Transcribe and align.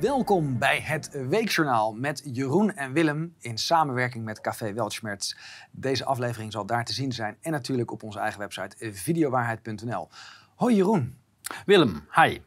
Welkom 0.00 0.58
bij 0.58 0.80
het 0.80 1.10
Weekjournaal 1.28 1.92
met 1.92 2.22
Jeroen 2.24 2.74
en 2.74 2.92
Willem 2.92 3.34
in 3.40 3.58
samenwerking 3.58 4.24
met 4.24 4.40
Café 4.40 4.72
Weltschmerz. 4.72 5.34
Deze 5.70 6.04
aflevering 6.04 6.52
zal 6.52 6.66
daar 6.66 6.84
te 6.84 6.92
zien 6.92 7.12
zijn 7.12 7.36
en 7.40 7.50
natuurlijk 7.50 7.90
op 7.90 8.02
onze 8.02 8.18
eigen 8.18 8.40
website 8.40 8.92
videowaarheid.nl. 8.92 10.08
Hoi 10.54 10.74
Jeroen. 10.74 11.18
Willem, 11.66 12.08
hi. 12.12 12.38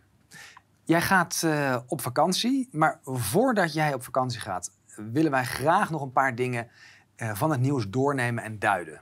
Jij 0.83 1.01
gaat 1.01 1.41
uh, 1.45 1.77
op 1.87 2.01
vakantie, 2.01 2.69
maar 2.71 2.99
voordat 3.03 3.73
jij 3.73 3.93
op 3.93 4.03
vakantie 4.03 4.39
gaat, 4.39 4.71
willen 4.95 5.31
wij 5.31 5.45
graag 5.45 5.89
nog 5.89 6.01
een 6.01 6.11
paar 6.11 6.35
dingen 6.35 6.67
uh, 7.17 7.35
van 7.35 7.51
het 7.51 7.59
nieuws 7.59 7.89
doornemen 7.89 8.43
en 8.43 8.59
duiden. 8.59 9.01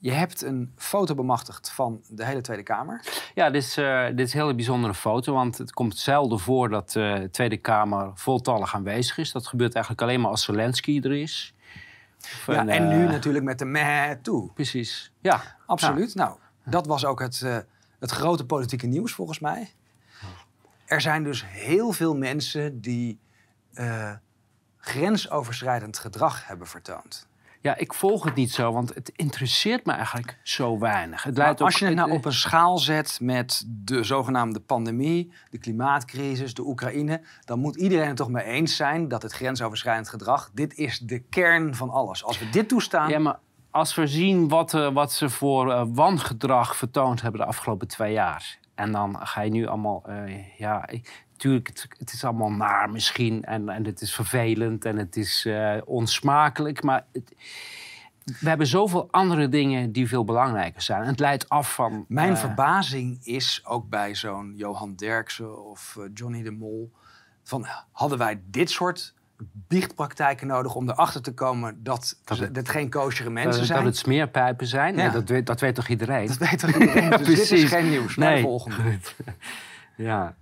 Je 0.00 0.12
hebt 0.12 0.42
een 0.42 0.72
foto 0.76 1.14
bemachtigd 1.14 1.70
van 1.70 2.02
de 2.08 2.24
hele 2.24 2.40
Tweede 2.40 2.62
Kamer. 2.62 3.04
Ja, 3.34 3.50
dit 3.50 3.62
is, 3.62 3.78
uh, 3.78 4.06
dit 4.06 4.26
is 4.26 4.34
een 4.34 4.40
hele 4.40 4.54
bijzondere 4.54 4.94
foto. 4.94 5.32
Want 5.32 5.58
het 5.58 5.72
komt 5.72 5.96
zelden 5.98 6.38
voor 6.38 6.68
dat 6.68 6.94
uh, 6.94 7.14
de 7.14 7.30
Tweede 7.30 7.56
Kamer 7.56 8.10
voltallig 8.14 8.74
aanwezig 8.74 9.18
is. 9.18 9.32
Dat 9.32 9.46
gebeurt 9.46 9.74
eigenlijk 9.74 10.02
alleen 10.02 10.20
maar 10.20 10.30
als 10.30 10.44
Zelensky 10.44 11.00
er 11.02 11.12
is. 11.12 11.54
Of 12.18 12.44
ja, 12.46 12.60
een, 12.60 12.68
en 12.68 12.88
nu 12.88 13.02
uh, 13.02 13.10
natuurlijk 13.10 13.44
met 13.44 13.58
de 13.58 13.64
meh 13.64 14.10
toe. 14.22 14.52
Precies, 14.52 15.12
ja. 15.20 15.56
Absoluut. 15.66 16.12
Ja. 16.12 16.24
Nou, 16.24 16.38
dat 16.64 16.86
was 16.86 17.04
ook 17.04 17.20
het, 17.20 17.40
het 17.98 18.10
grote 18.10 18.46
politieke 18.46 18.86
nieuws 18.86 19.12
volgens 19.12 19.38
mij. 19.38 19.72
Er 20.84 21.00
zijn 21.00 21.24
dus 21.24 21.44
heel 21.46 21.92
veel 21.92 22.16
mensen 22.16 22.80
die 22.80 23.20
grensoverschrijdend 24.76 25.98
gedrag 25.98 26.46
hebben 26.46 26.66
vertoond. 26.66 27.27
Ja, 27.60 27.76
ik 27.76 27.94
volg 27.94 28.24
het 28.24 28.34
niet 28.34 28.52
zo, 28.52 28.72
want 28.72 28.94
het 28.94 29.12
interesseert 29.16 29.86
me 29.86 29.92
eigenlijk 29.92 30.38
zo 30.42 30.78
weinig. 30.78 31.22
Het 31.22 31.36
leidt 31.36 31.60
als 31.60 31.78
je 31.78 31.84
het 31.84 31.94
nou 31.94 32.10
op 32.10 32.24
een 32.24 32.32
schaal 32.32 32.78
zet 32.78 33.18
met 33.22 33.64
de 33.68 34.02
zogenaamde 34.02 34.60
pandemie, 34.60 35.32
de 35.50 35.58
klimaatcrisis, 35.58 36.54
de 36.54 36.66
Oekraïne, 36.66 37.20
dan 37.44 37.58
moet 37.58 37.76
iedereen 37.76 38.06
het 38.06 38.16
toch 38.16 38.30
mee 38.30 38.44
eens 38.44 38.76
zijn 38.76 39.08
dat 39.08 39.22
het 39.22 39.32
grensoverschrijdend 39.32 40.08
gedrag, 40.08 40.50
dit 40.54 40.74
is 40.74 40.98
de 40.98 41.18
kern 41.18 41.74
van 41.74 41.90
alles. 41.90 42.24
Als 42.24 42.38
we 42.38 42.48
dit 42.50 42.68
toestaan. 42.68 43.08
Ja, 43.08 43.18
maar 43.18 43.38
als 43.70 43.94
we 43.94 44.06
zien 44.06 44.48
wat, 44.48 44.74
uh, 44.74 44.92
wat 44.92 45.12
ze 45.12 45.30
voor 45.30 45.66
uh, 45.66 45.82
wangedrag 45.88 46.76
vertoond 46.76 47.22
hebben 47.22 47.40
de 47.40 47.46
afgelopen 47.46 47.88
twee 47.88 48.12
jaar. 48.12 48.58
En 48.74 48.92
dan 48.92 49.26
ga 49.26 49.40
je 49.40 49.50
nu 49.50 49.66
allemaal, 49.66 50.02
uh, 50.08 50.58
ja, 50.58 50.88
Tuurlijk, 51.38 51.66
het, 51.66 51.86
het, 51.98 52.12
is 52.12 52.24
allemaal 52.24 52.50
naar 52.50 52.90
misschien 52.90 53.44
en, 53.44 53.68
en 53.68 53.84
het 53.84 54.00
is 54.00 54.14
vervelend 54.14 54.84
en 54.84 54.96
het 54.96 55.16
is 55.16 55.44
uh, 55.46 55.76
onsmakelijk. 55.84 56.82
Maar 56.82 57.04
het, 57.12 57.32
we 58.40 58.48
hebben 58.48 58.66
zoveel 58.66 59.08
andere 59.10 59.48
dingen 59.48 59.92
die 59.92 60.08
veel 60.08 60.24
belangrijker 60.24 60.82
zijn. 60.82 61.02
En 61.02 61.08
het 61.08 61.20
leidt 61.20 61.48
af 61.48 61.74
van... 61.74 62.04
Mijn 62.08 62.32
uh, 62.32 62.36
verbazing 62.36 63.18
is 63.22 63.60
ook 63.64 63.88
bij 63.88 64.14
zo'n 64.14 64.52
Johan 64.56 64.94
Derksen 64.94 65.64
of 65.66 65.96
uh, 65.98 66.04
Johnny 66.14 66.42
de 66.42 66.50
Mol... 66.50 66.92
van 67.42 67.66
hadden 67.92 68.18
wij 68.18 68.40
dit 68.44 68.70
soort 68.70 69.14
biechtpraktijken 69.52 70.46
nodig 70.46 70.74
om 70.74 70.88
erachter 70.88 71.22
te 71.22 71.34
komen 71.34 71.82
dat, 71.82 72.20
dat 72.24 72.38
het, 72.38 72.68
geen 72.68 72.90
koosjere 72.90 73.30
mensen 73.30 73.58
dat, 73.58 73.66
zijn. 73.66 73.78
Dat 73.78 73.88
het 73.88 73.96
smeerpijpen 73.96 74.66
zijn? 74.66 74.96
Ja. 74.96 75.02
Nee, 75.02 75.10
dat, 75.10 75.28
weet, 75.28 75.46
dat 75.46 75.60
weet 75.60 75.74
toch 75.74 75.88
iedereen? 75.88 76.26
Dat 76.26 76.36
weet 76.36 76.58
toch 76.58 76.72
iedereen? 76.72 77.10
dus 77.24 77.26
dit 77.26 77.50
is 77.50 77.64
geen 77.64 77.88
nieuws. 77.88 78.16
Nee. 78.16 78.34
de 78.34 78.42
volgende. 78.42 78.98
ja. 79.96 80.34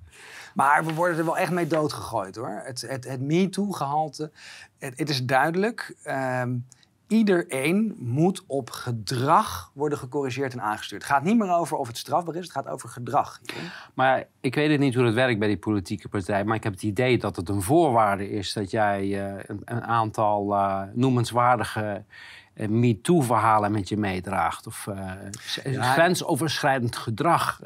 Maar 0.56 0.84
we 0.84 0.94
worden 0.94 1.18
er 1.18 1.24
wel 1.24 1.38
echt 1.38 1.50
mee 1.50 1.66
doodgegooid 1.66 2.36
hoor. 2.36 2.62
Het, 2.64 2.80
het, 2.80 3.04
het 3.04 3.20
MeToo-gehalte. 3.20 4.30
Het, 4.78 4.98
het, 4.98 5.08
is 5.08 5.24
duidelijk. 5.24 5.96
Um, 6.04 6.66
iedereen 7.06 7.94
moet 7.98 8.44
op 8.46 8.70
gedrag 8.70 9.70
worden 9.74 9.98
gecorrigeerd 9.98 10.52
en 10.52 10.62
aangestuurd. 10.62 11.02
Het 11.02 11.10
gaat 11.10 11.22
niet 11.22 11.38
meer 11.38 11.52
over 11.52 11.76
of 11.76 11.86
het 11.86 11.98
strafbaar 11.98 12.34
is, 12.34 12.42
het 12.42 12.52
gaat 12.52 12.68
over 12.68 12.88
gedrag. 12.88 13.40
Maar 13.94 14.26
ik 14.40 14.54
weet 14.54 14.70
het 14.70 14.80
niet 14.80 14.94
hoe 14.94 15.04
het 15.04 15.14
werkt 15.14 15.38
bij 15.38 15.48
die 15.48 15.58
politieke 15.58 16.08
partij. 16.08 16.44
Maar 16.44 16.56
ik 16.56 16.62
heb 16.62 16.72
het 16.72 16.82
idee 16.82 17.18
dat 17.18 17.36
het 17.36 17.48
een 17.48 17.62
voorwaarde 17.62 18.30
is 18.30 18.52
dat 18.52 18.70
jij 18.70 19.04
uh, 19.04 19.42
een, 19.46 19.62
een, 19.64 19.82
aantal 19.82 20.52
uh, 20.52 20.82
noemenswaardige 20.92 22.04
uh, 22.54 22.68
MeToo-verhalen 22.68 23.72
met 23.72 23.88
je 23.88 23.96
meedraagt. 23.96 24.66
Of 24.66 24.88
ja, 25.64 25.82
grensoverschrijdend 25.82 26.96
gedrag. 26.96 27.60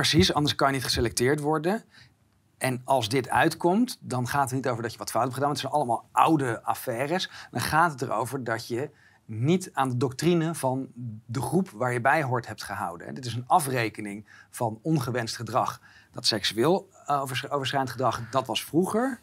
Precies, 0.00 0.32
anders 0.32 0.54
kan 0.54 0.68
je 0.68 0.74
niet 0.74 0.84
geselecteerd 0.84 1.40
worden. 1.40 1.82
En 2.58 2.82
als 2.84 3.08
dit 3.08 3.28
uitkomt, 3.28 3.98
dan 4.00 4.28
gaat 4.28 4.44
het 4.44 4.52
niet 4.52 4.68
over 4.68 4.82
dat 4.82 4.92
je 4.92 4.98
wat 4.98 5.10
fout 5.10 5.22
hebt 5.22 5.34
gedaan. 5.34 5.50
Het 5.50 5.58
zijn 5.58 5.72
allemaal 5.72 6.08
oude 6.12 6.62
affaires. 6.62 7.30
Dan 7.50 7.60
gaat 7.60 7.92
het 7.92 8.02
erover 8.02 8.44
dat 8.44 8.68
je 8.68 8.90
niet 9.24 9.70
aan 9.72 9.88
de 9.88 9.96
doctrine 9.96 10.54
van 10.54 10.88
de 11.26 11.40
groep 11.40 11.70
waar 11.70 11.92
je 11.92 12.00
bij 12.00 12.22
hoort 12.22 12.46
hebt 12.46 12.62
gehouden. 12.62 13.06
En 13.06 13.14
dit 13.14 13.26
is 13.26 13.34
een 13.34 13.44
afrekening 13.46 14.26
van 14.50 14.78
ongewenst 14.82 15.36
gedrag. 15.36 15.80
Dat 16.12 16.26
seksueel 16.26 16.88
overschrijdend 17.50 17.90
gedrag, 17.90 18.20
dat 18.30 18.46
was 18.46 18.64
vroeger. 18.64 19.20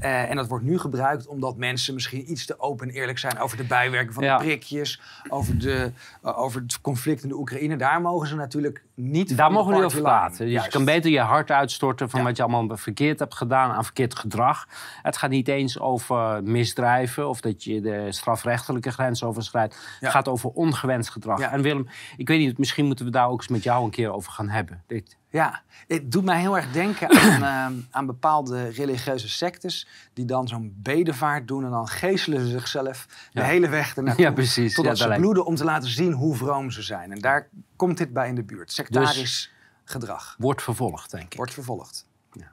Uh, 0.00 0.30
en 0.30 0.36
dat 0.36 0.48
wordt 0.48 0.64
nu 0.64 0.78
gebruikt 0.78 1.26
omdat 1.26 1.56
mensen 1.56 1.94
misschien 1.94 2.30
iets 2.30 2.46
te 2.46 2.60
open 2.60 2.88
en 2.88 2.94
eerlijk 2.94 3.18
zijn 3.18 3.38
over 3.38 3.56
de 3.56 3.64
bijwerking 3.64 4.14
van 4.14 4.24
ja. 4.24 4.36
de 4.36 4.44
prikjes, 4.44 5.00
over, 5.28 5.58
de, 5.58 5.92
uh, 6.24 6.38
over 6.38 6.60
het 6.60 6.80
conflict 6.80 7.22
in 7.22 7.28
de 7.28 7.38
Oekraïne. 7.38 7.76
Daar 7.76 8.00
mogen 8.00 8.28
ze 8.28 8.34
natuurlijk 8.34 8.84
niet. 8.94 9.36
Daar 9.36 9.52
mogen 9.52 9.70
we 9.70 9.76
niet 9.76 9.84
over 9.84 10.00
praten. 10.00 10.46
Dus 10.46 10.64
je 10.64 10.70
kan 10.70 10.84
beter 10.84 11.10
je 11.10 11.20
hart 11.20 11.50
uitstorten 11.50 12.10
van 12.10 12.20
ja. 12.20 12.26
wat 12.26 12.36
je 12.36 12.42
allemaal 12.42 12.76
verkeerd 12.76 13.18
hebt 13.18 13.34
gedaan 13.34 13.70
aan 13.70 13.84
verkeerd 13.84 14.14
gedrag. 14.14 14.66
Het 15.02 15.16
gaat 15.16 15.30
niet 15.30 15.48
eens 15.48 15.78
over 15.78 16.42
misdrijven 16.42 17.28
of 17.28 17.40
dat 17.40 17.64
je 17.64 17.80
de 17.80 18.06
strafrechtelijke 18.12 18.90
grens 18.90 19.24
overschrijdt. 19.24 19.74
Ja. 19.74 19.80
Het 20.00 20.10
gaat 20.10 20.28
over 20.28 20.50
ongewenst 20.50 21.10
gedrag. 21.10 21.40
En 21.40 21.62
Willem, 21.62 21.88
ik 22.16 22.28
weet 22.28 22.38
niet, 22.38 22.58
misschien 22.58 22.86
moeten 22.86 23.04
we 23.04 23.10
daar 23.10 23.28
ook 23.28 23.38
eens 23.38 23.48
met 23.48 23.62
jou 23.62 23.84
een 23.84 23.90
keer 23.90 24.12
over 24.12 24.32
gaan 24.32 24.48
hebben. 24.48 24.82
Dit, 24.86 25.16
ja, 25.32 25.62
het 25.86 26.12
doet 26.12 26.24
mij 26.24 26.40
heel 26.40 26.56
erg 26.56 26.72
denken 26.72 27.10
aan, 27.10 27.42
uh, 27.42 27.84
aan 27.96 28.06
bepaalde 28.06 28.68
religieuze 28.68 29.28
sectes... 29.28 29.86
die 30.12 30.24
dan 30.24 30.48
zo'n 30.48 30.74
bedevaart 30.76 31.48
doen 31.48 31.64
en 31.64 31.70
dan 31.70 31.88
geestelen 31.88 32.40
ze 32.40 32.48
zichzelf 32.48 33.06
ja. 33.30 33.40
de 33.40 33.46
hele 33.46 33.68
weg 33.68 33.94
ernaartoe. 33.96 34.24
Ja, 34.24 34.32
precies. 34.32 34.74
Totdat 34.74 34.98
ja, 34.98 35.12
ze 35.12 35.20
bloeden 35.20 35.46
om 35.46 35.54
te 35.54 35.64
laten 35.64 35.88
zien 35.88 36.12
hoe 36.12 36.36
vroom 36.36 36.70
ze 36.70 36.82
zijn. 36.82 37.12
En 37.12 37.18
daar 37.18 37.48
komt 37.76 37.98
dit 37.98 38.12
bij 38.12 38.28
in 38.28 38.34
de 38.34 38.42
buurt. 38.42 38.72
Sectarisch 38.72 39.18
dus 39.18 39.52
gedrag. 39.84 40.36
Wordt 40.38 40.62
vervolgd, 40.62 41.10
denk 41.10 41.24
ik. 41.24 41.36
Wordt 41.36 41.54
vervolgd. 41.54 42.06
Ja. 42.32 42.52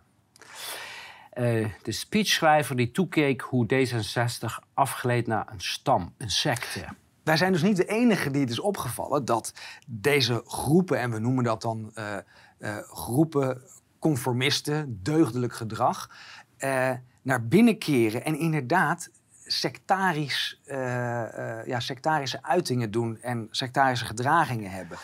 Uh, 1.33 1.69
de 1.83 1.91
speechschrijver 1.91 2.75
die 2.75 2.91
toekeek 2.91 3.41
hoe 3.41 3.65
D66 3.73 4.65
afgleed 4.73 5.27
naar 5.27 5.47
een 5.51 5.61
stam, 5.61 6.13
een 6.17 6.31
secte... 6.31 6.85
Wij 7.23 7.37
zijn 7.37 7.51
dus 7.51 7.61
niet 7.61 7.77
de 7.77 7.85
enige 7.85 8.31
die 8.31 8.41
het 8.41 8.49
is 8.49 8.59
opgevallen 8.59 9.25
dat 9.25 9.53
deze 9.87 10.41
groepen, 10.45 10.99
en 10.99 11.11
we 11.11 11.19
noemen 11.19 11.43
dat 11.43 11.61
dan 11.61 11.91
uh, 11.95 12.17
groepen 12.81 13.61
conformisten, 13.99 14.99
deugdelijk 15.03 15.53
gedrag, 15.53 16.09
uh, 16.59 16.91
naar 17.21 17.47
binnen 17.47 17.77
keren 17.77 18.25
en 18.25 18.39
inderdaad 18.39 19.09
sectarisch, 19.43 20.61
ja, 21.65 21.79
sectarische 21.79 22.43
uitingen 22.43 22.91
doen 22.91 23.21
en 23.21 23.47
sectarische 23.51 24.05
gedragingen 24.05 24.71
hebben. 24.71 24.97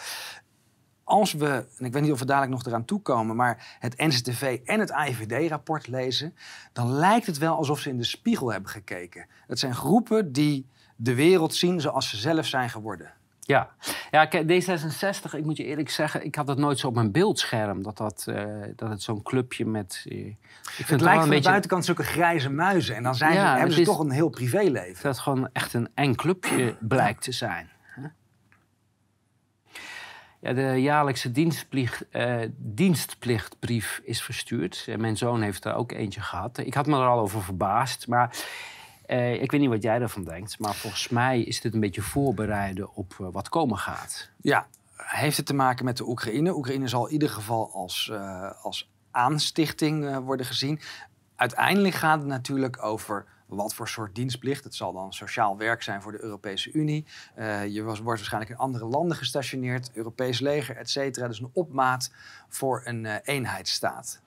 Als 1.05 1.33
we, 1.33 1.67
en 1.77 1.85
ik 1.85 1.93
weet 1.93 2.01
niet 2.01 2.11
of 2.11 2.19
we 2.19 2.25
dadelijk 2.25 2.51
nog 2.51 2.65
eraan 2.65 2.85
toekomen, 2.85 3.35
maar 3.35 3.77
het 3.79 3.97
NCTV 3.97 4.59
en 4.63 4.79
het 4.79 4.91
AIVD-rapport 4.91 5.87
lezen, 5.87 6.35
dan 6.73 6.91
lijkt 6.91 7.25
het 7.25 7.37
wel 7.37 7.55
alsof 7.55 7.79
ze 7.79 7.89
in 7.89 7.97
de 7.97 8.03
spiegel 8.03 8.51
hebben 8.51 8.71
gekeken. 8.71 9.27
Het 9.47 9.59
zijn 9.59 9.75
groepen 9.75 10.31
die 10.31 10.69
de 10.95 11.15
wereld 11.15 11.55
zien 11.55 11.81
zoals 11.81 12.09
ze 12.09 12.17
zelf 12.17 12.45
zijn 12.45 12.69
geworden. 12.69 13.13
Ja, 13.47 13.69
ja 14.11 14.27
D66, 14.27 15.35
ik 15.35 15.43
moet 15.43 15.57
je 15.57 15.63
eerlijk 15.63 15.89
zeggen, 15.89 16.25
ik 16.25 16.35
had 16.35 16.47
het 16.47 16.57
nooit 16.57 16.79
zo 16.79 16.87
op 16.87 16.93
mijn 16.93 17.11
beeldscherm. 17.11 17.83
Dat, 17.83 17.97
dat, 17.97 18.25
uh, 18.29 18.45
dat 18.75 18.89
het 18.89 19.01
zo'n 19.01 19.21
clubje 19.21 19.65
met... 19.65 20.05
Uh, 20.07 20.17
ik 20.17 20.35
vind 20.75 20.89
het, 20.89 21.01
lijkt 21.01 21.19
van 21.19 21.29
beetje... 21.29 21.43
de 21.43 21.49
buitenkant 21.49 21.85
zulke 21.85 22.03
grijze 22.03 22.49
muizen. 22.49 22.95
En 22.95 23.03
dan 23.03 23.15
zijn 23.15 23.33
ja, 23.33 23.51
ze, 23.51 23.57
hebben 23.57 23.73
ze 23.73 23.81
is, 23.81 23.87
toch 23.87 23.99
een 23.99 24.11
heel 24.11 24.29
privéleven. 24.29 25.03
Dat 25.03 25.11
het 25.11 25.19
gewoon 25.19 25.49
echt 25.53 25.73
een 25.73 25.89
eng 25.93 26.15
clubje 26.15 26.75
blijkt 26.79 27.21
te 27.21 27.31
zijn. 27.31 27.69
Ja, 30.39 30.53
de 30.53 30.81
jaarlijkse 30.81 31.31
dienstplicht, 31.31 32.05
uh, 32.11 32.35
dienstplichtbrief 32.57 34.01
is 34.03 34.21
verstuurd. 34.21 34.85
En 34.87 35.01
mijn 35.01 35.17
zoon 35.17 35.41
heeft 35.41 35.65
er 35.65 35.73
ook 35.73 35.91
eentje 35.91 36.21
gehad. 36.21 36.57
Ik 36.57 36.73
had 36.73 36.85
me 36.85 36.97
er 36.97 37.07
al 37.07 37.19
over 37.19 37.43
verbaasd, 37.43 38.07
maar... 38.07 38.37
Uh, 39.07 39.41
ik 39.41 39.51
weet 39.51 39.61
niet 39.61 39.69
wat 39.69 39.83
jij 39.83 40.01
ervan 40.01 40.23
denkt, 40.23 40.59
maar 40.59 40.73
volgens 40.73 41.09
mij 41.09 41.41
is 41.41 41.61
dit 41.61 41.73
een 41.73 41.79
beetje 41.79 42.01
voorbereiden 42.01 42.95
op 42.95 43.17
uh, 43.21 43.27
wat 43.31 43.49
komen 43.49 43.77
gaat. 43.77 44.29
Ja, 44.41 44.67
heeft 44.95 45.37
het 45.37 45.45
te 45.45 45.53
maken 45.53 45.85
met 45.85 45.97
de 45.97 46.07
Oekraïne? 46.07 46.55
Oekraïne 46.55 46.87
zal 46.87 47.05
in 47.05 47.13
ieder 47.13 47.29
geval 47.29 47.71
als, 47.73 48.09
uh, 48.11 48.51
als 48.61 48.89
aanstichting 49.11 50.17
worden 50.17 50.45
gezien. 50.45 50.79
Uiteindelijk 51.35 51.95
gaat 51.95 52.19
het 52.19 52.27
natuurlijk 52.27 52.83
over 52.83 53.25
wat 53.45 53.73
voor 53.73 53.87
soort 53.87 54.15
dienstplicht. 54.15 54.63
Het 54.63 54.75
zal 54.75 54.93
dan 54.93 55.13
sociaal 55.13 55.57
werk 55.57 55.83
zijn 55.83 56.01
voor 56.01 56.11
de 56.11 56.21
Europese 56.21 56.71
Unie. 56.71 57.05
je 57.69 57.83
wordt 57.83 58.01
waarschijnlijk 58.01 58.51
in 58.51 58.57
andere 58.57 58.85
landen 58.85 59.17
gestationeerd, 59.17 59.91
Europees 59.93 60.39
leger, 60.39 60.77
et 60.77 60.89
cetera. 60.89 61.27
Dus 61.27 61.39
een 61.39 61.49
opmaat 61.53 62.11
voor 62.49 62.81
een 62.85 63.05
eenheidsstaat. 63.05 64.21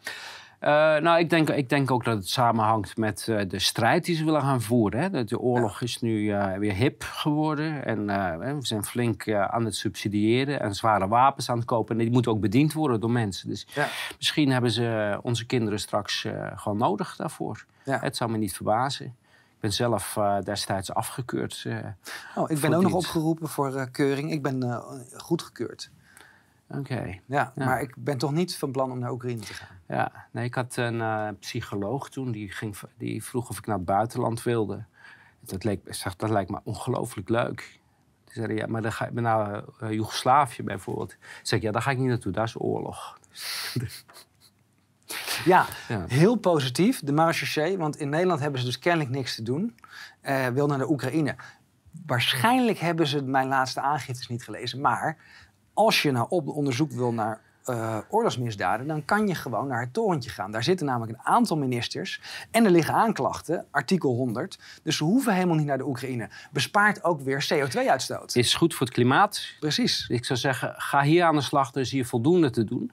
Uh, 0.60 0.68
nou, 0.96 1.18
ik 1.18 1.30
denk, 1.30 1.50
ik 1.50 1.68
denk 1.68 1.90
ook 1.90 2.04
dat 2.04 2.16
het 2.16 2.28
samenhangt 2.28 2.96
met 2.96 3.26
uh, 3.30 3.40
de 3.48 3.58
strijd 3.58 4.04
die 4.04 4.16
ze 4.16 4.24
willen 4.24 4.40
gaan 4.40 4.62
voeren. 4.62 5.00
Hè. 5.00 5.24
De 5.24 5.38
oorlog 5.38 5.80
ja. 5.80 5.86
is 5.86 6.00
nu 6.00 6.20
uh, 6.20 6.54
weer 6.56 6.72
hip 6.72 7.02
geworden. 7.02 7.84
En 7.84 8.06
we 8.58 8.66
zijn 8.66 8.84
flink 8.84 9.32
aan 9.32 9.64
het 9.64 9.76
subsidiëren 9.76 10.60
en 10.60 10.74
zware 10.74 11.08
wapens 11.08 11.50
aan 11.50 11.56
het 11.56 11.66
kopen. 11.66 11.96
En 11.96 12.02
die 12.02 12.12
moeten 12.12 12.32
ook 12.32 12.40
bediend 12.40 12.72
worden 12.72 13.00
door 13.00 13.10
mensen. 13.10 13.48
Dus 13.48 13.66
ja. 13.74 13.88
misschien 14.16 14.50
hebben 14.50 14.70
ze 14.70 15.18
onze 15.22 15.46
kinderen 15.46 15.80
straks 15.80 16.26
gewoon 16.54 16.78
nodig 16.78 17.16
daarvoor. 17.16 17.64
Ja. 17.84 17.98
Het 18.00 18.16
zou 18.16 18.30
me 18.30 18.36
niet 18.36 18.54
verbazen. 18.54 19.06
Ik 19.06 19.60
ben 19.60 19.72
zelf 19.72 20.18
destijds 20.44 20.94
afgekeurd. 20.94 21.66
oh, 22.34 22.50
ik 22.50 22.60
ben 22.60 22.74
ook 22.74 22.82
nog 22.82 22.92
opgeroepen 22.92 23.48
voor 23.48 23.90
keuring. 23.90 24.32
Ik 24.32 24.42
ben 24.42 24.82
goedgekeurd. 25.16 25.90
Oké. 26.68 27.20
Ja, 27.26 27.52
maar 27.54 27.80
ik 27.80 27.94
ben 27.96 28.18
toch 28.18 28.32
niet 28.32 28.56
van 28.56 28.72
plan 28.72 28.90
om 28.90 28.98
naar 28.98 29.10
Oekraïne 29.10 29.40
te 29.40 29.54
gaan. 29.54 29.76
Ja, 29.88 30.26
nee, 30.32 30.44
ik 30.44 30.54
had 30.54 30.76
een 30.76 30.94
uh, 30.94 31.28
psycholoog 31.40 32.10
toen, 32.10 32.30
die, 32.30 32.52
ging, 32.52 32.76
die 32.96 33.24
vroeg 33.24 33.48
of 33.48 33.58
ik 33.58 33.66
naar 33.66 33.76
het 33.76 33.84
buitenland 33.84 34.42
wilde. 34.42 34.84
Dat, 35.40 35.64
leek, 35.64 35.80
zeg, 35.84 36.16
dat 36.16 36.30
lijkt 36.30 36.50
me 36.50 36.60
ongelooflijk 36.64 37.28
leuk. 37.28 37.80
Die 38.24 38.34
zei, 38.34 38.54
ja, 38.54 38.66
maar 38.66 38.82
dan 38.82 38.92
ga 38.92 39.06
ik 39.06 39.12
naar 39.12 39.64
uh, 39.82 39.92
Joegoslavië 39.92 40.62
bijvoorbeeld. 40.62 41.16
Zeg 41.42 41.58
ik, 41.58 41.64
ja, 41.64 41.72
daar 41.72 41.82
ga 41.82 41.90
ik 41.90 41.98
niet 41.98 42.08
naartoe, 42.08 42.32
daar 42.32 42.44
is 42.44 42.60
oorlog. 42.60 43.18
ja, 45.44 45.66
ja, 45.88 46.04
heel 46.08 46.36
positief, 46.36 47.00
de 47.00 47.12
marechaussee. 47.12 47.78
Want 47.78 47.96
in 47.96 48.08
Nederland 48.08 48.40
hebben 48.40 48.60
ze 48.60 48.66
dus 48.66 48.78
kennelijk 48.78 49.10
niks 49.10 49.34
te 49.34 49.42
doen. 49.42 49.76
Uh, 50.22 50.46
wil 50.46 50.66
naar 50.66 50.78
de 50.78 50.90
Oekraïne. 50.90 51.36
Waarschijnlijk 52.06 52.78
hebben 52.78 53.06
ze 53.06 53.22
mijn 53.22 53.48
laatste 53.48 53.80
aangiftes 53.80 54.28
niet 54.28 54.44
gelezen. 54.44 54.80
Maar 54.80 55.16
als 55.78 56.02
je 56.02 56.10
nou 56.10 56.26
op 56.28 56.48
onderzoek 56.48 56.92
wil 56.92 57.12
naar 57.12 57.40
uh, 57.66 57.98
oorlogsmisdaden, 58.08 58.86
dan 58.86 59.04
kan 59.04 59.28
je 59.28 59.34
gewoon 59.34 59.66
naar 59.66 59.80
het 59.80 59.92
torentje 59.92 60.30
gaan. 60.30 60.50
Daar 60.50 60.62
zitten 60.62 60.86
namelijk 60.86 61.12
een 61.12 61.24
aantal 61.24 61.56
ministers 61.56 62.20
en 62.50 62.64
er 62.64 62.70
liggen 62.70 62.94
aanklachten, 62.94 63.66
artikel 63.70 64.14
100. 64.14 64.58
Dus 64.82 64.96
ze 64.96 65.04
hoeven 65.04 65.34
helemaal 65.34 65.56
niet 65.56 65.66
naar 65.66 65.78
de 65.78 65.86
Oekraïne. 65.86 66.28
Bespaart 66.52 67.04
ook 67.04 67.20
weer 67.20 67.48
CO2-uitstoot. 67.52 68.34
Is 68.34 68.54
goed 68.54 68.74
voor 68.74 68.86
het 68.86 68.94
klimaat. 68.94 69.40
Precies. 69.60 70.06
Ik 70.08 70.24
zou 70.24 70.38
zeggen, 70.38 70.74
ga 70.76 71.02
hier 71.02 71.24
aan 71.24 71.34
de 71.34 71.40
slag, 71.40 71.74
er 71.74 71.80
is 71.80 71.90
hier 71.90 72.06
voldoende 72.06 72.50
te 72.50 72.64
doen. 72.64 72.90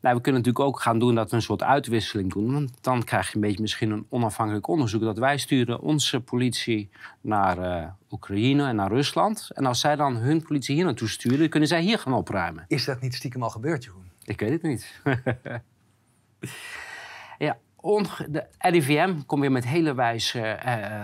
Nou, 0.00 0.16
we 0.16 0.20
kunnen 0.20 0.40
natuurlijk 0.40 0.68
ook 0.68 0.80
gaan 0.80 0.98
doen 0.98 1.14
dat 1.14 1.30
we 1.30 1.36
een 1.36 1.42
soort 1.42 1.62
uitwisseling 1.62 2.32
doen. 2.32 2.52
Want 2.52 2.78
dan 2.80 3.04
krijg 3.04 3.28
je 3.28 3.34
een 3.34 3.40
beetje 3.40 3.60
misschien 3.60 3.90
een 3.90 4.06
onafhankelijk 4.08 4.68
onderzoek. 4.68 5.02
Dat 5.02 5.18
wij 5.18 5.38
sturen 5.38 5.80
onze 5.80 6.20
politie 6.20 6.90
naar 7.20 7.58
uh, 7.58 7.86
Oekraïne 8.10 8.66
en 8.66 8.76
naar 8.76 8.90
Rusland. 8.90 9.50
En 9.54 9.66
als 9.66 9.80
zij 9.80 9.96
dan 9.96 10.16
hun 10.16 10.42
politie 10.42 10.74
hier 10.74 10.84
naartoe 10.84 11.08
sturen, 11.08 11.48
kunnen 11.48 11.68
zij 11.68 11.80
hier 11.80 11.98
gaan 11.98 12.12
opruimen. 12.12 12.64
Is 12.68 12.84
dat 12.84 13.00
niet 13.00 13.14
stiekem 13.14 13.42
al 13.42 13.50
gebeurd, 13.50 13.84
Jeroen? 13.84 14.10
Ik 14.24 14.40
weet 14.40 14.50
het 14.50 14.62
niet. 14.62 15.00
ja, 17.38 17.58
de 18.28 18.46
RIVM 18.58 19.14
komt 19.26 19.40
weer 19.40 19.52
met 19.52 19.66
hele 19.66 19.94
wijze 19.94 20.38
uh, 20.38 20.54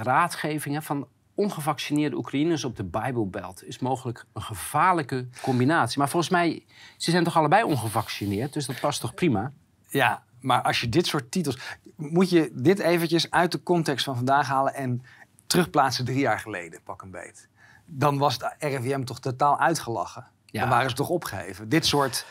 raadgevingen 0.03 0.83
van 0.83 1.09
ongevaccineerde 1.37 2.17
Oekraïners 2.17 2.65
op 2.65 2.77
de 2.77 2.85
Bijbelbelt 2.85 3.65
is 3.65 3.79
mogelijk 3.79 4.25
een 4.33 4.43
gevaarlijke 4.43 5.29
combinatie. 5.43 5.99
Maar 5.99 6.09
volgens 6.09 6.33
mij, 6.33 6.65
ze 6.97 7.11
zijn 7.11 7.25
toch 7.25 7.37
allebei 7.37 7.63
ongevaccineerd, 7.63 8.53
dus 8.53 8.67
dat 8.67 8.81
past 8.81 9.01
toch 9.01 9.15
prima? 9.15 9.53
Ja, 9.89 10.23
maar 10.41 10.63
als 10.63 10.81
je 10.81 10.89
dit 10.89 11.07
soort 11.07 11.31
titels... 11.31 11.59
Moet 11.97 12.31
je 12.31 12.51
dit 12.53 12.79
eventjes 12.79 13.31
uit 13.31 13.53
de 13.53 13.63
context 13.63 14.05
van 14.05 14.17
vandaag 14.17 14.49
halen 14.49 14.75
en 14.75 15.03
terugplaatsen 15.47 16.05
drie 16.05 16.19
jaar 16.19 16.41
geleden, 16.41 16.83
pak 16.83 17.03
een 17.03 17.11
beet. 17.11 17.49
Dan 17.85 18.19
was 18.19 18.39
de 18.39 18.55
RIVM 18.59 19.05
toch 19.05 19.21
totaal 19.21 19.59
uitgelachen. 19.59 20.27
Ja. 20.47 20.61
Dan 20.61 20.69
waren 20.69 20.91
ze 20.91 20.97
toch 20.97 21.09
opgeheven. 21.09 21.69
Dit 21.69 21.87
soort 21.87 22.27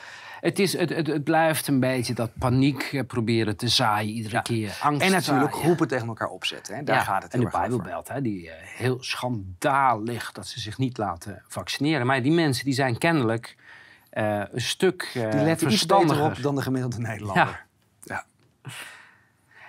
het, 0.45 0.59
is, 0.59 0.77
het, 0.77 0.89
het, 0.89 1.07
het, 1.07 1.24
blijft 1.24 1.68
een 1.68 1.80
beetje 1.80 2.13
dat 2.13 2.30
paniek 2.39 2.83
eh, 2.83 3.06
proberen 3.07 3.57
te 3.57 3.68
zaaien 3.68 4.13
iedere 4.13 4.42
keer. 4.42 4.77
Angst 4.81 5.06
en 5.06 5.12
natuurlijk 5.12 5.53
groepen 5.53 5.88
tegen 5.88 6.07
elkaar 6.07 6.27
opzetten. 6.27 6.75
Hè? 6.75 6.83
Daar 6.83 7.01
gaat 7.01 7.24
het 7.24 7.33
En 7.33 7.39
de 7.39 7.47
Bijbelbelt, 7.47 8.07
hè, 8.07 8.21
die 8.21 8.45
uh, 8.45 8.51
heel 8.62 9.03
schandalig 9.03 10.31
dat 10.31 10.47
ze 10.47 10.59
zich 10.59 10.77
niet 10.77 10.97
laten 10.97 11.44
vaccineren. 11.47 12.06
Maar 12.06 12.21
die 12.21 12.31
mensen 12.31 12.65
die 12.65 12.74
zijn 12.74 12.97
kennelijk 12.97 13.56
uh, 14.13 14.44
een 14.51 14.62
stuk 14.62 15.12
uh, 15.18 15.31
Die 15.31 15.42
letten 15.42 15.71
iets 15.71 15.86
beter 15.86 16.24
op 16.24 16.42
dan 16.42 16.56
de 16.56 16.62
gemiddelde 16.62 17.00
Nederlander. 17.00 17.65
Ja. 18.01 18.25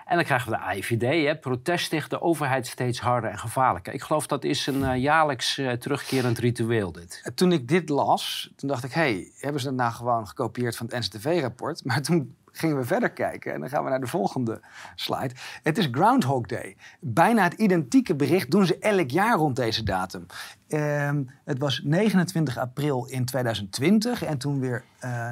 En 0.07 0.17
dan 0.17 0.25
krijgen 0.25 0.51
we 0.51 0.59
de 0.59 0.77
IVD, 0.77 1.27
hè, 1.27 1.37
protest 1.37 1.91
tegen 1.91 2.11
de 2.11 2.21
overheid 2.21 2.67
steeds 2.67 3.01
harder 3.01 3.31
en 3.31 3.39
gevaarlijker. 3.39 3.93
Ik 3.93 4.03
geloof 4.03 4.27
dat 4.27 4.45
is 4.45 4.67
een 4.67 4.81
uh, 4.81 4.97
jaarlijks 4.97 5.59
uh, 5.59 5.73
terugkerend 5.73 6.39
ritueel 6.39 6.93
dit. 6.93 7.31
Toen 7.35 7.53
ik 7.53 7.69
dit 7.69 7.89
las, 7.89 8.53
toen 8.57 8.69
dacht 8.69 8.85
ik, 8.85 8.93
hé, 8.93 9.01
hey, 9.01 9.31
hebben 9.39 9.61
ze 9.61 9.67
het 9.67 9.77
nou 9.77 9.93
gewoon 9.93 10.27
gekopieerd 10.27 10.77
van 10.77 10.87
het 10.87 10.99
NCTV-rapport? 10.99 11.85
Maar 11.85 12.03
toen 12.03 12.37
gingen 12.53 12.77
we 12.77 12.85
verder 12.85 13.11
kijken 13.11 13.53
en 13.53 13.61
dan 13.61 13.69
gaan 13.69 13.85
we 13.85 13.91
naar 13.91 14.01
de 14.01 14.07
volgende 14.07 14.61
slide. 14.95 15.35
Het 15.63 15.79
is 15.79 15.89
Groundhog 15.91 16.47
Day. 16.47 16.77
Bijna 17.01 17.43
het 17.43 17.53
identieke 17.53 18.15
bericht 18.15 18.51
doen 18.51 18.67
ze 18.67 18.79
elk 18.79 19.11
jaar 19.11 19.37
rond 19.37 19.57
deze 19.57 19.83
datum. 19.83 20.27
Ehm, 20.69 21.23
het 21.45 21.59
was 21.59 21.81
29 21.85 22.59
april 22.59 23.07
in 23.07 23.25
2020 23.25 24.25
en 24.25 24.39
toen 24.39 24.61
weer 24.61 24.85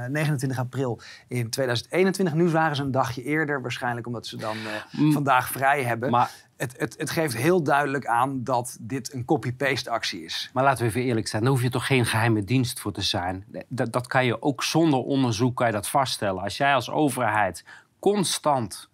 29 0.09 0.51
eh, 0.51 0.65
april 0.65 1.01
in 1.29 1.51
2021. 1.51 2.35
Nu 2.35 2.49
waren 2.49 2.77
ze 2.77 2.83
een 2.83 2.91
dagje 2.91 3.23
eerder, 3.23 3.63
waarschijnlijk 3.63 4.07
omdat 4.07 4.27
ze 4.27 4.37
dan 4.37 4.57
uh, 4.57 5.13
vandaag 5.13 5.49
vrij 5.49 5.83
hebben. 5.83 6.11
Maar 6.11 6.31
het, 6.57 6.75
het, 6.79 6.95
het, 6.99 7.11
geeft 7.11 7.37
heel 7.37 7.63
duidelijk 7.63 8.07
aan 8.07 8.45
dat 8.45 8.77
dit 8.81 9.13
een 9.13 9.25
copy-paste 9.25 9.91
actie 9.91 10.25
is. 10.25 10.51
Maar 10.53 10.65
laten 10.65 10.83
we 10.83 10.89
even 10.89 11.03
eerlijk 11.03 11.29
zijn, 11.29 11.43
daar 11.43 11.51
hoef 11.51 11.63
je 11.63 11.69
toch 11.69 11.87
geen 11.87 12.07
geheime 12.07 12.45
dienst 12.45 12.81
voor 12.81 12.93
te 12.93 13.03
zijn. 13.03 13.45
Dat, 13.69 13.93
dat 13.93 14.07
kan 14.07 14.25
je 14.25 14.43
ook 14.43 14.63
zonder 14.63 14.99
onderzoek 14.99 15.57
kan 15.57 15.67
je 15.67 15.73
dat 15.73 15.89
vaststellen. 15.89 16.43
Als 16.43 16.57
jij 16.57 16.75
als 16.75 16.91
overheid 16.91 17.65
constant 17.99 18.89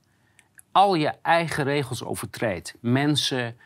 al 0.72 0.94
je 0.94 1.12
eigen 1.22 1.64
regels 1.64 2.04
overtreedt, 2.04 2.75
mensen 2.81 3.56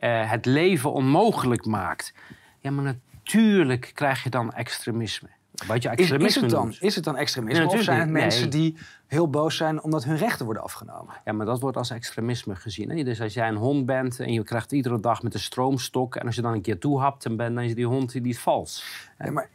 uh, 0.00 0.30
het 0.30 0.46
leven 0.46 0.92
onmogelijk 0.92 1.64
maakt, 1.64 2.14
ja, 2.60 2.70
maar 2.70 2.84
natuurlijk 2.84 3.90
krijg 3.94 4.22
je 4.22 4.30
dan 4.30 4.52
extremisme. 4.52 5.28
Wat 5.66 5.82
je 5.82 5.88
extremisme 5.88 6.26
is, 6.26 6.36
is, 6.36 6.42
het 6.42 6.50
dan, 6.50 6.74
is 6.80 6.94
het 6.94 7.04
dan 7.04 7.16
extremisme? 7.16 7.64
Nee, 7.64 7.74
of 7.74 7.82
zijn 7.82 8.00
het 8.00 8.10
mensen 8.10 8.50
die 8.50 8.76
heel 9.06 9.30
boos 9.30 9.56
zijn 9.56 9.82
omdat 9.82 10.04
hun 10.04 10.16
rechten 10.16 10.44
worden 10.44 10.62
afgenomen? 10.62 11.14
Ja, 11.24 11.32
maar 11.32 11.46
dat 11.46 11.60
wordt 11.60 11.76
als 11.76 11.90
extremisme 11.90 12.56
gezien. 12.56 12.90
Hè? 12.90 13.02
Dus 13.02 13.20
als 13.20 13.34
jij 13.34 13.48
een 13.48 13.56
hond 13.56 13.86
bent 13.86 14.20
en 14.20 14.32
je 14.32 14.44
krijgt 14.44 14.72
iedere 14.72 15.00
dag 15.00 15.22
met 15.22 15.34
een 15.34 15.40
stroomstok... 15.40 16.16
en 16.16 16.26
als 16.26 16.34
je 16.34 16.42
dan 16.42 16.52
een 16.52 16.62
keer 16.62 16.78
toehapt, 16.78 17.22
dan, 17.22 17.36
ben, 17.36 17.54
dan 17.54 17.64
is 17.64 17.74
die 17.74 17.86
hond 17.86 18.12
die 18.12 18.28
is 18.28 18.38
vals. 18.38 18.84
Ja, 19.18 19.30
maar 19.30 19.48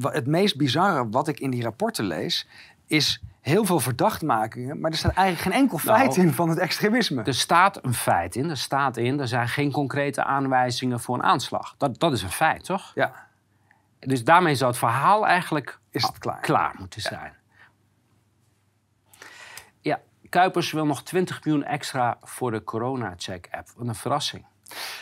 het 0.00 0.26
meest 0.26 0.56
bizarre 0.56 1.08
wat 1.08 1.28
ik 1.28 1.40
in 1.40 1.50
die 1.50 1.62
rapporten 1.62 2.04
lees... 2.04 2.46
is 2.86 3.22
heel 3.48 3.64
veel 3.64 3.80
verdachtmakingen, 3.80 4.80
maar 4.80 4.90
er 4.90 4.96
staat 4.96 5.14
eigenlijk 5.14 5.54
geen 5.54 5.62
enkel 5.62 5.78
feit 5.78 6.16
nou, 6.16 6.20
in 6.20 6.32
van 6.32 6.48
het 6.48 6.58
extremisme. 6.58 7.22
Er 7.22 7.34
staat 7.34 7.84
een 7.84 7.94
feit 7.94 8.36
in. 8.36 8.50
Er 8.50 8.56
staat 8.56 8.96
in, 8.96 9.20
er 9.20 9.28
zijn 9.28 9.48
geen 9.48 9.72
concrete 9.72 10.24
aanwijzingen 10.24 11.00
voor 11.00 11.14
een 11.14 11.22
aanslag. 11.22 11.74
Dat, 11.78 12.00
dat 12.00 12.12
is 12.12 12.22
een 12.22 12.30
feit, 12.30 12.64
toch? 12.64 12.92
Ja. 12.94 13.26
Dus 13.98 14.24
daarmee 14.24 14.54
zou 14.54 14.70
het 14.70 14.78
verhaal 14.78 15.26
eigenlijk 15.26 15.78
is 15.90 16.02
het 16.02 16.18
klaar. 16.18 16.40
klaar 16.40 16.74
moeten 16.78 17.00
zijn. 17.00 17.32
Ja. 19.80 20.00
Kuipers 20.28 20.72
wil 20.72 20.86
nog 20.86 21.02
20 21.02 21.44
miljoen 21.44 21.64
extra 21.64 22.18
voor 22.22 22.50
de 22.50 22.64
corona-check-app. 22.64 23.68
Wat 23.76 23.86
een 23.86 23.94
verrassing. 23.94 24.44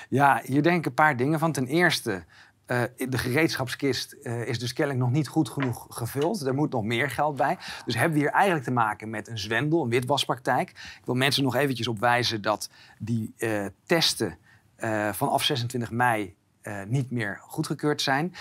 Ja, 0.08 0.40
hier 0.44 0.62
denk 0.62 0.78
ik 0.78 0.86
een 0.86 0.94
paar 0.94 1.16
dingen 1.16 1.38
van. 1.38 1.52
Ten 1.52 1.66
eerste, 1.66 2.24
uh, 2.66 2.82
de 2.96 3.18
gereedschapskist 3.18 4.16
uh, 4.22 4.46
is 4.48 4.58
dus 4.58 4.72
kennelijk 4.72 5.04
nog 5.04 5.14
niet 5.14 5.28
goed 5.28 5.48
genoeg 5.48 5.86
gevuld. 5.88 6.40
Er 6.40 6.54
moet 6.54 6.72
nog 6.72 6.82
meer 6.82 7.10
geld 7.10 7.36
bij. 7.36 7.58
Dus 7.84 7.94
hebben 7.94 8.12
we 8.12 8.18
hier 8.18 8.32
eigenlijk 8.32 8.64
te 8.64 8.70
maken 8.70 9.10
met 9.10 9.28
een 9.28 9.38
zwendel, 9.38 9.82
een 9.82 9.88
witwaspraktijk. 9.88 10.70
Ik 10.70 11.04
wil 11.04 11.14
mensen 11.14 11.42
nog 11.42 11.54
eventjes 11.54 11.88
op 11.88 11.98
wijzen 11.98 12.42
dat 12.42 12.70
die 12.98 13.34
uh, 13.38 13.66
testen 13.84 14.38
vanaf 15.12 15.42
26 15.42 15.90
mei 15.90 16.34
niet 16.86 17.10
meer 17.10 17.38
goedgekeurd 17.42 18.02
zijn. 18.02 18.34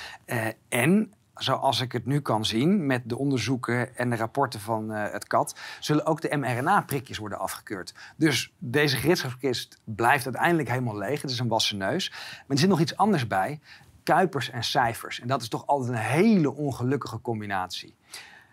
En 0.70 1.14
zoals 1.36 1.82
ik 1.82 1.92
het 1.92 2.06
nu 2.06 2.20
kan 2.20 2.46
zien 2.46 2.86
met 2.86 3.02
de 3.06 3.18
onderzoeken 3.18 3.98
en 3.98 4.10
de 4.10 4.16
rapporten 4.16 4.60
van 4.60 4.90
het 4.90 5.28
CAT, 5.28 5.56
zullen 5.80 6.06
ook 6.06 6.22
de 6.22 6.38
mRNA-prikjes 6.38 7.18
worden 7.18 7.40
afgekeurd. 7.40 7.94
Dus 8.18 8.54
deze 8.58 8.98
gereedschapskist 8.98 9.80
blijft 9.84 10.26
uiteindelijk 10.26 10.70
helemaal 10.70 10.98
leeg. 10.98 11.22
Het 11.22 11.32
is 11.32 11.40
een 11.40 11.48
wassen 11.48 11.78
neus. 11.78 12.10
Maar 12.10 12.44
er 12.48 12.58
zit 12.58 12.70
nog 12.70 12.80
iets 12.80 12.98
anders 12.98 13.28
bij. 13.28 13.60
Kuipers 14.06 14.50
en 14.50 14.64
cijfers. 14.64 15.20
En 15.20 15.28
dat 15.28 15.42
is 15.42 15.48
toch 15.48 15.68
altijd 15.68 15.90
een 15.90 16.04
hele 16.04 16.54
ongelukkige 16.54 17.22
combinatie. 17.22 17.96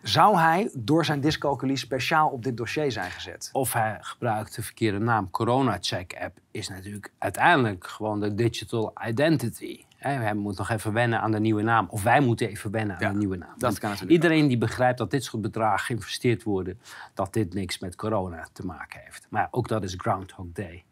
Zou 0.02 0.38
hij 0.38 0.70
door 0.74 1.04
zijn 1.04 1.20
dyscalculie 1.20 1.76
speciaal 1.76 2.28
op 2.28 2.44
dit 2.44 2.56
dossier 2.56 2.92
zijn 2.92 3.10
gezet? 3.10 3.48
Of 3.52 3.72
hij 3.72 3.98
gebruikt 4.00 4.54
de 4.54 4.62
verkeerde 4.62 4.98
naam. 4.98 5.30
Corona 5.30 5.78
Check 5.80 6.16
App 6.20 6.38
is 6.50 6.68
natuurlijk 6.68 7.12
uiteindelijk 7.18 7.86
gewoon 7.86 8.20
de 8.20 8.34
digital 8.34 8.92
identity. 9.06 9.84
Hij 9.96 10.34
moet 10.34 10.58
nog 10.58 10.70
even 10.70 10.92
wennen 10.92 11.20
aan 11.20 11.30
de 11.30 11.40
nieuwe 11.40 11.62
naam. 11.62 11.86
Of 11.90 12.02
wij 12.02 12.20
moeten 12.20 12.48
even 12.48 12.70
wennen 12.70 12.98
aan 12.98 13.12
de 13.12 13.18
nieuwe 13.18 13.36
naam. 13.36 13.54
Dat 13.56 13.78
kan 13.78 13.94
iedereen 14.06 14.48
die 14.48 14.58
begrijpt 14.58 14.98
dat 14.98 15.10
dit 15.10 15.24
soort 15.24 15.42
bedragen 15.42 15.86
geïnvesteerd 15.86 16.42
worden, 16.42 16.80
dat 17.14 17.32
dit 17.32 17.54
niks 17.54 17.78
met 17.78 17.96
corona 17.96 18.48
te 18.52 18.66
maken 18.66 19.00
heeft. 19.04 19.26
Maar 19.30 19.48
ook 19.50 19.68
dat 19.68 19.82
is 19.82 19.94
Groundhog 19.96 20.46
Day. 20.52 20.84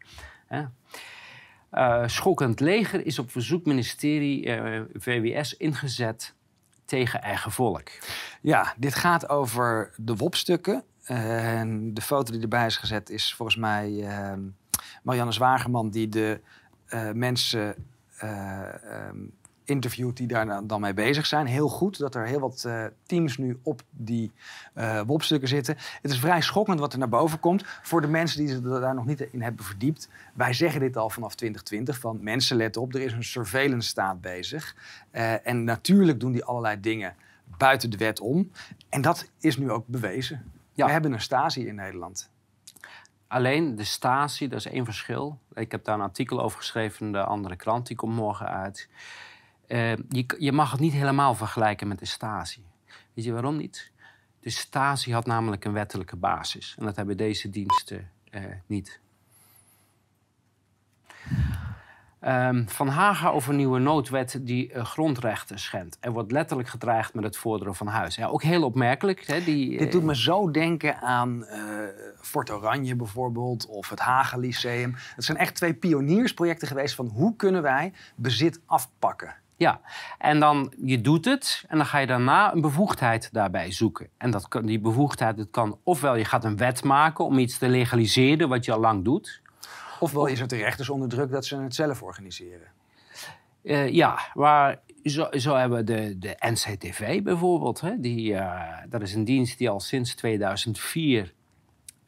Uh, 1.71 2.03
schokkend 2.05 2.59
leger 2.59 3.05
is 3.05 3.19
op 3.19 3.31
verzoek 3.31 3.65
ministerie 3.65 4.45
uh, 4.45 4.77
eh, 4.77 4.83
VWS 4.93 5.57
ingezet 5.57 6.33
tegen 6.85 7.21
eigen 7.21 7.51
volk. 7.51 7.89
Ja, 8.41 8.73
dit 8.77 8.95
gaat 8.95 9.29
over 9.29 9.93
de 9.97 10.15
WOP-stukken. 10.15 10.83
En 11.05 11.93
de 11.93 12.01
foto 12.01 12.31
die 12.31 12.41
erbij 12.41 12.65
is 12.65 12.77
gezet 12.77 13.09
is 13.09 13.33
volgens 13.33 13.57
mij 13.57 14.07
ehm, 14.07 14.41
Marianne 15.03 15.31
Zwagerman... 15.31 15.89
die 15.89 16.09
de 16.09 16.41
eh, 16.91 17.11
mensen 17.11 17.75
eh, 18.17 18.83
ehm, 18.83 19.17
interviewt 19.71 20.17
die 20.17 20.27
daar 20.27 20.67
dan 20.67 20.81
mee 20.81 20.93
bezig 20.93 21.25
zijn. 21.25 21.45
Heel 21.45 21.69
goed 21.69 21.97
dat 21.97 22.15
er 22.15 22.25
heel 22.25 22.39
wat 22.39 22.63
eh, 22.65 22.85
teams 23.05 23.37
nu 23.37 23.59
op 23.63 23.81
die 23.89 24.31
uh, 24.75 25.01
WOP-stukken 25.05 25.47
zitten. 25.47 25.77
Het 26.01 26.11
is 26.11 26.19
vrij 26.19 26.41
schokkend 26.41 26.79
wat 26.79 26.93
er 26.93 26.99
naar 26.99 27.09
boven 27.09 27.39
komt. 27.39 27.63
Voor 27.81 28.01
de 28.01 28.07
mensen 28.07 28.39
die 28.39 28.47
zich 28.47 28.61
daar 28.61 28.95
nog 28.95 29.05
niet 29.05 29.21
in 29.21 29.41
hebben 29.41 29.65
verdiept. 29.65 30.09
Wij 30.33 30.53
zeggen 30.53 30.79
dit 30.79 30.97
al 30.97 31.09
vanaf 31.09 31.35
2020. 31.35 31.99
Van 31.99 32.17
mensen, 32.21 32.57
let 32.57 32.77
op, 32.77 32.93
er 32.93 33.01
is 33.01 33.13
een 33.13 33.23
surveillance 33.23 33.89
staat 33.89 34.21
bezig. 34.21 34.75
Uh, 35.11 35.47
en 35.47 35.63
natuurlijk 35.63 36.19
doen 36.19 36.31
die 36.31 36.43
allerlei 36.43 36.79
dingen 36.79 37.15
buiten 37.57 37.89
de 37.89 37.97
wet 37.97 38.19
om. 38.19 38.51
En 38.89 39.01
dat 39.01 39.29
is 39.39 39.57
nu 39.57 39.71
ook 39.71 39.87
bewezen. 39.87 40.51
Ja. 40.73 40.85
We 40.85 40.91
hebben 40.91 41.13
een 41.13 41.21
Stasi 41.21 41.67
in 41.67 41.75
Nederland. 41.75 42.29
Alleen 43.27 43.75
de 43.75 43.83
Stasi, 43.83 44.47
dat 44.47 44.59
is 44.59 44.65
één 44.65 44.85
verschil. 44.85 45.39
Ik 45.53 45.71
heb 45.71 45.83
daar 45.83 45.95
een 45.95 46.01
artikel 46.01 46.41
over 46.41 46.57
geschreven 46.57 47.05
in 47.05 47.11
de 47.11 47.23
andere 47.23 47.55
krant, 47.55 47.87
die 47.87 47.95
komt 47.95 48.15
morgen 48.15 48.47
uit. 48.47 48.89
Uh, 49.71 49.95
je, 50.09 50.25
je, 50.37 50.51
mag 50.51 50.71
het 50.71 50.79
niet 50.79 50.93
helemaal 50.93 51.35
vergelijken 51.35 51.87
met 51.87 51.99
de 51.99 52.05
Stasi. 52.05 52.65
Weet 53.13 53.25
je 53.25 53.31
waarom 53.31 53.57
niet? 53.57 53.91
De 54.39 54.49
Stasi 54.49 55.13
had 55.13 55.25
namelijk 55.25 55.65
een 55.65 55.73
wettelijke 55.73 56.15
basis. 56.15 56.75
En 56.79 56.85
dat 56.85 56.95
hebben 56.95 57.17
deze 57.17 57.49
diensten 57.49 58.09
uh, 58.31 58.41
niet. 58.65 58.99
Um, 62.25 62.69
van 62.69 62.87
Haga 62.87 63.29
over 63.29 63.49
een 63.49 63.55
nieuwe 63.55 63.79
noodwet 63.79 64.39
die 64.41 64.73
uh, 64.73 64.85
grondrechten 64.85 65.59
schendt. 65.59 65.97
Er 65.99 66.11
wordt 66.11 66.31
letterlijk 66.31 66.69
gedreigd 66.69 67.13
met 67.13 67.23
het 67.23 67.37
vorderen 67.37 67.75
van 67.75 67.87
huis. 67.87 68.15
Ja, 68.15 68.27
ook 68.27 68.43
heel 68.43 68.63
opmerkelijk. 68.63 69.27
Hè, 69.27 69.43
die, 69.43 69.77
Dit 69.77 69.91
doet 69.91 70.03
me 70.03 70.15
zo 70.15 70.51
denken 70.51 71.01
aan 71.01 71.45
Fort 72.21 72.51
Oranje 72.51 72.95
bijvoorbeeld... 72.95 73.65
of 73.65 73.89
het 73.89 73.99
Haga 73.99 74.37
Lyceum. 74.37 74.95
Het 75.15 75.23
zijn 75.23 75.37
echt 75.37 75.55
twee 75.55 75.73
pioniersprojecten 75.73 76.67
geweest 76.67 76.95
van... 76.95 77.07
hoe 77.07 77.35
kunnen 77.35 77.61
wij 77.61 77.93
bezit 78.15 78.59
afpakken? 78.65 79.40
Ja, 79.61 79.81
en 80.17 80.39
dan 80.39 80.73
je 80.83 81.01
doet 81.01 81.25
het 81.25 81.65
en 81.67 81.77
dan 81.77 81.85
ga 81.85 81.97
je 81.97 82.07
daarna 82.07 82.53
een 82.53 82.61
bevoegdheid 82.61 83.29
daarbij 83.31 83.71
zoeken. 83.71 84.07
En 84.17 84.31
dat 84.31 84.47
kan, 84.47 84.65
die 84.65 84.79
bevoegdheid 84.79 85.37
dat 85.37 85.47
kan 85.51 85.79
ofwel 85.83 86.15
je 86.15 86.25
gaat 86.25 86.45
een 86.45 86.57
wet 86.57 86.83
maken 86.83 87.25
om 87.25 87.37
iets 87.37 87.57
te 87.57 87.69
legaliseren 87.69 88.49
wat 88.49 88.65
je 88.65 88.71
al 88.71 88.79
lang 88.79 89.03
doet. 89.03 89.41
Ofwel 89.99 90.25
is 90.25 90.39
het 90.39 90.49
de 90.49 90.55
rechters 90.55 90.89
onder 90.89 91.09
druk 91.09 91.31
dat 91.31 91.45
ze 91.45 91.57
het 91.57 91.75
zelf 91.75 92.01
organiseren. 92.01 92.67
Uh, 93.63 93.89
ja, 93.89 94.19
maar 94.33 94.79
zo, 95.03 95.27
zo, 95.31 95.55
hebben 95.55 95.77
we 95.77 95.83
de, 95.83 96.17
de 96.17 96.35
NCTV 96.39 97.21
bijvoorbeeld. 97.21 97.81
Hè? 97.81 97.99
Die, 97.99 98.31
uh, 98.31 98.61
dat 98.89 99.01
is 99.01 99.13
een 99.13 99.25
dienst 99.25 99.57
die 99.57 99.69
al 99.69 99.79
sinds 99.79 100.15
2004 100.15 101.33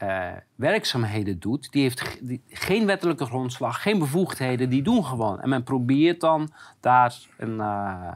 uh, 0.03 0.31
werkzaamheden 0.55 1.39
doet, 1.39 1.71
die 1.71 1.81
heeft 1.81 2.19
geen 2.47 2.85
wettelijke 2.85 3.25
grondslag, 3.25 3.81
geen 3.81 3.99
bevoegdheden, 3.99 4.69
die 4.69 4.81
doen 4.81 5.05
gewoon. 5.05 5.41
En 5.41 5.49
men 5.49 5.63
probeert 5.63 6.19
dan 6.19 6.53
daar 6.79 7.15
een, 7.37 7.55
uh, 7.55 8.11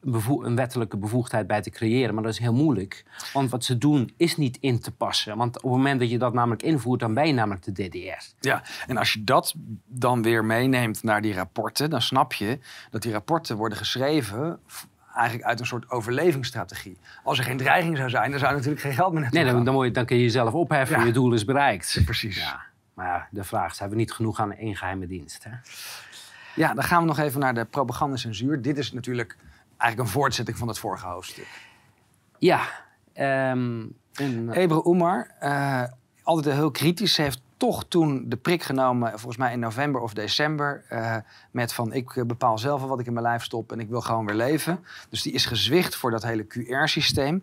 een, 0.00 0.22
een, 0.42 0.56
wettelijke 0.56 0.96
bevoegdheid 0.96 1.46
bij 1.46 1.62
te 1.62 1.70
creëren. 1.70 2.14
Maar 2.14 2.22
dat 2.22 2.32
is 2.32 2.38
heel 2.38 2.54
moeilijk, 2.54 3.04
want 3.32 3.50
wat 3.50 3.64
ze 3.64 3.78
doen 3.78 4.12
is 4.16 4.36
niet 4.36 4.58
in 4.60 4.80
te 4.80 4.92
passen. 4.92 5.36
Want 5.36 5.56
op 5.56 5.62
het 5.62 5.72
moment 5.72 6.00
dat 6.00 6.10
je 6.10 6.18
dat 6.18 6.32
namelijk 6.32 6.62
invoert, 6.62 7.00
dan 7.00 7.14
ben 7.14 7.26
je 7.26 7.32
namelijk 7.32 7.64
de 7.64 7.72
DDR. 7.72 8.24
Ja, 8.40 8.62
en 8.86 8.96
als 8.96 9.12
je 9.12 9.24
dat 9.24 9.54
dan 9.86 10.22
weer 10.22 10.44
meeneemt 10.44 11.02
naar 11.02 11.22
die 11.22 11.34
rapporten, 11.34 11.90
dan 11.90 12.02
snap 12.02 12.32
je 12.32 12.58
dat 12.90 13.02
die 13.02 13.12
rapporten 13.12 13.56
worden 13.56 13.78
geschreven 13.78 14.58
eigenlijk 15.14 15.48
uit 15.48 15.60
een 15.60 15.66
soort 15.66 15.90
overlevingsstrategie. 15.90 16.98
Als 17.22 17.38
er 17.38 17.44
geen 17.44 17.56
dreiging 17.56 17.96
zou 17.96 18.10
zijn, 18.10 18.30
dan 18.30 18.38
zou 18.38 18.50
er 18.50 18.56
natuurlijk 18.56 18.84
geen 18.84 18.94
geld 18.94 19.12
meer 19.12 19.20
naartoe 19.20 19.40
Nee, 19.40 19.52
dan, 19.52 19.64
dan, 19.64 19.74
moet 19.74 19.84
je, 19.84 19.90
dan 19.90 20.04
kun 20.04 20.16
je 20.16 20.22
jezelf 20.22 20.52
opheffen, 20.52 20.98
ja. 20.98 21.04
je 21.04 21.12
doel 21.12 21.32
is 21.32 21.44
bereikt. 21.44 22.00
precies. 22.04 22.36
Ja. 22.36 22.60
Maar 22.94 23.06
ja, 23.06 23.28
de 23.30 23.44
vraag 23.44 23.72
is, 23.72 23.78
hebben 23.78 23.96
we 23.96 24.04
niet 24.04 24.12
genoeg 24.12 24.40
aan 24.40 24.52
één 24.52 24.76
geheime 24.76 25.06
dienst? 25.06 25.44
Hè? 25.44 25.50
Ja, 26.54 26.74
dan 26.74 26.84
gaan 26.84 27.00
we 27.00 27.06
nog 27.06 27.18
even 27.18 27.40
naar 27.40 27.54
de 27.54 27.64
propagandacensuur. 27.64 28.62
Dit 28.62 28.78
is 28.78 28.92
natuurlijk 28.92 29.36
eigenlijk 29.76 30.08
een 30.08 30.14
voortzetting 30.14 30.58
van 30.58 30.68
het 30.68 30.78
vorige 30.78 31.06
hoofdstuk. 31.06 31.48
Ja. 32.38 32.60
Um, 33.50 33.96
en, 34.14 34.50
Ebru 34.52 34.82
Umar, 34.90 35.30
uh, 35.42 35.82
altijd 36.22 36.54
heel 36.54 36.70
kritisch, 36.70 37.16
heeft 37.16 37.40
toch 37.64 37.84
toen 37.88 38.24
de 38.28 38.36
prik 38.36 38.62
genomen, 38.62 39.10
volgens 39.10 39.36
mij 39.36 39.52
in 39.52 39.58
november 39.58 40.00
of 40.00 40.14
december, 40.14 40.84
uh, 40.90 41.16
met 41.50 41.72
van 41.72 41.92
ik 41.92 42.24
bepaal 42.26 42.58
zelf 42.58 42.82
wat 42.82 43.00
ik 43.00 43.06
in 43.06 43.12
mijn 43.12 43.24
lijf 43.24 43.42
stop 43.42 43.72
en 43.72 43.80
ik 43.80 43.88
wil 43.88 44.00
gewoon 44.00 44.26
weer 44.26 44.34
leven. 44.34 44.84
Dus 45.08 45.22
die 45.22 45.32
is 45.32 45.46
gezwicht 45.46 45.96
voor 45.96 46.10
dat 46.10 46.22
hele 46.22 46.46
QR-systeem. 46.46 47.42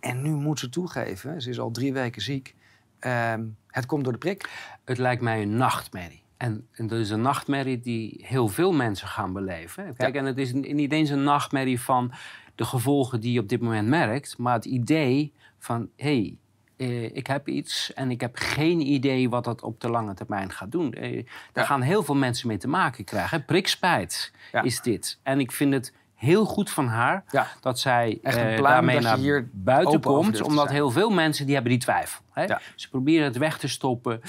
En 0.00 0.22
nu 0.22 0.30
moet 0.30 0.58
ze 0.58 0.68
toegeven, 0.68 1.42
ze 1.42 1.50
is 1.50 1.60
al 1.60 1.70
drie 1.70 1.92
weken 1.92 2.22
ziek, 2.22 2.54
uh, 3.00 3.34
het 3.66 3.86
komt 3.86 4.04
door 4.04 4.12
de 4.12 4.18
prik. 4.18 4.50
Het 4.84 4.98
lijkt 4.98 5.22
mij 5.22 5.42
een 5.42 5.56
nachtmerrie. 5.56 6.22
En, 6.36 6.66
en 6.72 6.86
dat 6.86 6.98
is 6.98 7.10
een 7.10 7.22
nachtmerrie 7.22 7.80
die 7.80 8.24
heel 8.24 8.48
veel 8.48 8.72
mensen 8.72 9.08
gaan 9.08 9.32
beleven. 9.32 9.94
Kijk, 9.96 10.14
ja. 10.14 10.20
en 10.20 10.26
het 10.26 10.38
is 10.38 10.52
niet 10.52 10.92
eens 10.92 11.10
een 11.10 11.24
nachtmerrie 11.24 11.80
van 11.80 12.12
de 12.54 12.64
gevolgen 12.64 13.20
die 13.20 13.32
je 13.32 13.40
op 13.40 13.48
dit 13.48 13.60
moment 13.60 13.88
merkt, 13.88 14.38
maar 14.38 14.54
het 14.54 14.64
idee 14.64 15.32
van 15.58 15.88
hé, 15.96 16.04
hey, 16.04 16.38
uh, 16.76 17.16
ik 17.16 17.26
heb 17.26 17.48
iets 17.48 17.92
en 17.92 18.10
ik 18.10 18.20
heb 18.20 18.36
geen 18.36 18.80
idee 18.80 19.28
wat 19.28 19.44
dat 19.44 19.62
op 19.62 19.80
de 19.80 19.90
lange 19.90 20.14
termijn 20.14 20.52
gaat 20.52 20.72
doen. 20.72 20.94
Uh, 20.98 21.24
daar 21.52 21.64
ja. 21.64 21.70
gaan 21.70 21.80
heel 21.80 22.02
veel 22.02 22.14
mensen 22.14 22.48
mee 22.48 22.56
te 22.56 22.68
maken 22.68 23.04
krijgen. 23.04 23.44
Prikspijt 23.44 24.32
ja. 24.52 24.62
is 24.62 24.80
dit. 24.80 25.18
En 25.22 25.40
ik 25.40 25.52
vind 25.52 25.72
het 25.72 25.92
heel 26.14 26.44
goed 26.44 26.70
van 26.70 26.86
haar 26.86 27.24
ja. 27.30 27.46
dat 27.60 27.78
zij 27.78 28.18
uh, 28.22 28.62
daarmee 28.62 29.00
naar 29.00 29.16
hier 29.16 29.50
buiten 29.52 30.00
komt. 30.00 30.42
Omdat 30.42 30.68
heel 30.68 30.90
veel 30.90 31.10
mensen 31.10 31.44
die 31.44 31.54
hebben 31.54 31.72
die 31.72 31.80
twijfel. 31.80 32.22
Hè? 32.32 32.46
Ze 32.74 32.88
proberen 32.88 33.24
het 33.24 33.36
weg 33.36 33.58
te 33.58 33.68
stoppen. 33.68 34.20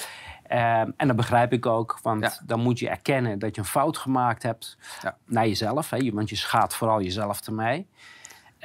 en 0.47 1.07
dat 1.07 1.15
begrijp 1.15 1.53
ik 1.53 1.65
ook, 1.65 1.99
want 2.01 2.41
dan 2.45 2.59
moet 2.59 2.79
je 2.79 2.89
erkennen 2.89 3.39
dat 3.39 3.55
je 3.55 3.61
een 3.61 3.67
fout 3.67 3.97
gemaakt 3.97 4.43
hebt 4.43 4.77
naar 5.25 5.47
jezelf. 5.47 5.89
Hè? 5.89 6.11
Want 6.11 6.29
je 6.29 6.35
schaadt 6.35 6.75
vooral 6.75 7.01
jezelf 7.01 7.47
ermee. 7.47 7.87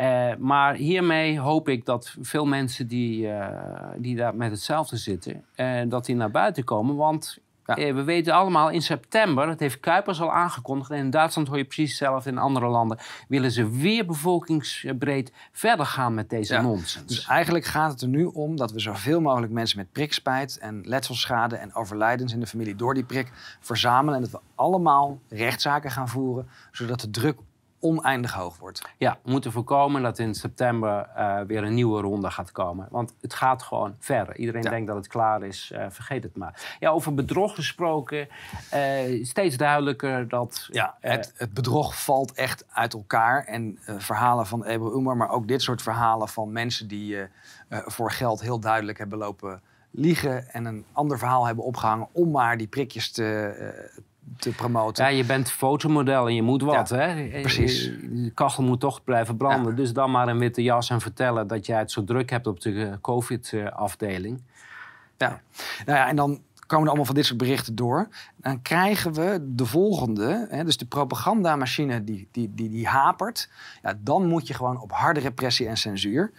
Uh, 0.00 0.34
maar 0.38 0.74
hiermee 0.74 1.40
hoop 1.40 1.68
ik 1.68 1.84
dat 1.84 2.16
veel 2.20 2.46
mensen 2.46 2.86
die, 2.86 3.26
uh, 3.26 3.48
die 3.96 4.16
daar 4.16 4.34
met 4.34 4.50
hetzelfde 4.50 4.96
zitten, 4.96 5.44
uh, 5.56 5.80
dat 5.88 6.06
die 6.06 6.16
naar 6.16 6.30
buiten 6.30 6.64
komen. 6.64 6.96
Want 6.96 7.38
ja. 7.64 7.94
we 7.94 8.02
weten 8.02 8.34
allemaal, 8.34 8.70
in 8.70 8.82
september, 8.82 9.46
dat 9.46 9.60
heeft 9.60 9.80
Kuipers 9.80 10.20
al 10.20 10.32
aangekondigd, 10.32 10.90
en 10.90 10.98
in 10.98 11.10
Duitsland 11.10 11.48
hoor 11.48 11.56
je 11.56 11.64
precies 11.64 11.88
hetzelfde, 11.88 12.30
in 12.30 12.38
andere 12.38 12.66
landen, 12.66 12.98
willen 13.28 13.50
ze 13.50 13.70
weer 13.70 14.06
bevolkingsbreed 14.06 15.32
verder 15.52 15.86
gaan 15.86 16.14
met 16.14 16.30
deze 16.30 16.54
ja. 16.54 16.60
nonsens. 16.60 17.06
Dus 17.06 17.26
eigenlijk 17.26 17.64
gaat 17.64 17.90
het 17.90 18.00
er 18.00 18.08
nu 18.08 18.24
om 18.24 18.56
dat 18.56 18.72
we 18.72 18.80
zoveel 18.80 19.20
mogelijk 19.20 19.52
mensen 19.52 19.78
met 19.78 19.92
prikspijt 19.92 20.58
en 20.58 20.80
letselschade 20.84 21.56
en 21.56 21.74
overlijdens 21.74 22.32
in 22.32 22.40
de 22.40 22.46
familie 22.46 22.76
door 22.76 22.94
die 22.94 23.04
prik 23.04 23.32
verzamelen. 23.60 24.14
En 24.14 24.20
dat 24.20 24.30
we 24.30 24.40
allemaal 24.54 25.18
rechtszaken 25.28 25.90
gaan 25.90 26.08
voeren, 26.08 26.48
zodat 26.72 27.00
de 27.00 27.10
druk 27.10 27.38
oneindig 27.82 28.32
hoog 28.32 28.58
wordt. 28.58 28.82
Ja, 28.98 29.18
we 29.22 29.30
moeten 29.30 29.52
voorkomen 29.52 30.02
dat 30.02 30.18
in 30.18 30.34
september 30.34 31.08
uh, 31.16 31.40
weer 31.40 31.62
een 31.62 31.74
nieuwe 31.74 32.00
ronde 32.00 32.30
gaat 32.30 32.52
komen. 32.52 32.86
Want 32.90 33.14
het 33.20 33.34
gaat 33.34 33.62
gewoon 33.62 33.94
verder. 33.98 34.36
Iedereen 34.36 34.62
ja. 34.62 34.70
denkt 34.70 34.86
dat 34.86 34.96
het 34.96 35.06
klaar 35.06 35.42
is, 35.42 35.72
uh, 35.74 35.86
vergeet 35.88 36.22
het 36.22 36.36
maar. 36.36 36.76
Ja, 36.80 36.90
over 36.90 37.14
bedrog 37.14 37.54
gesproken, 37.54 38.28
uh, 38.74 39.24
steeds 39.24 39.56
duidelijker 39.56 40.28
dat... 40.28 40.68
Ja, 40.70 40.96
het, 41.00 41.32
het, 41.36 41.54
bedrog 41.54 42.04
valt 42.04 42.32
echt 42.32 42.64
uit 42.72 42.92
elkaar. 42.94 43.44
En 43.44 43.78
verhalen 43.98 44.46
van 44.46 44.64
Ebru 44.64 44.94
Umar, 44.94 45.16
maar 45.16 45.30
ook 45.30 45.48
dit 45.48 45.62
soort 45.62 45.82
verhalen 45.82 46.28
van 46.28 46.52
mensen 46.52 46.88
die 46.88 47.18
voor 47.68 48.10
geld 48.10 48.40
heel 48.40 48.60
duidelijk 48.60 48.98
hebben 48.98 49.18
lopen 49.18 49.62
liegen 49.90 50.52
en 50.52 50.64
een 50.64 50.84
ander 50.92 51.18
verhaal 51.18 51.46
hebben 51.46 51.64
opgehangen 51.64 52.08
om 52.12 52.30
maar 52.30 52.56
die 52.56 52.66
prikjes 52.66 53.12
te, 53.12 54.02
te 54.38 54.50
promoten. 54.50 55.04
Ja, 55.04 55.10
je 55.10 55.24
bent 55.24 55.50
fotomodel 55.50 56.26
en 56.26 56.34
je 56.34 56.42
moet 56.42 56.62
wat, 56.62 56.88
ja, 56.88 56.96
hè? 56.96 57.40
Precies. 57.40 57.84
De 58.00 58.30
kachel 58.34 58.62
moet 58.62 58.80
toch 58.80 59.04
blijven 59.04 59.36
branden. 59.36 59.70
Ja. 59.70 59.76
Dus 59.76 59.92
dan 59.92 60.10
maar 60.10 60.28
een 60.28 60.38
witte 60.38 60.62
jas 60.62 60.90
en 60.90 61.00
vertellen 61.00 61.46
dat 61.46 61.66
jij 61.66 61.78
het 61.78 61.90
zo 61.90 62.04
druk 62.04 62.30
hebt 62.30 62.46
op 62.46 62.60
de 62.60 62.98
COVID-afdeling. 63.00 64.42
Ja. 65.16 65.40
Nou 65.86 65.98
ja, 65.98 66.08
en 66.08 66.16
dan 66.16 66.42
komen 66.66 66.82
er 66.82 66.88
allemaal 66.88 67.06
van 67.06 67.14
dit 67.14 67.26
soort 67.26 67.38
berichten 67.38 67.74
door. 67.74 68.08
Dan 68.36 68.62
krijgen 68.62 69.12
we 69.12 69.38
de 69.42 69.66
volgende, 69.66 70.46
hè, 70.50 70.64
dus 70.64 70.76
de 70.76 70.86
propagandamachine 70.86 72.04
die, 72.04 72.28
die, 72.30 72.52
die, 72.54 72.70
die 72.70 72.86
hapert. 72.86 73.48
Ja, 73.82 73.94
dan 74.00 74.26
moet 74.26 74.46
je 74.46 74.54
gewoon 74.54 74.80
op 74.80 74.92
harde 74.92 75.20
repressie 75.20 75.68
en 75.68 75.76
censuur. 75.76 76.32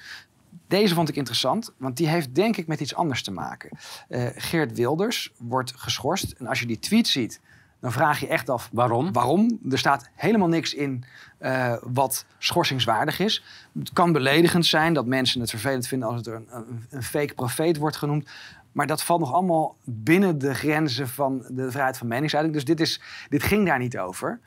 Deze 0.67 0.93
vond 0.93 1.09
ik 1.09 1.15
interessant, 1.15 1.73
want 1.77 1.97
die 1.97 2.07
heeft 2.07 2.35
denk 2.35 2.57
ik 2.57 2.67
met 2.67 2.79
iets 2.79 2.95
anders 2.95 3.23
te 3.23 3.31
maken. 3.31 3.69
Uh, 4.09 4.25
Geert 4.35 4.77
Wilders 4.77 5.31
wordt 5.37 5.73
geschorst. 5.75 6.31
En 6.31 6.47
als 6.47 6.59
je 6.59 6.65
die 6.65 6.79
tweet 6.79 7.07
ziet, 7.07 7.41
dan 7.83 7.91
vraag 7.91 8.19
je 8.19 8.27
echt 8.27 8.49
af 8.49 8.69
waarom. 8.71 9.11
Waarom? 9.11 9.59
Er 9.69 9.77
staat 9.77 10.09
helemaal 10.15 10.47
niks 10.47 10.73
in 10.73 11.03
uh, 11.39 11.75
wat 11.81 12.25
schorsingswaardig 12.37 13.19
is. 13.19 13.43
Het 13.79 13.93
kan 13.93 14.11
beledigend 14.11 14.65
zijn 14.65 14.93
dat 14.93 15.05
mensen 15.05 15.41
het 15.41 15.49
vervelend 15.49 15.87
vinden 15.87 16.07
als 16.07 16.17
het 16.17 16.27
er 16.27 16.35
een, 16.35 16.47
een, 16.49 16.85
een 16.89 17.03
fake 17.03 17.33
profeet 17.33 17.77
wordt 17.77 17.95
genoemd. 17.95 18.29
Maar 18.71 18.87
dat 18.87 19.03
valt 19.03 19.19
nog 19.19 19.33
allemaal 19.33 19.75
binnen 19.83 20.37
de 20.37 20.53
grenzen 20.53 21.07
van 21.07 21.45
de 21.49 21.71
vrijheid 21.71 21.97
van 21.97 22.07
meningsuiting. 22.07 22.55
Dus 22.55 22.65
dit, 22.65 22.79
is, 22.79 23.01
dit 23.29 23.43
ging 23.43 23.65
daar 23.65 23.79
niet 23.79 23.97
over. 23.97 24.39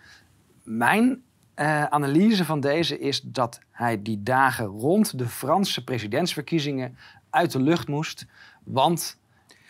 Mijn 0.62 1.22
uh, 1.56 1.84
analyse 1.84 2.44
van 2.44 2.60
deze 2.60 2.98
is 2.98 3.20
dat 3.20 3.60
hij 3.70 4.02
die 4.02 4.22
dagen 4.22 4.66
rond 4.66 5.18
de 5.18 5.26
Franse 5.26 5.84
presidentsverkiezingen 5.84 6.96
uit 7.30 7.52
de 7.52 7.60
lucht 7.60 7.88
moest. 7.88 8.26
Want 8.64 9.18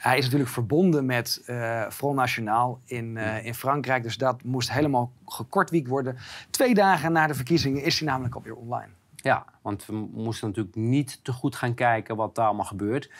hij 0.06 0.18
is 0.18 0.25
natuurlijk 0.25 0.50
verbonden 0.50 1.06
met 1.06 1.42
uh, 1.46 1.90
Front 1.90 2.16
National 2.16 2.80
in, 2.84 3.16
uh, 3.16 3.44
in 3.44 3.54
Frankrijk. 3.54 4.02
Dus 4.02 4.18
dat 4.18 4.42
moest 4.42 4.72
helemaal 4.72 5.12
gekortwiekt 5.26 5.88
worden. 5.88 6.16
Twee 6.50 6.75
dagen 6.75 7.12
na 7.12 7.26
de 7.26 7.34
verkiezingen 7.34 7.82
is 7.82 7.98
hij 7.98 8.08
namelijk 8.08 8.34
alweer 8.34 8.54
online. 8.54 8.88
Ja, 9.16 9.44
want 9.62 9.86
we 9.86 10.08
moesten 10.12 10.48
natuurlijk 10.48 10.76
niet 10.76 11.25
te 11.25 11.32
goed 11.32 11.56
gaan 11.56 11.75
kijken 11.75 12.16
wat 12.16 12.34
daar 12.34 12.46
allemaal 12.46 12.64
gebeurt. 12.64 13.10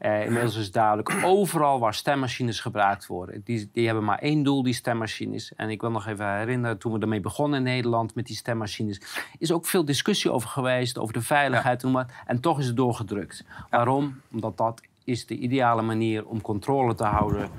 Uh, 0.00 0.24
inmiddels 0.24 0.56
is 0.56 0.70
duidelijk, 0.70 1.20
overal 1.24 1.78
waar 1.78 1.94
stemmachines 1.94 2.60
gebruikt 2.60 3.06
worden, 3.06 3.40
die, 3.44 3.70
die 3.72 3.86
hebben 3.86 4.04
maar 4.04 4.18
één 4.18 4.42
doel, 4.42 4.62
die 4.62 4.74
stemmachines. 4.74 5.54
En 5.54 5.70
ik 5.70 5.80
wil 5.80 5.90
nog 5.90 6.06
even 6.06 6.36
herinneren, 6.36 6.78
toen 6.78 6.92
we 6.92 6.98
ermee 6.98 7.20
begonnen 7.20 7.58
in 7.58 7.64
Nederland 7.64 8.14
met 8.14 8.26
die 8.26 8.36
stemmachines, 8.36 9.00
is 9.38 9.52
ook 9.52 9.66
veel 9.66 9.84
discussie 9.84 10.30
over 10.30 10.48
geweest, 10.48 10.98
over 10.98 11.12
de 11.12 11.22
veiligheid. 11.22 11.82
Ja. 11.82 12.06
En 12.26 12.40
toch 12.40 12.58
is 12.58 12.66
het 12.66 12.76
doorgedrukt. 12.76 13.44
Waarom? 13.70 14.20
Omdat 14.30 14.56
dat 14.56 14.80
is 15.06 15.26
de 15.26 15.36
ideale 15.36 15.82
manier 15.82 16.26
om 16.26 16.40
controle 16.40 16.94
te 16.94 17.04
houden 17.04 17.50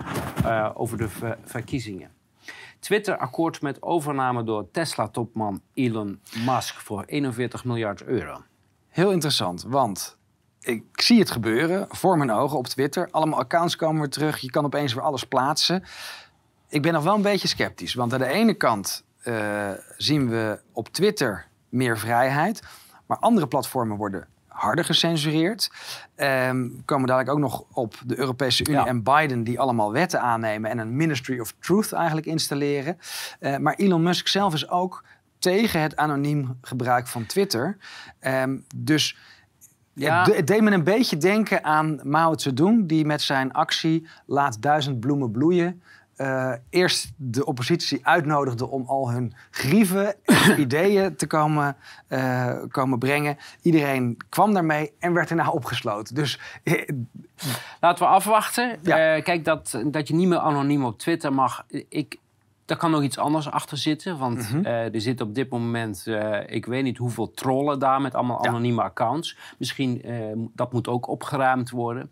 uh, 0.46 0.70
over 0.74 0.98
de 0.98 1.10
ver 1.10 1.38
verkiezingen. 1.44 2.12
Twitter 2.80 3.18
akkoord 3.18 3.62
met 3.62 3.82
overname 3.82 4.44
door 4.44 4.72
Tesla-topman 4.72 5.62
Elon 5.74 6.20
Musk 6.46 6.76
voor 6.76 7.04
41 7.04 7.66
miljard 7.66 8.04
euro. 8.04 8.44
Heel 8.88 9.12
interessant, 9.12 9.64
want 9.68 10.18
ik 10.60 10.84
zie 10.92 11.20
het 11.20 11.32
gebeuren 11.32 11.86
voor 11.90 12.18
mijn 12.18 12.32
ogen 12.32 12.58
op 12.58 12.68
Twitter. 12.68 13.08
Allemaal 13.12 13.40
accounts 13.40 13.76
komen 13.76 14.02
weer 14.02 14.10
terug. 14.10 14.38
Je 14.38 14.50
kan 14.50 14.66
opeens 14.66 14.94
weer 14.94 15.04
alles 15.04 15.24
plaatsen. 15.24 15.84
Ik 16.70 16.82
ben 16.82 16.94
nog 16.94 17.04
wel 17.04 17.16
een 17.16 17.22
beetje 17.22 17.48
sceptisch. 17.48 17.94
Want 17.94 18.14
aan 18.14 18.20
de 18.20 18.28
ene 18.28 18.54
kant 18.54 19.06
uh, 19.24 19.72
zien 19.98 20.30
we 20.30 20.60
op 20.72 20.88
Twitter 20.88 21.48
meer 21.70 21.98
vrijheid. 21.98 22.64
Maar 23.06 23.18
andere 23.18 23.48
platformen 23.48 23.98
worden 23.98 24.28
harder 24.58 24.86
gecensureerd. 24.86 25.72
Um, 26.16 26.82
komen 26.86 27.08
dadelijk 27.08 27.32
ook 27.32 27.40
nog 27.40 27.64
op 27.72 27.96
de 28.06 28.20
Europese 28.20 28.66
Unie 28.66 28.80
ja. 28.80 28.86
en 28.86 29.04
Biden... 29.04 29.44
die 29.44 29.60
allemaal 29.60 29.92
wetten 29.92 30.22
aannemen 30.22 30.70
en 30.70 30.78
een 30.78 30.96
Ministry 30.96 31.40
of 31.40 31.54
Truth 31.60 31.92
eigenlijk 31.92 32.28
installeren. 32.28 32.98
Uh, 33.40 33.58
maar 33.58 33.74
Elon 33.74 34.04
Musk 34.04 34.28
zelf 34.28 34.54
is 34.54 34.70
ook 34.70 35.04
tegen 35.40 35.82
het 35.82 35.96
anoniem 35.96 36.58
gebruik 36.62 37.08
van 37.08 37.26
Twitter. 37.26 37.78
Um, 38.22 38.66
dus 38.76 39.18
ja. 39.94 40.24
Het 40.24 40.48
deed 40.48 40.62
me 40.62 40.72
een 40.72 40.84
beetje 40.84 41.18
denken 41.18 41.64
aan 41.64 42.00
Mao 42.04 42.38
Zedong, 42.38 42.88
die 42.88 43.06
met 43.06 43.22
zijn 43.22 43.54
actie 43.54 44.08
Laat 44.26 44.62
duizend 44.62 45.00
bloemen 45.00 45.32
bloeien. 45.32 45.82
Uh, 46.18 46.54
eerst 46.70 47.12
de 47.16 47.46
oppositie 47.46 48.06
uitnodigde 48.06 48.68
om 48.68 48.86
al 48.86 49.12
hun 49.12 49.34
grieven 49.52 50.16
en 50.26 50.60
ideeën 50.66 51.16
te 51.16 51.28
komen, 51.28 51.78
uh, 52.10 52.54
komen 52.72 53.00
brengen. 53.00 53.38
Iedereen 53.62 54.18
kwam 54.30 54.54
daarmee 54.54 54.92
en 55.00 55.14
werd 55.14 55.28
daarna 55.28 55.50
opgesloten. 55.50 56.16
Dus, 56.16 56.40
Laten 57.80 58.06
we 58.06 58.12
afwachten. 58.12 58.80
Ja. 58.82 59.16
Uh, 59.16 59.24
kijk, 59.24 59.46
dat, 59.46 59.82
dat 59.86 60.08
je 60.08 60.14
niet 60.14 60.28
meer 60.28 60.40
anoniem 60.40 60.86
op 60.86 61.00
Twitter 61.00 61.34
mag. 61.34 61.66
Ik, 61.90 62.20
daar 62.68 62.78
kan 62.78 62.92
nog 62.92 63.04
iets 63.04 63.18
anders 63.18 63.52
achter 63.52 63.78
zitten. 63.78 64.18
Want 64.18 64.38
mm 64.38 64.46
-hmm. 64.46 64.66
uh, 64.66 64.94
er 64.94 65.02
zit 65.02 65.22
op 65.22 65.36
dit 65.36 65.50
moment, 65.50 66.04
uh, 66.08 66.40
ik 66.46 66.66
weet 66.66 66.84
niet 66.84 66.98
hoeveel 66.98 67.32
trollen 67.32 67.80
daar 67.80 68.02
met 68.02 68.16
allemaal 68.16 68.46
anonieme 68.46 68.82
accounts. 68.82 69.38
Misschien 69.58 70.10
uh, 70.10 70.32
dat 70.54 70.74
moet 70.74 70.88
ook 70.88 71.08
opgeruimd 71.08 71.70
worden. 71.70 72.12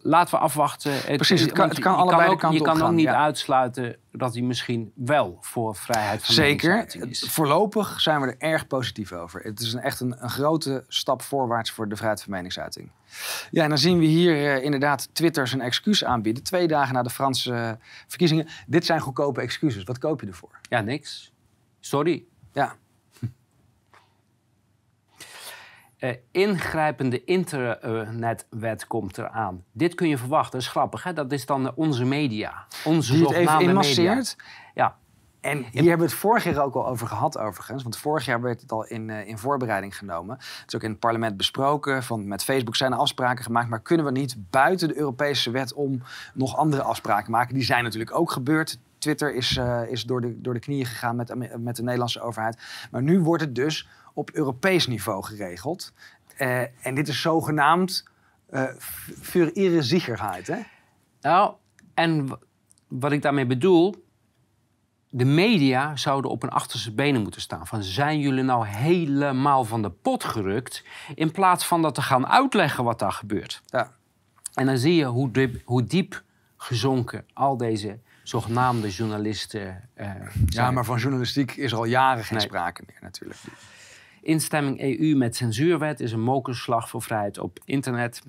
Laten 0.00 0.34
we 0.34 0.40
afwachten. 0.40 0.92
Precies, 1.16 1.40
het 1.40 1.52
kan, 1.52 1.68
het 1.68 1.78
kan 1.78 1.96
allebei 1.96 2.24
kan 2.24 2.30
ook, 2.30 2.38
kanten 2.40 2.58
Je 2.58 2.64
kan 2.64 2.82
ook 2.82 2.92
niet 2.92 3.04
ja. 3.04 3.22
uitsluiten 3.22 3.96
dat 4.12 4.34
hij 4.34 4.42
misschien 4.42 4.92
wel 4.94 5.38
voor 5.40 5.76
vrijheid 5.76 6.24
van 6.24 6.34
Zeker. 6.34 6.86
is. 7.08 7.26
Voorlopig 7.28 8.00
zijn 8.00 8.20
we 8.20 8.26
er 8.26 8.34
erg 8.38 8.66
positief 8.66 9.12
over. 9.12 9.40
Het 9.40 9.60
is 9.60 9.72
een, 9.72 9.80
echt 9.80 10.00
een, 10.00 10.22
een, 10.22 10.30
grote 10.30 10.84
stap 10.88 11.22
voorwaarts 11.22 11.70
voor 11.70 11.88
de 11.88 11.96
vrijheid 11.96 12.22
van 12.22 12.32
meningsuiting. 12.32 12.90
Ja, 13.50 13.62
en 13.62 13.68
dan 13.68 13.78
zien 13.78 13.98
we 13.98 14.04
hier 14.04 14.36
uh, 14.36 14.64
inderdaad 14.64 15.08
Twitter 15.12 15.48
zijn 15.48 15.60
excuus 15.60 16.04
aanbieden. 16.04 16.42
Twee 16.42 16.66
dagen 16.66 16.94
na 16.94 17.02
de 17.02 17.10
Franse 17.10 17.52
uh, 17.52 17.70
verkiezingen. 18.06 18.46
Dit 18.66 18.86
zijn 18.86 19.00
goedkope 19.00 19.40
excuses. 19.40 19.84
Wat 19.84 19.98
koop 19.98 20.20
je 20.20 20.26
ervoor? 20.26 20.60
Ja, 20.68 20.80
niks. 20.80 21.32
Sorry. 21.80 22.24
Ja. 22.52 22.76
Uh, 26.06 26.14
ingrijpende 26.30 27.24
internetwet 27.24 28.86
komt 28.86 29.18
eraan. 29.18 29.64
Dit 29.72 29.94
kun 29.94 30.08
je 30.08 30.18
verwachten. 30.18 30.52
Dat 30.52 30.60
is 30.60 30.68
grappig, 30.68 31.02
hè? 31.02 31.12
Dat 31.12 31.32
is 31.32 31.46
dan 31.46 31.74
onze 31.74 32.04
media. 32.04 32.66
Onze 32.84 33.12
Die 33.12 33.22
het 33.22 33.32
even 33.32 33.60
inmasseert? 33.60 34.36
Ja. 34.74 34.96
En 35.40 35.56
hier 35.56 35.88
hebben 35.88 36.06
we 36.06 36.12
het 36.12 36.12
vorig 36.12 36.44
jaar 36.44 36.62
ook 36.62 36.74
al 36.74 36.86
over 36.86 37.06
gehad, 37.06 37.38
overigens. 37.38 37.82
Want 37.82 37.96
vorig 37.96 38.24
jaar 38.24 38.40
werd 38.40 38.60
het 38.60 38.72
al 38.72 38.86
in, 38.86 39.08
uh, 39.08 39.28
in 39.28 39.38
voorbereiding 39.38 39.96
genomen. 39.96 40.36
Het 40.36 40.64
is 40.66 40.74
ook 40.74 40.82
in 40.82 40.90
het 40.90 40.98
parlement 40.98 41.36
besproken. 41.36 42.02
Van 42.02 42.28
met 42.28 42.44
Facebook 42.44 42.76
zijn 42.76 42.92
er 42.92 42.98
afspraken 42.98 43.44
gemaakt. 43.44 43.68
Maar 43.68 43.80
kunnen 43.80 44.06
we 44.06 44.12
niet 44.12 44.36
buiten 44.50 44.88
de 44.88 44.98
Europese 44.98 45.50
wet 45.50 45.72
om 45.72 46.02
nog 46.34 46.56
andere 46.56 46.82
afspraken 46.82 47.30
maken? 47.30 47.54
Die 47.54 47.64
zijn 47.64 47.84
natuurlijk 47.84 48.14
ook 48.14 48.30
gebeurd. 48.30 48.78
Twitter 48.98 49.34
is, 49.34 49.56
uh, 49.56 49.80
is 49.88 50.04
door, 50.04 50.20
de, 50.20 50.40
door 50.40 50.54
de 50.54 50.60
knieën 50.60 50.86
gegaan 50.86 51.16
met, 51.16 51.58
met 51.58 51.76
de 51.76 51.82
Nederlandse 51.82 52.20
overheid. 52.20 52.62
Maar 52.90 53.02
nu 53.02 53.20
wordt 53.20 53.42
het 53.42 53.54
dus 53.54 53.88
op 54.16 54.30
Europees 54.30 54.86
niveau 54.86 55.24
geregeld. 55.24 55.92
Uh, 56.38 56.86
en 56.86 56.94
dit 56.94 57.08
is 57.08 57.20
zogenaamd 57.20 58.04
uh, 58.50 58.62
voor 59.20 59.50
ihre. 59.52 60.06
Hè? 60.44 60.58
Nou, 61.20 61.54
en 61.94 62.38
wat 62.88 63.12
ik 63.12 63.22
daarmee 63.22 63.46
bedoel. 63.46 64.04
De 65.08 65.24
media 65.24 65.96
zouden 65.96 66.30
op 66.30 66.42
hun 66.42 66.50
achterste 66.50 66.94
benen 66.94 67.22
moeten 67.22 67.40
staan. 67.40 67.66
Van 67.66 67.82
zijn 67.82 68.20
jullie 68.20 68.42
nou 68.42 68.66
helemaal 68.66 69.64
van 69.64 69.82
de 69.82 69.90
pot 69.90 70.24
gerukt? 70.24 70.84
In 71.14 71.30
plaats 71.30 71.66
van 71.66 71.82
dat 71.82 71.94
te 71.94 72.02
gaan 72.02 72.26
uitleggen 72.26 72.84
wat 72.84 72.98
daar 72.98 73.12
gebeurt. 73.12 73.62
Ja. 73.66 73.92
En 74.54 74.66
dan 74.66 74.78
zie 74.78 74.94
je 74.94 75.04
hoe 75.04 75.30
diep, 75.30 75.62
hoe 75.64 75.84
diep 75.84 76.22
gezonken 76.56 77.24
al 77.32 77.56
deze 77.56 77.98
zogenaamde 78.22 78.90
journalisten 78.90 79.88
uh, 79.96 80.10
Ja, 80.46 80.70
maar 80.70 80.84
van 80.84 80.98
journalistiek 80.98 81.56
is 81.56 81.72
er 81.72 81.78
al 81.78 81.84
jaren 81.84 82.24
geen 82.24 82.38
nee. 82.38 82.46
sprake 82.46 82.82
meer 82.86 82.98
natuurlijk. 83.00 83.40
Instemming 84.26 84.80
EU 84.80 85.14
met 85.16 85.36
censuurwet 85.36 86.00
is 86.00 86.12
een 86.12 86.22
mokerslag 86.22 86.88
voor 86.88 87.02
vrijheid 87.02 87.38
op 87.38 87.58
internet. 87.64 88.22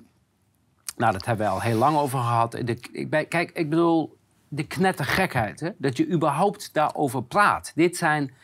Nou, 0.96 1.12
dat 1.12 1.24
hebben 1.24 1.46
we 1.46 1.52
al 1.52 1.60
heel 1.60 1.78
lang 1.78 1.96
over 1.96 2.18
gehad. 2.18 2.52
De, 2.52 2.78
ik, 2.92 3.28
kijk, 3.28 3.50
ik 3.54 3.70
bedoel, 3.70 4.18
de 4.48 4.66
knettergekheid, 4.66 5.60
hè? 5.60 5.70
dat 5.78 5.96
je 5.96 6.10
überhaupt 6.10 6.70
daarover 6.72 7.22
praat. 7.22 7.72
Dit 7.74 7.96
zijn... 7.96 8.34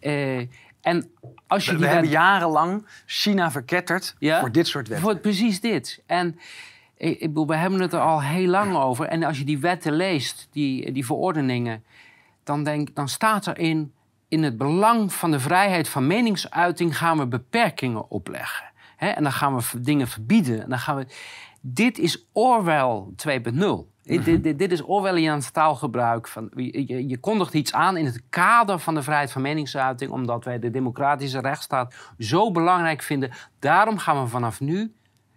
Uh, 0.00 0.38
en 0.80 1.10
als 1.46 1.64
je 1.64 1.72
we, 1.72 1.78
we 1.78 1.86
hebben 1.86 2.10
jarenlang 2.10 2.86
China 3.06 3.50
verketterd 3.50 4.16
ja, 4.18 4.40
voor 4.40 4.52
dit 4.52 4.66
soort 4.66 4.88
wetten. 4.88 5.06
Voor 5.06 5.18
precies 5.18 5.60
dit. 5.60 6.02
En 6.06 6.38
ik, 6.96 7.20
ik 7.20 7.28
bedoel, 7.28 7.46
we 7.46 7.56
hebben 7.56 7.80
het 7.80 7.92
er 7.92 8.00
al 8.00 8.22
heel 8.22 8.48
lang 8.48 8.76
over. 8.76 9.06
En 9.06 9.22
als 9.22 9.38
je 9.38 9.44
die 9.44 9.58
wetten 9.58 9.92
leest, 9.92 10.48
die, 10.50 10.92
die 10.92 11.06
verordeningen... 11.06 11.84
Dan, 12.42 12.64
denk, 12.64 12.94
dan 12.94 13.08
staat 13.08 13.46
erin 13.46 13.92
in 14.28 14.42
het 14.42 14.56
belang 14.56 15.12
van 15.12 15.30
de 15.30 15.40
vrijheid 15.40 15.88
van 15.88 16.06
meningsuiting 16.06 16.98
gaan 16.98 17.18
we 17.18 17.26
beperkingen 17.26 18.10
opleggen. 18.10 18.66
En 18.96 19.22
dan 19.22 19.32
gaan 19.32 19.56
we 19.56 19.80
dingen 19.80 20.08
verbieden. 20.08 20.62
En 20.62 20.68
dan 20.68 20.78
gaan 20.78 20.96
we... 20.96 21.06
Dit 21.60 21.98
is 21.98 22.28
Orwell 22.32 23.04
2.0. 23.26 23.52
Mm 23.52 23.54
-hmm. 23.54 23.86
dit, 24.02 24.42
dit, 24.42 24.58
dit, 24.58 24.72
is 24.72 24.82
Orwelliaans 24.82 25.50
taalgebruik. 25.50 26.28
Van, 26.28 26.50
je, 26.54 27.08
je 27.08 27.18
kondigt 27.18 27.54
iets 27.54 27.72
aan 27.72 27.96
in 27.96 28.04
het 28.04 28.22
kader 28.30 28.78
van 28.78 28.94
de 28.94 29.02
vrijheid 29.02 29.32
van 29.32 29.42
meningsuiting, 29.42 30.10
omdat 30.10 30.44
wij 30.44 30.58
de 30.58 30.70
democratische 30.70 31.40
rechtsstaat 31.40 31.94
zo 32.18 32.50
belangrijk 32.50 33.02
vinden. 33.02 33.30
Daarom 33.58 33.98
gaan 33.98 34.22
we 34.22 34.28
vanaf 34.28 34.60
nu 34.60 34.94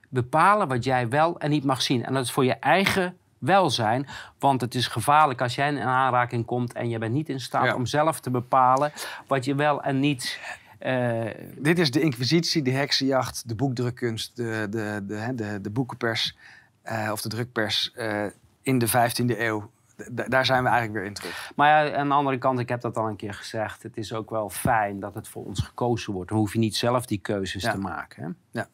bepalen 0.09 0.67
wat 0.67 0.83
jij 0.83 1.09
wel 1.09 1.39
en 1.39 1.49
niet 1.49 1.63
mag 1.63 1.81
zien. 1.81 2.05
En 2.05 2.13
dat 2.13 2.23
is 2.23 2.31
voor 2.31 2.45
je 2.45 2.55
eigen 2.55 3.17
welzijn. 3.39 4.07
Want 4.39 4.61
het 4.61 4.75
is 4.75 4.87
gevaarlijk 4.87 5.41
als 5.41 5.55
jij 5.55 5.67
in 5.67 5.79
aanraking 5.79 6.45
komt 6.45 6.73
en 6.73 6.89
je 6.89 6.97
bent 6.97 7.13
niet 7.13 7.29
in 7.29 7.39
staat 7.39 7.65
ja. 7.65 7.75
om 7.75 7.85
zelf 7.85 8.19
te 8.19 8.29
bepalen 8.29 8.91
wat 9.27 9.45
je 9.45 9.55
wel 9.55 9.83
en 9.83 9.99
niet. 9.99 10.39
Uh... 10.81 11.25
Dit 11.57 11.79
is 11.79 11.91
de 11.91 12.01
inquisitie, 12.01 12.61
de 12.61 12.71
heksenjacht, 12.71 13.47
de 13.47 13.55
boekdrukkunst, 13.55 14.35
de, 14.35 14.67
de, 14.69 15.03
de, 15.07 15.31
de, 15.35 15.61
de 15.61 15.69
boekenpers 15.69 16.37
uh, 16.85 17.09
of 17.11 17.21
de 17.21 17.29
drukpers 17.29 17.91
uh, 17.97 18.25
in 18.61 18.77
de 18.77 18.87
15e 18.87 19.39
eeuw. 19.39 19.69
Daar 20.11 20.45
zijn 20.45 20.63
we 20.63 20.69
eigenlijk 20.69 20.99
weer 20.99 21.07
in 21.07 21.13
terug. 21.13 21.51
Maar 21.55 21.85
ja, 21.85 21.95
aan 21.97 22.07
de 22.07 22.13
andere 22.13 22.37
kant, 22.37 22.59
ik 22.59 22.69
heb 22.69 22.81
dat 22.81 22.97
al 22.97 23.07
een 23.07 23.15
keer 23.15 23.33
gezegd. 23.33 23.83
Het 23.83 23.97
is 23.97 24.13
ook 24.13 24.29
wel 24.29 24.49
fijn 24.49 24.99
dat 24.99 25.15
het 25.15 25.27
voor 25.27 25.45
ons 25.45 25.59
gekozen 25.59 26.13
wordt. 26.13 26.29
Dan 26.29 26.37
hoef 26.37 26.53
je 26.53 26.59
niet 26.59 26.75
zelf 26.75 27.05
die 27.05 27.17
keuzes 27.17 27.61
ja. 27.61 27.71
te 27.71 27.77
maken. 27.77 28.23
Hè? 28.23 28.59
Ja. 28.59 28.67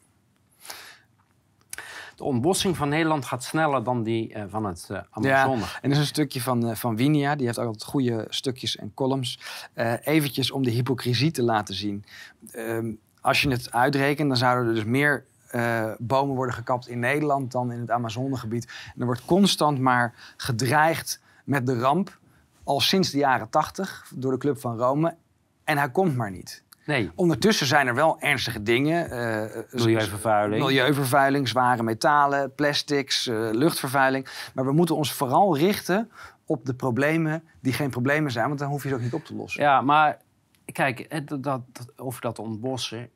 De 2.16 2.24
ontbossing 2.24 2.78
van 2.78 2.90
Nederland 2.90 3.26
gaat 3.26 3.44
sneller 3.44 3.84
dan 3.84 4.04
die 4.04 4.36
uh, 4.36 4.44
van 4.48 4.66
het 4.66 4.88
uh, 4.92 5.00
Amazone. 5.10 5.60
Ja, 5.60 5.68
en 5.82 5.90
er 5.90 5.92
is 5.92 5.98
een 5.98 6.06
stukje 6.06 6.42
van, 6.42 6.70
uh, 6.70 6.76
van 6.76 6.96
Winia, 6.96 7.36
die 7.36 7.46
heeft 7.46 7.58
altijd 7.58 7.84
goede 7.84 8.26
stukjes 8.30 8.76
en 8.76 8.94
columns. 8.94 9.40
eventjes 10.04 10.52
om 10.52 10.64
de 10.64 10.72
hypocrisie 10.72 11.32
te 11.32 11.44
laten 11.44 11.76
zien. 11.76 12.06
Um, 12.54 13.00
als 13.22 13.42
je 13.42 13.50
het 13.50 13.72
uitrekent, 13.72 14.28
dan 14.28 14.38
zouden 14.38 14.68
er 14.68 14.74
dus 14.74 14.84
meer 14.84 15.26
bomen 15.98 16.36
worden 16.36 16.56
gekapt 16.56 16.88
in 16.88 17.00
Nederland 17.00 17.52
dan 17.52 17.72
in 17.72 17.80
het 17.80 17.92
Amazonegebied. 17.92 18.66
En 18.66 19.00
er 19.00 19.06
wordt 19.06 19.26
constant 19.26 19.80
maar 19.80 20.34
gedreigd 20.38 21.22
met 21.44 21.66
de 21.66 21.80
ramp, 21.80 22.18
al 22.64 22.80
sinds 22.80 23.10
de 23.12 23.18
jaren 23.18 23.50
tachtig, 23.50 24.12
door 24.16 24.32
de 24.32 24.38
Club 24.38 24.60
van 24.60 24.78
Rome. 24.78 25.16
En 25.64 25.78
hij 25.78 25.92
komt 25.92 26.16
maar 26.16 26.32
niet. 26.32 26.64
Nee. 26.86 27.12
Ondertussen 27.16 27.68
zijn 27.68 27.88
er 27.88 27.96
wel 27.96 28.20
ernstige 28.20 28.64
dingen. 28.64 29.10
eh, 29.12 29.64
Milieuvervuiling. 29.72 30.64
Milieuvervuiling, 30.64 31.48
zware 31.48 31.84
metalen, 31.84 32.56
plastics, 32.56 33.28
eh, 33.28 33.50
luchtvervuiling. 33.52 34.28
Maar 34.54 34.66
we 34.66 34.72
moeten 34.72 34.96
ons 34.96 35.12
vooral 35.14 35.58
richten 35.58 36.12
op 36.46 36.66
de 36.66 36.74
problemen 36.74 37.44
die 37.62 37.74
geen 37.74 37.90
problemen 37.90 38.32
zijn. 38.32 38.48
Want 38.48 38.60
dan 38.60 38.70
hoef 38.70 38.84
je 38.84 38.90
ze 38.90 38.96
ook 38.96 39.02
niet 39.02 39.14
op 39.14 39.26
te 39.26 39.36
lossen. 39.36 39.62
Ja, 39.64 39.82
maar 39.82 40.18
kijk, 40.72 41.28
dat, 41.28 41.44
dat, 41.44 41.62
over 41.96 42.22
dat 42.22 42.40
ontbossen. 42.40 43.10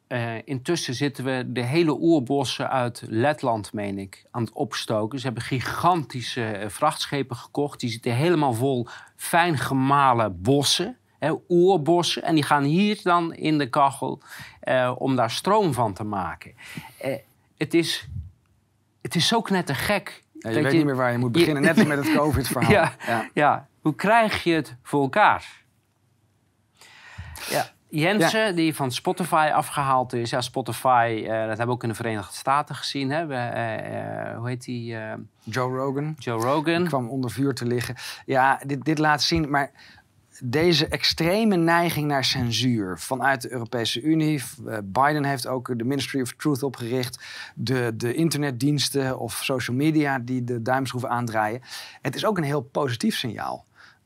Intussen 0.43 0.93
zitten 0.93 1.23
we 1.23 1.43
de 1.47 1.63
hele 1.63 1.97
oerbossen 1.99 2.69
uit 2.69 3.03
Letland, 3.07 3.73
meen 3.73 3.97
ik, 3.97 4.25
aan 4.31 4.41
het 4.41 4.53
opstoken. 4.53 5.19
Ze 5.19 5.25
hebben 5.25 5.43
gigantische 5.43 6.65
vrachtschepen 6.67 7.35
gekocht. 7.35 7.79
Die 7.79 7.89
zitten 7.89 8.15
helemaal 8.15 8.53
vol 8.53 8.87
fijn 9.15 9.57
gemalen 9.57 10.41
bossen. 10.41 10.97
Hè, 11.19 11.33
oerbossen. 11.49 12.23
En 12.23 12.35
die 12.35 12.43
gaan 12.43 12.63
hier 12.63 12.99
dan 13.03 13.33
in 13.33 13.57
de 13.57 13.69
kachel 13.69 14.21
eh, 14.59 14.95
om 14.97 15.15
daar 15.15 15.31
stroom 15.31 15.73
van 15.73 15.93
te 15.93 16.03
maken. 16.03 16.53
Eh, 16.97 17.15
het, 17.57 17.73
is, 17.73 18.07
het 19.01 19.15
is 19.15 19.27
zo 19.27 19.41
knettergek. 19.41 20.23
Ja, 20.39 20.49
je 20.49 20.61
weet 20.61 20.73
niet 20.73 20.85
meer 20.85 20.95
waar 20.95 21.11
je 21.11 21.17
moet 21.17 21.31
beginnen. 21.31 21.63
Net 21.63 21.77
als 21.77 21.87
met 21.87 21.97
het 21.97 22.15
COVID-verhaal. 22.15 22.71
Ja, 22.81 22.93
Ja. 23.07 23.29
ja. 23.33 23.67
hoe 23.81 23.95
krijg 23.95 24.43
je 24.43 24.53
het 24.53 24.75
voor 24.83 25.01
elkaar? 25.01 25.63
Ja. 27.49 27.71
Jensen, 27.89 28.55
die 28.55 28.75
van 28.75 28.91
Spotify 28.91 29.49
afgehaald 29.53 30.13
is. 30.13 30.29
Ja, 30.29 30.41
Spotify, 30.41 31.21
eh, 31.23 31.29
dat 31.29 31.47
hebben 31.47 31.65
we 31.65 31.71
ook 31.71 31.83
in 31.83 31.89
de 31.89 31.95
Verenigde 31.95 32.35
Staten 32.35 32.75
gezien. 32.75 33.11
Hè? 33.11 33.25
We, 33.25 33.35
eh, 33.35 34.29
eh, 34.29 34.37
hoe 34.37 34.47
heet 34.47 34.63
die? 34.63 34.95
Joe 35.43 35.77
Rogan. 35.77 36.15
Joe 36.17 36.41
Rogan. 36.41 36.85
kwam 36.87 37.09
onder 37.09 37.31
vuur 37.31 37.53
te 37.53 37.65
liggen. 37.65 37.95
Ja, 38.25 38.61
dit, 38.65 38.83
dit 38.85 38.97
laat 38.97 39.21
zien, 39.21 39.49
maar 39.49 39.71
deze 40.43 40.87
extreme 40.87 41.55
neiging 41.55 42.07
naar 42.07 42.23
censuur 42.23 42.99
vanuit 42.99 43.41
de 43.41 43.51
Europese 43.51 44.01
Unie. 44.01 44.43
eh, 44.67 44.77
Biden 44.83 45.25
heeft 45.25 45.47
ook 45.47 45.77
de 45.77 45.83
Ministry 45.83 46.21
of 46.21 46.33
Truth 46.37 46.63
opgericht. 46.63 47.23
De, 47.55 47.93
de 47.95 48.13
internetdiensten 48.13 49.19
of 49.19 49.33
social 49.43 49.77
media 49.77 50.19
die 50.19 50.43
de 50.43 50.61
duimschroeven 50.61 51.09
aandraaien. 51.09 51.61
Het 52.01 52.15
is 52.15 52.25
ook 52.25 52.37
een 52.37 52.43
heel 52.43 52.61
positief 52.61 53.15
signaal. 53.17 53.65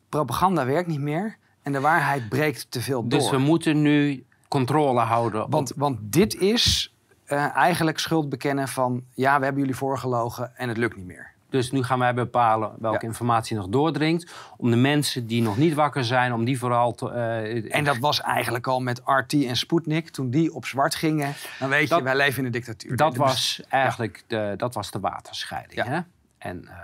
Propaganda 0.10 0.66
werkt 0.66 0.88
niet 0.88 1.00
meer 1.00 1.38
en 1.62 1.72
de 1.72 1.80
waarheid 1.80 2.30
breekt 2.30 2.66
te 2.72 2.82
veel 2.82 3.02
door. 3.08 3.20
Dus 3.20 3.30
we 3.30 3.38
moeten 3.38 3.82
nu 3.82 4.26
controle 4.48 5.00
houden. 5.02 5.44
op- 5.44 5.52
Want, 5.52 5.74
want 5.76 5.98
dit 6.02 6.36
is 6.36 6.94
eh, 7.26 7.56
eigenlijk 7.56 8.00
schuld 8.00 8.30
bekennen 8.30 8.68
van... 8.68 9.04
ja, 9.14 9.38
we 9.38 9.44
hebben 9.44 9.62
jullie 9.62 9.78
voorgelogen 9.78 10.58
en 10.58 10.68
het 10.70 10.78
lukt 10.78 10.96
niet 10.96 11.06
meer. 11.06 11.33
Dus 11.54 11.72
nu 11.72 11.84
gaan 11.84 12.00
wij 12.00 12.14
bepalen 12.14 12.72
welke 12.80 13.02
Ja. 13.02 13.08
informatie 13.08 13.56
nog 13.56 13.68
doordringt. 13.68 14.32
Om 14.58 14.70
de 14.70 14.76
mensen 14.76 15.28
die 15.28 15.42
nog 15.42 15.58
niet 15.58 15.74
wakker 15.74 16.06
zijn, 16.06 16.34
om 16.34 16.46
die 16.46 16.60
vooral 16.60 16.94
te... 16.94 17.10
eh, 17.10 17.76
En 17.76 17.84
dat 17.84 17.98
was 17.98 18.22
eigenlijk 18.22 18.68
al 18.68 18.80
met 18.80 19.02
RT 19.06 19.34
en 19.34 19.56
Sputnik. 19.58 20.10
Toen 20.10 20.30
die 20.30 20.54
op 20.54 20.66
zwart 20.66 20.96
gingen, 20.96 21.34
dan 21.60 21.70
weet 21.70 21.90
Dat- 21.90 21.98
je, 21.98 22.04
wij 22.04 22.16
leven 22.16 22.40
in 22.40 22.46
een 22.46 22.52
dictatuur. 22.52 22.96
Dat 22.96 23.14
De- 23.14 23.20
was 23.20 23.62
eigenlijk 23.70 24.24
de, 24.28 24.54
dat 24.58 24.74
was 24.74 24.92
de 24.92 25.00
waterscheiding. 25.00 25.84
Ja. 25.86 25.92
Hè? 25.92 26.00
En 26.38 26.68
eh, 26.68 26.76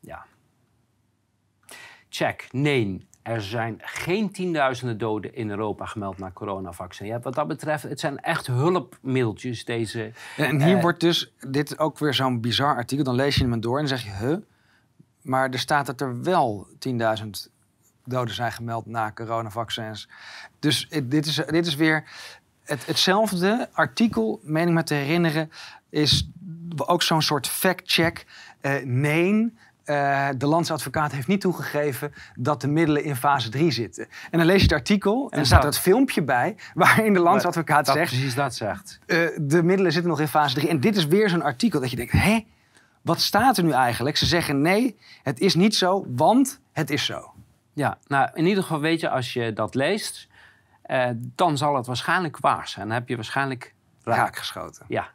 ja. 0.00 0.24
Check. 2.08 2.48
Nee, 2.50 3.07
er 3.28 3.42
zijn 3.42 3.78
geen 3.82 4.30
tienduizenden 4.30 4.98
doden 4.98 5.34
in 5.34 5.50
Europa 5.50 5.86
gemeld 5.86 6.18
na 6.18 6.30
coronavaccin. 6.30 7.06
Ja, 7.06 7.20
wat 7.20 7.34
dat 7.34 7.48
betreft, 7.48 7.82
het 7.82 8.00
zijn 8.00 8.18
echt 8.18 8.46
hulpmiddeltjes, 8.46 9.64
deze... 9.64 10.12
En 10.36 10.62
hier 10.62 10.76
Eh, 10.76 10.82
wordt 10.82 11.00
dus, 11.00 11.32
dit 11.48 11.70
is 11.70 11.78
ook 11.78 11.98
weer 11.98 12.14
zo'n 12.14 12.40
bizar 12.40 12.76
artikel. 12.76 13.04
Dan 13.04 13.14
lees 13.14 13.36
je 13.36 13.48
hem 13.48 13.60
door 13.60 13.78
en 13.78 13.86
dan 13.86 13.98
zeg 13.98 14.04
je, 14.04 14.26
huh? 14.26 14.36
Maar 15.22 15.50
er 15.50 15.58
staat 15.58 15.86
dat 15.86 16.00
er 16.00 16.22
wel 16.22 16.66
10.000 16.78 17.28
doden 18.04 18.34
zijn 18.34 18.52
gemeld 18.52 18.86
na 18.86 19.12
coronavaccins. 19.12 20.08
Dus 20.58 20.88
dit 21.02 21.26
is, 21.26 21.34
dit 21.34 21.66
is 21.66 21.74
weer 21.74 22.04
het, 22.64 22.86
hetzelfde 22.86 23.68
artikel, 23.72 24.40
meen 24.42 24.68
ik 24.68 24.74
me 24.74 24.82
te 24.82 24.94
herinneren, 24.94 25.50
is 25.90 26.30
ook 26.76 27.02
zo'n 27.02 27.22
soort 27.22 27.48
fact-check. 27.48 28.26
Eh, 28.60 28.84
nee, 28.84 29.54
eh, 29.88 30.28
de 30.36 30.46
landsadvocaat 30.46 31.12
heeft 31.12 31.26
niet 31.26 31.40
toegegeven 31.40 32.12
dat 32.34 32.60
de 32.60 32.68
middelen 32.68 33.04
in 33.04 33.16
fase 33.16 33.48
3 33.48 33.70
zitten. 33.70 34.08
En 34.30 34.38
dan 34.38 34.46
lees 34.46 34.56
je 34.56 34.62
het 34.62 34.72
artikel 34.72 35.30
en 35.30 35.36
dan 35.36 35.46
staat 35.46 35.58
er 35.58 35.64
dat- 35.64 35.74
het 35.74 35.82
filmpje 35.82 36.22
bij 36.22 36.56
waarin 36.74 37.12
de 37.12 37.20
landsadvocaat 37.20 37.86
Dat 37.86 37.94
zegt... 37.94 38.10
precies 38.10 38.34
dat 38.34 38.54
zegt. 38.54 38.98
Eh, 39.06 39.18
de 39.40 39.62
middelen 39.62 39.92
zitten 39.92 40.10
nog 40.10 40.20
in 40.20 40.28
fase 40.28 40.54
3. 40.54 40.68
En 40.68 40.80
dit 40.80 40.96
is 40.96 41.06
weer 41.06 41.28
zo'n 41.28 41.42
artikel 41.42 41.80
dat 41.80 41.90
je 41.90 41.96
denkt: 41.96 42.12
hé, 42.12 42.46
wat 43.02 43.20
staat 43.20 43.56
er 43.56 43.64
nu 43.64 43.70
eigenlijk? 43.72 44.16
Ze 44.16 44.26
zeggen 44.26 44.60
nee, 44.60 44.98
het 45.22 45.40
is 45.40 45.54
niet 45.54 45.74
zo, 45.76 46.04
want 46.08 46.60
het 46.72 46.90
is 46.90 47.04
zo. 47.04 47.32
Ja, 47.72 47.98
nou, 48.06 48.28
in 48.34 48.46
ieder 48.46 48.62
geval 48.62 48.80
weet 48.80 49.00
je, 49.00 49.08
als 49.08 49.32
je 49.32 49.52
dat 49.52 49.74
leest, 49.74 50.28
eh, 50.82 51.08
dan 51.16 51.56
zal 51.56 51.76
het 51.76 51.86
waarschijnlijk 51.86 52.38
waar 52.38 52.68
zijn. 52.68 52.86
Dan 52.86 52.94
heb 52.96 53.08
je 53.08 53.14
waarschijnlijk 53.16 53.74
raak. 54.02 54.16
Raak 54.16 54.36
geschoten. 54.36 54.84
Ja, 54.88 55.08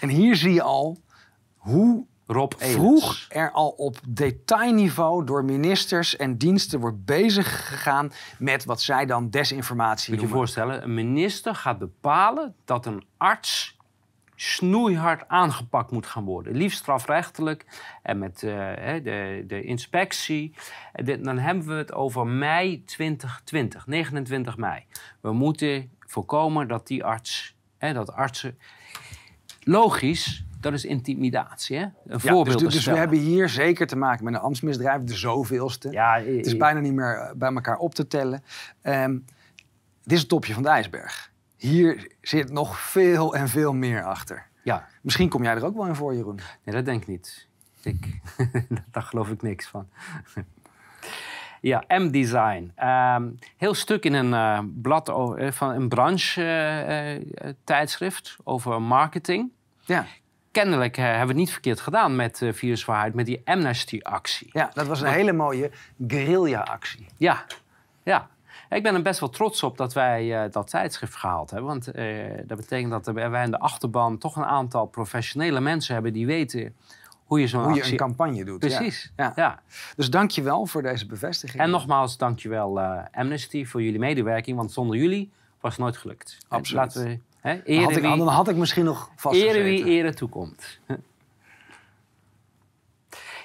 En 0.00 0.08
hier 0.08 0.36
zie 0.36 0.52
je 0.52 0.62
al 0.62 0.98
hoe 1.56 2.04
Rob 2.30 2.52
Elens. 2.58 2.74
vroeg 2.74 3.26
er 3.28 3.50
al 3.50 3.68
op 3.68 3.96
detailniveau 4.08 5.24
door 5.24 5.44
ministers 5.44 6.16
en 6.16 6.36
diensten 6.36 6.80
wordt 6.80 7.04
bezig 7.04 7.68
gegaan 7.68 8.12
met 8.38 8.64
wat 8.64 8.82
zij 8.82 9.06
dan 9.06 9.30
desinformatie 9.30 10.12
Moet 10.12 10.20
je 10.20 10.26
je 10.26 10.32
voorstellen, 10.32 10.82
een 10.82 10.94
minister 10.94 11.54
gaat 11.54 11.78
bepalen 11.78 12.54
dat 12.64 12.86
een 12.86 13.04
arts 13.16 13.76
snoeihard 14.34 15.28
aangepakt 15.28 15.90
moet 15.90 16.06
gaan 16.06 16.24
worden. 16.24 16.56
Liefst 16.56 16.78
strafrechtelijk 16.78 17.64
en 18.02 18.18
met 18.18 18.42
eh, 18.42 18.50
de, 19.02 19.44
de 19.46 19.62
inspectie. 19.62 20.54
Dan 21.20 21.38
hebben 21.38 21.66
we 21.66 21.74
het 21.74 21.92
over 21.92 22.26
mei 22.26 22.84
2020, 22.84 23.86
29 23.86 24.56
mei. 24.56 24.84
We 25.20 25.32
moeten 25.32 25.90
voorkomen 25.98 26.68
dat 26.68 26.86
die 26.86 27.04
arts, 27.04 27.56
hè, 27.78 27.92
dat 27.92 28.12
artsen... 28.12 28.58
Logisch, 29.60 30.44
dat 30.60 30.72
is 30.72 30.84
intimidatie, 30.84 31.76
hè? 31.76 31.82
Een 31.82 31.92
Ja, 32.06 32.18
voorbeeld 32.18 32.58
dus, 32.58 32.72
dus 32.74 32.84
we 32.84 32.96
hebben 32.96 33.18
hier 33.18 33.48
zeker 33.48 33.86
te 33.86 33.96
maken 33.96 34.24
met 34.24 34.34
een 34.34 34.40
ambtsmisdrijf, 34.40 35.02
de 35.02 35.14
zoveelste. 35.16 35.90
Ja, 35.90 36.14
Het 36.20 36.46
is 36.46 36.56
bijna 36.56 36.80
niet 36.80 36.92
meer 36.92 37.16
eh, 37.18 37.32
bij 37.34 37.52
elkaar 37.52 37.76
op 37.76 37.94
te 37.94 38.06
tellen. 38.06 38.42
Ehm, 38.82 39.12
dit 40.02 40.12
is 40.12 40.18
het 40.20 40.28
topje 40.28 40.54
van 40.54 40.62
de 40.62 40.68
ijsberg. 40.68 41.30
Hier 41.56 42.12
zit 42.20 42.50
nog 42.52 42.80
veel 42.80 43.34
en 43.34 43.48
veel 43.48 43.74
meer 43.74 44.02
achter. 44.04 44.46
ja. 44.62 44.86
Misschien 45.02 45.28
kom 45.28 45.42
jij 45.42 45.54
er 45.54 45.64
ook 45.64 45.76
wel 45.76 45.86
in 45.86 45.94
voor, 45.94 46.14
Jeroen. 46.14 46.40
Nee, 46.64 46.74
dat 46.74 46.84
denk 46.84 47.02
ik 47.02 47.08
niet. 47.08 47.46
Ik, 47.82 48.20
daar 48.92 49.02
geloof 49.02 49.28
ik 49.30 49.42
niks 49.42 49.66
van. 49.68 49.88
ja, 51.60 51.84
M-design. 51.88 52.72
Ehm, 52.74 53.28
heel 53.56 53.74
stuk 53.74 54.04
in 54.04 54.12
een 54.12 54.34
eh, 54.34 54.60
blad 54.82 55.08
eh, 55.08 55.50
van 55.50 55.70
een 55.70 55.88
branche-tijdschrift 55.88 58.36
over 58.44 58.82
marketing. 58.82 59.50
Ja, 59.84 60.06
Kennelijk 60.58 60.96
eh, 60.96 61.04
hebben 61.04 61.20
we 61.20 61.26
het 61.26 61.36
niet 61.36 61.52
verkeerd 61.52 61.80
gedaan 61.80 62.16
met 62.16 62.40
uh, 62.40 62.52
viruswaarheid, 62.52 63.14
met 63.14 63.26
die 63.26 63.40
Amnesty-actie. 63.44 64.48
ja 64.52 64.70
dat 64.74 64.86
was 64.86 65.00
een 65.00 65.08
hele 65.08 65.32
mooie 65.32 65.70
guerrilla-actie. 66.06 67.06
Ja, 67.16 67.44
ja. 68.02 68.28
Ik 68.68 68.82
ben 68.82 68.94
er 68.94 69.02
best 69.02 69.20
wel 69.20 69.28
trots 69.28 69.62
op 69.62 69.76
dat 69.76 69.92
wij 69.92 70.44
eh, 70.44 70.52
dat 70.52 70.70
tijdschrift 70.70 71.16
gehaald 71.16 71.50
hebben. 71.50 71.68
Want 71.68 71.90
eh, 71.90 72.06
dat 72.46 72.56
betekent 72.56 72.90
dat 72.90 73.06
wij 73.14 73.44
in 73.44 73.50
de 73.50 73.58
achterban 73.58 74.18
toch 74.18 74.36
een 74.36 74.44
aantal 74.44 74.86
professionele 74.86 75.60
mensen 75.60 75.94
hebben 75.94 76.12
die 76.12 76.26
weten 76.26 76.74
hoe 77.24 77.40
je 77.40 77.46
zo'n 77.46 77.62
Hoe 77.62 77.72
je 77.72 77.78
actie... 77.78 77.92
een 77.92 77.98
campagne 77.98 78.44
doet. 78.44 78.58
Precies, 78.58 79.12
Ja. 79.16 79.32
ja. 79.36 79.60
Dus 79.96 80.10
dank 80.10 80.30
je 80.30 80.42
wel 80.42 80.66
voor 80.66 80.82
deze 80.82 81.06
bevestiging. 81.06 81.62
En 81.62 81.70
nogmaals, 81.70 82.16
dankjewel 82.16 82.80
eh 82.80 83.04
Amnesty 83.12 83.64
voor 83.64 83.82
jullie 83.82 83.98
medewerking. 83.98 84.56
Want 84.56 84.72
zonder 84.72 84.96
jullie 84.96 85.30
was 85.60 85.72
het 85.72 85.80
nooit 85.80 85.96
gelukt. 85.96 86.38
Absoluut. 86.48 86.82
Laten 86.84 87.04
we, 87.04 87.18
ere 87.42 87.80
had 87.82 87.96
ik, 87.96 88.02
wie, 88.02 88.16
dan 88.16 88.28
had 88.28 88.48
ik 88.48 88.56
misschien 88.56 88.84
nog 88.84 89.10
vastgezeten. 89.16 89.54
ere 89.56 89.64
wie 89.68 89.84
ere 89.84 90.14
toekomt. 90.14 90.78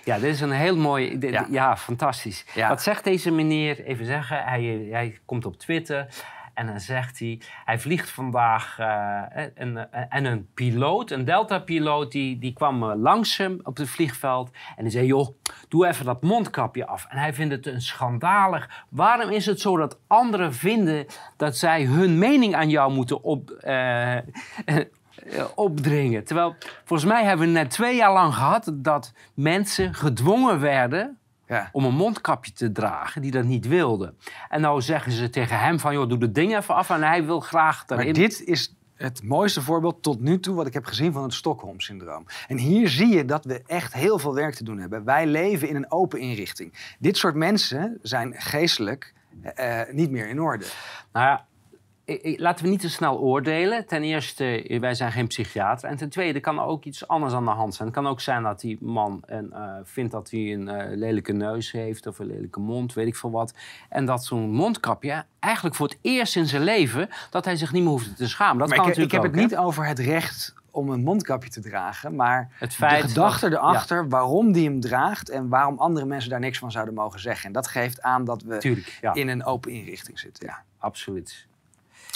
Ja, 0.05 0.15
dit 0.19 0.33
is 0.33 0.41
een 0.41 0.51
heel 0.51 0.77
mooi... 0.77 1.17
dit- 1.19 1.31
Ja. 1.31 1.47
ja. 1.49 1.77
fantastisch. 1.77 2.45
Ja. 2.53 2.69
Wat 2.69 2.81
zegt 2.81 3.03
deze 3.03 3.31
meneer? 3.31 3.83
Even 3.85 4.05
zeggen, 4.05 4.43
hij, 4.43 4.87
hij 4.91 5.19
komt 5.25 5.45
op 5.45 5.57
Twitter... 5.57 6.07
En 6.53 6.65
dan 6.65 6.79
zegt 6.79 7.19
hij, 7.19 7.41
hij 7.65 7.79
vliegt 7.79 8.09
vandaag 8.09 8.79
eh, 8.79 9.45
en, 9.55 9.91
en 10.09 10.25
een 10.25 10.47
piloot, 10.53 11.11
een 11.11 11.25
Delta-piloot, 11.25 12.11
die, 12.11 12.39
die 12.39 12.53
kwam 12.53 12.83
eh, 12.83 13.01
langs 13.01 13.37
hem 13.37 13.59
op 13.63 13.77
het 13.77 13.89
vliegveld. 13.89 14.51
En 14.75 14.83
die 14.83 14.91
zei, 14.91 15.05
joh, 15.05 15.27
doe 15.67 15.87
even 15.87 16.05
dat 16.05 16.21
mondkapje 16.21 16.85
af. 16.85 17.05
En 17.09 17.17
hij 17.17 17.33
vindt 17.33 17.53
het 17.53 17.65
een 17.65 17.81
schandalig. 17.81 18.85
Waarom 18.89 19.29
is 19.29 19.45
het 19.45 19.61
zo 19.61 19.77
dat 19.77 19.99
anderen 20.07 20.53
vinden 20.53 21.05
dat 21.37 21.57
zij 21.57 21.83
hun 21.83 22.17
mening 22.17 22.55
aan 22.55 22.69
jou 22.69 22.93
moeten 22.93 23.23
op, 23.23 23.49
eh, 23.49 24.17
opdringen? 25.55 26.23
Terwijl, 26.23 26.55
volgens 26.83 27.11
mij 27.11 27.23
hebben 27.23 27.47
we 27.47 27.53
net 27.53 27.69
twee 27.69 27.95
jaar 27.95 28.13
lang 28.13 28.33
gehad 28.33 28.71
dat 28.73 29.13
mensen 29.33 29.93
gedwongen 29.93 30.59
werden 30.59 31.17
Ja. 31.47 31.69
om 31.71 31.85
een 31.85 31.95
mondkapje 31.95 32.51
te 32.51 32.71
dragen 32.71 33.21
die 33.21 33.31
dat 33.31 33.43
niet 33.43 33.67
wilden. 33.67 34.17
En 34.49 34.61
nou 34.61 34.81
zeggen 34.81 35.11
ze 35.11 35.29
tegen 35.29 35.59
hem 35.59 35.79
van, 35.79 35.93
joh, 35.93 36.09
doe 36.09 36.17
het 36.17 36.35
ding 36.35 36.57
even 36.57 36.75
af. 36.75 36.89
En 36.89 37.03
hij 37.03 37.25
wil 37.25 37.39
graag 37.39 37.77
Maar 37.87 37.97
daarin. 37.97 38.13
dit 38.13 38.43
is 38.43 38.75
het 38.95 39.23
mooiste 39.23 39.61
voorbeeld 39.61 40.03
tot 40.03 40.19
nu 40.21 40.39
toe 40.39 40.55
wat 40.55 40.67
ik 40.67 40.73
heb 40.73 40.85
gezien 40.85 41.11
van 41.13 41.23
het 41.23 41.33
Stockholm-syndroom. 41.33 42.25
En 42.47 42.57
hier 42.57 42.89
zie 42.89 43.07
je 43.07 43.25
dat 43.25 43.45
we 43.45 43.61
echt 43.65 43.93
heel 43.93 44.19
veel 44.19 44.33
werk 44.33 44.55
te 44.55 44.63
doen 44.63 44.77
hebben. 44.79 45.03
Wij 45.03 45.27
leven 45.27 45.69
in 45.69 45.75
een 45.75 45.91
open 45.91 46.19
inrichting. 46.19 46.95
Dit 46.99 47.17
soort 47.17 47.35
mensen 47.35 47.99
zijn 48.01 48.33
geestelijk 48.37 49.13
eh, 49.43 49.81
niet 49.91 50.11
meer 50.11 50.27
in 50.27 50.41
orde. 50.41 50.65
Nou 51.11 51.25
ja, 51.25 51.45
laten 52.37 52.65
we 52.65 52.71
niet 52.71 52.79
te 52.79 52.89
snel 52.89 53.19
oordelen. 53.19 53.85
Ten 53.85 54.03
eerste, 54.03 54.77
wij 54.79 54.93
zijn 54.93 55.11
geen 55.11 55.27
psychiater. 55.27 55.89
En 55.89 55.97
ten 55.97 56.09
tweede 56.09 56.39
kan 56.39 56.57
er 56.59 56.65
ook 56.65 56.83
iets 56.83 57.07
anders 57.07 57.33
aan 57.33 57.45
de 57.45 57.51
hand 57.51 57.75
zijn. 57.75 57.87
Het 57.87 57.97
kan 57.97 58.07
ook 58.07 58.21
zijn 58.21 58.43
dat 58.43 58.59
die 58.59 58.77
man 58.81 59.23
een, 59.25 59.53
vindt 59.83 60.11
dat 60.11 60.29
hij 60.31 60.53
een 60.53 60.95
lelijke 60.95 61.31
neus 61.33 61.71
heeft 61.71 62.07
of 62.07 62.19
een 62.19 62.25
lelijke 62.27 62.59
mond, 62.59 62.93
weet 62.93 63.07
ik 63.07 63.15
veel 63.15 63.31
wat. 63.31 63.53
En 63.89 64.05
dat 64.05 64.25
zo'n 64.25 64.49
mondkapje 64.51 65.25
eigenlijk 65.39 65.75
voor 65.75 65.87
het 65.87 65.97
eerst 66.01 66.35
in 66.35 66.45
zijn 66.47 66.63
leven 66.63 67.09
dat 67.29 67.45
hij 67.45 67.55
zich 67.55 67.71
niet 67.71 67.81
meer 67.83 67.91
hoeft 67.91 68.17
te 68.17 68.27
schamen. 68.27 68.57
Dat 68.57 68.67
maar 68.67 68.77
kan 68.77 68.87
ik, 68.89 68.95
ik 68.97 69.11
heb 69.11 69.19
ook, 69.19 69.25
het 69.25 69.35
hè? 69.35 69.41
niet 69.41 69.57
over 69.57 69.85
het 69.85 69.99
recht 69.99 70.53
om 70.71 70.89
een 70.89 71.03
mondkapje 71.03 71.49
te 71.49 71.61
dragen, 71.61 72.15
maar 72.15 72.49
Het 72.59 72.73
feit 72.75 73.01
de 73.01 73.07
gedachte 73.07 73.49
dat- 73.49 73.59
erachter 73.59 74.09
waarom 74.09 74.51
die 74.51 74.65
hem 74.65 74.79
draagt 74.79 75.29
en 75.29 75.49
waarom 75.49 75.77
andere 75.77 76.05
mensen 76.05 76.29
daar 76.29 76.39
niks 76.39 76.57
van 76.59 76.71
zouden 76.71 76.93
mogen 76.93 77.19
zeggen. 77.19 77.45
En 77.45 77.51
dat 77.51 77.67
geeft 77.67 78.01
aan 78.01 78.25
dat 78.25 78.41
we 78.41 78.57
Tuurlijk, 78.57 78.97
ja, 79.01 79.13
in 79.13 79.27
een 79.27 79.45
open 79.45 79.71
inrichting 79.71 80.19
zitten. 80.19 80.47
Ja. 80.47 80.63
absoluut. 80.77 81.47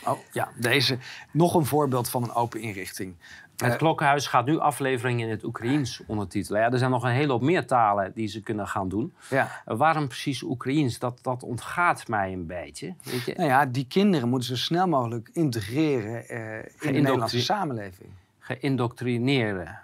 Oh, 0.06 0.20
ja, 0.32 0.52
deze 0.56 0.98
nog 1.32 1.54
een 1.54 1.66
voorbeeld 1.66 2.10
van 2.10 2.24
een 2.24 2.34
open 2.34 2.62
inrichting. 2.62 3.16
Het 3.58 3.72
Eh, 3.72 3.78
Klokkenhuis 3.78 4.28
gaat 4.28 4.46
nu 4.46 4.60
afleveringen 4.60 5.26
in 5.26 5.32
het 5.32 5.44
Oekraïens 5.44 6.02
ondertitelen. 6.08 6.62
Ja, 6.62 6.72
er 6.72 6.78
zijn 6.78 6.92
nog 6.92 7.04
een 7.04 7.12
hele 7.12 7.32
hoop 7.32 7.42
meer 7.42 7.66
talen 7.66 8.12
die 8.16 8.28
ze 8.28 8.42
kunnen 8.42 8.68
gaan 8.68 8.90
doen. 8.90 9.14
Ja. 9.30 9.62
Uh, 9.68 9.78
waarom 9.78 10.08
precies 10.08 10.44
Oekraïens? 10.44 11.00
Dat, 11.00 11.20
dat 11.22 11.44
ontgaat 11.44 12.08
mij 12.08 12.34
een 12.34 12.46
beetje. 12.46 12.94
Weet 13.04 13.26
je? 13.26 13.34
Nou 13.38 13.50
ja, 13.50 13.66
die 13.66 13.88
kinderen 13.88 14.30
moeten 14.30 14.48
zo 14.50 14.56
snel 14.56 14.88
mogelijk 14.88 15.30
integreren 15.34 16.28
eh, 16.28 16.58
in 16.58 16.94
de 16.94 17.00
Nederlandse 17.00 17.42
samenleving. 17.42 18.10
Geïndoctrineerde. 18.40 19.78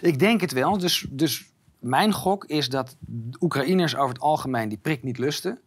Ik 0.00 0.18
denk 0.18 0.40
het 0.40 0.52
wel. 0.52 0.78
Dus, 0.78 1.06
dus 1.10 1.52
mijn 1.78 2.12
gok 2.12 2.44
is 2.44 2.68
dat 2.68 2.96
Oekraïners 3.40 3.96
over 3.96 4.14
het 4.14 4.22
algemeen 4.22 4.68
die 4.68 4.78
prik 4.78 5.02
niet 5.02 5.18
lusten. 5.18 5.58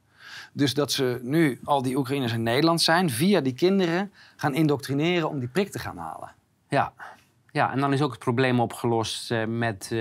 Dus 0.58 0.74
dat 0.74 0.92
ze 0.92 1.20
nu, 1.22 1.60
al 1.64 1.82
die 1.82 1.98
Oekraïners 1.98 2.34
in 2.34 2.44
Nederland 2.44 2.82
zijn, 2.82 3.10
via 3.10 3.42
die 3.42 3.54
kinderen 3.54 4.12
gaan 4.36 4.54
indoctrineren 4.54 5.30
om 5.30 5.40
die 5.40 5.48
prik 5.48 5.72
te 5.72 5.80
gaan 5.80 5.98
halen. 5.98 6.36
Ja. 6.70 6.94
ja, 7.52 7.72
en 7.72 7.80
dan 7.80 7.94
is 7.94 8.02
ook 8.02 8.12
het 8.12 8.20
probleem 8.20 8.60
opgelost 8.60 9.32
eh, 9.32 9.46
met 9.46 9.84
eh, 9.84 9.98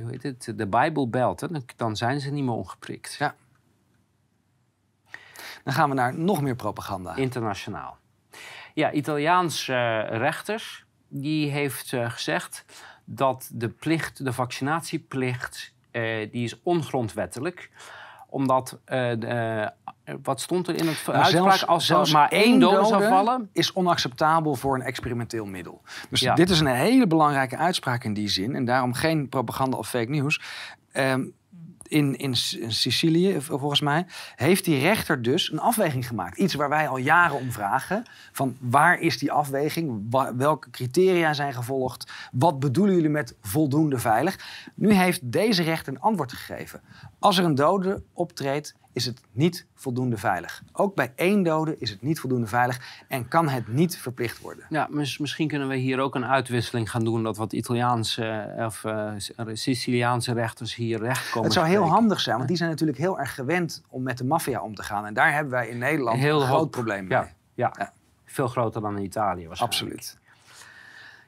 hoe 0.00 0.10
heet 0.10 0.22
het? 0.22 0.52
de 0.56 0.66
Bijbelbelt. 0.66 1.40
hè. 1.40 1.48
Dan, 1.76 1.96
zijn 1.96 2.20
ze 2.20 2.30
niet 2.30 2.44
meer 2.44 2.54
ongeprikt. 2.54 3.14
Ja. 3.14 3.34
Dan 5.64 5.72
gaan 5.72 5.88
we 5.88 5.94
naar 5.94 6.18
nog 6.18 6.42
meer 6.42 6.56
propaganda. 6.56 7.16
Internationaal. 7.16 7.98
Ja, 8.74 8.92
Italiaanse 8.92 9.72
eh, 9.72 10.18
rechters 10.18 10.84
die 11.08 11.50
heeft 11.50 11.88
gezegd 11.88 12.64
dat 13.04 13.50
de 13.52 13.68
plicht, 13.68 14.24
de 14.24 14.32
vaccinatieplicht, 14.32 15.74
die 16.30 16.44
is 16.44 16.62
ongrondwettelijk 16.62 17.70
omdat, 18.28 18.78
eh, 18.84 18.98
de, 19.18 19.26
eh, 20.04 20.14
wat 20.22 20.40
stond 20.40 20.68
er 20.68 20.74
in 20.74 20.86
het 20.86 20.96
uitspraak? 20.96 21.26
zelfs- 21.26 21.66
Als 21.66 21.86
zelfs 21.86 22.12
maar 22.12 22.28
één 22.28 22.60
dode 22.60 22.84
zou 22.86 23.02
vallen, 23.04 23.48
is 23.52 23.72
onacceptabel 23.72 24.54
voor 24.54 24.74
een 24.74 24.82
experimenteel 24.82 25.44
middel. 25.46 25.82
Dus 26.10 26.20
Ja. 26.20 26.34
dit 26.34 26.50
is 26.50 26.60
een 26.60 26.66
hele 26.66 27.06
belangrijke 27.06 27.56
uitspraak 27.56 28.04
in 28.04 28.14
die 28.14 28.28
zin. 28.28 28.54
En 28.54 28.64
daarom 28.64 28.92
geen 28.94 29.28
propaganda 29.28 29.76
of 29.76 29.88
fake 29.88 30.10
nieuws. 30.10 30.40
Ehm, 30.92 31.24
in, 31.88 32.16
in, 32.16 32.36
Sicilië, 32.72 33.40
volgens 33.40 33.80
mij, 33.80 34.06
heeft 34.36 34.64
die 34.64 34.78
rechter 34.78 35.22
dus 35.22 35.52
een 35.52 35.60
afweging 35.60 36.06
gemaakt. 36.06 36.38
Iets 36.38 36.54
waar 36.54 36.68
wij 36.68 36.88
al 36.88 36.96
jaren 36.96 37.36
om 37.36 37.52
vragen. 37.52 38.04
Van 38.32 38.56
waar 38.60 39.00
is 39.00 39.18
die 39.18 39.32
afweging? 39.32 40.10
Welke 40.36 40.70
criteria 40.70 41.32
zijn 41.32 41.52
gevolgd? 41.52 42.12
Wat 42.32 42.60
bedoelen 42.60 42.94
jullie 42.94 43.10
met 43.10 43.34
voldoende 43.40 43.98
veilig? 43.98 44.38
Nu 44.74 44.92
heeft 44.92 45.32
deze 45.32 45.62
rechter 45.62 45.92
een 45.92 46.00
antwoord 46.00 46.32
gegeven. 46.32 46.80
Als 47.18 47.38
er 47.38 47.44
een 47.44 47.54
dode 47.54 48.02
optreedt, 48.12 48.74
is 48.96 49.06
het 49.06 49.20
niet 49.32 49.66
voldoende 49.74 50.16
veilig. 50.16 50.62
Ook 50.72 50.94
bij 50.94 51.12
één 51.16 51.42
dode 51.42 51.76
is 51.78 51.90
het 51.90 52.02
niet 52.02 52.20
voldoende 52.20 52.46
veilig 52.46 53.04
en 53.08 53.28
kan 53.28 53.48
het 53.48 53.68
niet 53.68 53.96
verplicht 53.98 54.38
worden. 54.40 54.64
ja, 54.68 54.86
mis- 54.90 55.18
misschien 55.18 55.48
kunnen 55.48 55.68
we 55.68 55.76
hier 55.76 55.98
ook 56.00 56.14
een 56.14 56.24
uitwisseling 56.26 56.90
gaan 56.90 57.04
doen. 57.04 57.22
Dat 57.22 57.36
wat 57.36 57.52
Italiaanse 57.52 58.24
eh, 58.26 58.66
of 58.66 58.84
eh, 58.84 59.12
Siciliaanse 59.52 60.32
rechters 60.32 60.74
hier 60.74 60.98
recht 60.98 61.26
komen 61.30 61.44
Het 61.44 61.52
zou 61.52 61.66
heel 61.66 61.74
spreken. 61.76 61.98
handig 61.98 62.20
zijn, 62.20 62.36
want 62.36 62.48
die 62.48 62.56
zijn 62.56 62.70
natuurlijk 62.70 62.98
heel 62.98 63.18
erg 63.18 63.34
gewend 63.34 63.82
om 63.88 64.02
met 64.02 64.18
de 64.18 64.24
maffia 64.24 64.60
om 64.62 64.74
te 64.74 64.82
gaan. 64.82 65.06
En 65.06 65.14
daar 65.14 65.32
hebben 65.32 65.52
wij 65.52 65.68
in 65.68 65.78
Nederland 65.78 66.18
Heel 66.18 66.40
een 66.40 66.46
groot 66.46 66.58
hoop- 66.58 66.70
probleem 66.70 67.08
Ja, 67.10 67.20
mee. 67.20 67.30
ja. 67.54 67.72
Ja. 67.78 67.92
veel 68.24 68.48
groter 68.48 68.80
dan 68.80 68.96
in 68.96 69.04
Italië 69.04 69.46
waarschijnlijk. 69.46 69.82
Absoluut. 69.82 70.18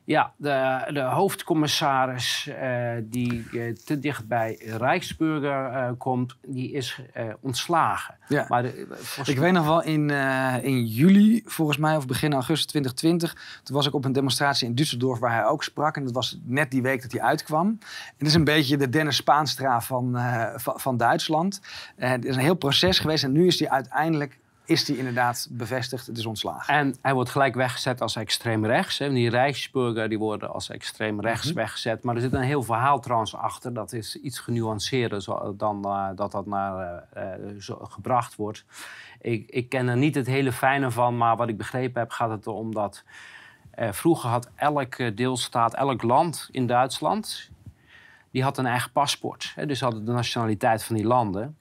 Ja, 0.09 0.33
de, 0.37 0.89
de 0.93 1.01
hoofdcommissaris 1.01 2.47
eh, 2.47 2.91
die 3.03 3.47
eh, 3.53 3.75
te 3.75 3.99
dicht 3.99 4.29
bij 4.29 4.59
Rijksburger 4.77 5.65
eh, 5.73 5.91
komt, 5.99 6.37
die 6.47 6.73
is 6.73 7.01
ontslagen. 7.41 8.17
Ja. 8.29 8.45
Maar 8.49 8.63
de, 8.63 8.87
volgens- 8.91 9.29
Ik 9.29 9.39
weet 9.39 9.53
nog 9.53 9.67
wel, 9.67 9.83
in, 9.83 10.11
in 10.63 10.87
juli, 10.87 11.43
volgens 11.45 11.79
mij, 11.79 11.97
of 11.97 12.07
begin 12.07 12.33
augustus 12.33 12.67
2020... 12.67 13.61
toen 13.63 13.77
was 13.77 13.87
ik 13.87 13.95
op 13.95 14.05
een 14.05 14.13
demonstratie 14.13 14.69
in 14.69 14.75
Düsseldorf 14.75 15.19
waar 15.21 15.33
hij 15.35 15.45
ook 15.45 15.65
sprak. 15.65 15.97
En 15.97 16.05
dat 16.05 16.15
was 16.15 16.39
net 16.45 16.71
die 16.71 16.83
week 16.83 17.03
dat 17.03 17.13
hij 17.13 17.21
uitkwam. 17.21 17.67
En 17.69 18.15
het 18.19 18.27
is 18.27 18.35
een 18.35 18.45
beetje 18.45 18.77
de 18.77 18.89
Dennis 18.89 19.17
Spaanstra 19.17 19.81
van, 19.81 20.19
van, 20.57 20.81
van 20.81 20.97
Duitsland. 20.97 21.61
Het 21.97 22.25
is 22.25 22.37
een 22.37 22.43
heel 22.43 22.55
proces 22.55 22.99
geweest 22.99 23.25
en 23.25 23.33
nu 23.33 23.47
is 23.47 23.59
hij 23.59 23.71
uiteindelijk... 23.71 24.39
is 24.69 24.89
hij 24.89 24.97
inderdaad 24.97 25.49
bevestigd, 25.51 26.07
het 26.07 26.19
is 26.19 26.27
ontslagen. 26.27 26.75
En 26.75 26.95
hij 27.03 27.15
wordt 27.15 27.31
gelijk 27.31 27.55
weggezet 27.55 28.01
als 28.01 28.17
extreem 28.17 28.67
rechts. 28.67 28.99
Hè. 28.99 29.11
Die 29.13 29.31
Rijksburger 29.31 30.09
die 30.09 30.19
worden 30.19 30.51
als 30.53 30.71
extreem 30.71 31.21
rechts 31.21 31.47
Mhm. 31.47 31.55
weggezet. 31.55 32.03
Maar 32.03 32.15
er 32.15 32.21
zit 32.21 32.33
een 32.33 32.41
heel 32.41 32.63
verhaal 32.63 33.01
trouwens 33.01 33.35
achter. 33.35 33.75
Dat 33.75 33.93
is 33.93 34.17
iets 34.17 34.39
genuanceerder 34.39 35.23
zo- 35.23 35.55
dan 35.57 35.85
eh, 35.85 36.09
dat 36.15 36.33
dat 36.33 36.47
naar 36.47 37.03
eh, 37.13 37.33
eh, 37.35 37.41
zo 37.61 37.77
gebracht 37.91 38.37
wordt. 38.37 38.65
Ik, 39.21 39.51
ik 39.51 39.69
ken 39.69 39.89
er 39.89 39.97
niet 39.97 40.15
het 40.15 40.27
hele 40.27 40.53
fijne 40.53 40.91
van, 40.91 41.17
maar 41.17 41.37
wat 41.37 41.49
ik 41.49 41.57
begrepen 41.57 42.01
heb 42.01 42.11
gaat 42.11 42.31
het 42.31 42.47
erom 42.47 42.75
dat... 42.75 43.05
vroeger 43.91 44.31
had 44.31 44.51
elke 44.55 45.15
deelstaat, 45.15 45.75
elk 45.75 46.03
land 46.03 46.49
in 46.51 46.67
Duitsland... 46.67 47.51
die 48.31 48.43
had 48.43 48.59
een 48.59 48.67
eigen 48.67 48.93
paspoort. 48.93 49.53
Hè. 49.55 49.67
Dus 49.67 49.81
hadden 49.81 50.05
de 50.05 50.13
nationaliteit 50.13 50.85
van 50.85 50.97
die 50.97 51.07
landen. 51.07 51.57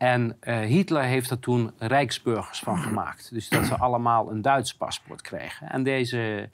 En 0.00 0.36
eh, 0.40 0.58
Hitler 0.58 1.02
heeft 1.02 1.30
er 1.30 1.38
toen 1.38 1.72
Rijksburgers 1.78 2.58
van 2.58 2.78
gemaakt. 2.78 3.30
Dus 3.32 3.48
dat 3.48 3.66
ze 3.66 3.76
allemaal 3.76 4.30
een 4.30 4.42
Duits 4.42 4.74
paspoort 4.74 5.20
kregen. 5.20 5.70
En 5.70 5.82
deze 5.82 6.48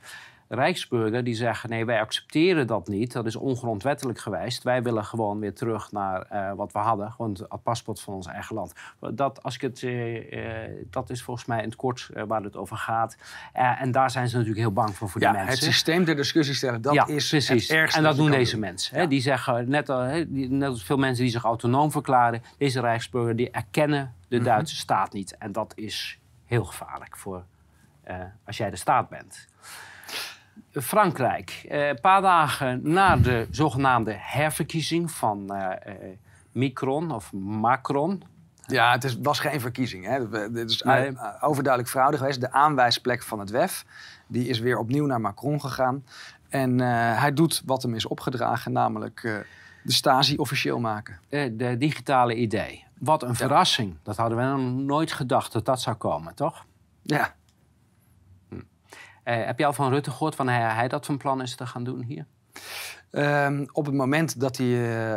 Rijksburger 0.49 1.25
die 1.25 1.35
zeggen: 1.35 1.71
nee, 1.71 1.85
wij 1.85 2.01
accepteren 2.01 2.67
dat 2.67 2.89
niet. 2.89 3.13
Dat 3.13 3.27
is 3.27 3.37
ongrondwettelijk 3.37 4.19
geweest. 4.19 4.63
Wij 4.63 4.83
willen 4.83 5.05
gewoon 5.05 5.39
weer 5.41 5.55
terug 5.55 5.93
naar 5.93 6.23
eh, 6.23 6.53
wat 6.53 6.73
we 6.73 6.79
hadden. 6.79 7.13
Gewoon 7.13 7.37
het 7.49 7.63
paspoort 7.63 8.01
van 8.01 8.15
ons 8.15 8.27
eigen 8.27 8.55
land. 8.55 8.73
Dat, 9.11 9.43
als 9.43 9.55
ik 9.55 9.61
het, 9.61 9.83
eh, 9.83 10.65
eh, 10.65 10.71
dat 10.91 11.11
is 11.11 11.23
volgens 11.23 11.47
mij 11.47 11.59
in 11.59 11.65
het 11.65 11.77
kort 11.77 12.11
waar 12.29 12.43
het 12.43 12.57
over 12.57 12.77
gaat. 12.77 13.17
En 13.53 13.91
daar 13.93 14.11
zijn 14.11 14.29
ze 14.29 14.35
natuurlijk 14.35 14.61
heel 14.63 14.73
bang 14.73 14.97
voor, 14.97 15.09
voor 15.09 15.21
ja, 15.21 15.31
die 15.31 15.39
het 15.39 15.49
mensen. 15.49 15.73
systeem 15.73 16.05
ter 16.05 16.17
discussie 16.17 16.55
stellen, 16.55 16.83
dat 16.83 16.95
ja, 16.95 17.07
is 17.07 17.29
precies. 17.29 17.69
het 17.69 17.77
ergste 17.79 17.99
En 17.99 18.05
dat 18.05 18.17
doen 18.17 18.31
deze 18.31 18.51
doen. 18.53 18.61
mensen. 18.61 18.97
Hè? 18.97 19.07
Die 19.09 19.21
zeggen, 19.21 19.69
net, 19.69 19.89
al, 19.89 20.01
hè, 20.01 20.33
die- 20.33 20.51
net 20.51 20.69
als 20.69 20.85
veel 20.85 20.97
mensen 20.99 21.23
die 21.23 21.33
zich 21.33 21.45
autonoom 21.45 21.91
verklaren, 21.91 22.43
deze 22.59 22.81
Rijksburger 22.81 23.37
die 23.37 23.51
erkennen 23.51 24.15
de 24.29 24.37
Mhm. 24.37 24.45
Duitse 24.45 24.77
staat 24.77 25.13
niet. 25.13 25.37
En 25.39 25.53
dat 25.53 25.73
is 25.77 26.19
heel 26.45 26.65
gevaarlijk 26.65 27.17
voor 27.17 27.45
als 28.45 28.57
jij 28.57 28.71
de 28.71 28.77
staat 28.77 29.09
bent. 29.09 29.49
Frankrijk, 30.83 31.65
eh, 31.69 31.89
een 31.89 32.01
paar 32.01 32.21
dagen 32.23 32.81
na 32.83 33.17
de 33.17 33.47
zogenaamde 33.51 34.15
herverkiezing 34.19 35.11
van 35.11 35.55
eh, 35.55 35.95
eh, 35.95 36.17
Micron 36.53 37.11
of 37.11 37.33
Macron. 37.33 38.23
Ja, 38.67 38.93
het 38.93 39.05
is, 39.05 39.19
was 39.23 39.39
geen 39.41 39.61
verkiezing. 39.61 40.05
Hè. 40.07 40.51
Dit 40.53 40.71
is 40.71 40.83
Nee. 40.83 41.13
overduidelijk 41.41 41.93
fraude 41.93 42.17
geweest. 42.17 42.41
De 42.41 42.53
aanwijsplek 42.53 43.23
van 43.23 43.39
het 43.39 43.51
WEF 43.51 43.85
die 44.27 44.49
is 44.49 44.59
weer 44.59 44.79
opnieuw 44.79 45.07
naar 45.07 45.21
Macron 45.21 45.61
gegaan. 45.61 46.05
En 46.49 46.81
eh, 46.81 47.21
hij 47.21 47.33
doet 47.33 47.63
wat 47.65 47.83
hem 47.83 47.95
is 47.95 48.07
opgedragen, 48.07 48.73
namelijk 48.73 49.21
eh, 49.25 49.35
de 49.83 49.93
Stasi 49.93 50.37
officieel 50.37 50.79
maken. 50.81 51.19
Eh, 51.29 51.51
de 51.53 51.77
digitale 51.79 52.35
idee. 52.35 52.85
Wat 52.99 53.23
een 53.23 53.35
verrassing. 53.35 53.97
Dat 54.03 54.17
hadden 54.17 54.39
we 54.39 54.45
nog 54.45 54.85
nooit 54.85 55.13
gedacht 55.13 55.53
dat 55.53 55.65
dat 55.65 55.81
zou 55.81 55.97
komen, 55.97 56.35
toch? 56.35 56.65
Ja, 57.03 57.19
Eh, 57.19 57.27
heb 59.35 59.59
je 59.59 59.67
al 59.67 59.73
van 59.73 59.91
Rutte 59.91 60.11
gehoord 60.11 60.37
wanneer 60.37 60.61
hij, 60.61 60.75
hij 60.75 60.89
dat 60.89 61.07
van 61.07 61.17
plan 61.17 61.43
is 61.43 61.55
te 61.57 61.67
gaan 61.67 61.85
doen 61.85 62.03
hier? 62.03 62.27
Ehm, 63.11 63.67
op 63.73 63.87
het 63.87 63.95
moment 63.95 64.41
dat 64.41 64.57
hij 64.57 64.67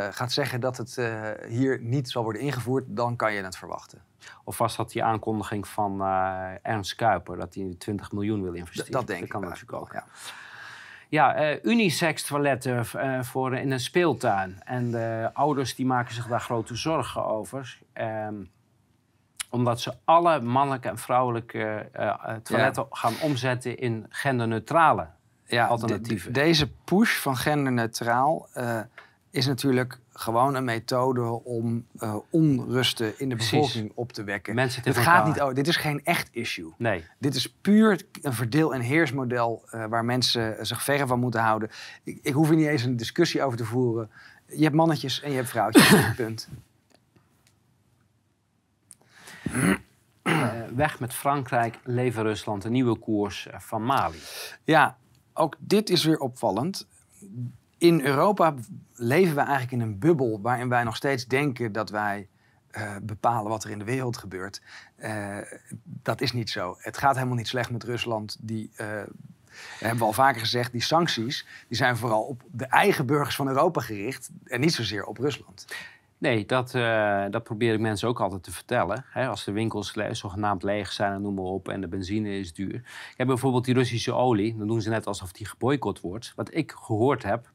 eh, 0.06 0.08
gaat 0.14 0.32
zeggen 0.32 0.60
dat 0.60 0.76
het 0.76 0.98
eh, 0.98 1.22
hier 1.48 1.80
niet 1.82 2.10
zal 2.10 2.22
worden 2.22 2.42
ingevoerd, 2.42 2.84
dan 2.88 3.16
kan 3.16 3.32
je 3.32 3.42
het 3.42 3.56
verwachten. 3.56 4.02
Of 4.44 4.58
was 4.58 4.76
dat 4.76 4.90
die 4.92 5.04
aankondiging 5.04 5.68
van 5.68 6.00
eh, 6.00 6.48
Ernst 6.62 6.94
Kuiper 6.94 7.36
dat 7.36 7.54
hij 7.54 7.74
20 7.78 8.12
miljoen 8.12 8.42
wil 8.42 8.52
D- 8.52 8.56
investeren? 8.56 8.92
dat 8.92 9.06
denk 9.06 9.22
ik. 9.22 9.28
kan 9.28 9.40
natuurlijk 9.40 9.72
ook. 9.72 9.92
Ja. 9.92 10.04
Ja, 11.08 11.34
eh, 11.34 11.58
unisex 11.64 12.22
toiletten 12.22 12.84
eh, 12.92 13.22
voor 13.22 13.56
in 13.56 13.70
een 13.70 13.80
speeltuin. 13.80 14.60
En 14.64 14.90
de 14.90 15.30
ouders 15.32 15.74
die 15.74 15.86
maken 15.86 16.14
zich 16.14 16.26
daar 16.26 16.40
grote 16.40 16.74
zorgen 16.74 17.24
over. 17.24 17.78
Ehm, 17.92 18.34
omdat 19.50 19.80
ze 19.80 19.92
alle 20.04 20.40
mannelijke 20.40 20.88
en 20.88 20.98
vrouwelijke 20.98 21.88
eh, 21.92 22.06
eh, 22.08 22.34
toiletten 22.42 22.86
gaan 22.90 23.14
omzetten 23.22 23.78
in 23.78 24.06
genderneutrale. 24.08 25.06
Ja, 25.46 25.66
Alternatieven. 25.66 26.32
de- 26.32 26.38
de- 26.40 26.44
deze 26.46 26.70
push 26.84 27.16
van 27.16 27.36
genderneutraal, 27.36 28.48
eh, 28.52 28.80
is 29.30 29.46
natuurlijk 29.46 29.98
gewoon 30.12 30.54
een 30.54 30.64
methode 30.64 31.44
om 31.44 31.86
uh, 32.00 32.14
onrusten 32.30 33.18
in 33.18 33.28
de 33.28 33.34
Precies. 33.34 33.52
bevolking 33.52 33.92
op 33.94 34.12
te 34.12 34.24
wekken. 34.24 34.54
Mensen 34.54 34.82
Het 34.84 34.96
gaat 34.96 35.26
niet 35.26 35.40
over, 35.40 35.54
dit 35.54 35.68
is 35.68 35.76
geen 35.76 36.04
echt 36.04 36.28
issue. 36.32 36.72
Nee. 36.78 37.04
Dit 37.18 37.34
is 37.34 37.52
puur 37.60 38.00
een 38.22 38.32
verdeel- 38.32 38.74
en 38.74 38.80
heersmodel 38.80 39.64
waar 39.88 40.04
mensen 40.04 40.66
zich 40.66 40.82
verre 40.82 41.06
van 41.06 41.20
moeten 41.20 41.40
houden. 41.40 41.70
Ik, 42.02 42.18
ik 42.22 42.32
hoef 42.32 42.48
hier 42.48 42.56
niet 42.56 42.66
eens 42.66 42.82
een 42.84 42.96
discussie 42.96 43.42
over 43.42 43.58
te 43.58 43.64
voeren. 43.64 44.10
Je 44.46 44.62
hebt 44.62 44.74
mannetjes 44.74 45.20
en 45.22 45.30
je 45.30 45.36
hebt 45.36 45.48
vrouwtjes. 45.48 45.94
Punt. 46.16 46.48
Eh, 50.22 50.50
weg 50.74 51.00
met 51.00 51.14
Frankrijk, 51.14 51.78
leven 51.84 52.22
Rusland, 52.22 52.64
een 52.64 52.72
nieuwe 52.72 52.98
koers 52.98 53.46
eh, 53.46 53.60
van 53.60 53.84
Mali. 53.84 54.18
Ja, 54.64 54.96
ook 55.32 55.56
dit 55.58 55.90
is 55.90 56.04
weer 56.04 56.18
opvallend. 56.18 56.86
In 57.78 58.00
Europa 58.00 58.54
leven 58.94 59.34
we 59.34 59.40
eigenlijk 59.40 59.72
in 59.72 59.80
een 59.80 59.98
bubbel 59.98 60.40
waarin 60.40 60.68
wij 60.68 60.84
nog 60.84 60.96
steeds 60.96 61.26
denken 61.26 61.72
dat 61.72 61.90
wij 61.90 62.28
eh, 62.70 62.96
bepalen 63.02 63.50
wat 63.50 63.64
er 63.64 63.70
in 63.70 63.78
de 63.78 63.84
wereld 63.84 64.16
gebeurt. 64.16 64.62
Dat 65.82 66.20
is 66.20 66.32
niet 66.32 66.50
zo. 66.50 66.76
Het 66.78 66.98
gaat 66.98 67.14
helemaal 67.14 67.36
niet 67.36 67.48
slecht 67.48 67.70
met 67.70 67.84
Rusland. 67.84 68.36
Die, 68.40 68.70
eh, 68.76 69.02
hebben 69.78 69.98
we 69.98 70.04
al 70.04 70.12
vaker 70.12 70.40
gezegd, 70.40 70.72
die 70.72 70.82
sancties 70.82 71.46
die 71.68 71.76
zijn 71.76 71.96
vooral 71.96 72.22
op 72.22 72.42
de 72.50 72.64
eigen 72.64 73.06
burgers 73.06 73.36
van 73.36 73.48
Europa 73.48 73.80
gericht 73.80 74.30
en 74.44 74.60
niet 74.60 74.74
zozeer 74.74 75.04
op 75.04 75.18
Rusland. 75.18 75.64
Nee, 76.20 76.46
dat, 76.46 76.74
eh, 76.74 77.24
dat 77.30 77.42
probeer 77.42 77.72
ik 77.74 77.80
mensen 77.80 78.08
ook 78.08 78.20
altijd 78.20 78.42
te 78.42 78.52
vertellen. 78.52 79.04
Als 79.14 79.44
de 79.44 79.52
winkels 79.52 79.92
zogenaamd 80.10 80.62
leeg 80.62 80.92
zijn 80.92 81.12
en 81.12 81.22
noem 81.22 81.34
maar 81.34 81.44
op 81.44 81.68
en 81.68 81.80
de 81.80 81.88
benzine 81.88 82.38
is 82.38 82.52
duur. 82.52 82.74
Ik 82.74 83.14
heb 83.16 83.26
bijvoorbeeld 83.26 83.64
die 83.64 83.74
Russische 83.74 84.12
olie. 84.12 84.56
Dan 84.56 84.66
doen 84.66 84.80
ze 84.80 84.88
net 84.90 85.06
alsof 85.06 85.32
die 85.32 85.46
geboycott 85.46 86.00
wordt. 86.00 86.32
Wat 86.36 86.54
ik 86.54 86.72
gehoord 86.76 87.22
heb, 87.22 87.50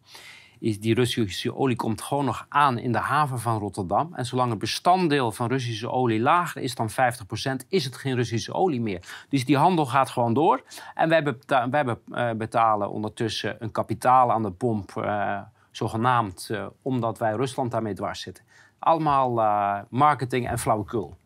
is 0.60 0.80
die 0.80 0.94
Russische 0.94 1.56
olie 1.56 1.76
komt 1.76 2.02
gewoon 2.02 2.26
nog 2.26 2.46
aan 2.50 2.78
in 2.78 2.92
de 2.92 2.98
haven 2.98 3.40
van 3.40 3.60
Rotterdam. 3.60 4.14
En 4.14 4.26
zolang 4.26 4.50
het 4.50 4.60
bestanddeel 4.60 5.32
van 5.32 5.48
Russische 5.48 5.90
olie 5.92 6.20
lager 6.20 6.62
is 6.62 6.76
dan 6.76 6.90
50%, 6.90 7.66
is 7.70 7.86
het 7.86 7.96
geen 7.96 8.16
Russische 8.16 8.54
olie 8.54 8.82
meer. 8.82 9.26
Dus 9.30 9.46
die 9.46 9.58
handel 9.58 9.86
gaat 9.86 10.10
gewoon 10.10 10.34
door. 10.34 10.64
En 10.96 11.10
wij, 11.10 11.24
beta- 11.24 11.70
wij 11.70 11.86
be- 11.86 12.00
eh, 12.12 12.32
betalen 12.32 12.90
ondertussen 12.90 13.56
een 13.60 13.72
kapitaal 13.72 14.32
aan 14.32 14.44
de 14.44 14.52
pomp, 14.52 14.98
eh, 14.98 15.40
zogenaamd, 15.72 16.52
omdat 16.82 17.18
wij 17.18 17.34
Rusland 17.34 17.72
daarmee 17.72 17.94
dwars 17.94 18.22
zitten. 18.22 18.44
Allemaal 18.86 19.42
eh, 19.42 19.80
marketing 19.90 20.48
en 20.48 20.60
flauwekul. 20.60 21.18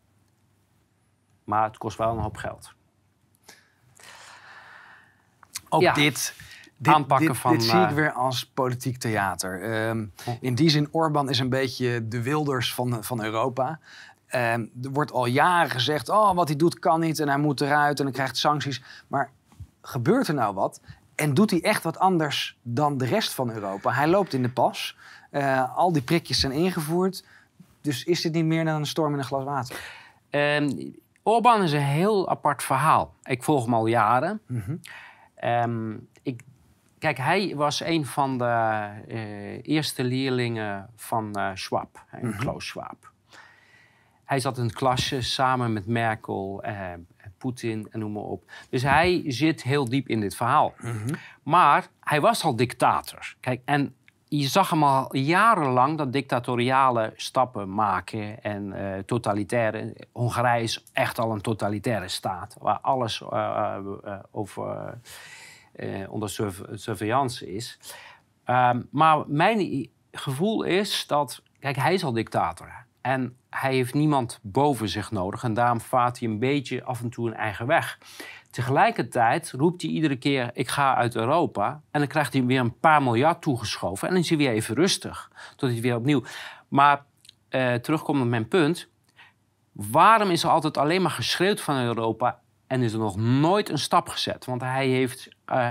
Maar 1.44 1.64
het 1.64 1.78
kost 1.78 1.98
wel 1.98 2.10
een 2.10 2.18
hoop 2.18 2.36
geld. 2.36 2.72
Ook 5.68 5.80
Ja. 5.80 5.92
dit, 5.92 6.34
dit, 6.76 6.94
Aanpakken 6.94 7.26
dit, 7.26 7.36
van, 7.36 7.52
dit 7.52 7.62
zie 7.62 7.80
ik 7.80 7.88
eh, 7.88 7.94
weer 7.94 8.12
als 8.12 8.46
politiek 8.46 8.98
theater. 8.98 9.62
Ehm, 9.62 10.06
in 10.40 10.54
die 10.54 10.68
zin, 10.68 10.88
Orbán 10.90 11.28
is 11.28 11.38
een 11.38 11.48
beetje 11.48 12.08
de 12.08 12.22
wilders 12.22 12.74
van, 12.74 13.04
van 13.04 13.24
Europa. 13.24 13.78
Ehm, 14.26 14.66
er 14.82 14.90
wordt 14.90 15.12
al 15.12 15.26
jaren 15.26 15.70
gezegd, 15.70 16.08
oh, 16.08 16.34
wat 16.34 16.48
hij 16.48 16.56
doet 16.56 16.78
kan 16.78 17.00
niet 17.00 17.18
en 17.18 17.28
hij 17.28 17.38
moet 17.38 17.60
eruit 17.60 17.98
en 17.98 18.04
hij 18.04 18.14
krijgt 18.14 18.36
sancties. 18.36 18.82
Maar 19.08 19.30
gebeurt 19.82 20.28
er 20.28 20.34
nou 20.34 20.54
wat? 20.54 20.80
En 21.14 21.34
doet 21.34 21.50
hij 21.50 21.62
echt 21.62 21.82
wat 21.82 21.98
anders 21.98 22.58
dan 22.62 22.98
de 22.98 23.06
rest 23.06 23.32
van 23.34 23.50
Europa? 23.50 23.92
Hij 23.92 24.08
loopt 24.08 24.32
in 24.32 24.42
de 24.42 24.50
pas. 24.50 24.96
Eh, 25.30 25.76
al 25.76 25.92
die 25.92 26.02
prikjes 26.02 26.40
zijn 26.40 26.52
ingevoerd. 26.52 27.24
Dus 27.80 28.04
is 28.04 28.20
dit 28.20 28.32
niet 28.32 28.44
meer 28.44 28.64
dan 28.64 28.74
een 28.74 28.86
storm 28.86 29.12
in 29.12 29.18
een 29.18 29.24
glas 29.24 29.44
water? 29.44 29.80
Ehm 30.30 30.70
Orbán 31.22 31.62
is 31.62 31.72
een 31.72 31.80
heel 31.80 32.28
apart 32.28 32.62
verhaal. 32.62 33.14
Ik 33.22 33.42
volg 33.42 33.64
hem 33.64 33.74
al 33.74 33.86
jaren. 33.86 34.40
Mhm. 34.46 34.76
Ehm, 35.34 35.96
ik, 36.22 36.42
kijk, 36.98 37.18
hij 37.18 37.52
was 37.56 37.80
een 37.80 38.06
van 38.06 38.38
de 38.38 38.44
eh, 39.08 39.62
eerste 39.62 40.04
leerlingen 40.04 40.90
van 40.96 41.32
eh, 41.34 41.50
Schwab, 41.54 42.04
Mhm. 42.20 42.38
Klaus 42.38 42.66
Schwab. 42.66 43.12
Hij 44.24 44.40
zat 44.40 44.58
in 44.58 44.64
het 44.64 44.72
klasje 44.74 45.20
samen 45.22 45.72
met 45.72 45.86
Merkel, 45.86 46.62
eh, 46.62 46.92
Poetin 47.38 47.88
en 47.90 47.98
noem 47.98 48.12
maar 48.12 48.22
op. 48.22 48.50
Dus 48.70 48.82
hij 48.82 49.22
zit 49.26 49.62
heel 49.62 49.84
diep 49.88 50.08
in 50.08 50.20
dit 50.20 50.36
verhaal. 50.36 50.74
Mhm. 50.80 51.14
Maar 51.42 51.88
hij 52.00 52.20
was 52.20 52.44
al 52.44 52.56
dictator. 52.56 53.34
Kijk, 53.40 53.60
en 53.64 53.94
je 54.32 54.48
zag 54.48 54.70
hem 54.70 54.82
al 54.82 55.16
jarenlang 55.16 55.98
dat 55.98 56.12
dictatoriale 56.12 57.12
stappen 57.16 57.74
maken 57.74 58.42
en 58.42 58.72
eh, 58.72 58.98
totalitaire. 58.98 59.96
Hongarije 60.12 60.62
is 60.62 60.84
echt 60.92 61.18
al 61.18 61.32
een 61.32 61.40
totalitaire 61.40 62.08
staat 62.08 62.56
waar 62.60 62.78
alles 62.80 63.22
eh, 63.22 63.76
eh, 64.04 64.18
over, 64.30 64.98
onder 66.08 66.30
surve- 66.30 66.76
surveillance 66.76 67.54
is. 67.54 67.78
Ehm, 68.44 68.80
maar 68.90 69.24
mijn 69.26 69.88
gevoel 70.12 70.62
is 70.62 71.06
dat, 71.06 71.42
kijk, 71.58 71.76
hij 71.76 71.94
is 71.94 72.04
al 72.04 72.12
dictator. 72.12 72.84
En 73.00 73.36
hij 73.50 73.74
heeft 73.74 73.94
niemand 73.94 74.38
boven 74.42 74.88
zich 74.88 75.10
nodig. 75.10 75.44
En 75.44 75.54
daarom 75.54 75.80
vaart 75.80 76.18
hij 76.20 76.28
een 76.28 76.38
beetje 76.38 76.84
af 76.84 77.00
en 77.00 77.10
toe 77.10 77.26
een 77.28 77.34
eigen 77.36 77.66
weg. 77.66 77.98
Tegelijkertijd 78.50 79.50
roept 79.50 79.82
hij 79.82 79.90
iedere 79.90 80.16
keer: 80.16 80.50
Ik 80.52 80.68
ga 80.68 80.94
uit 80.94 81.14
Europa. 81.16 81.82
En 81.90 82.00
dan 82.00 82.08
krijgt 82.08 82.32
hij 82.32 82.44
weer 82.44 82.60
een 82.60 82.78
paar 82.78 83.02
miljard 83.02 83.42
toegeschoven. 83.42 84.08
En 84.08 84.14
dan 84.14 84.22
is 84.22 84.28
hij 84.28 84.38
weer 84.38 84.50
even 84.50 84.74
rustig. 84.74 85.30
Tot 85.56 85.70
hij 85.70 85.80
weer 85.80 85.96
opnieuw. 85.96 86.22
Maar 86.68 87.04
eh 87.48 87.74
terugkomt 87.74 88.20
op 88.20 88.26
mijn 88.26 88.48
punt. 88.48 88.88
Waarom 89.72 90.30
is 90.30 90.42
er 90.42 90.50
altijd 90.50 90.76
alleen 90.76 91.02
maar 91.02 91.10
geschreeuwd 91.10 91.60
van 91.60 91.76
Europa 91.76 92.40
en 92.66 92.82
is 92.82 92.92
er 92.92 92.98
nog 92.98 93.16
nooit 93.16 93.68
een 93.68 93.78
stap 93.78 94.08
gezet? 94.08 94.44
Want 94.44 94.60
hij 94.60 94.86
heeft. 94.86 95.28
eh, 95.44 95.70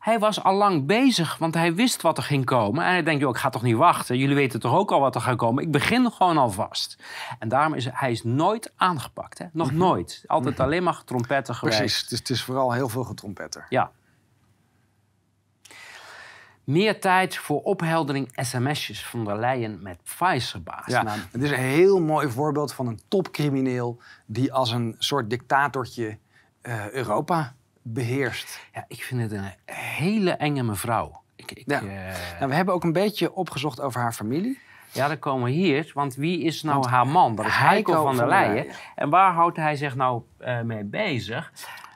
hij 0.00 0.18
was 0.18 0.42
al 0.42 0.54
lang 0.54 0.86
bezig, 0.86 1.38
want 1.38 1.54
hij 1.54 1.74
wist 1.74 2.02
wat 2.02 2.16
er 2.16 2.22
ging 2.22 2.44
komen. 2.44 2.84
En 2.84 2.90
hij 2.90 3.02
denkt, 3.02 3.20
joh, 3.20 3.30
ik 3.30 3.36
ga 3.36 3.48
toch 3.48 3.62
niet 3.62 3.76
wachten. 3.76 4.18
Jullie 4.18 4.34
weten 4.34 4.60
toch 4.60 4.74
ook 4.74 4.90
al 4.90 5.00
wat 5.00 5.14
er 5.14 5.20
gaat 5.20 5.36
komen. 5.36 5.62
Ik 5.62 5.70
begin 5.70 6.10
gewoon 6.10 6.38
alvast. 6.38 7.02
En 7.38 7.48
daarom 7.48 7.74
is 7.74 7.88
hij 7.92 8.10
is 8.10 8.24
nooit 8.24 8.72
aangepakt. 8.76 9.38
Hè? 9.38 9.46
Nog 9.52 9.72
nooit. 9.72 10.24
Altijd 10.26 10.60
alleen 10.60 10.82
maar 10.82 11.04
trompetten 11.04 11.54
geweest. 11.54 11.78
Precies, 11.78 12.00
het 12.00 12.10
is, 12.10 12.18
het 12.18 12.30
is 12.30 12.42
vooral 12.42 12.72
heel 12.72 12.88
veel 12.88 13.04
getrompetter. 13.04 13.66
Ja. 13.68 13.90
Meer 16.64 17.00
tijd 17.00 17.36
voor 17.36 17.62
opheldering 17.62 18.28
sms'jes 18.34 19.06
van 19.06 19.24
der 19.24 19.38
Leyen 19.38 19.82
met 19.82 19.98
Pfizer-baas. 20.02 20.86
Ja, 20.86 21.02
Nou, 21.02 21.18
het 21.30 21.42
is 21.42 21.50
een 21.50 21.56
heel 21.56 22.00
mooi 22.00 22.30
voorbeeld 22.30 22.72
van 22.72 22.86
een 22.86 23.00
topcrimineel 23.08 24.00
die 24.26 24.52
als 24.52 24.70
een 24.70 24.94
soort 24.98 25.30
dictatortje 25.30 26.18
eh, 26.60 26.90
Europa 26.90 27.54
beheerst. 27.92 28.60
ja, 28.74 28.84
ik 28.88 29.02
vind 29.04 29.20
het 29.20 29.32
een 29.32 29.50
hele 29.74 30.30
enge 30.30 30.62
mevrouw. 30.62 31.22
Ik, 31.36 31.52
ik, 31.52 31.62
Ja. 31.66 31.80
eh, 31.80 31.86
Nou, 32.38 32.48
we 32.50 32.54
hebben 32.54 32.74
ook 32.74 32.84
een 32.84 32.92
beetje 32.92 33.32
opgezocht 33.34 33.80
over 33.80 34.00
haar 34.00 34.12
familie. 34.12 34.58
Ja, 34.92 35.08
dan 35.08 35.18
komen 35.18 35.44
we 35.44 35.50
hier. 35.50 35.90
Want 35.94 36.14
wie 36.14 36.40
is 36.42 36.62
nou 36.62 36.78
Want 36.78 36.90
haar 36.90 37.06
man? 37.06 37.34
Dat 37.36 37.46
is 37.46 37.52
Heiko 37.54 37.92
Heiko 37.92 38.06
van 38.06 38.16
der 38.16 38.28
Leyen. 38.28 38.54
Leyen. 38.54 38.72
En 38.94 39.10
waar 39.10 39.32
houdt 39.32 39.56
hij 39.56 39.76
zich 39.76 39.94
nou 39.96 40.22
eh, 40.38 40.60
mee 40.60 40.84
bezig? 40.84 41.52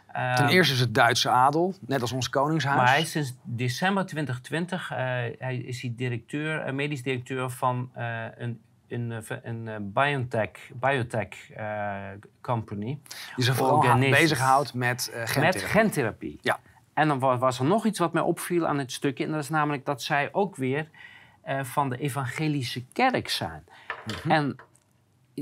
Eh, 0.06 0.34
Ten 0.34 0.48
eerste 0.48 0.74
is 0.74 0.80
het 0.80 0.94
Duitse 0.94 1.28
adel, 1.28 1.74
net 1.80 2.00
als 2.00 2.12
ons 2.12 2.28
koningshuis. 2.28 2.76
maar 2.76 2.88
hij 2.88 3.00
is 3.00 3.10
sinds 3.10 3.34
december 3.42 4.06
2020 4.06 4.90
eh, 4.90 4.96
hij 5.38 5.56
is 5.64 5.80
hij 5.82 5.92
directeur, 5.96 6.60
eh, 6.60 6.72
medisch 6.72 7.02
directeur 7.02 7.50
van 7.50 7.90
eh, 7.94 8.24
een, 8.36 8.60
een, 8.88 9.12
eh, 9.12 9.36
een, 9.42 9.68
eh, 9.68 9.76
biotech, 9.80 10.50
biotech 10.74 11.50
eh, 11.50 12.02
company. 12.40 12.98
die 13.36 13.44
zich 13.44 13.54
vooral 13.56 13.98
bezighoudt 13.98 14.74
met 14.74 15.12
uh, 15.14 15.36
Met 15.36 15.62
gentherapie. 15.62 16.38
Ja. 16.40 16.58
En 16.94 17.08
dan 17.08 17.18
wa- 17.18 17.38
was 17.38 17.58
er 17.58 17.64
nog 17.64 17.86
iets 17.86 17.98
wat 17.98 18.12
mij 18.12 18.22
opviel 18.22 18.66
aan 18.66 18.78
het 18.78 18.92
stukje. 18.92 19.24
En 19.24 19.30
dat 19.30 19.40
is 19.40 19.48
namelijk 19.48 19.84
dat 19.84 20.02
zij 20.02 20.28
ook 20.32 20.56
weer 20.56 20.88
eh, 21.42 21.64
van 21.64 21.88
de 21.88 21.96
evangelische 21.98 22.84
kerk 22.92 23.28
zijn. 23.28 23.64
Mhm. 24.06 24.30
En 24.30 24.56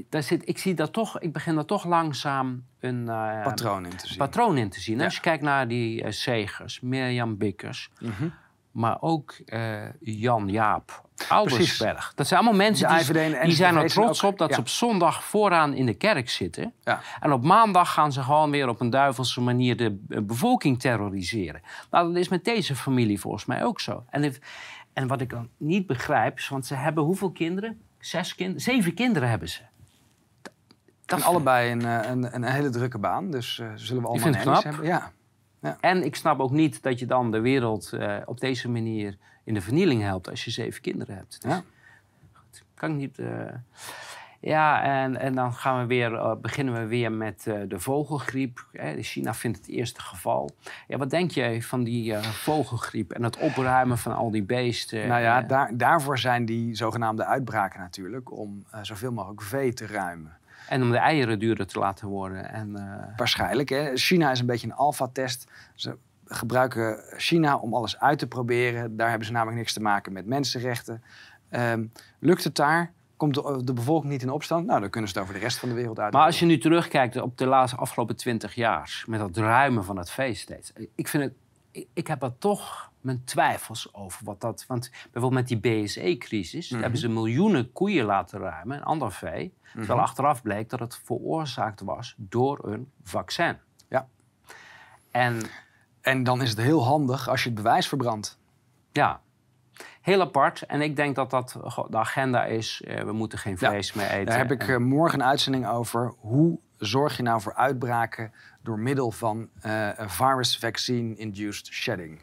daar 0.09 0.22
zit, 0.22 0.48
ik 0.48 0.59
zie 0.59 0.74
dat 0.74 0.92
toch, 0.92 1.18
ik 1.20 1.33
begin 1.33 1.55
daar 1.55 1.64
toch 1.64 1.85
langzaam 1.85 2.64
een 2.81 3.09
eh, 3.09 3.42
patroon 3.42 3.85
in 3.85 3.96
te 3.96 4.07
zien. 4.09 4.18
patroon 4.18 4.59
in 4.59 4.68
te 4.70 4.81
zien. 4.81 4.98
Ja. 4.98 5.05
Als 5.05 5.14
je 5.14 5.20
kijkt 5.20 5.42
naar 5.42 5.68
die 5.68 6.02
eh, 6.02 6.11
zegers, 6.11 6.81
Mirjam 6.81 7.37
Bikkers, 7.37 7.90
Mhm. 8.00 8.28
Maar 8.72 8.96
ook 9.00 9.35
eh, 9.46 9.74
Jan 10.00 10.48
Jaap 10.48 11.02
Albersberg. 11.28 12.12
Dat 12.14 12.26
zijn 12.26 12.40
allemaal 12.40 12.58
mensen 12.58 12.88
die, 12.88 12.98
IVD 12.98 13.16
en 13.16 13.30
de 13.30 13.40
die 13.42 13.54
zijn 13.54 13.76
er 13.76 13.88
trots 13.88 14.24
ook- 14.24 14.30
op 14.30 14.38
dat 14.38 14.48
ja. 14.48 14.54
ze 14.54 14.61
op 14.61 14.68
zondag 14.68 15.24
vooraan 15.24 15.74
in 15.74 15.87
de 15.87 15.94
kerk 15.94 16.30
zitten. 16.30 16.72
Ja. 16.85 17.00
En 17.20 17.32
op 17.32 17.44
maandag 17.44 17.92
gaan 17.92 18.12
ze 18.12 18.22
gewoon 18.22 18.50
weer 18.50 18.68
op 18.68 18.80
een 18.80 18.90
duivelse 18.90 19.40
manier 19.40 19.76
de 19.76 19.98
eh, 20.08 20.20
bevolking 20.22 20.80
terroriseren. 20.80 21.62
Nou, 21.90 22.06
dat 22.08 22.16
is 22.16 22.28
met 22.28 22.44
deze 22.44 22.76
familie 22.76 23.20
volgens 23.20 23.44
mij 23.44 23.64
ook 23.64 23.80
zo. 23.80 24.04
En, 24.11 24.35
en 24.92 25.06
wat 25.06 25.20
ik 25.20 25.30
dan 25.30 25.48
niet 25.56 25.87
begrijp, 25.87 26.38
is, 26.38 26.48
want 26.48 26.66
ze 26.66 26.74
hebben 26.74 27.04
hoeveel 27.04 27.30
kinderen? 27.30 27.80
Zes 27.98 28.35
kinderen? 28.35 28.61
Zeven 28.62 28.94
kinderen 28.94 29.28
hebben 29.28 29.48
ze. 29.48 29.61
En 31.06 31.22
allebei 31.22 31.70
een, 31.70 31.84
eh, 31.84 32.11
een, 32.11 32.34
een 32.34 32.44
hele 32.44 32.70
drukke 32.70 32.99
baan, 32.99 33.30
dus 33.30 33.59
eh, 33.59 33.66
zullen 33.74 34.03
we 34.03 34.09
allemaal 34.09 34.32
vind 34.32 34.44
het 34.44 34.62
hebben. 34.62 34.86
Ja. 34.86 35.12
En 35.80 36.04
ik 36.04 36.16
snap 36.16 36.40
ook 36.40 36.50
niet 36.50 36.82
dat 36.82 36.98
je 36.98 37.06
dan 37.06 37.30
de 37.30 37.40
wereld 37.40 37.92
eh, 37.92 38.16
op 38.24 38.40
deze 38.40 38.68
manier 38.68 39.16
in 39.44 39.54
de 39.54 39.60
vernieling 39.60 40.02
helpt 40.02 40.30
als 40.30 40.44
je 40.44 40.50
zeven 40.50 40.80
kinderen 40.82 41.16
hebt. 41.16 41.42
Dus, 41.42 41.50
Ja. 41.52 41.62
goed, 42.32 42.62
kan 42.74 42.90
ik 42.90 42.96
niet. 42.96 43.18
eh. 43.18 43.28
Ja, 44.40 44.82
en, 44.82 45.16
en 45.16 45.34
dan 45.34 45.52
gaan 45.54 45.80
we 45.80 45.86
weer, 45.86 46.12
uh, 46.12 46.32
beginnen 46.40 46.74
we 46.74 46.86
weer 46.86 47.12
met 47.12 47.44
uh, 47.48 47.60
de 47.68 47.78
vogelgriep. 47.80 48.66
Hè. 48.72 49.02
China 49.02 49.34
vindt 49.34 49.58
het 49.58 49.68
eerste 49.68 50.00
geval. 50.00 50.50
Ja, 50.88 50.96
wat 50.98 51.10
denk 51.10 51.30
jij 51.30 51.62
van 51.62 51.82
die 51.84 52.12
uh, 52.12 52.22
vogelgriep 52.22 53.12
en 53.12 53.22
het 53.22 53.36
opruimen 53.36 53.98
van 53.98 54.14
al 54.16 54.30
die 54.30 54.42
beesten? 54.42 55.08
Nou 55.08 55.20
ja, 55.22 55.42
daar, 55.42 55.76
daarvoor 55.76 56.18
zijn 56.18 56.44
die 56.44 56.74
zogenaamde 56.74 57.24
uitbraken 57.24 57.80
natuurlijk, 57.80 58.32
om 58.32 58.64
zoveel 58.82 59.12
mogelijk 59.12 59.42
vee 59.42 59.72
te 59.72 59.86
ruimen. 59.86 60.36
En 60.68 60.82
om 60.82 60.90
de 60.90 60.96
eieren 60.96 61.38
duurder 61.38 61.66
te 61.66 61.78
laten 61.78 62.08
worden. 62.08 62.52
En, 62.52 62.72
Waarschijnlijk. 63.16 63.68
Hè. 63.68 63.96
China 63.96 64.30
is 64.30 64.40
een 64.40 64.46
beetje 64.46 64.66
een 64.66 64.74
alfa-test. 64.74 65.50
Ze 65.74 65.96
gebruiken 66.24 67.04
China 67.16 67.56
om 67.56 67.74
alles 67.74 67.98
uit 67.98 68.18
te 68.18 68.26
proberen. 68.26 68.96
Daar 68.96 69.08
hebben 69.08 69.26
ze 69.26 69.32
namelijk 69.32 69.58
niks 69.58 69.72
te 69.72 69.80
maken 69.80 70.12
met 70.12 70.26
mensenrechten. 70.26 71.02
Um, 71.50 71.92
lukt 72.18 72.44
het 72.44 72.54
daar? 72.54 72.92
Komt 73.16 73.34
de, 73.34 73.60
de, 73.64 73.72
bevolking 73.72 74.12
niet 74.12 74.22
in 74.22 74.30
opstand? 74.30 74.66
Nou, 74.66 74.80
dan 74.80 74.90
kunnen 74.90 75.10
ze 75.10 75.18
het 75.18 75.24
over 75.28 75.38
de 75.38 75.44
rest 75.44 75.58
van 75.58 75.68
de 75.68 75.74
wereld 75.74 75.98
uit. 75.98 76.12
Maar 76.12 76.26
als 76.26 76.38
je 76.38 76.46
nu 76.46 76.58
terugkijkt 76.58 77.20
op 77.20 77.38
de 77.38 77.46
laatste 77.46 77.76
afgelopen 77.76 78.16
twintig 78.16 78.54
jaar, 78.54 79.04
met 79.06 79.20
dat 79.20 79.36
ruimen 79.36 79.84
van 79.84 79.96
het 79.96 80.10
feest 80.10 80.42
steeds. 80.42 80.72
Ik 80.94 81.08
vind 81.08 81.22
het, 81.22 81.32
ik, 81.70 81.86
ik 81.92 82.06
heb 82.06 82.22
er 82.22 82.38
toch 82.38 82.91
mijn 83.03 83.24
twijfels 83.24 83.94
over 83.94 84.24
wat 84.24 84.40
dat. 84.40 84.64
Want 84.68 84.90
bijvoorbeeld 84.90 85.48
met 85.48 85.48
die 85.62 85.82
BSE-crisis 85.84 86.70
Mhm. 86.70 86.80
hebben 86.80 86.98
ze 87.00 87.09
miljoenen 87.09 87.72
koeien 87.72 88.05
laten 88.05 88.38
ruimen, 88.40 88.76
en 88.76 88.82
ander 88.82 89.12
vee. 89.12 89.55
Terwijl 89.74 90.00
achteraf 90.00 90.42
bleek 90.42 90.70
dat 90.70 90.80
het 90.80 91.00
veroorzaakt 91.05 91.80
was 91.80 92.14
door 92.16 92.68
een 92.68 92.90
vaccin. 93.03 93.57
Ja. 93.88 94.09
En 95.11 95.40
En 96.00 96.22
dan 96.22 96.42
is 96.42 96.50
het 96.50 96.59
heel 96.59 96.84
handig 96.84 97.28
als 97.28 97.42
je 97.42 97.46
het 97.48 97.57
bewijs 97.57 97.88
verbrandt. 97.88 98.38
ja, 98.92 99.20
heel 100.00 100.20
apart. 100.20 100.62
En 100.62 100.80
ik 100.80 100.96
denk 100.96 101.14
dat 101.16 101.30
dat 101.30 101.57
de 101.90 101.96
agenda 101.98 102.44
is. 102.44 102.82
eh, 102.86 103.03
we 103.05 103.12
moeten 103.12 103.38
geen 103.38 103.57
Ja, 103.59 103.68
vlees 103.70 103.92
meer 103.92 104.11
eten. 104.11 104.26
Daar 104.26 104.38
heb 104.38 104.50
ik 104.50 104.62
En- 104.62 104.68
eh, 104.74 104.76
morgen 104.80 105.20
een 105.20 105.26
uitzending 105.26 105.66
over. 105.68 106.12
Hoe 106.18 106.59
zorg 106.76 107.16
je 107.16 107.22
nou 107.22 107.40
voor 107.40 107.55
uitbraken 107.55 108.32
door 108.62 108.78
middel 108.78 109.11
van 109.11 109.48
eh, 109.61 109.88
een 109.96 110.11
virus 110.11 110.59
vaccine-induced 110.59 111.66
shedding? 111.66 112.20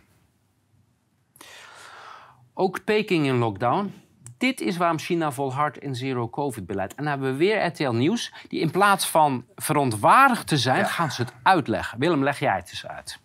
Ook 2.62 2.84
Peking 2.84 3.26
in 3.26 3.36
lockdown. 3.36 3.94
Dit 4.38 4.62
is 4.62 4.78
waarom 4.78 5.00
China 5.00 5.32
volhardt 5.32 5.78
in 5.78 5.96
zero-covid-beleid. 5.96 6.90
En 6.96 7.04
dan 7.04 7.08
hebben 7.08 7.32
we 7.32 7.38
weer 7.38 7.66
RTL 7.66 7.90
Nieuws. 7.92 8.34
Die 8.48 8.60
in 8.60 8.72
plaats 8.72 9.10
van 9.10 9.46
verontwaardigd 9.56 10.48
te 10.48 10.58
zijn, 10.58 10.78
Ja. 10.78 10.86
gaan 10.86 11.12
ze 11.12 11.22
het 11.22 11.34
uitleggen. 11.44 12.00
Willem, 12.00 12.24
leg 12.24 12.40
jij 12.40 12.56
het 12.56 12.70
eens 12.70 12.88
uit. 12.88 13.20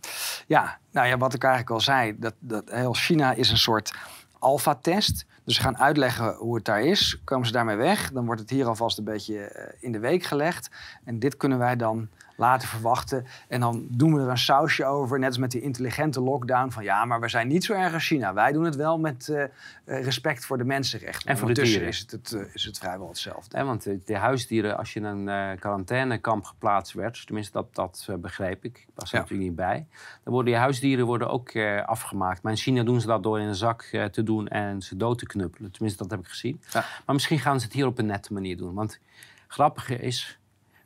Ja, 0.47 0.79
nou 0.93 1.07
ja, 1.07 1.17
wat 1.17 1.35
ik 1.35 1.43
eigenlijk 1.43 1.73
al 1.75 1.81
zei, 1.81 2.15
dat, 2.19 2.35
dat 2.39 2.71
heel 2.71 2.95
China 2.95 3.33
is 3.33 3.51
een 3.51 3.59
soort 3.59 3.95
alfa-test. 4.39 5.27
Dus 5.45 5.55
ze 5.55 5.61
gaan 5.61 5.79
uitleggen 5.79 6.35
hoe 6.35 6.55
het 6.55 6.65
daar 6.65 6.83
is. 6.83 7.21
Komen 7.25 7.47
ze 7.47 7.53
daarmee 7.53 7.77
weg, 7.77 8.13
dan 8.13 8.27
wordt 8.27 8.41
het 8.41 8.51
hier 8.51 8.67
alvast 8.67 8.99
een 8.99 9.05
beetje 9.05 9.39
eh, 9.41 9.73
in 9.81 9.93
de 9.93 9.99
week 9.99 10.23
gelegd. 10.23 10.71
En 11.05 11.19
dit 11.19 11.37
kunnen 11.37 11.59
wij 11.59 11.77
dan 11.77 12.09
laten 12.37 12.69
verwachten. 12.69 13.27
En 13.49 13.61
dan 13.61 13.87
doen 13.91 14.15
we 14.15 14.21
er 14.21 14.29
een 14.29 14.39
sausje 14.39 14.85
over, 14.85 15.19
net 15.19 15.29
als 15.29 15.39
met 15.39 15.51
die 15.51 15.61
intelligente 15.61 16.21
lockdown. 16.21 16.71
Van 16.71 16.85
ja, 16.85 17.05
maar 17.05 17.21
we 17.21 17.29
zijn 17.29 17.49
niet 17.49 17.65
zo 17.65 17.73
erg 17.73 17.93
als 17.93 18.07
China. 18.07 18.35
Wij 18.35 18.53
doen 18.53 18.65
het 18.65 18.77
wel 18.77 18.99
met 18.99 19.29
eh, 19.29 19.43
eh, 19.43 19.51
respect 19.85 20.45
voor 20.45 20.59
de 20.59 20.65
mensenrechten. 20.65 21.31
En 21.31 21.39
voor 21.39 21.55
de 21.55 21.63
dieren. 21.63 21.89
is 21.89 21.99
het, 21.99 22.11
het, 22.11 22.33
eh, 22.33 22.55
is 22.55 22.65
het 22.65 22.79
vrijwel 22.79 23.09
hetzelfde. 23.09 23.65
Want 23.65 24.07
de, 24.07 24.17
huisdieren, 24.17 24.77
als 24.77 24.93
je 24.93 25.01
in 25.01 25.07
een 25.07 25.59
quarantainekamp 25.59 26.45
geplaatst 26.45 26.93
werd... 26.93 27.27
tenminste, 27.27 27.53
dat, 27.53 27.75
dat 27.75 28.21
begreep 28.21 28.65
ik. 28.65 28.79
Ik 28.79 28.95
was 28.95 29.09
er 29.09 29.15
Ja. 29.15 29.21
natuurlijk 29.21 29.49
niet 29.49 29.59
bij. 29.59 29.87
Dan 30.23 30.33
worden 30.33 30.53
die 30.53 30.61
huisdieren 30.61 31.07
worden 31.07 31.31
ook 31.31 31.57
afgemaakt. 31.87 32.43
Maar 32.43 32.53
in 32.53 32.59
China 32.59 32.83
doen 32.83 33.01
ze 33.01 33.07
dat 33.07 33.23
door 33.23 33.41
in 33.41 33.47
een 33.47 33.55
zak 33.55 33.83
te 34.11 34.23
doen 34.23 34.49
en 34.49 34.83
ze 34.83 34.97
dood 34.97 35.19
te 35.19 35.27
knuppelen. 35.27 35.71
Tenminste, 35.71 36.03
dat 36.03 36.11
heb 36.11 36.21
ik 36.21 36.27
gezien. 36.27 36.61
Ja. 36.71 36.85
Maar 37.07 37.15
misschien 37.15 37.39
gaan 37.39 37.59
ze 37.61 37.65
het 37.65 37.75
hier 37.75 37.87
op 37.87 37.99
een 37.99 38.07
nette 38.07 38.33
manier 38.33 38.57
doen. 38.57 38.75
Want 38.75 39.01
grappige 39.47 39.99
is... 39.99 40.39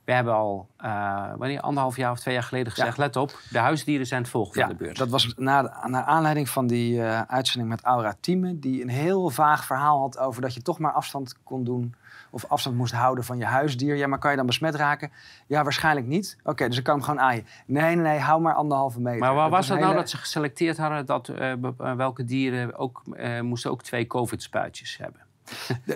We 0.08 0.14
hebben 0.14 0.34
al 0.34 0.68
eh, 0.76 1.24
wanneer, 1.36 1.60
anderhalf 1.60 1.96
jaar 1.96 2.10
of 2.10 2.20
twee 2.20 2.34
jaar 2.34 2.42
geleden 2.42 2.72
gezegd... 2.72 2.98
let 2.98 3.16
op, 3.16 3.40
de 3.50 3.58
huisdieren 3.58 4.06
zijn 4.06 4.20
het 4.20 4.30
volgende 4.30 4.58
Ja, 4.58 4.64
aan 4.64 4.70
de 4.70 4.76
beurt. 4.76 4.96
dat 4.96 5.08
was 5.08 5.34
na, 5.36 5.82
naar 5.86 6.02
aanleiding 6.02 6.48
van 6.48 6.66
die 6.66 7.02
eh, 7.02 7.20
uitzending 7.20 7.70
met 7.70 7.82
Aura 7.82 8.14
Thieme... 8.20 8.58
die 8.58 8.82
een 8.82 8.88
heel 8.88 9.30
vaag 9.30 9.64
verhaal 9.64 10.00
had 10.00 10.18
over 10.18 10.42
dat 10.42 10.54
je 10.54 10.62
toch 10.62 10.78
maar 10.78 10.92
afstand 10.92 11.34
kon 11.44 11.64
doen... 11.64 11.94
of 12.30 12.44
afstand 12.44 12.76
moest 12.76 12.92
houden 12.92 13.24
van 13.24 13.38
je 13.38 13.44
huisdier. 13.44 13.96
Ja, 13.96 14.06
maar 14.06 14.18
kan 14.18 14.30
je 14.30 14.36
dan 14.36 14.46
besmet 14.46 14.74
raken? 14.74 15.10
Ja, 15.46 15.62
waarschijnlijk 15.62 16.06
niet. 16.06 16.36
Oké, 16.44 16.68
dus 16.68 16.78
ik 16.78 16.84
kan 16.84 16.94
hem 16.94 17.04
gewoon 17.04 17.20
aaien. 17.20 17.46
Nee, 17.66 17.94
nee, 17.94 18.04
nee, 18.04 18.18
hou 18.18 18.40
maar 18.40 18.54
anderhalve 18.54 19.00
meter. 19.00 19.20
Maar 19.20 19.34
waar 19.34 19.50
was 19.50 19.68
het 19.68 19.80
nou 19.80 19.94
dat 19.94 20.10
ze 20.10 20.16
geselecteerd 20.16 20.76
hadden... 20.76 21.06
dat 21.06 21.28
eh, 21.28 21.52
welke 21.96 22.24
dieren 22.24 22.78
ook, 22.78 23.02
moesten 23.42 23.70
ook 23.70 23.82
twee 23.82 24.06
covid-spuitjes 24.06 24.98
hebben? 24.98 25.27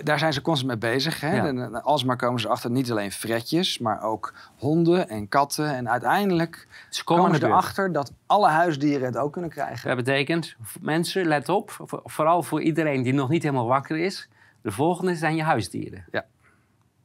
Daar 0.03 0.19
zijn 0.19 0.33
ze 0.33 0.41
constant 0.41 0.69
mee 0.69 0.91
bezig. 0.91 1.19
Hè? 1.19 1.35
Ja. 1.35 1.45
En, 1.45 1.83
alsmaar 1.83 2.17
komen 2.17 2.41
ze 2.41 2.47
achter 2.47 2.71
niet 2.71 2.91
alleen 2.91 3.11
fretjes, 3.11 3.77
maar 3.79 4.03
ook 4.03 4.33
honden 4.57 5.09
en 5.09 5.27
katten. 5.27 5.75
En 5.75 5.89
uiteindelijk 5.89 6.67
Ze 6.89 7.03
komen, 7.03 7.23
komen 7.23 7.39
ze 7.39 7.45
erachter 7.45 7.91
dat 7.91 8.11
alle 8.25 8.47
huisdieren 8.49 9.05
het 9.05 9.17
ook 9.17 9.31
kunnen 9.31 9.49
krijgen. 9.49 9.87
Dat 9.87 9.97
betekent, 9.97 10.55
mensen, 10.81 11.25
let 11.25 11.49
op, 11.49 11.71
voor- 11.71 12.01
vooral 12.03 12.43
voor 12.43 12.61
iedereen 12.61 13.01
die 13.03 13.13
nog 13.13 13.29
niet 13.29 13.43
helemaal 13.43 13.67
wakker 13.67 13.97
is. 13.97 14.29
De 14.61 14.71
volgende 14.71 15.15
zijn 15.15 15.35
je 15.35 15.43
huisdieren. 15.43 16.05
Ja. 16.11 16.25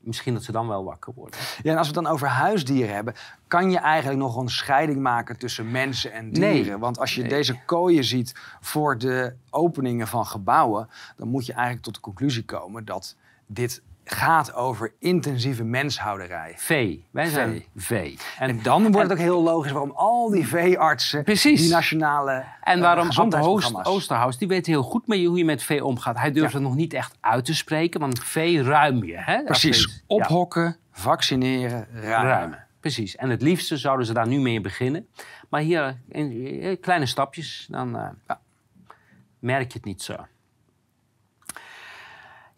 Misschien 0.08 0.34
dat 0.34 0.42
ze 0.44 0.52
dan 0.52 0.68
wel 0.68 0.84
wakker 0.84 1.12
worden. 1.14 1.40
Ja, 1.62 1.72
en 1.72 1.78
als 1.78 1.88
we 1.88 1.94
het 1.94 2.04
dan 2.04 2.12
over 2.12 2.28
huisdieren 2.28 2.94
hebben, 2.94 3.14
kan 3.48 3.70
je 3.70 3.78
eigenlijk 3.78 4.18
nog 4.20 4.36
een 4.36 4.48
scheiding 4.48 5.00
maken 5.00 5.38
tussen 5.38 5.70
mensen 5.70 6.12
en 6.12 6.30
Nee. 6.30 6.52
dieren? 6.62 6.78
Want 6.78 6.98
als 6.98 7.14
je 7.14 7.20
Nee. 7.20 7.30
deze 7.30 7.60
kooien 7.66 8.04
ziet 8.04 8.34
voor 8.60 8.98
de 8.98 9.34
openingen 9.50 10.06
van 10.08 10.26
gebouwen, 10.26 10.88
dan 11.16 11.28
moet 11.28 11.46
je 11.46 11.52
eigenlijk 11.52 11.84
tot 11.84 11.94
de 11.94 12.00
conclusie 12.00 12.44
komen 12.44 12.84
dat 12.84 13.16
dit 13.46 13.82
gaat 14.10 14.54
over 14.54 14.92
intensieve 14.98 15.64
menshouderij. 15.64 16.52
Vee. 16.56 17.06
Wij 17.10 17.26
zijn 17.26 17.64
Vee. 17.76 18.18
En, 18.38 18.62
dan 18.62 18.82
wordt 18.82 18.98
het 19.08 19.12
ook 19.18 19.24
heel 19.24 19.42
logisch 19.42 19.72
waarom 19.72 19.90
al 19.90 20.30
die 20.30 20.46
veeartsen 20.46 21.24
Precies. 21.24 21.60
die 21.60 21.70
nationale 21.70 22.44
En 22.62 22.76
eh, 22.76 22.80
waarom 22.82 23.08
Ant 23.10 23.34
Oosterhuis, 23.86 24.38
die 24.38 24.48
weet 24.48 24.66
heel 24.66 24.82
goed 24.82 25.06
mee 25.06 25.26
hoe 25.26 25.38
je 25.38 25.44
met 25.44 25.62
vee 25.62 25.84
omgaat. 25.84 26.16
Hij 26.18 26.32
durft 26.32 26.52
Ja. 26.52 26.58
het 26.58 26.66
nog 26.66 26.76
niet 26.76 26.92
echt 26.94 27.16
uit 27.20 27.44
te 27.44 27.54
spreken, 27.54 28.00
want 28.00 28.18
vee 28.24 28.62
ruim 28.62 29.04
je. 29.04 29.16
Hè? 29.16 29.42
Precies, 29.44 29.84
ja. 29.84 29.92
ophokken, 30.06 30.76
vaccineren, 30.92 31.86
ruimen. 31.92 32.30
ruimen. 32.30 32.66
Precies. 32.80 33.16
En 33.16 33.30
het 33.30 33.42
liefste 33.42 33.76
zouden 33.76 34.06
ze 34.06 34.12
daar 34.12 34.28
nu 34.28 34.38
mee 34.40 34.60
beginnen. 34.60 35.06
Maar 35.48 35.60
hier, 35.60 36.00
in, 36.08 36.30
in 36.60 36.80
kleine 36.80 37.06
stapjes, 37.06 37.66
dan 37.70 37.96
eh, 37.96 38.08
Ja. 38.26 38.40
merk 39.38 39.72
je 39.72 39.78
het 39.78 39.84
niet 39.86 40.02
zo. 40.02 40.14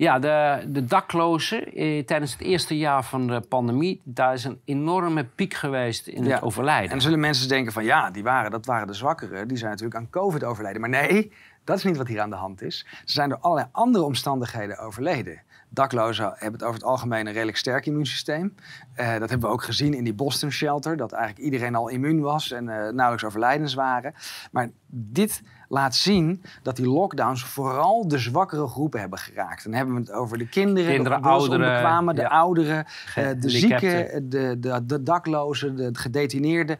Ja, 0.01 0.19
de, 0.19 0.65
de 0.69 0.85
daklozen 0.85 1.73
eh, 1.75 2.05
tijdens 2.05 2.33
het 2.33 2.41
eerste 2.41 2.79
jaar 2.79 3.05
van 3.05 3.27
de 3.27 3.41
pandemie... 3.41 4.01
daar 4.05 4.33
is 4.33 4.45
een 4.45 4.61
enorme 4.65 5.25
piek 5.25 5.55
geweest 5.55 6.07
in 6.07 6.25
Ja. 6.25 6.35
het 6.35 6.43
overlijden. 6.43 6.85
En 6.85 6.91
dan 6.91 7.01
zullen 7.01 7.21
mensen 7.21 7.49
denken 7.49 7.73
van 7.73 7.85
ja, 7.85 8.11
die 8.11 8.23
waren, 8.23 8.51
dat 8.51 8.67
waren 8.67 8.87
de 8.87 8.93
zwakkeren. 8.93 9.49
Die 9.49 9.57
zijn 9.57 9.71
natuurlijk 9.71 9.99
aan 10.01 10.11
COVID 10.11 10.45
overleden. 10.45 10.81
Maar 10.81 10.91
nee, 10.91 11.33
dat 11.65 11.77
is 11.77 11.85
niet 11.85 11.97
wat 11.97 12.07
hier 12.07 12.21
aan 12.21 12.31
de 12.31 12.37
hand 12.37 12.63
is. 12.63 12.87
Ze 13.05 13.13
zijn 13.13 13.29
door 13.29 13.39
allerlei 13.39 13.69
andere 13.73 14.05
omstandigheden 14.05 14.79
overleden. 14.79 15.43
Daklozen 15.69 16.25
hebben 16.25 16.53
het 16.53 16.63
over 16.63 16.75
het 16.75 16.85
algemeen 16.85 17.27
een 17.27 17.33
redelijk 17.33 17.57
sterk 17.57 17.87
immuunsysteem. 17.87 18.55
Eh, 18.95 19.19
dat 19.19 19.31
hebben 19.31 19.49
we 19.49 19.55
ook 19.55 19.65
gezien 19.65 19.95
in 19.95 20.05
die 20.05 20.15
Boston 20.15 20.51
Shelter. 20.51 20.97
Dat 20.97 21.13
eigenlijk 21.13 21.45
iedereen 21.45 21.75
al 21.75 21.89
immuun 21.89 22.21
was 22.21 22.51
en 22.51 22.69
eh, 22.69 22.77
nauwelijks 22.77 23.25
overlijdens 23.25 23.75
waren. 23.75 24.15
Maar 24.53 24.71
dit 24.87 25.43
laat 25.71 25.95
zien 25.95 26.43
dat 26.63 26.77
die 26.77 26.89
lockdowns 26.89 27.45
vooral 27.45 28.09
de 28.09 28.19
zwakkere 28.19 28.67
groepen 28.67 29.01
hebben 29.01 29.19
geraakt. 29.19 29.65
Dan 29.65 29.73
hebben 29.73 29.95
we 29.95 30.01
het 30.01 30.13
over 30.13 30.39
de 30.39 30.49
kinderen, 30.49 30.95
Kinderen, 30.95 31.23
de 31.23 31.29
ouderen, 31.29 32.15
de 32.15 32.21
ja. 32.21 32.29
ouderen, 32.29 32.87
eh, 33.15 33.29
de 33.39 33.51
zieken, 33.51 34.29
de, 34.29 34.57
de, 34.59 34.87
de 34.87 35.03
daklozen, 35.03 35.77
de 35.77 35.91
gedetineerden. 35.93 36.79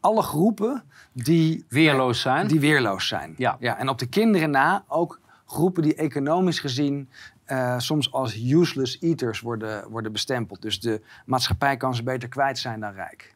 Alle 0.00 0.22
groepen 0.22 0.82
die, 1.12 1.64
Weerloos 1.68 2.20
zijn. 2.20 2.46
die 2.46 2.60
weerloos 2.60 3.08
zijn. 3.08 3.34
Ja. 3.36 3.56
Ja, 3.58 3.78
en 3.78 3.88
op 3.88 3.98
de 3.98 4.06
kinderen 4.06 4.50
na 4.50 4.84
ook 4.88 5.20
groepen 5.46 5.82
die 5.82 5.94
economisch 5.94 6.60
gezien 6.60 7.08
eh, 7.44 7.78
soms 7.78 8.12
als 8.12 8.36
useless 8.36 8.98
eaters 8.98 9.40
worden, 9.40 9.90
worden 9.90 10.12
bestempeld. 10.12 10.62
Dus 10.62 10.80
de 10.80 11.00
maatschappij 11.26 11.76
kan 11.76 11.94
ze 11.94 12.02
beter 12.02 12.28
kwijt 12.28 12.58
zijn 12.58 12.80
dan 12.80 12.92
rijk. 12.92 13.34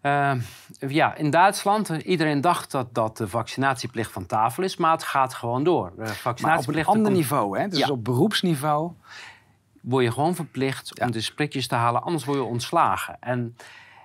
Eh, 0.00 0.32
ja, 0.78 1.14
in 1.14 1.30
Duitsland, 1.30 1.88
iedereen 1.88 2.40
dacht 2.40 2.70
dat, 2.70 2.94
dat 2.94 3.16
de 3.16 3.28
vaccinatieplicht 3.28 4.12
van 4.12 4.26
tafel 4.26 4.62
is, 4.62 4.76
maar 4.76 4.90
het 4.92 5.02
gaat 5.02 5.34
gewoon 5.34 5.64
door. 5.64 5.90
De 5.90 5.94
Maar 5.96 6.04
op 6.06 6.10
een 6.14 6.16
vaccinatieplicht 6.20 6.86
ander 6.88 7.02
komt- 7.04 7.16
niveau, 7.16 7.58
hè? 7.58 7.68
dus 7.68 7.78
Ja. 7.78 7.88
op 7.88 8.04
beroepsniveau. 8.04 8.92
word 9.80 10.04
je 10.04 10.12
gewoon 10.12 10.34
verplicht 10.34 10.90
Ja. 10.94 11.04
om 11.06 11.12
de 11.12 11.20
sprikjes 11.20 11.66
te 11.66 11.74
halen, 11.74 12.02
anders 12.02 12.24
word 12.24 12.38
je 12.38 12.44
ontslagen. 12.44 13.16
En 13.20 13.56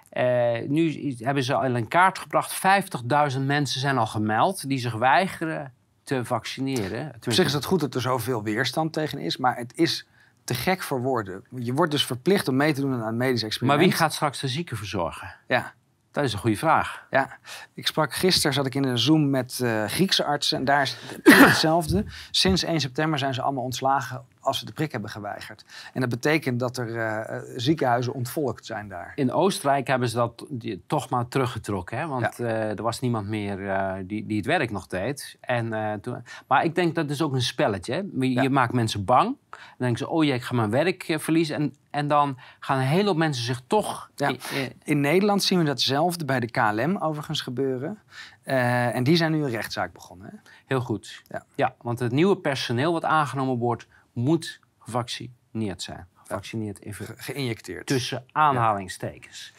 eh, 0.10 0.68
nu 0.68 1.14
hebben 1.20 1.44
ze 1.44 1.54
al 1.54 1.76
in 1.76 1.88
kaart 1.88 2.20
gebracht, 2.20 2.54
50.000 2.54 3.46
mensen 3.46 3.80
zijn 3.80 3.98
al 3.98 4.08
gemeld 4.08 4.68
die 4.68 4.78
zich 4.78 4.94
weigeren 4.94 5.74
te 6.04 6.26
vaccineren. 6.26 7.14
Op 7.26 7.34
zich 7.34 7.46
is 7.46 7.54
het 7.54 7.66
goed 7.66 7.80
dat 7.80 7.96
er 7.96 8.02
zoveel 8.02 8.44
weerstand 8.44 8.94
tegen 8.94 9.18
is, 9.20 9.38
maar 9.38 9.56
het 9.58 9.74
is 9.78 10.08
te 10.44 10.54
gek 10.54 10.82
voor 10.84 11.02
woorden. 11.02 11.44
Je 11.56 11.74
wordt 11.74 11.92
dus 11.92 12.06
verplicht 12.06 12.48
om 12.48 12.56
mee 12.56 12.74
te 12.74 12.82
doen 12.82 12.94
aan 12.94 13.08
een 13.08 13.18
medisch 13.18 13.42
maar 13.42 13.50
experiment. 13.50 13.80
wie 13.82 13.92
gaat 13.92 14.14
straks 14.14 14.40
de 14.40 14.48
zieken 14.48 14.78
verzorgen? 14.78 15.36
Ja, 15.48 15.74
Dat 16.14 16.24
is 16.24 16.34
een 16.34 16.40
goede 16.40 16.58
vraag. 16.58 17.06
Ja, 17.10 17.38
ik 17.74 17.88
sprak 17.88 18.14
gisteren, 18.14 18.54
zat 18.54 18.66
ik 18.66 18.76
in 18.76 18.84
een 18.84 18.98
Zoom 18.98 19.30
met 19.30 19.60
eh, 19.64 19.86
Griekse 19.86 20.24
artsen. 20.24 20.58
En 20.58 20.66
daar 20.66 20.82
is 20.82 20.98
het 21.08 21.34
hetzelfde. 21.48 22.06
Sinds 22.32 22.64
1 22.64 22.80
september 22.80 23.20
zijn 23.20 23.34
ze 23.34 23.42
allemaal 23.42 23.64
ontslagen 23.64 24.26
als 24.40 24.60
ze 24.60 24.66
de 24.66 24.72
prik 24.72 24.92
hebben 24.92 25.10
geweigerd. 25.10 25.66
En 25.94 26.02
dat 26.02 26.10
betekent 26.10 26.60
dat 26.60 26.78
er 26.78 26.98
eh, 26.98 27.42
ziekenhuizen 27.56 28.14
ontvolkt 28.14 28.66
zijn 28.66 28.88
daar. 28.88 29.12
In 29.16 29.32
Oostenrijk 29.32 29.88
hebben 29.88 30.10
ze 30.10 30.16
dat 30.16 30.46
die, 30.50 30.84
toch 30.88 31.10
maar 31.10 31.28
teruggetrokken. 31.28 31.98
Hè? 31.98 32.08
Want 32.08 32.38
Ja. 32.38 32.46
eh, 32.46 32.70
er 32.78 32.84
was 32.84 33.00
niemand 33.00 33.28
meer 33.28 33.58
die, 34.06 34.26
die 34.26 34.38
het 34.38 34.46
werk 34.46 34.72
nog 34.72 34.88
deed. 34.88 35.38
En, 35.42 36.00
toen, 36.02 36.24
maar 36.48 36.64
ik 36.64 36.76
denk 36.76 36.96
dat 36.96 37.10
is 37.10 37.22
ook 37.22 37.34
een 37.34 37.42
spelletje. 37.42 37.94
Hè? 37.94 38.02
Je 38.20 38.32
Ja. 38.32 38.50
maakt 38.50 38.74
mensen 38.74 39.06
bang. 39.06 39.38
Dan 39.50 39.60
denken 39.78 39.98
ze, 39.98 40.10
oh 40.10 40.24
jee, 40.24 40.34
ik 40.34 40.44
ga 40.44 40.56
mijn 40.56 40.70
werk 40.70 41.16
verliezen. 41.20 41.56
En, 41.56 41.74
en 41.94 42.08
dan 42.08 42.38
gaan 42.60 42.78
een 42.78 42.84
hele 42.86 43.08
hoop 43.08 43.18
mensen 43.18 43.44
zich 43.44 43.62
toch... 43.68 44.10
Ja. 44.16 44.28
eh, 44.30 44.36
In 44.84 45.00
Nederland 45.00 45.44
zien 45.44 45.60
we 45.60 45.66
datzelfde 45.66 46.26
bij 46.26 46.40
de 46.40 46.52
KLM 46.52 46.98
overigens 46.98 47.42
gebeuren. 47.42 48.00
Eh, 48.44 48.96
en 48.96 49.04
die 49.04 49.16
zijn 49.16 49.32
nu 49.32 49.44
een 49.44 49.50
rechtszaak 49.50 49.94
begonnen. 49.94 50.28
Hè? 50.32 50.38
heel 50.66 50.82
goed. 50.82 51.22
Ja. 51.56 51.76
want 51.82 52.00
het 52.00 52.12
nieuwe 52.12 52.38
personeel 52.38 52.92
wat 52.94 53.04
aangenomen 53.06 53.58
wordt... 53.58 53.88
moet 54.14 54.60
gevaccineerd 54.80 55.82
zijn. 55.82 56.08
Gevaccineerd 56.14 56.82
even 56.82 57.06
Ge- 57.06 57.14
Geïnjecteerd. 57.18 57.86
tussen 57.86 58.26
aanhalingstekens. 58.32 59.54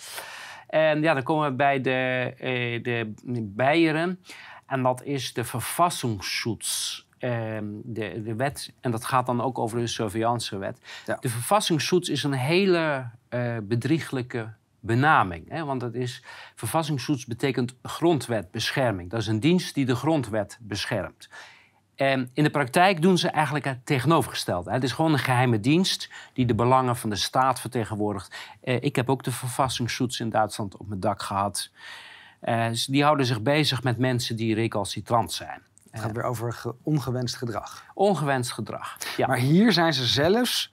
En 0.68 1.02
ja, 1.02 1.14
dan 1.14 1.22
komen 1.22 1.50
we 1.50 1.56
bij 1.56 1.80
de, 1.80 2.32
eh, 2.38 2.82
de 2.82 3.12
Beieren. 3.42 4.20
En 4.66 4.82
dat 4.82 5.02
is 5.02 5.32
de 5.32 5.44
Verfassungsschutz. 5.44 7.03
Ehm, 7.24 7.64
de, 7.82 8.22
de 8.22 8.34
wet, 8.34 8.72
en 8.80 8.90
dat 8.90 9.04
gaat 9.04 9.26
dan 9.26 9.40
ook 9.40 9.58
over 9.58 9.78
de 9.78 9.86
surveillancewet. 9.86 10.78
Ja. 11.06 11.16
De 11.20 11.28
Verfassungsschutz 11.28 12.08
is 12.08 12.22
een 12.22 12.32
hele 12.32 13.10
eh, 13.28 13.56
bedrieglijke 13.62 14.52
benaming. 14.80 15.48
Hè? 15.48 15.64
Want 15.64 15.82
het 15.82 15.94
is, 15.94 16.22
Verfassungsschutz 16.54 17.24
betekent 17.24 17.74
grondwetbescherming. 17.82 19.10
Dat 19.10 19.20
is 19.20 19.26
een 19.26 19.40
dienst 19.40 19.74
die 19.74 19.84
de 19.84 19.94
grondwet 19.94 20.58
beschermt. 20.60 21.28
En 21.94 22.30
in 22.32 22.44
de 22.44 22.50
praktijk 22.50 23.02
doen 23.02 23.18
ze 23.18 23.28
eigenlijk 23.28 23.64
het 23.64 23.86
tegenovergestelde. 23.86 24.70
Het 24.70 24.82
is 24.82 24.92
gewoon 24.92 25.12
een 25.12 25.18
geheime 25.18 25.60
dienst 25.60 26.10
die 26.32 26.46
de 26.46 26.54
belangen 26.54 26.96
van 26.96 27.10
de 27.10 27.16
staat 27.16 27.60
vertegenwoordigt. 27.60 28.36
Eh, 28.60 28.82
ik 28.82 28.96
heb 28.96 29.10
ook 29.10 29.22
de 29.22 29.32
Verfassungsschutz 29.32 30.20
in 30.20 30.30
Duitsland 30.30 30.76
op 30.76 30.88
mijn 30.88 31.00
dak 31.00 31.22
gehad. 31.22 31.70
Eh, 32.40 32.68
dus 32.68 32.86
die 32.86 33.02
houden 33.02 33.26
zich 33.26 33.42
bezig 33.42 33.82
met 33.82 33.98
mensen 33.98 34.36
die 34.36 34.54
recalcitrant 34.54 35.32
zijn. 35.32 35.62
Het 35.94 36.02
gaat 36.02 36.12
weer 36.12 36.24
over 36.24 36.52
ge- 36.52 36.74
ongewenst 36.82 37.36
gedrag. 37.36 37.84
Ongewenst 37.94 38.52
gedrag. 38.52 38.96
Ja. 39.16 39.26
Maar 39.26 39.36
hier 39.36 39.72
zijn 39.72 39.94
ze 39.94 40.06
zelfs 40.06 40.72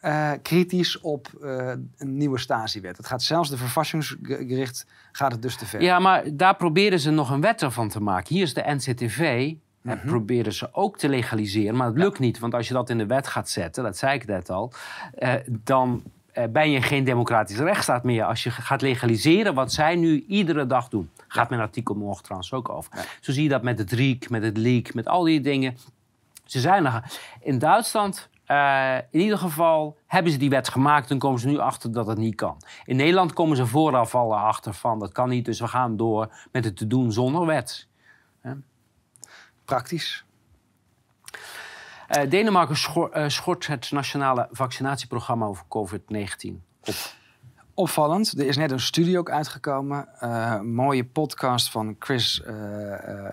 eh, 0.00 0.30
kritisch 0.42 1.00
op 1.00 1.28
eh, 1.42 1.72
een 1.98 2.16
nieuwe 2.16 2.38
Stasi-wet. 2.38 2.96
Het 2.96 3.06
gaat 3.06 3.22
zelfs 3.22 3.50
de 3.50 3.56
verfassingsgericht 3.56 4.86
gaat 5.12 5.32
het 5.32 5.42
dus 5.42 5.56
te 5.56 5.66
ver. 5.66 5.82
Ja, 5.82 5.98
maar 5.98 6.22
daar 6.36 6.56
proberen 6.56 7.00
ze 7.00 7.10
nog 7.10 7.30
een 7.30 7.40
wet 7.40 7.64
van 7.68 7.88
te 7.88 8.00
maken. 8.00 8.34
Hier 8.34 8.42
is 8.42 8.54
de 8.54 8.62
NCTV. 8.66 9.52
Mhm. 9.82 9.94
Dat 9.96 10.04
proberen 10.04 10.52
ze 10.52 10.68
ook 10.74 10.98
te 10.98 11.08
legaliseren. 11.08 11.76
Maar 11.76 11.86
het 11.86 11.98
lukt 11.98 12.18
niet. 12.18 12.38
Want 12.38 12.54
als 12.54 12.68
je 12.68 12.74
dat 12.74 12.90
in 12.90 12.98
de 12.98 13.06
wet 13.06 13.26
gaat 13.26 13.48
zetten, 13.48 13.84
dat 13.84 13.96
zei 13.96 14.14
ik 14.14 14.26
net 14.26 14.50
al, 14.50 14.72
eh, 15.14 15.34
dan 15.48 16.02
eh, 16.04 16.10
ben 16.50 16.70
je 16.70 16.82
geen 16.82 17.04
democratische 17.04 17.64
rechtsstaat 17.64 18.04
meer. 18.04 18.24
Als 18.24 18.42
je 18.42 18.50
gaat 18.50 18.82
legaliseren 18.82 19.54
wat 19.54 19.72
zij 19.72 19.96
nu 19.96 20.24
iedere 20.28 20.66
dag 20.66 20.88
doen. 20.88 21.10
Gaat 21.28 21.48
mijn 21.50 21.60
artikel 21.60 21.94
morgen 21.94 22.22
trouwens 22.22 22.52
ook 22.52 22.68
over. 22.68 22.92
Ja. 22.96 23.02
Zo 23.20 23.32
zie 23.32 23.42
je 23.42 23.48
dat 23.48 23.62
met 23.62 23.78
het 23.78 23.92
RIEK, 23.92 24.30
met 24.30 24.42
het 24.42 24.56
leak, 24.56 24.94
met 24.94 25.08
al 25.08 25.22
die 25.22 25.40
dingen. 25.40 25.76
Ze 26.44 26.60
zijn 26.60 26.86
er. 26.86 27.12
In 27.40 27.58
Duitsland, 27.58 28.28
eh, 28.44 28.96
in 29.10 29.20
ieder 29.20 29.38
geval, 29.38 29.96
hebben 30.06 30.32
ze 30.32 30.38
die 30.38 30.50
wet 30.50 30.68
gemaakt 30.68 31.10
en 31.10 31.18
komen 31.18 31.40
ze 31.40 31.48
nu 31.48 31.58
achter 31.58 31.92
dat 31.92 32.06
het 32.06 32.18
niet 32.18 32.34
kan. 32.34 32.56
In 32.84 32.96
Nederland 32.96 33.32
komen 33.32 33.56
ze 33.56 33.66
vooraf 33.66 34.14
al 34.14 34.36
achter 34.36 34.74
van 34.74 34.98
dat 34.98 35.12
kan 35.12 35.28
niet, 35.28 35.44
dus 35.44 35.60
we 35.60 35.68
gaan 35.68 35.96
door 35.96 36.34
met 36.52 36.64
het 36.64 36.76
te 36.76 36.86
doen 36.86 37.12
zonder 37.12 37.46
wet. 37.46 37.88
Praktisch. 39.64 40.24
Eh, 42.10 42.30
Denemarken 42.30 43.10
eh, 43.12 43.28
schort 43.28 43.66
het 43.66 43.90
nationale 43.90 44.48
vaccinatieprogramma 44.52 45.46
over 45.46 45.64
COVID-19 45.64 46.62
op. 46.84 46.94
Opvallend, 47.74 48.38
er 48.38 48.46
is 48.46 48.56
net 48.56 48.70
een 48.70 48.80
studie 48.80 49.18
ook 49.18 49.30
uitgekomen. 49.30 50.08
eh, 50.20 50.54
een 50.58 50.74
mooie 50.74 51.04
podcast 51.04 51.70
van 51.70 51.96
Chris 51.98 52.42
eh 52.42 53.26
eh, 53.26 53.32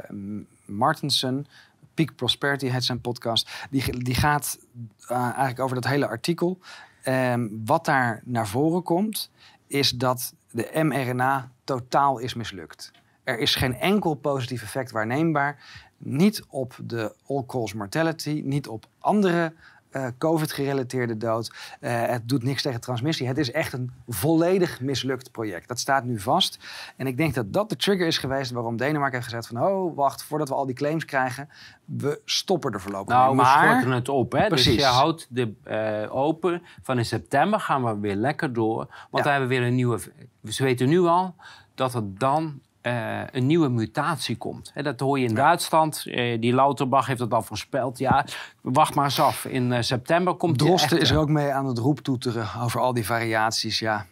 Martensen. 0.66 1.48
Peak 1.94 2.16
Prosperity 2.16 2.68
heet 2.68 2.84
zijn 2.84 3.02
podcast. 3.02 3.50
Die, 3.70 4.04
die 4.04 4.16
gaat 4.16 4.60
eh, 5.08 5.18
eigenlijk 5.18 5.60
over 5.60 5.76
dat 5.76 5.88
hele 5.88 6.08
artikel. 6.08 6.60
Ehm, 7.04 7.48
wat 7.66 7.86
daar 7.86 8.22
naar 8.26 8.48
voren 8.48 8.84
komt, 8.84 9.32
is 9.68 9.92
dat 9.92 10.34
de 10.52 10.70
mRNA 10.84 11.52
totaal 11.64 12.18
is 12.18 12.34
mislukt. 12.34 12.92
Er 13.24 13.40
is 13.40 13.56
geen 13.56 13.76
enkel 13.76 14.14
positief 14.14 14.62
effect 14.64 14.92
waarneembaar. 14.92 15.64
Niet 15.98 16.44
op 16.50 16.76
de 16.84 17.14
all-cause 17.28 17.78
mortality, 17.78 18.42
niet 18.46 18.68
op 18.68 18.86
andere 19.00 19.54
eh, 19.90 20.08
COVID-gerelateerde 20.18 21.18
dood. 21.18 21.54
Eh, 21.80 22.06
het 22.06 22.30
doet 22.30 22.44
niks 22.44 22.62
tegen 22.62 22.82
transmissie. 22.82 23.28
Het 23.28 23.38
is 23.38 23.52
echt 23.52 23.74
een 23.74 23.92
volledig 24.08 24.82
mislukt 24.82 25.32
project. 25.32 25.68
Dat 25.68 25.80
staat 25.80 26.04
nu 26.04 26.20
vast. 26.20 26.60
En 26.96 27.08
ik 27.08 27.18
denk 27.18 27.34
dat 27.34 27.54
dat 27.54 27.70
de 27.70 27.76
trigger 27.76 28.08
is 28.08 28.18
geweest 28.18 28.52
waarom 28.52 28.78
Denemarken 28.78 29.14
heeft 29.20 29.26
gezegd 29.34 29.48
van... 29.48 29.64
oh, 29.64 29.96
wacht, 29.96 30.24
voordat 30.24 30.50
we 30.50 30.56
al 30.56 30.66
die 30.66 30.76
claims 30.76 31.06
krijgen, 31.06 31.50
we 31.86 32.22
stoppen 32.26 32.74
er 32.74 32.82
voorlopig 32.82 33.16
Nou, 33.16 33.28
mee. 33.28 33.36
we 33.36 33.42
Maar 33.42 33.70
schorten 33.72 33.92
het 33.92 34.10
op. 34.10 34.32
Hè? 34.32 34.40
Dus 34.40 34.48
Precies. 34.50 34.76
je 34.76 34.86
houdt 34.86 35.28
de 35.30 35.54
eh, 35.64 36.16
open. 36.16 36.62
Van 36.84 36.98
in 36.98 37.06
september 37.06 37.60
gaan 37.60 37.84
we 37.84 38.00
weer 38.00 38.16
lekker 38.16 38.54
door. 38.54 38.76
Want 38.76 38.90
Ja. 39.12 39.24
we 39.24 39.30
hebben 39.30 39.48
weer 39.50 39.62
een 39.62 39.76
nieuwe... 39.76 40.00
Ze 40.44 40.64
weten 40.64 40.90
nu 40.90 41.00
al 41.00 41.36
dat 41.76 41.94
er 41.94 42.18
dan 42.18 42.60
eh, 42.88 43.22
een 43.32 43.46
nieuwe 43.46 43.70
mutatie 43.70 44.38
komt. 44.38 44.72
Dat 44.76 45.00
hoor 45.00 45.20
je 45.20 45.28
in 45.28 45.36
Duitsland. 45.36 46.06
Eh, 46.06 46.42
die 46.42 46.54
Lauterbach 46.54 47.08
heeft 47.08 47.20
het 47.20 47.34
al 47.34 47.42
voorspeld. 47.42 47.98
Ja, 47.98 48.26
wacht 48.62 48.96
maar 48.96 49.06
eens 49.06 49.20
af. 49.20 49.46
In 49.46 49.72
eh, 49.72 49.82
september 49.82 50.34
komt 50.34 50.58
Drosten 50.58 50.90
echte. 50.90 51.00
is 51.00 51.10
er 51.10 51.18
ook 51.18 51.30
mee 51.30 51.52
aan 51.52 51.66
het 51.66 51.78
roeptoeteren 51.78 52.48
over 52.62 52.80
al 52.80 52.94
die 52.94 53.06
variaties. 53.06 53.80
Ja, 53.80 54.06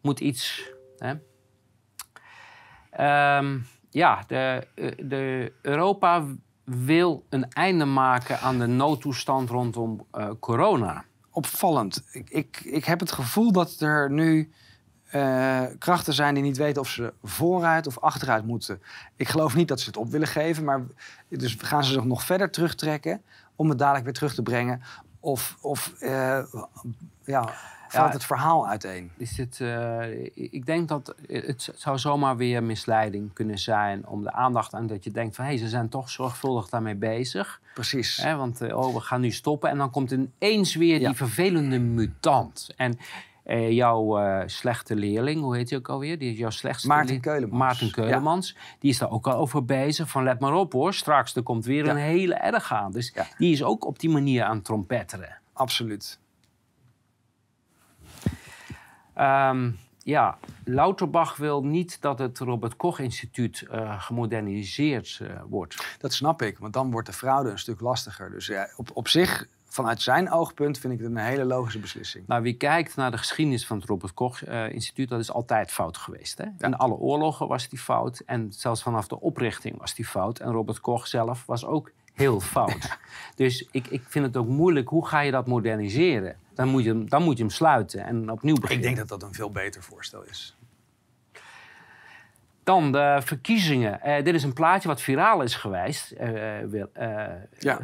moet 0.00 0.20
iets. 0.20 0.70
Hè? 0.98 1.14
Ehm, 2.90 3.58
ja, 3.90 4.24
de, 4.26 4.66
de 4.98 5.52
Europa 5.62 6.24
wil 6.64 7.24
een 7.28 7.48
einde 7.50 7.84
maken 7.84 8.40
aan 8.40 8.58
de 8.58 8.66
noodtoestand 8.66 9.50
rondom 9.50 10.06
corona. 10.40 11.04
opvallend. 11.30 12.04
Ik, 12.12 12.30
ik, 12.30 12.60
ik 12.64 12.84
heb 12.84 13.00
het 13.00 13.12
gevoel 13.12 13.52
dat 13.52 13.80
er 13.80 14.10
nu 14.10 14.52
eh, 15.14 15.62
krachten 15.78 16.12
zijn 16.14 16.34
die 16.34 16.42
niet 16.42 16.56
weten 16.56 16.82
of 16.82 16.88
ze 16.88 17.12
vooruit 17.22 17.86
of 17.86 17.98
achteruit 17.98 18.46
moeten. 18.46 18.82
Ik 19.16 19.28
geloof 19.28 19.54
niet 19.54 19.68
dat 19.68 19.80
ze 19.80 19.86
het 19.86 19.96
op 19.96 20.10
willen 20.10 20.28
geven, 20.28 20.64
maar 20.64 20.80
dus 21.28 21.56
gaan 21.58 21.84
ze 21.84 21.92
zich 21.92 22.04
nog 22.04 22.22
verder 22.22 22.50
terugtrekken 22.50 23.22
om 23.56 23.68
het 23.68 23.78
dadelijk 23.78 24.04
weer 24.04 24.14
terug 24.14 24.34
te 24.34 24.42
brengen? 24.42 24.82
Of, 25.20 25.56
of 25.60 25.92
eh, 26.00 26.10
ja, 27.24 27.42
valt 27.88 28.06
Ja, 28.06 28.10
het 28.10 28.24
verhaal 28.24 28.68
uiteen? 28.68 29.10
Is 29.16 29.34
dit, 29.34 29.60
eh, 29.60 30.24
ik 30.34 30.66
denk 30.66 30.88
dat 30.88 31.14
het 31.26 31.72
zou 31.74 31.98
zomaar 31.98 32.36
weer 32.36 32.62
misleiding 32.62 33.32
kunnen 33.32 33.58
zijn 33.58 34.06
om 34.06 34.22
de 34.22 34.32
aandacht 34.32 34.74
aan 34.74 34.86
dat 34.86 35.04
je 35.04 35.10
denkt 35.10 35.36
van 35.36 35.44
hé, 35.44 35.56
ze 35.56 35.68
zijn 35.68 35.88
toch 35.88 36.10
zorgvuldig 36.10 36.68
daarmee 36.68 36.94
bezig. 36.96 37.60
Precies. 37.74 38.16
Hè, 38.16 38.36
want 38.36 38.72
oh, 38.72 38.94
we 38.94 39.00
gaan 39.00 39.20
nu 39.20 39.30
stoppen 39.30 39.70
en 39.70 39.78
dan 39.78 39.90
komt 39.90 40.10
ineens 40.10 40.74
weer 40.74 41.00
Ja. 41.00 41.08
die 41.08 41.16
vervelende 41.16 41.78
mutant. 41.78 42.68
En 42.76 42.98
eh, 43.44 43.70
jouw 43.70 44.18
eh, 44.18 44.42
slechte 44.46 44.94
leerling, 44.96 45.40
hoe 45.40 45.56
heet 45.56 45.70
hij 45.70 45.78
ook 45.78 45.88
alweer? 45.88 46.18
Die 46.18 46.32
is 46.32 46.38
jouw 46.38 46.50
slechtste 46.50 46.88
Maarten 46.88 47.20
Keulemans. 47.20 47.58
Maarten 47.58 47.90
Keulemans. 47.90 48.56
Die 48.78 48.90
is 48.90 48.98
daar 48.98 49.10
ook 49.10 49.26
al 49.26 49.34
over 49.34 49.64
bezig. 49.64 50.08
Van 50.10 50.22
let 50.24 50.40
maar 50.40 50.52
op 50.54 50.72
hoor, 50.72 50.94
straks 50.94 51.34
er 51.36 51.42
komt 51.42 51.64
weer 51.64 51.84
Ja. 51.84 51.90
een 51.90 51.96
hele 51.96 52.34
erg 52.34 52.72
aan. 52.72 52.92
Dus 52.92 53.12
Ja. 53.14 53.26
die 53.38 53.52
is 53.52 53.62
ook 53.62 53.86
op 53.86 53.98
die 53.98 54.10
manier 54.10 54.44
aan 54.44 54.56
het 54.56 54.64
trompetteren. 54.64 55.38
Absoluut. 55.52 56.18
Ehm, 59.14 59.70
ja, 60.02 60.38
Lauterbach 60.64 61.36
wil 61.36 61.64
niet 61.64 62.00
dat 62.00 62.18
het 62.18 62.38
Robert 62.38 62.76
Koch 62.76 62.98
Instituut 62.98 63.66
eh, 63.70 64.02
gemoderniseerd 64.02 65.20
wordt. 65.48 65.96
Dat 65.98 66.12
snap 66.12 66.42
ik, 66.42 66.58
want 66.58 66.72
dan 66.72 66.90
wordt 66.90 67.06
de 67.06 67.12
fraude 67.12 67.50
een 67.50 67.58
stuk 67.58 67.80
lastiger. 67.80 68.30
Dus 68.30 68.46
ja, 68.46 68.68
op, 68.76 68.90
op 68.94 69.08
zich, 69.08 69.46
vanuit 69.74 70.02
zijn 70.02 70.30
oogpunt, 70.30 70.78
vind 70.78 70.92
ik 70.92 70.98
het 70.98 71.08
een 71.08 71.16
hele 71.16 71.44
logische 71.44 71.78
beslissing. 71.78 72.26
Nou, 72.26 72.42
wie 72.42 72.56
kijkt 72.56 72.96
naar 72.96 73.10
de 73.10 73.18
geschiedenis 73.18 73.66
van 73.66 73.78
het 73.78 73.88
Robert 73.88 74.14
Koch 74.14 74.44
eh, 74.44 74.72
Instituut, 74.72 75.08
dat 75.08 75.20
is 75.20 75.32
altijd 75.32 75.72
fout 75.72 75.96
geweest. 75.96 76.38
Hè? 76.38 76.44
In 76.66 76.76
alle 76.76 76.94
oorlogen 76.94 77.48
was 77.48 77.68
die 77.68 77.78
fout 77.78 78.22
en 78.26 78.52
zelfs 78.52 78.82
vanaf 78.82 79.08
de 79.08 79.20
oprichting 79.20 79.78
was 79.78 79.94
die 79.94 80.04
fout. 80.04 80.38
En 80.38 80.52
Robert 80.52 80.80
Koch 80.80 81.06
zelf 81.06 81.46
was 81.46 81.64
ook 81.64 81.90
heel 82.12 82.40
fout. 82.40 82.88
Dus 83.34 83.68
ik, 83.70 83.86
ik 83.86 84.02
vind 84.06 84.26
het 84.26 84.36
ook 84.36 84.48
moeilijk, 84.48 84.88
hoe 84.88 85.06
ga 85.06 85.20
je 85.20 85.30
dat 85.30 85.46
moderniseren? 85.46 86.36
Dan 86.54 86.68
moet 86.68 86.82
je 86.84 86.88
hem, 86.88 87.08
dan 87.08 87.22
moet 87.22 87.36
je 87.36 87.42
hem 87.42 87.52
sluiten 87.52 88.04
en 88.04 88.30
opnieuw 88.30 88.54
beginnen. 88.54 88.88
Ik 88.88 88.94
denk 88.94 89.08
dat 89.08 89.20
dat 89.20 89.28
een 89.28 89.34
veel 89.34 89.50
beter 89.50 89.82
voorstel 89.82 90.22
is. 90.22 90.56
Dan 92.64 92.92
de 92.92 93.20
verkiezingen. 93.24 94.00
Eh, 94.00 94.24
dit 94.24 94.34
is 94.34 94.42
een 94.42 94.52
plaatje 94.52 94.88
wat 94.88 95.00
viraal 95.00 95.42
is 95.42 95.54
geweest. 95.54 96.10
eh, 96.10 96.82
eh, 96.92 97.42
Ja. 97.58 97.78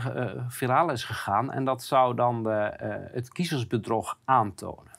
viraal 0.48 0.90
is 0.90 1.04
gegaan. 1.04 1.52
En 1.52 1.64
dat 1.64 1.82
zou 1.82 2.14
dan 2.14 2.42
de, 2.42 2.72
het 3.12 3.28
kiezersbedrog 3.28 4.18
aantonen. 4.24 4.92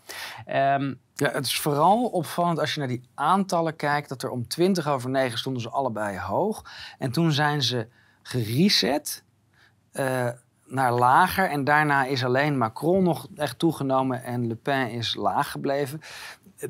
Ehm, 0.45 0.93
Ja, 1.13 1.32
het 1.32 1.45
is 1.45 1.59
vooral 1.59 2.05
opvallend 2.05 2.59
als 2.59 2.73
je 2.73 2.79
naar 2.79 2.88
die 2.89 3.09
aantallen 3.15 3.75
kijkt... 3.75 4.09
dat 4.09 4.23
er 4.23 4.29
om 4.29 4.47
20 4.47 4.88
over 4.88 5.09
9 5.09 5.38
stonden 5.38 5.61
ze 5.61 5.69
allebei 5.69 6.17
hoog. 6.19 6.63
En 6.97 7.11
toen 7.11 7.32
zijn 7.32 7.61
ze 7.61 7.88
gereset 8.21 9.23
naar 10.65 10.93
lager. 10.93 11.49
En 11.49 11.63
daarna 11.63 12.05
is 12.05 12.25
alleen 12.25 12.57
Macron 12.57 13.03
nog 13.03 13.27
echt 13.36 13.59
toegenomen 13.59 14.23
en 14.23 14.47
Le 14.47 14.55
Pen 14.55 14.91
is 14.91 15.15
laag 15.15 15.51
gebleven. 15.51 16.01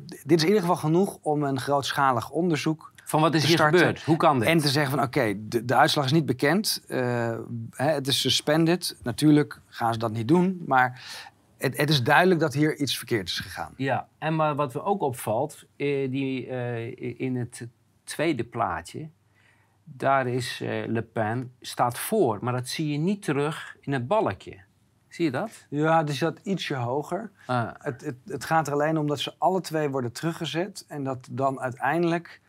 Dit 0.00 0.32
is 0.32 0.42
in 0.42 0.46
ieder 0.46 0.60
geval 0.60 0.76
genoeg 0.76 1.18
om 1.22 1.42
een 1.42 1.60
grootschalig 1.60 2.30
onderzoek 2.30 2.91
Van 3.12 3.20
wat 3.20 3.34
is 3.34 3.44
hier 3.44 3.56
starten. 3.56 3.78
gebeurd? 3.78 4.02
Hoe 4.02 4.16
kan 4.16 4.38
dit? 4.38 4.48
En 4.48 4.58
te 4.58 4.68
zeggen 4.68 4.90
van 4.96 5.02
oké, 5.02 5.34
de, 5.48 5.64
de 5.64 5.74
uitslag 5.74 6.04
is 6.04 6.12
niet 6.12 6.26
bekend. 6.26 6.84
eh, 6.88 7.38
hè, 7.70 7.90
het 7.90 8.06
is 8.06 8.20
suspended. 8.20 8.96
Natuurlijk 9.02 9.60
gaan 9.66 9.92
ze 9.92 9.98
dat 9.98 10.12
niet 10.12 10.28
doen. 10.28 10.62
Maar 10.66 11.02
het, 11.58 11.76
het 11.76 11.90
is 11.90 12.02
duidelijk 12.02 12.40
dat 12.40 12.54
hier 12.54 12.76
iets 12.76 12.96
verkeerd 12.98 13.28
is 13.28 13.38
gegaan. 13.40 13.74
Ja, 13.76 14.08
en 14.18 14.36
maar 14.36 14.54
wat 14.54 14.72
we 14.72 14.82
ook 14.82 15.02
opvalt, 15.02 15.64
eh, 15.76 16.10
die, 16.10 16.46
eh, 16.46 17.20
in 17.20 17.36
het 17.36 17.66
tweede 18.04 18.44
plaatje, 18.44 19.08
daar 19.84 20.26
is 20.26 20.58
Le 20.86 21.02
Pen 21.12 21.52
staat 21.60 21.98
voor, 21.98 22.38
maar 22.40 22.52
dat 22.52 22.68
zie 22.68 22.92
je 22.92 22.98
niet 22.98 23.22
terug 23.22 23.76
in 23.80 23.92
het 23.92 24.06
balkje. 24.08 24.60
Zie 25.08 25.24
je 25.24 25.30
dat? 25.30 25.66
Ja, 25.68 26.02
dus 26.02 26.18
dat 26.18 26.40
ietsje 26.42 26.74
hoger. 26.74 27.30
Ah, 27.46 27.70
Het, 27.78 28.00
het, 28.00 28.16
het 28.26 28.44
gaat 28.44 28.66
er 28.66 28.72
alleen 28.72 28.98
om 28.98 29.06
dat 29.06 29.20
ze 29.20 29.34
alle 29.38 29.60
twee 29.60 29.88
worden 29.88 30.12
teruggezet. 30.12 30.84
En 30.88 31.04
dat 31.04 31.28
dan 31.30 31.60
uiteindelijk 31.60 32.40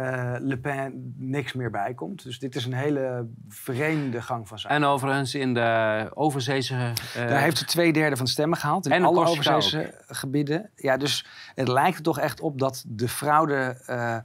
eh, 0.00 0.40
Le 0.40 0.58
Pen 0.58 1.14
niks 1.16 1.52
meer 1.52 1.70
bijkomt. 1.70 2.22
Dus 2.22 2.38
dit 2.38 2.54
is 2.56 2.64
een 2.64 2.72
hele 2.72 3.26
vreemde 3.48 4.22
gang 4.22 4.48
van 4.48 4.58
zaken. 4.58 4.76
en 4.76 4.84
overigens 4.84 5.34
in 5.34 5.54
de 5.54 6.10
overzeese... 6.14 6.74
eh, 6.74 7.28
Daar 7.28 7.40
heeft 7.40 7.58
ze 7.58 7.64
twee 7.64 7.92
derde 7.92 8.16
van 8.16 8.24
de 8.24 8.30
stemmen 8.30 8.58
gehaald. 8.58 8.86
In 8.86 8.92
en 8.92 9.04
alle 9.04 9.26
overzeese 9.26 9.94
gebieden. 10.06 10.70
Ja, 10.76 10.96
dus 10.96 11.26
het 11.54 11.68
lijkt 11.68 11.96
er 11.96 12.02
toch 12.02 12.18
echt 12.18 12.40
op 12.40 12.58
dat 12.58 12.84
de 12.86 13.08
fraude 13.08 13.82
eh, 13.86 14.16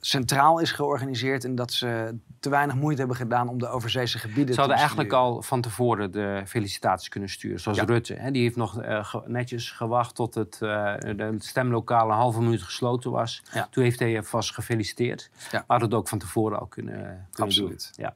centraal 0.00 0.58
is 0.58 0.72
georganiseerd. 0.72 1.44
En 1.44 1.54
dat 1.54 1.72
ze 1.72 2.18
te 2.42 2.48
weinig 2.50 2.74
moeite 2.76 2.98
hebben 2.98 3.16
gedaan 3.16 3.48
om 3.48 3.58
de 3.58 3.68
overzeese 3.68 4.18
gebieden 4.18 4.46
Ze 4.46 4.52
te 4.54 4.58
hadden 4.60 4.76
eigenlijk 4.78 5.12
al 5.12 5.42
van 5.42 5.60
tevoren 5.60 6.10
de 6.10 6.42
felicitaties 6.46 7.08
kunnen 7.08 7.28
sturen, 7.28 7.60
zoals 7.60 7.78
Ja. 7.78 7.84
Rutte. 7.84 8.14
Hè, 8.14 8.30
die 8.30 8.42
heeft 8.42 8.56
nog 8.56 8.80
eh, 8.80 9.04
ge- 9.04 9.22
netjes 9.26 9.70
gewacht 9.70 10.14
tot 10.14 10.34
het, 10.34 10.54
eh, 10.62 10.94
de 10.98 11.34
stemlokaal 11.38 12.08
een 12.10 12.16
halve 12.16 12.40
minuut 12.40 12.62
gesloten 12.62 13.10
was. 13.10 13.42
Ja. 13.52 13.66
Toen 13.70 13.82
heeft 13.84 13.98
hij 13.98 14.22
vast 14.22 14.54
gefeliciteerd. 14.54 15.30
Ja. 15.50 15.64
Maar 15.66 15.80
het 15.80 15.94
ook 15.94 16.08
van 16.08 16.18
tevoren 16.18 16.58
al 16.58 16.66
kunnen, 16.66 16.94
kunnen 17.02 17.28
Absoluut. 17.52 17.92
doen. 17.96 18.04
Ja. 18.04 18.14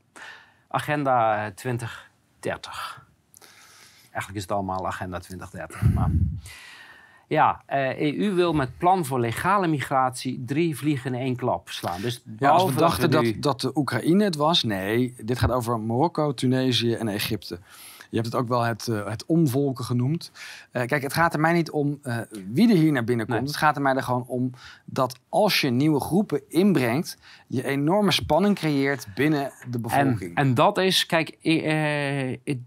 Agenda 0.69 1.45
eh, 1.47 1.53
2030. 1.53 3.05
Eigenlijk 4.03 4.35
is 4.37 4.43
het 4.43 4.53
allemaal 4.53 4.87
Agenda 4.87 5.19
2030. 5.19 5.83
Maar... 5.95 6.11
Ja, 7.29 7.63
eh, 7.67 8.01
EU 8.01 8.35
wil 8.35 8.53
met 8.53 8.79
plan 8.79 9.05
voor 9.05 9.21
legale 9.21 9.67
migratie 9.67 10.43
drie 10.47 10.77
vliegen 10.77 11.15
in 11.15 11.21
één 11.21 11.37
klap 11.37 11.69
slaan. 11.69 12.01
Dus 12.01 12.23
Ja, 12.39 12.51
als 12.51 12.73
we 12.73 12.79
dachten 12.81 13.11
dat, 13.11 13.23
nu- 13.23 13.39
dat 13.39 13.61
de 13.61 13.71
Oekraïne 13.75 14.25
het 14.25 14.37
was, 14.37 14.63
nee, 14.63 15.15
dit 15.25 15.39
gaat 15.39 15.51
over 15.51 15.81
Marokko, 15.81 16.35
Tunesië 16.35 16.93
en 16.93 17.09
Egypte. 17.09 17.59
Je 18.11 18.17
hebt 18.23 18.33
het 18.33 18.35
ook 18.43 18.49
wel 18.49 18.63
het, 18.63 18.89
eh, 18.89 19.07
het 19.09 19.25
omvolken 19.27 19.85
genoemd. 19.85 20.31
Eh, 20.71 20.87
kijk, 20.87 21.03
het 21.03 21.13
gaat 21.13 21.35
er 21.35 21.41
mij 21.41 21.53
niet 21.53 21.71
om 21.71 22.01
wie 22.53 22.71
er 22.71 22.77
hier 22.77 22.93
naar 22.93 23.05
binnen 23.05 23.27
komt. 23.27 23.39
Nee. 23.39 23.49
Het 23.49 23.57
gaat 23.57 23.77
er 23.77 23.83
mij 23.83 23.95
er 23.95 24.03
gewoon 24.03 24.25
om 24.27 24.51
dat 24.85 25.19
als 25.29 25.61
je 25.61 25.71
nieuwe 25.71 26.01
groepen 26.01 26.41
inbrengt, 26.49 27.17
je 27.47 27.65
enorme 27.67 28.13
spanning 28.13 28.55
creëert 28.55 29.07
binnen 29.15 29.41
de 29.71 29.73
En, 29.73 29.81
bevolking. 29.81 30.35
en 30.37 30.55
dat 30.55 30.79
is, 30.79 31.07
kijk, 31.07 31.37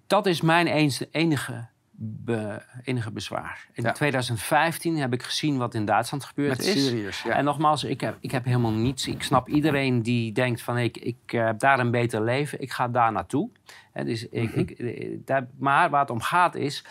dat 0.07 0.25
is 0.25 0.41
mijn 0.41 0.67
enige, 1.11 1.67
be- 2.01 2.61
enige 2.83 3.11
bezwaar. 3.11 3.67
In 3.73 3.83
Ja. 3.83 3.91
2015 3.91 4.97
heb 4.97 5.13
ik 5.13 5.23
gezien 5.23 5.57
wat 5.57 5.73
in 5.73 5.85
Duitsland 5.85 6.23
gebeurd 6.23 6.57
Met 6.57 6.65
is. 6.65 6.87
Syriërs. 6.87 7.21
Ja. 7.21 7.33
En 7.35 7.43
nogmaals, 7.43 7.83
ik 7.83 8.01
heb, 8.01 8.17
ik 8.19 8.31
heb 8.31 8.45
helemaal 8.45 8.71
niets. 8.71 9.07
Ik 9.07 9.23
snap 9.23 9.47
iedereen 9.49 10.01
die 10.01 10.31
denkt 10.31 10.61
van 10.61 10.77
ik, 10.77 10.97
ik 10.97 11.17
eh, 11.25 11.45
heb 11.45 11.59
daar 11.59 11.79
een 11.79 11.91
beter 11.91 12.21
leven. 12.23 12.61
Ik 12.61 12.71
ga 12.71 12.87
daar 12.87 13.11
naartoe. 13.11 13.49
Hè, 13.93 14.03
dus 14.03 14.27
ik, 14.29 14.49
Mhm. 14.49 14.59
ik, 14.59 14.69
eh, 14.71 15.17
daar, 15.25 15.47
maar 15.57 15.89
waar 15.89 16.01
het 16.01 16.09
om 16.09 16.21
gaat 16.21 16.55
is... 16.55 16.83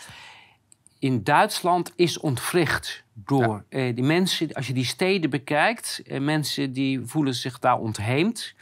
In 0.99 1.23
Duitsland 1.23 1.93
is 1.95 2.19
ontwricht 2.19 3.03
door 3.13 3.63
eh, 3.69 3.95
die 3.95 4.03
mensen... 4.03 4.53
Als 4.53 4.67
je 4.67 4.73
die 4.73 4.85
steden 4.85 5.29
bekijkt, 5.29 6.01
eh, 6.05 6.19
mensen 6.21 6.73
die 6.73 7.01
voelen 7.05 7.33
zich 7.35 7.59
daar 7.59 7.77
ontheemd. 7.77 8.53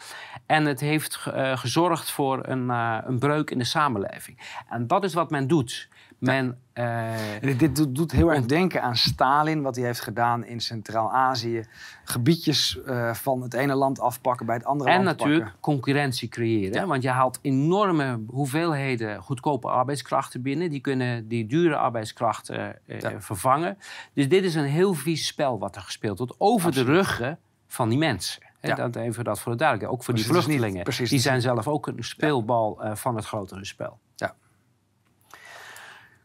En 0.45 0.66
het 0.66 0.80
heeft 0.80 1.16
ge- 1.16 1.54
gezorgd 1.58 2.12
voor 2.12 2.48
een, 2.48 2.70
een 2.70 3.20
breuk 3.20 3.50
in 3.52 3.58
de 3.58 3.64
samenleving. 3.64 4.38
En 4.70 4.88
dat 4.88 5.04
is 5.04 5.14
wat 5.14 5.30
men 5.30 5.48
doet. 5.48 5.89
Men... 6.18 6.57
eh, 6.74 7.34
En 7.43 7.57
dit, 7.57 7.59
dit 7.76 7.95
doet, 7.95 8.11
heel 8.11 8.34
erg 8.34 8.45
denken 8.45 8.82
aan 8.82 8.95
Stalin, 8.95 9.61
wat 9.61 9.76
hij 9.76 9.86
heeft 9.86 9.99
gedaan 9.99 10.45
in 10.45 10.59
Centraal-Azië. 10.59 11.65
Gebiedjes 12.03 12.82
eh, 12.86 13.13
van 13.13 13.41
het 13.41 13.53
ene 13.53 13.76
land 13.76 13.99
afpakken 13.99 14.45
bij 14.45 14.55
het 14.55 14.65
andere 14.65 14.89
En 14.89 14.95
land 15.03 15.18
natuurlijk 15.18 15.43
pakken. 15.43 15.59
concurrentie 15.61 16.28
creëren. 16.30 16.88
Want 16.88 17.03
je 17.03 17.09
haalt 17.09 17.39
enorme 17.41 18.20
hoeveelheden 18.28 19.22
goedkope 19.22 19.68
arbeidskrachten 19.68 20.41
binnen. 20.41 20.70
Die 20.70 20.80
kunnen 20.80 21.28
die 21.28 21.47
dure 21.47 21.76
arbeidskrachten 21.76 22.88
eh, 22.88 22.99
Ja. 22.99 23.22
vervangen. 23.22 23.78
Dus 24.13 24.30
dit 24.30 24.43
is 24.43 24.55
een 24.55 24.63
heel 24.65 24.93
vies 24.93 25.28
spel 25.28 25.59
wat 25.59 25.76
er 25.76 25.82
gespeeld 25.82 26.18
wordt. 26.18 26.36
Over 26.38 26.72
de 26.72 26.84
ruggen 26.84 27.39
van 27.68 27.89
die 27.89 27.97
mensen. 27.97 28.45
Ja. 28.61 28.76
dat 28.76 28.95
even 28.95 29.24
dat 29.24 29.39
voor 29.39 29.51
de 29.51 29.57
duidelijkheid. 29.57 29.99
Ook 29.99 30.05
voor 30.05 30.13
die 30.15 30.24
niet- 30.24 30.32
vluchtelingen. 30.34 30.84
precies, 30.84 31.09
die 31.09 31.20
zijn 31.20 31.41
zelf 31.41 31.68
ook 31.68 31.88
een 31.88 32.03
speelbal 32.03 32.82
van 32.93 33.15
het 33.15 33.26
grotere 33.26 33.65
spel. 33.65 33.99
Ja. 34.15 34.36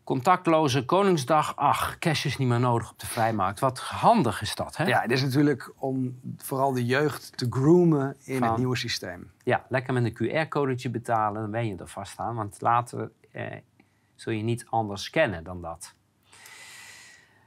Contactloze 0.05 0.85
Koningsdag. 0.85 1.57
Ach, 1.57 1.99
cash 1.99 2.25
is 2.25 2.37
niet 2.37 2.49
meer 2.49 2.61
nodig 2.61 2.91
op 2.91 2.99
de 2.99 3.07
vrijmarkt. 3.07 3.61
Wat 3.61 3.79
handig 3.79 4.43
is 4.43 4.55
dat, 4.55 4.77
hè? 4.77 4.85
Ja, 4.85 5.01
dit 5.03 5.11
is 5.11 5.23
natuurlijk 5.23 5.73
om 5.79 6.21
vooral 6.37 6.73
de 6.73 6.85
jeugd 6.85 7.37
te 7.37 7.47
groomen 7.51 8.17
in 8.25 8.39
Van- 8.39 8.49
het 8.49 8.57
nieuwe 8.57 8.77
systeem. 8.77 9.31
Ja, 9.45 9.65
lekker 9.69 9.93
met 9.93 10.05
een 10.05 10.47
QR-codetje 10.47 10.91
betalen, 10.91 11.41
dan 11.43 11.51
ben 11.51 11.67
je 11.67 11.77
er 11.77 11.89
vast 11.89 12.19
aan. 12.19 12.35
Want 12.35 12.61
later 12.61 13.11
eh, 13.33 13.47
zul 14.15 14.33
je 14.33 14.43
niet 14.43 14.67
anders 14.71 15.05
scannen 15.05 15.45
dan 15.45 15.63
dat. 15.63 15.95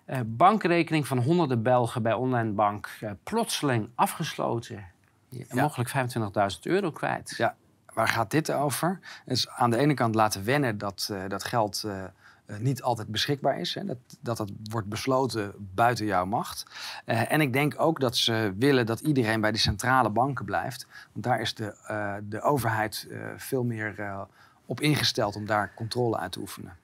Eh, 0.05 0.19
bankrekening 0.25 1.07
van 1.07 1.17
honderden 1.17 1.63
Belgen 1.63 2.01
bij 2.03 2.13
Online 2.13 2.51
Bank 2.51 2.89
eh, 2.99 3.11
plotseling 3.23 3.89
afgesloten. 3.95 4.85
Ja. 5.29 5.61
Mogelijk 5.61 5.89
25.000 5.89 6.59
euro 6.61 6.91
kwijt. 6.91 7.33
Ja, 7.37 7.55
waar 7.93 8.07
gaat 8.07 8.31
dit 8.31 8.51
over? 8.51 8.99
Het 9.25 9.37
is 9.37 9.49
aan 9.49 9.69
de 9.69 9.77
ene 9.77 9.93
kant 9.93 10.15
laten 10.15 10.43
wennen 10.43 10.77
dat 10.77 11.09
eh, 11.11 11.23
dat 11.27 11.43
geld 11.43 11.83
eh, 11.85 12.03
eh, 12.45 12.57
niet 12.57 12.81
altijd 12.81 13.07
beschikbaar 13.07 13.59
is. 13.59 13.73
Hè? 13.73 13.85
Dat, 13.85 13.97
dat 14.19 14.37
dat 14.37 14.51
wordt 14.69 14.87
besloten 14.87 15.53
buiten 15.57 16.05
jouw 16.05 16.25
macht. 16.25 16.65
Eh, 17.05 17.31
en 17.31 17.41
ik 17.41 17.53
denk 17.53 17.73
ook 17.77 17.99
dat 17.99 18.17
ze 18.17 18.53
willen 18.57 18.85
dat 18.85 18.99
iedereen 18.99 19.41
bij 19.41 19.51
die 19.51 19.59
centrale 19.59 20.09
banken 20.09 20.45
blijft. 20.45 20.87
Want 21.11 21.25
daar 21.25 21.41
is 21.41 21.55
de, 21.55 21.75
eh, 21.87 22.15
de 22.23 22.41
overheid 22.41 23.07
veel 23.37 23.63
meer 23.63 24.25
op 24.65 24.81
ingesteld 24.81 25.35
om 25.35 25.45
daar 25.45 25.73
controle 25.75 26.17
uit 26.17 26.31
te 26.31 26.39
oefenen. 26.39 26.77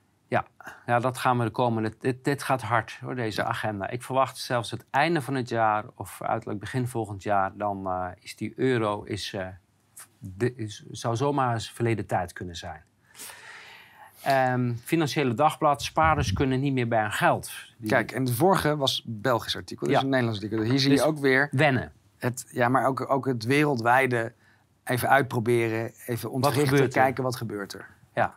Ja, 0.85 0.99
dat 0.99 1.17
gaan 1.17 1.37
we 1.37 1.43
de 1.43 1.49
komende... 1.49 1.93
Dit, 1.99 2.23
dit 2.23 2.43
gaat 2.43 2.61
hard, 2.61 2.97
hoor, 3.01 3.15
deze 3.15 3.43
agenda. 3.43 3.89
Ik 3.89 4.03
verwacht 4.03 4.37
zelfs 4.37 4.71
het 4.71 4.85
einde 4.89 5.21
van 5.21 5.35
het 5.35 5.49
jaar... 5.49 5.85
of 5.95 6.21
uiterlijk 6.21 6.59
begin 6.59 6.87
volgend 6.87 7.23
jaar... 7.23 7.57
dan 7.57 7.89
is 8.19 8.35
die 8.35 8.53
euro... 8.55 9.03
Is, 9.03 9.35
de- 10.19 10.55
is, 10.55 10.85
zou 10.91 11.15
zomaar 11.15 11.53
eens 11.53 11.71
verleden 11.71 12.05
tijd 12.05 12.33
kunnen 12.33 12.55
zijn. 12.55 12.83
Ehm, 14.23 14.73
Financiële 14.83 15.33
Dagblad. 15.33 15.81
Spaarders 15.83 16.33
kunnen 16.33 16.59
niet 16.59 16.73
meer 16.73 16.87
bij 16.87 17.01
hun 17.01 17.11
geld. 17.11 17.51
Die 17.77 17.89
Kijk, 17.89 18.11
en 18.11 18.23
de 18.23 18.33
vorige 18.33 18.75
was 18.77 19.03
Belgisch 19.05 19.55
artikel, 19.55 19.87
dus 19.87 19.95
Ja. 19.95 20.01
een 20.01 20.09
Nederlands 20.09 20.41
artikel. 20.43 20.63
Hier 20.65 20.79
zie 20.79 20.89
Dus- 20.89 20.99
je 20.99 21.05
ook 21.05 21.19
weer 21.19 21.47
Wennen. 21.51 21.91
het, 22.17 22.45
ja, 22.51 22.69
maar 22.69 22.85
ook, 22.87 23.09
ook 23.11 23.25
het 23.25 23.43
wereldwijde 23.43 24.33
even 24.83 25.09
uitproberen, 25.09 25.91
even 26.05 26.31
ontwrichten, 26.31 26.81
er? 26.81 26.87
kijken 26.87 27.23
wat 27.23 27.35
gebeurt 27.35 27.73
er. 27.73 27.87
Ja. 28.15 28.35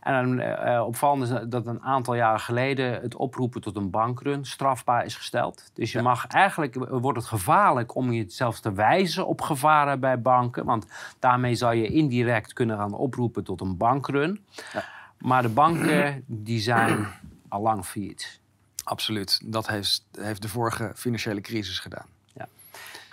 En 0.00 0.40
eh, 0.64 0.86
opvallend 0.86 1.22
is 1.22 1.48
dat 1.48 1.66
een 1.66 1.82
aantal 1.82 2.14
jaren 2.14 2.40
geleden 2.40 3.00
het 3.00 3.14
oproepen 3.16 3.60
tot 3.60 3.76
een 3.76 3.90
bankrun 3.90 4.44
strafbaar 4.44 5.04
is 5.04 5.16
gesteld. 5.16 5.70
Dus 5.74 5.92
je 5.92 5.98
Ja. 5.98 6.04
mag 6.04 6.26
eigenlijk 6.26 6.74
wordt 6.90 7.18
het 7.18 7.26
gevaarlijk 7.26 7.94
om 7.94 8.12
je 8.12 8.24
zelfs 8.28 8.60
te 8.60 8.72
wijzen 8.72 9.26
op 9.26 9.40
gevaren 9.40 10.00
bij 10.00 10.20
banken. 10.20 10.64
Want 10.64 10.86
daarmee 11.18 11.54
zou 11.54 11.74
je 11.74 11.86
indirect 11.86 12.52
kunnen 12.52 12.76
gaan 12.76 12.92
oproepen 12.94 13.44
tot 13.44 13.60
een 13.60 13.76
bankrun. 13.76 14.44
Ja. 14.72 14.84
Maar 15.18 15.42
de 15.42 15.48
banken 15.48 16.24
die 16.26 16.60
zijn 16.60 17.06
al 17.48 17.62
lang 17.62 17.84
failliet. 17.84 18.40
Absoluut. 18.84 19.40
Dat 19.44 19.68
heeft, 19.68 20.04
heeft 20.18 20.42
de 20.42 20.48
vorige 20.48 20.92
financiële 20.94 21.40
crisis 21.40 21.78
gedaan. 21.78 22.06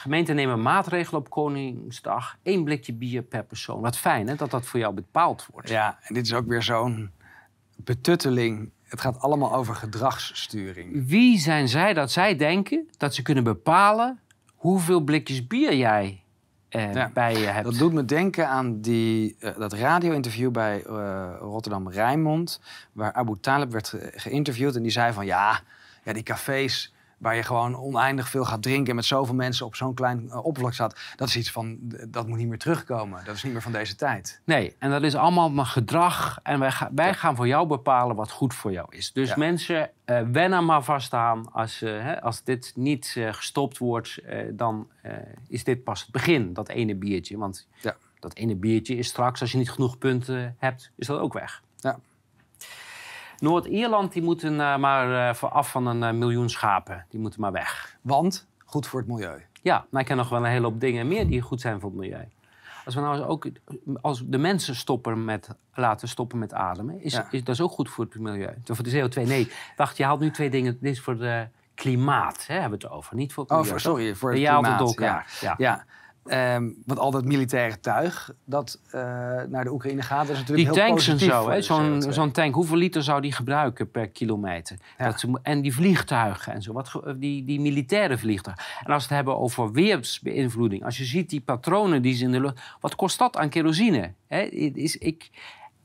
Gemeenten 0.03 0.35
nemen 0.35 0.61
maatregelen 0.61 1.21
op 1.21 1.29
Koningsdag. 1.29 2.37
Eén 2.43 2.63
blikje 2.63 2.93
bier 2.93 3.21
per 3.21 3.43
persoon. 3.43 3.81
Wat 3.81 3.97
fijn 3.97 4.27
hè, 4.27 4.35
dat 4.35 4.51
dat 4.51 4.65
voor 4.65 4.79
jou 4.79 4.93
bepaald 4.93 5.45
wordt. 5.51 5.69
Ja, 5.69 5.97
en 6.01 6.13
dit 6.13 6.25
is 6.25 6.33
ook 6.33 6.47
weer 6.47 6.63
zo'n 6.63 7.11
betutteling. 7.75 8.69
Het 8.83 9.01
gaat 9.01 9.19
allemaal 9.19 9.53
over 9.53 9.75
gedragssturing. 9.75 11.07
Wie 11.07 11.39
zijn 11.39 11.67
zij 11.67 11.93
dat 11.93 12.11
zij 12.11 12.35
denken 12.35 12.89
dat 12.97 13.15
ze 13.15 13.21
kunnen 13.21 13.43
bepalen 13.43 14.19
hoeveel 14.55 15.01
blikjes 15.01 15.47
bier 15.47 15.75
jij 15.75 16.22
eh, 16.73 16.93
Ja, 16.93 17.09
bij 17.13 17.33
je 17.39 17.45
hebt? 17.45 17.63
Dat 17.65 17.77
doet 17.77 17.93
me 17.93 18.05
denken 18.05 18.47
aan 18.47 18.81
die, 18.81 19.35
eh, 19.39 19.51
dat 19.57 19.73
radio-interview 19.73 20.51
bij 20.51 20.83
eh, 20.83 21.29
Rotterdam 21.39 21.89
Rijnmond... 21.89 22.59
waar 22.91 23.13
Abu 23.13 23.35
Talib 23.41 23.71
werd 23.71 23.87
ge- 23.87 24.11
geïnterviewd 24.15 24.75
en 24.75 24.81
die 24.81 24.91
zei 24.91 25.13
van... 25.13 25.25
ja, 25.25 25.59
ja 26.03 26.13
die 26.13 26.23
cafés, 26.23 26.92
waar 27.23 27.35
je 27.35 27.43
gewoon 27.43 27.75
oneindig 27.75 28.29
veel 28.29 28.45
gaat 28.45 28.61
drinken 28.61 28.89
en 28.89 28.95
met 28.95 29.05
zoveel 29.05 29.35
mensen 29.35 29.65
op 29.65 29.75
zo'n 29.75 29.93
klein 29.93 30.25
uh, 30.25 30.45
oppervlak 30.45 30.73
staat, 30.73 30.99
dat 31.15 31.27
is 31.27 31.35
iets 31.35 31.51
van, 31.51 31.77
dat 32.07 32.27
moet 32.27 32.37
niet 32.37 32.47
meer 32.47 32.57
terugkomen. 32.57 33.25
Dat 33.25 33.35
is 33.35 33.43
niet 33.43 33.53
meer 33.53 33.61
van 33.61 33.71
deze 33.71 33.95
tijd. 33.95 34.41
Nee, 34.43 34.75
en 34.79 34.89
dat 34.89 35.03
is 35.03 35.15
allemaal 35.15 35.49
maar 35.49 35.65
gedrag. 35.65 36.39
En 36.43 36.59
wij, 36.59 36.71
ga, 36.71 36.89
wij 36.95 37.13
gaan 37.13 37.35
voor 37.35 37.47
jou 37.47 37.67
bepalen 37.67 38.15
wat 38.15 38.31
goed 38.31 38.53
voor 38.53 38.71
jou 38.71 38.87
is. 38.89 39.11
Dus 39.11 39.35
mensen, 39.35 39.89
uh, 40.05 40.21
wennen 40.31 40.65
maar 40.65 40.83
vast 40.83 41.13
aan. 41.13 41.51
Als, 41.51 41.81
uh, 41.81 42.01
hè, 42.01 42.21
als 42.21 42.43
dit 42.43 42.71
niet 42.75 43.19
gestopt 43.31 43.77
wordt, 43.77 44.19
dan 44.49 44.87
is 45.47 45.63
dit 45.63 45.83
pas 45.83 46.01
het 46.01 46.11
begin, 46.11 46.53
dat 46.53 46.69
ene 46.69 46.95
biertje. 46.95 47.37
Want 47.37 47.67
ja. 47.81 47.95
dat 48.19 48.35
ene 48.35 48.55
biertje 48.55 48.95
is 48.95 49.07
straks, 49.07 49.41
als 49.41 49.51
je 49.51 49.57
niet 49.57 49.71
genoeg 49.71 49.97
punten 49.97 50.55
hebt, 50.57 50.91
is 50.95 51.07
dat 51.07 51.19
ook 51.19 51.33
weg. 51.33 51.61
Ja. 51.77 51.99
Noord-Ierland, 53.39 54.13
die 54.13 54.21
moeten 54.21 54.53
uh, 54.53 54.77
maar 54.77 55.33
uh, 55.33 55.43
af 55.43 55.71
van 55.71 55.87
een 55.87 56.01
uh, 56.13 56.19
miljoen 56.19 56.49
schapen. 56.49 57.05
Die 57.09 57.19
moeten 57.19 57.41
maar 57.41 57.51
weg. 57.51 57.97
Want 58.01 58.47
goed 58.65 58.87
voor 58.87 58.99
het 58.99 59.09
milieu. 59.09 59.41
Ja, 59.61 59.85
maar 59.89 60.01
ik 60.01 60.07
ken 60.07 60.17
nog 60.17 60.29
wel 60.29 60.39
een 60.39 60.51
hele 60.51 60.65
hoop 60.65 60.79
dingen 60.79 61.07
meer 61.07 61.27
die 61.27 61.41
goed 61.41 61.61
zijn 61.61 61.79
voor 61.79 61.89
het 61.89 61.99
milieu. 61.99 62.27
Als 62.85 62.95
we 62.95 63.01
nou 63.01 63.17
eens 63.17 63.25
ook, 63.25 63.47
als 64.01 64.23
de 64.25 64.37
mensen 64.37 64.75
stoppen 64.75 65.25
met, 65.25 65.49
laten 65.73 66.07
stoppen 66.07 66.39
met 66.39 66.53
ademen, 66.53 67.01
is, 67.01 67.21
is 67.31 67.43
dat 67.43 67.55
is 67.55 67.61
ook 67.61 67.71
goed 67.71 67.89
voor 67.89 68.05
het 68.05 68.19
milieu. 68.19 68.53
Voor 68.63 68.83
de 68.83 69.09
CO2, 69.09 69.27
nee. 69.27 69.51
Wacht, 69.75 69.97
je 69.97 70.03
haalt 70.03 70.19
nu 70.19 70.31
twee 70.31 70.49
dingen. 70.49 70.77
Dit 70.81 70.91
is 70.91 71.01
voor 71.01 71.15
het 71.15 71.49
klimaat, 71.73 72.47
hè, 72.47 72.53
hebben 72.59 72.79
we 72.79 72.85
het 72.85 72.95
over. 72.95 73.15
Niet 73.15 73.33
voor 73.33 73.43
het 73.43 73.51
milieu. 73.51 73.71
Oh, 73.71 73.77
sorry, 73.77 74.15
voor 74.15 74.31
het 74.31 74.43
klimaat. 74.43 74.93
ja. 74.97 75.23
ja. 75.41 75.55
ja. 75.57 75.85
Um, 76.25 76.75
want 76.85 76.99
al 76.99 77.11
dat 77.11 77.25
militaire 77.25 77.79
tuig 77.79 78.33
dat 78.45 78.79
uh, 78.87 79.01
naar 79.47 79.63
de 79.63 79.71
Oekraïne 79.71 80.01
gaat, 80.01 80.29
is 80.29 80.37
natuurlijk 80.37 80.69
die 80.69 80.79
heel 80.79 80.87
tanks 80.87 81.07
en 81.07 81.19
zo, 81.19 81.61
zo'n 81.61 82.13
zo 82.13 82.31
tank, 82.31 82.55
hoeveel 82.55 82.77
liter 82.77 83.03
zou 83.03 83.21
die 83.21 83.31
gebruiken 83.31 83.91
per 83.91 84.09
kilometer? 84.09 84.77
Ja. 84.97 85.05
Dat 85.05 85.25
en 85.41 85.61
die 85.61 85.73
vliegtuigen 85.73 86.53
en 86.53 86.61
zo, 86.61 86.73
wat, 86.73 87.01
die, 87.15 87.45
die 87.45 87.59
militaire 87.59 88.17
vliegtuigen. 88.17 88.65
En 88.83 88.93
als 88.93 89.07
we 89.07 89.07
het 89.07 89.25
hebben 89.25 89.39
over 89.39 89.71
weersbeïnvloeding, 89.71 90.83
als 90.83 90.97
je 90.97 91.03
ziet 91.03 91.29
die 91.29 91.41
patronen 91.41 92.01
die 92.01 92.13
ze 92.13 92.23
in 92.23 92.31
de 92.31 92.39
lucht, 92.39 92.61
wat 92.79 92.95
kost 92.95 93.19
dat 93.19 93.37
aan 93.37 93.49
kerosine? 93.49 94.13
He, 94.27 94.41
is, 94.41 94.97
ik, 94.97 95.29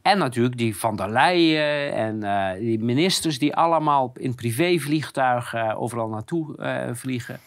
en 0.03 0.18
natuurlijk 0.18 0.57
die 0.57 0.76
Van 0.76 0.97
der 0.97 1.11
Leyen 1.11 1.93
en 1.93 2.16
uh, 2.24 2.61
die 2.61 2.78
ministers 2.78 3.39
die 3.39 3.55
allemaal 3.55 4.12
in 4.16 4.34
privévliegtuigen 4.34 5.76
overal 5.76 6.09
naartoe 6.09 6.57
uh, 6.59 6.95
vliegen. 6.95 7.41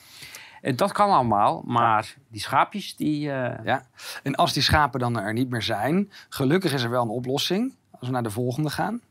En 0.62 0.76
dat 0.76 0.92
kan 0.92 1.10
allemaal, 1.10 1.62
maar 1.66 2.16
die 2.28 2.42
schaapjes 2.42 2.96
die... 2.96 3.28
Uh... 3.28 3.54
Ja, 3.64 3.86
en 4.24 4.36
als 4.36 4.54
die 4.54 4.64
schapen 4.64 5.00
dan 5.00 5.20
er 5.20 5.34
niet 5.34 5.50
meer 5.50 5.62
zijn... 5.62 6.12
gelukkig 6.30 6.74
is 6.74 6.84
er 6.84 6.90
wel 6.90 7.04
een 7.04 7.10
oplossing 7.10 7.76
als 7.92 8.08
we 8.08 8.14
naar 8.14 8.24
de 8.24 8.30
volgende 8.30 8.70
gaan. 8.70 9.02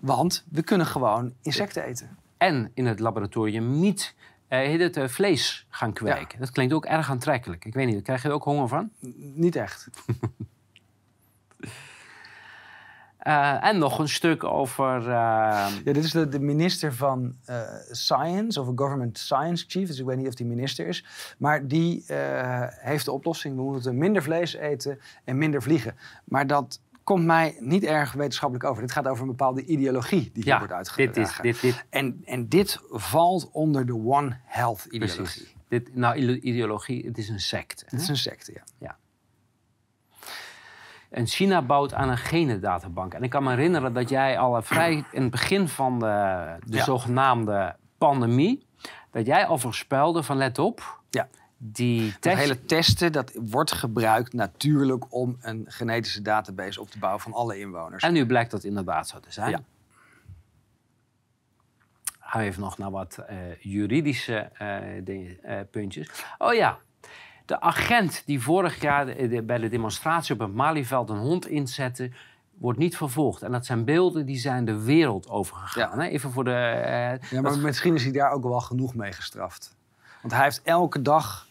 Want 0.00 0.44
we 0.50 0.62
kunnen 0.62 0.86
gewoon 0.86 1.34
insecten 1.42 1.84
eten. 1.84 2.18
En 2.36 2.70
in 2.74 2.86
het 2.86 3.00
laboratorium 3.00 3.80
niet 3.80 4.14
uh, 4.48 4.80
het, 4.80 4.96
uh, 4.96 5.08
vlees 5.08 5.66
gaan 5.68 5.92
kweken. 5.92 6.26
Ja. 6.30 6.38
Dat 6.38 6.50
klinkt 6.50 6.72
ook 6.72 6.84
erg 6.84 7.10
aantrekkelijk. 7.10 7.64
Ik 7.64 7.74
weet 7.74 7.86
niet, 7.86 8.02
krijg 8.02 8.22
je 8.22 8.28
er 8.28 8.34
ook 8.34 8.44
honger 8.44 8.68
van? 8.68 8.90
niet 9.34 9.56
echt. 9.56 9.88
Uh, 13.24 13.64
en 13.64 13.78
nog 13.78 13.98
een 13.98 14.08
stuk 14.08 14.44
over. 14.44 15.00
Uh... 15.00 15.06
Ja, 15.06 15.70
dit 15.84 16.04
is 16.04 16.10
de, 16.10 16.28
de 16.28 16.40
minister 16.40 16.94
van 16.94 17.34
uh, 17.50 17.60
Science, 17.90 18.60
of 18.60 18.66
een 18.66 18.78
Government 18.78 19.18
Science 19.18 19.64
Chief. 19.68 19.88
Dus 19.88 19.98
ik 19.98 20.04
weet 20.06 20.16
niet 20.16 20.28
of 20.28 20.34
die 20.34 20.46
minister 20.46 20.86
is. 20.86 21.04
Maar 21.38 21.66
die 21.66 22.04
heeft 22.68 23.04
de 23.04 23.12
oplossing. 23.12 23.56
We 23.56 23.62
moeten 23.62 23.98
minder 23.98 24.22
vlees 24.22 24.54
eten 24.54 25.00
en 25.24 25.38
minder 25.38 25.62
vliegen. 25.62 25.94
Maar 26.24 26.46
dat 26.46 26.80
komt 27.04 27.24
mij 27.24 27.56
niet 27.60 27.84
erg 27.84 28.12
wetenschappelijk 28.12 28.68
over. 28.68 28.82
Dit 28.82 28.92
gaat 28.92 29.08
over 29.08 29.22
een 29.22 29.28
bepaalde 29.28 29.64
ideologie 29.64 30.30
die 30.32 30.42
hier 30.42 30.58
wordt 30.58 30.72
uitgedragen. 30.72 31.14
Dit 31.14 31.52
is, 31.52 31.60
dit, 31.60 31.60
dit. 31.60 31.84
En, 31.90 32.22
en 32.24 32.48
dit 32.48 32.80
valt 32.90 33.50
onder 33.50 33.86
de 33.86 33.94
One 33.94 34.36
Health 34.44 34.84
ideologie. 34.84 35.22
Precies. 35.22 35.54
Dit, 35.68 35.96
nou, 35.96 36.16
ideologie, 36.16 37.06
het 37.06 37.18
is 37.18 37.28
een 37.28 37.40
secte. 37.40 37.84
Het 37.88 38.00
is 38.00 38.08
een 38.08 38.16
secte, 38.16 38.52
ja. 38.52 38.62
ja. 38.78 38.96
En 41.14 41.26
China 41.26 41.62
bouwt 41.62 41.94
aan 41.94 42.08
een 42.08 42.18
genendatabank. 42.18 43.14
En 43.14 43.22
ik 43.22 43.30
kan 43.30 43.42
me 43.42 43.50
herinneren 43.50 43.92
dat 43.92 44.08
jij 44.08 44.38
al 44.38 44.62
vrij 44.62 45.04
in 45.10 45.22
het 45.22 45.30
begin 45.30 45.68
van 45.68 45.98
de, 45.98 46.56
de 46.66 46.76
ja. 46.76 46.84
zogenaamde 46.84 47.76
pandemie... 47.98 48.66
dat 49.10 49.26
jij 49.26 49.46
al 49.46 49.58
voorspelde 49.58 50.22
van 50.22 50.36
let 50.36 50.58
op... 50.58 51.00
Ja. 51.10 51.28
Die 51.56 52.18
test... 52.18 52.38
Hele 52.38 52.64
testen 52.64 53.12
dat 53.12 53.32
wordt 53.34 53.72
gebruikt 53.72 54.32
natuurlijk 54.32 55.12
om 55.12 55.36
een 55.40 55.64
genetische 55.68 56.22
database 56.22 56.80
op 56.80 56.90
te 56.90 56.98
bouwen 56.98 57.22
van 57.22 57.32
alle 57.32 57.58
inwoners. 57.58 58.02
En 58.02 58.12
nu 58.12 58.26
blijkt 58.26 58.50
dat 58.50 58.64
inderdaad 58.64 59.08
zo 59.08 59.20
te 59.20 59.32
zijn. 59.32 59.50
Ja. 59.50 59.60
Hou 62.18 62.44
even 62.44 62.60
nog 62.60 62.78
naar 62.78 62.90
wat 62.90 63.18
uh, 63.30 63.36
juridische 63.60 64.50
uh, 64.62 64.78
dingen, 65.04 65.38
uh, 65.44 65.60
puntjes. 65.70 66.24
Oh 66.38 66.54
ja, 66.54 66.78
de 67.44 67.60
agent 67.60 68.22
die 68.26 68.42
vorig 68.42 68.80
jaar 68.80 69.06
bij 69.44 69.58
de 69.58 69.68
demonstratie 69.68 70.34
op 70.34 70.40
het 70.40 70.54
Malieveld 70.54 71.10
een 71.10 71.16
hond 71.16 71.46
inzette, 71.46 72.10
wordt 72.58 72.78
niet 72.78 72.96
vervolgd. 72.96 73.42
En 73.42 73.52
dat 73.52 73.66
zijn 73.66 73.84
beelden 73.84 74.26
die 74.26 74.38
zijn 74.38 74.64
de 74.64 74.82
wereld 74.82 75.28
overgegaan. 75.28 75.98
Ja. 75.98 76.04
Hè? 76.04 76.08
Even 76.08 76.32
voor 76.32 76.44
de. 76.44 76.50
Uh, 76.50 77.30
ja, 77.30 77.40
maar 77.40 77.52
dat... 77.52 77.60
misschien 77.60 77.94
is 77.94 78.02
hij 78.02 78.12
daar 78.12 78.30
ook 78.30 78.42
wel 78.42 78.60
genoeg 78.60 78.94
mee 78.94 79.12
gestraft. 79.12 79.76
Want 80.20 80.34
hij 80.34 80.44
heeft 80.44 80.62
elke 80.62 81.02
dag 81.02 81.48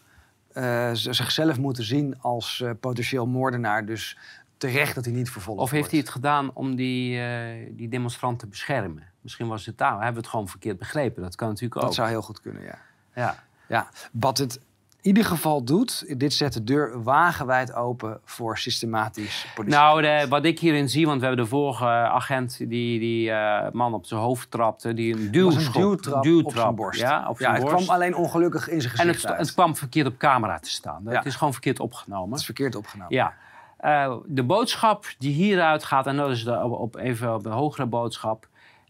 uh, 0.53 0.89
zichzelf 0.93 1.59
moeten 1.59 1.83
zien 1.83 2.21
als 2.21 2.59
uh, 2.59 2.71
potentieel 2.79 3.27
moordenaar. 3.27 3.85
Dus 3.85 4.17
terecht 4.57 4.95
dat 4.95 5.05
hij 5.05 5.13
niet 5.13 5.29
vervolgd 5.29 5.59
wordt. 5.59 5.71
Of 5.73 5.77
heeft 5.77 5.91
hij 5.91 5.99
het 5.99 6.09
gedaan 6.09 6.51
om 6.53 6.75
die, 6.75 7.21
die 7.71 7.89
demonstrant 7.89 8.39
te 8.39 8.47
beschermen? 8.47 9.03
Misschien 9.21 9.47
was 9.47 9.65
het 9.65 9.77
daar. 9.77 9.91
Hebben 9.91 10.13
we 10.13 10.19
het 10.19 10.27
gewoon 10.27 10.47
verkeerd 10.47 10.77
begrepen? 10.77 11.21
Dat 11.21 11.35
kan 11.35 11.47
natuurlijk 11.47 11.75
ook. 11.75 11.81
Dat 11.81 11.93
zou 11.93 12.09
heel 12.09 12.21
goed 12.21 12.41
kunnen, 12.41 12.63
ja. 12.63 12.79
Ja. 13.15 13.43
ja. 13.67 13.89
Wat 14.11 14.37
het 14.37 14.59
ieder 15.03 15.25
geval 15.25 15.63
doet, 15.63 16.19
dit 16.19 16.33
zet 16.33 16.53
de 16.53 16.63
deur 16.63 17.03
wagenwijd 17.03 17.73
open 17.73 18.19
voor 18.25 18.57
systematisch 18.57 19.47
politie. 19.55 19.77
Nou, 19.77 20.01
de, 20.01 20.25
wat 20.29 20.45
ik 20.45 20.59
hierin 20.59 20.89
zie, 20.89 21.05
want 21.05 21.19
we 21.19 21.25
hebben 21.25 21.43
de 21.43 21.49
vorige 21.49 21.85
agent 21.85 22.57
die 22.57 22.99
die 22.99 23.29
uh, 23.29 23.69
man 23.71 23.93
op 23.93 24.05
zijn 24.05 24.19
hoofd 24.19 24.51
trapte, 24.51 24.93
die 24.93 25.13
een 25.13 25.31
duwschop, 25.31 25.81
duwtrap, 25.81 26.23
duwtrap 26.23 26.45
op 26.45 26.57
zijn 26.57 26.75
borst. 26.75 26.99
Ja, 26.99 27.29
op 27.29 27.37
zijn 27.37 27.49
ja, 27.53 27.59
het 27.59 27.69
borst. 27.69 27.85
kwam 27.85 27.95
alleen 27.95 28.15
ongelukkig 28.15 28.69
in 28.69 28.81
zijn 28.81 28.95
gezicht 28.95 29.23
En 29.23 29.29
het, 29.29 29.37
het, 29.39 29.53
kwam 29.53 29.75
verkeerd 29.75 30.07
op 30.07 30.17
camera 30.17 30.59
te 30.59 30.69
staan. 30.69 31.01
Ja. 31.05 31.11
Het 31.11 31.25
is 31.25 31.35
gewoon 31.35 31.53
verkeerd 31.53 31.79
opgenomen. 31.79 32.29
Het 32.29 32.39
is 32.39 32.45
verkeerd 32.45 32.75
opgenomen. 32.75 33.15
Ja. 33.15 33.33
Uh, 33.81 34.15
de 34.25 34.43
boodschap 34.43 35.05
die 35.17 35.33
hieruit 35.33 35.83
gaat, 35.83 36.07
en 36.07 36.17
dat 36.17 36.29
is 36.29 36.43
de, 36.43 36.63
op, 36.63 36.95
even 36.95 37.33
op 37.33 37.43
de 37.43 37.49
hogere 37.49 37.85
boodschap. 37.85 38.47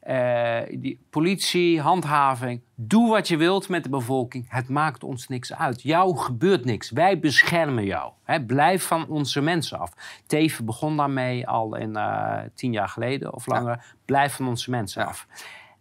Uh, 0.07 0.59
die 0.69 0.99
politie, 1.09 1.81
handhaving, 1.81 2.61
doe 2.75 3.09
wat 3.09 3.27
je 3.27 3.37
wilt 3.37 3.69
met 3.69 3.83
de 3.83 3.89
bevolking. 3.89 4.45
Het 4.49 4.69
maakt 4.69 5.03
ons 5.03 5.27
niks 5.27 5.53
uit. 5.53 5.81
Jou 5.81 6.17
gebeurt 6.17 6.65
niks. 6.65 6.91
Wij 6.91 7.19
beschermen 7.19 7.85
jou. 7.85 8.11
Hè, 8.23 8.41
blijf 8.45 8.83
van 8.83 9.07
onze 9.07 9.41
mensen 9.41 9.79
af. 9.79 9.91
Teven 10.25 10.65
begon 10.65 10.97
daarmee 10.97 11.47
al 11.47 11.75
in 11.75 11.89
uh, 11.89 12.39
tien 12.55 12.71
jaar 12.71 12.89
geleden 12.89 13.33
of 13.33 13.45
langer. 13.47 13.75
Ja. 13.75 13.83
Blijf 14.05 14.35
van 14.35 14.47
onze 14.47 14.69
mensen 14.69 15.01
Ja. 15.01 15.07
af. 15.07 15.27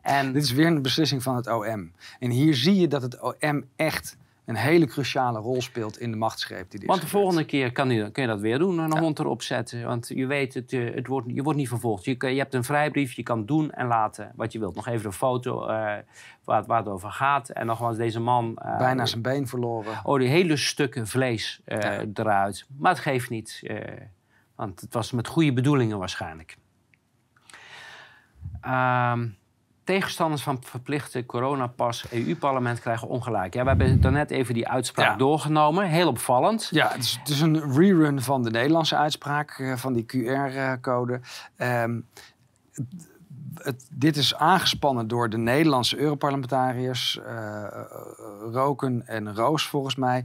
En 0.01 0.33
Dit 0.33 0.43
is 0.43 0.53
weer 0.53 0.67
een 0.67 0.83
beslissing 0.83 1.23
van 1.23 1.37
het 1.37 1.47
OM. 1.47 1.93
En 2.19 2.31
hier 2.31 2.55
zie 2.55 2.77
je 2.81 2.89
dat 2.89 3.03
het 3.03 3.21
OM 3.21 3.65
echt 3.77 4.17
een 4.45 4.57
hele 4.57 4.87
cruciale 4.87 5.39
rol 5.39 5.63
speelt 5.63 5.99
in 5.99 6.11
de 6.11 6.17
machtsgreep 6.17 6.71
die 6.71 6.81
dit 6.81 6.89
Want 6.89 7.01
de 7.01 7.07
gebeurt. 7.07 7.25
volgende 7.25 7.45
keer 7.51 7.73
kan 7.73 7.91
je, 7.91 8.11
kun 8.11 8.23
je 8.23 8.29
dat 8.29 8.41
weer 8.41 8.59
doen, 8.59 8.79
een 8.79 8.91
Ja. 8.93 9.01
hond 9.01 9.19
erop 9.19 9.43
zetten. 9.43 9.85
Want 9.85 10.09
je 10.09 10.27
weet, 10.27 10.55
het, 10.55 10.73
eh, 10.73 10.95
het 10.95 11.07
wordt, 11.07 11.27
je 11.35 11.43
wordt 11.43 11.59
niet 11.59 11.69
vervolgd. 11.69 12.05
Je, 12.05 12.17
je 12.19 12.39
hebt 12.39 12.55
een 12.55 12.65
vrijbrief, 12.65 13.13
je 13.13 13.23
kan 13.23 13.47
doen 13.47 13.71
en 13.71 13.87
laten 13.87 14.33
wat 14.37 14.53
je 14.53 14.59
wilt. 14.59 14.75
Nog 14.75 14.87
even 14.87 15.07
een 15.07 15.13
foto 15.13 15.61
eh, 15.63 15.69
waar, 16.45 16.57
het- 16.59 16.67
waar 16.67 16.79
het 16.79 16.89
over 16.89 17.11
gaat. 17.11 17.49
En 17.49 17.67
nogmaals, 17.67 17.97
deze 17.97 18.21
man... 18.21 18.57
eh, 18.59 18.79
Bijna 18.79 19.07
zijn 19.07 19.23
been 19.23 19.47
verloren. 19.47 20.01
Oh, 20.05 20.19
die 20.19 20.29
hele 20.29 20.57
stukken 20.57 21.07
vlees 21.07 21.61
Ja. 21.67 22.05
eruit. 22.15 22.67
Maar 22.79 22.93
het 22.93 23.01
geeft 23.01 23.31
niet. 23.31 23.63
want 24.57 24.81
het 24.81 24.95
was 24.95 25.11
met 25.13 25.27
goede 25.27 25.53
bedoelingen 25.53 25.99
waarschijnlijk. 25.99 26.57
Ehm, 28.61 29.29
tegenstanders 29.85 30.43
van 30.43 30.59
verplichte 30.63 31.27
coronapas 31.27 32.05
EU-parlement 32.11 32.81
krijgen 32.81 33.09
ongelijk. 33.09 33.55
Ja, 33.55 33.63
we 33.63 33.69
hebben 33.69 34.01
daarnet 34.01 34.31
even 34.31 34.55
die 34.55 34.69
uitspraak 34.69 35.07
Ja. 35.07 35.17
doorgenomen. 35.17 35.87
Heel 35.89 36.09
opvallend. 36.09 36.69
Ja, 36.71 36.89
het 36.93 37.03
is, 37.03 37.17
het 37.19 37.29
is 37.29 37.41
een 37.41 37.73
rerun 37.75 38.23
van 38.23 38.43
de 38.43 38.51
Nederlandse 38.51 38.97
uitspraak 38.97 39.51
eh, 39.59 39.77
van 39.77 39.93
die 39.93 40.05
QR-code. 40.07 41.21
Ehm, 41.57 42.01
het- 43.55 43.87
dit 43.91 44.17
is 44.17 44.35
aangespannen 44.35 45.09
door 45.09 45.31
de 45.31 45.39
Nederlandse 45.39 45.99
Europarlementariërs, 45.99 47.21
eh, 47.27 47.65
Roken 48.53 49.03
en 49.07 49.35
Roos 49.35 49.67
volgens 49.67 49.95
mij, 49.97 50.25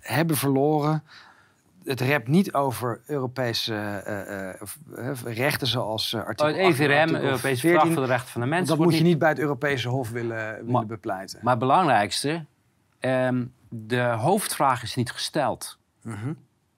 hebben 0.00 0.36
verloren. 0.36 1.02
Het 1.90 2.00
rept 2.00 2.28
niet 2.28 2.52
over 2.52 3.00
Europese 3.06 3.74
eh, 3.74 4.48
eh, 4.48 4.54
eh, 4.96 5.16
rechten 5.24 5.66
zoals 5.66 6.14
Oh, 6.14 6.20
artikel 6.20 6.46
het 6.46 6.56
8 6.56 6.64
en 6.64 6.72
EVRM, 6.72 6.98
artikel 7.00 7.22
Europese 7.22 7.60
14. 7.60 7.70
Verdrag 7.70 7.92
voor 7.92 8.02
de 8.02 8.08
Rechten 8.08 8.32
van 8.32 8.40
de 8.40 8.46
Mens. 8.46 8.68
Dat 8.68 8.78
moet 8.78 8.96
je 8.96 9.02
niet 9.02 9.18
bij 9.18 9.28
het 9.28 9.38
Europese 9.38 9.88
Hof 9.88 10.10
willen, 10.10 10.54
willen 10.54 10.70
Maar- 10.70 10.86
bepleiten. 10.86 11.38
Maar 11.42 11.50
het 11.50 11.60
belangrijkste, 11.60 12.44
ehm, 13.00 13.44
de 13.68 14.00
hoofdvraag 14.00 14.82
is 14.82 14.94
niet 14.94 15.10
gesteld. 15.10 15.78
Mhm. 16.02 16.32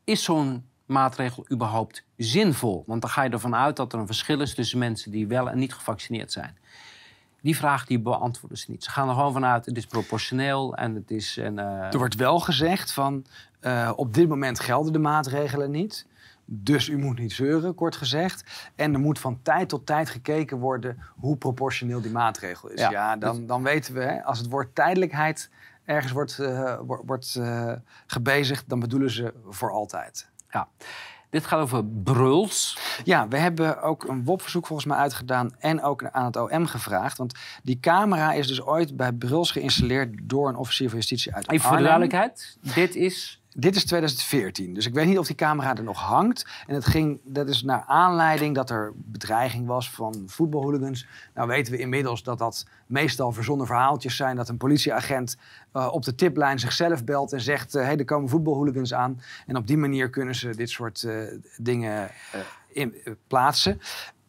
Is 0.05 0.25
zo'n 0.25 0.65
maatregel 0.87 1.47
überhaupt 1.53 2.05
zinvol? 2.17 2.85
Want 2.87 3.01
dan 3.01 3.11
ga 3.11 3.23
je 3.23 3.31
ervan 3.31 3.55
uit 3.55 3.77
dat 3.77 3.93
er 3.93 3.99
een 3.99 4.07
verschil 4.07 4.41
is 4.41 4.55
tussen 4.55 4.79
mensen 4.79 5.11
die 5.11 5.27
wel 5.27 5.51
en 5.51 5.59
niet 5.59 5.75
gevaccineerd 5.75 6.33
zijn. 6.33 6.57
Die 7.41 7.57
vraag 7.57 7.87
die 7.87 7.99
beantwoorden 7.99 8.59
ze 8.59 8.71
niet. 8.71 8.85
Ze 8.85 8.91
gaan 8.91 9.09
er 9.09 9.15
gewoon 9.15 9.33
vanuit, 9.33 9.67
het 9.67 9.77
is 9.77 9.87
proportioneel 9.87 10.75
en 10.75 10.95
het 10.95 11.11
is... 11.11 11.37
Een, 11.37 11.59
uh... 11.59 11.93
Er 11.93 11.99
wordt 11.99 12.15
wel 12.15 12.39
gezegd 12.41 12.93
van, 12.93 13.25
uh, 13.63 13.93
op 13.97 14.15
dit 14.15 14.29
moment 14.29 14.61
gelden 14.61 14.93
de 14.93 14.99
maatregelen 14.99 15.71
niet. 15.71 16.07
Dus 16.45 16.89
u 16.89 16.99
moet 16.99 17.19
niet 17.19 17.33
zeuren, 17.33 17.75
kort 17.75 17.97
gezegd. 17.97 18.71
En 18.77 18.93
er 18.93 19.01
moet 19.01 19.19
van 19.19 19.39
tijd 19.43 19.69
tot 19.69 19.87
tijd 19.87 20.11
gekeken 20.11 20.59
worden 20.59 20.99
hoe 21.17 21.37
proportioneel 21.37 22.01
die 22.01 22.11
maatregel 22.11 22.69
is. 22.69 22.81
Ja, 22.81 22.91
ja 22.91 23.17
dan, 23.17 23.47
dan 23.47 23.63
weten 23.63 23.95
we, 23.95 24.01
hè, 24.01 24.23
als 24.25 24.39
het 24.39 24.49
woord 24.49 24.75
tijdelijkheid 24.75 25.51
ergens 25.85 26.13
wordt, 26.13 26.39
uh, 26.41 26.79
wordt 27.05 27.35
uh, 27.39 27.73
gebezigd, 28.07 28.69
dan 28.69 28.81
bedoelen 28.81 29.11
ze 29.11 29.35
voor 29.49 29.71
altijd. 29.71 30.29
Ja. 30.51 30.69
Dit 31.31 31.47
gaat 31.47 31.61
over 31.61 31.85
Bruls. 31.85 32.79
Ja, 33.05 33.29
we 33.29 33.37
hebben 33.37 33.83
ook 33.83 34.05
een 34.05 34.25
WOP-verzoek 34.25 34.67
volgens 34.67 34.89
mij 34.89 34.99
uitgedaan 34.99 35.55
en 35.59 35.83
ook 35.83 36.05
aan 36.05 36.25
het 36.25 36.37
OM 36.37 36.67
gevraagd. 36.67 37.19
Want 37.19 37.35
die 37.63 37.81
camera 37.81 38.33
is 38.33 38.47
dus 38.47 38.63
ooit 38.63 38.97
bij 38.97 39.13
Bruls 39.13 39.51
geïnstalleerd 39.51 40.15
door 40.23 40.49
een 40.49 40.57
officier 40.57 40.89
van 40.89 40.99
justitie 40.99 41.35
uit 41.35 41.51
Even 41.51 41.69
voor 41.69 41.77
de 41.77 41.83
duidelijkheid, 41.83 42.59
dit 42.75 42.95
is 42.95 43.42
dit 43.55 43.77
is 43.77 43.85
2014, 43.85 44.75
dus 44.75 44.87
ik 44.87 44.95
weet 44.95 45.07
niet 45.07 45.19
of 45.19 45.27
die 45.27 45.37
camera 45.37 45.77
er 45.77 45.83
nog 45.83 46.01
hangt. 46.01 46.47
En 46.67 46.75
het 46.75 46.87
ging, 46.87 47.21
dat 47.25 47.49
is 47.49 47.63
naar 47.63 47.85
aanleiding 47.87 48.55
dat 48.55 48.71
er 48.71 48.93
bedreiging 48.95 49.67
was 49.67 49.91
van 49.91 50.23
voetbalhooligans. 50.27 51.07
Nou 51.35 51.49
weten 51.49 51.73
we 51.73 51.79
inmiddels 51.79 52.23
dat 52.23 52.39
dat 52.39 52.67
meestal 52.87 53.33
verzonnen 53.33 53.67
verhaaltjes 53.67 54.17
zijn. 54.17 54.37
Dat 54.37 54.49
een 54.49 54.57
politieagent 54.57 55.37
uh, 55.75 55.89
op 55.93 56.05
de 56.05 56.15
tiplijn 56.15 56.59
zichzelf 56.59 57.05
belt 57.05 57.33
en 57.33 57.41
zegt... 57.41 57.73
hé, 57.73 57.81
uh, 57.81 57.87
hey, 57.87 57.97
er 57.97 58.05
komen 58.05 58.29
voetbalhooligans 58.29 58.95
aan. 58.95 59.21
En 59.47 59.57
op 59.57 59.67
die 59.67 59.77
manier 59.77 60.11
kunnen 60.11 60.35
ze 60.35 60.57
dit 60.57 60.71
soort 60.71 61.03
uh, 61.03 61.23
dingen 61.57 62.11
in, 62.69 62.95
plaatsen. 63.27 63.81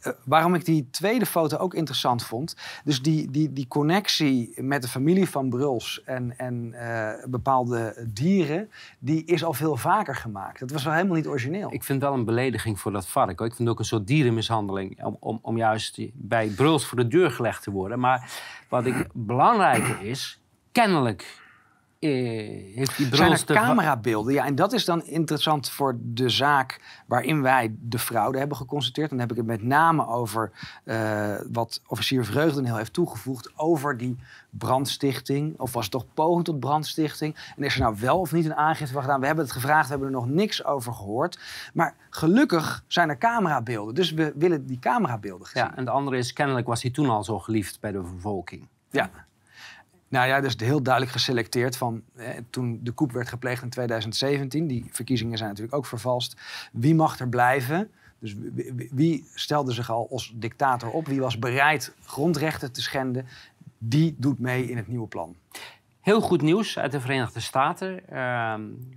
Uh, 0.08 0.14
waarom 0.26 0.56
ik 0.56 0.66
die 0.66 0.88
tweede 0.92 1.26
foto 1.26 1.58
ook 1.58 1.74
interessant 1.74 2.24
vond. 2.26 2.56
Dus 2.84 3.02
die, 3.02 3.32
die, 3.32 3.54
die 3.54 3.68
connectie 3.68 4.62
met 4.62 4.82
de 4.82 4.88
familie 4.88 5.30
van 5.30 5.50
Bruls 5.50 6.04
en, 6.06 6.38
en 6.38 6.74
uh, 6.74 7.10
bepaalde 7.26 8.08
dieren, 8.14 8.70
die 9.00 9.26
is 9.26 9.44
al 9.44 9.54
veel 9.54 9.76
vaker 9.76 10.16
gemaakt. 10.16 10.60
Dat 10.60 10.72
was 10.72 10.84
wel 10.84 10.94
helemaal 10.94 11.16
niet 11.16 11.28
origineel. 11.28 11.74
Ik 11.74 11.84
vind 11.84 12.02
wel 12.02 12.14
een 12.14 12.26
belediging 12.26 12.80
voor 12.80 12.92
dat 12.92 13.08
vark. 13.08 13.40
Ik 13.40 13.56
vind 13.56 13.70
ook 13.70 13.80
een 13.80 13.86
soort 13.86 14.08
dierenmishandeling 14.08 15.04
om, 15.04 15.18
om, 15.20 15.40
om 15.42 15.58
juist 15.58 16.00
bij 16.14 16.48
Bruls 16.48 16.86
voor 16.86 16.98
de 16.98 17.08
deur 17.08 17.32
gelegd 17.32 17.64
te 17.64 17.72
worden. 17.72 18.00
Maar 18.00 18.32
wat 18.70 18.86
ik 18.86 19.08
belangrijker 19.14 20.02
is, 20.02 20.42
kennelijk 20.72 21.43
uh, 22.04 22.76
heeft 22.76 22.98
die 22.98 23.16
Zijn 23.16 23.32
er 23.32 23.46
camerabeelden? 23.46 24.34
Ja, 24.34 24.46
en 24.46 24.56
dat 24.56 24.74
is 24.74 24.86
dan 24.86 25.06
interessant 25.06 25.70
voor 25.70 25.98
de 26.02 26.30
zaak 26.30 27.02
waarin 27.08 27.42
wij 27.42 27.76
de 27.80 28.00
fraude 28.00 28.38
hebben 28.38 28.58
geconstateerd. 28.58 29.10
Dan 29.10 29.20
heb 29.20 29.32
ik 29.32 29.38
het 29.38 29.46
met 29.46 29.64
name 29.64 30.08
over 30.08 30.52
uh, 30.86 31.36
wat 31.52 31.82
officier 31.88 32.26
Vreugdenheel 32.26 32.76
heeft 32.76 32.94
toegevoegd 32.94 33.52
over 33.56 33.98
die 33.98 34.18
brandstichting. 34.50 35.60
Of 35.60 35.74
was 35.74 35.84
het 35.84 35.92
toch 35.92 36.06
poging 36.14 36.46
tot 36.46 36.60
brandstichting? 36.60 37.36
En 37.56 37.64
is 37.64 37.76
er 37.76 37.82
nou 37.82 37.96
wel 38.00 38.20
of 38.20 38.32
niet 38.32 38.46
een 38.46 38.56
aangifte 38.56 38.94
van 38.94 39.02
gedaan? 39.02 39.20
We 39.20 39.26
hebben 39.26 39.46
het 39.46 39.54
gevraagd, 39.54 39.84
we 39.84 39.90
hebben 39.90 40.08
er 40.08 40.14
nog 40.14 40.28
niks 40.28 40.66
over 40.66 40.94
gehoord. 40.94 41.40
Maar 41.74 41.96
gelukkig 42.10 42.84
zijn 42.88 43.10
er 43.10 43.18
camerabeelden. 43.18 43.96
Dus 43.96 44.12
we 44.12 44.34
willen 44.36 44.66
die 44.66 44.80
camerabeelden 44.80 45.48
zien. 45.48 45.64
Ja, 45.64 45.76
en 45.76 45.86
de 45.86 45.92
andere 45.92 46.18
is, 46.18 46.34
kennelijk 46.34 46.68
was 46.68 46.82
hij 46.82 46.92
toen 46.92 47.10
al 47.10 47.24
zo 47.24 47.40
geliefd 47.40 47.80
bij 47.80 47.92
de 47.92 48.00
bevolking. 48.00 48.68
Ja. 48.90 49.10
Nou 50.14 50.28
ja, 50.28 50.42
dus 50.42 50.56
heel 50.58 50.84
duidelijk 50.84 51.14
geselecteerd 51.14 51.78
van 51.78 52.04
toen 52.50 52.80
de 52.84 52.94
coup 52.94 53.12
werd 53.12 53.28
gepleegd 53.28 53.64
in 53.64 53.70
2017. 53.70 54.68
Die 54.68 54.86
verkiezingen 54.92 55.38
zijn 55.38 55.50
natuurlijk 55.50 55.78
ook 55.78 55.86
vervalst. 55.86 56.42
Wie 56.72 56.96
mag 56.96 57.20
er 57.20 57.30
blijven? 57.30 57.92
Dus 58.20 58.36
wie, 58.54 58.90
wie 58.92 59.28
stelde 59.34 59.72
zich 59.72 59.90
al 59.90 60.08
als 60.12 60.34
dictator 60.36 60.90
op? 60.90 61.08
Wie 61.08 61.20
was 61.20 61.40
bereid 61.40 61.94
grondrechten 62.06 62.72
te 62.72 62.82
schenden? 62.82 63.28
Die 63.78 64.16
doet 64.18 64.40
mee 64.40 64.70
in 64.70 64.78
het 64.78 64.88
nieuwe 64.88 65.08
plan. 65.08 65.36
Heel 66.02 66.22
goed 66.22 66.42
nieuws 66.42 66.80
uit 66.80 66.92
de 66.92 67.02
Verenigde 67.02 67.40
Staten. 67.40 68.00
Uh, 68.12 68.56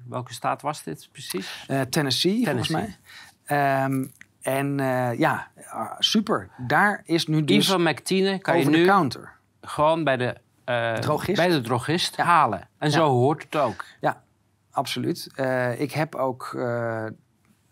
welke 0.08 0.32
staat 0.32 0.62
was 0.62 0.82
dit 0.82 1.08
precies? 1.12 1.66
Uh, 1.70 1.80
Tennessee, 1.80 2.44
Tennessee, 2.44 2.44
volgens 2.44 2.96
mij. 3.46 3.84
Um, 3.84 4.12
en 4.40 4.78
uh, 4.78 5.18
ja, 5.18 5.50
super. 5.98 6.50
Daar 6.66 7.02
is 7.04 7.26
nu 7.26 7.44
dus... 7.44 7.66
Ivan 7.66 7.82
McTine 7.82 8.38
kan 8.38 8.58
je 8.58 8.68
nu 8.68 8.84
counter. 8.84 9.32
gewoon 9.60 10.04
bij 10.04 10.16
de 10.16 10.44
drogist? 11.00 11.36
bij 11.36 11.48
de 11.48 11.60
drogist 11.60 12.16
halen. 12.16 12.68
En 12.78 12.90
zo 12.90 13.08
hoort 13.08 13.42
het 13.42 13.56
ook. 13.56 13.84
Ja, 14.00 14.22
absoluut. 14.70 15.28
Uh, 15.36 15.80
ik 15.80 15.92
heb 15.92 16.14
ook 16.14 16.52
uh, 16.56 17.04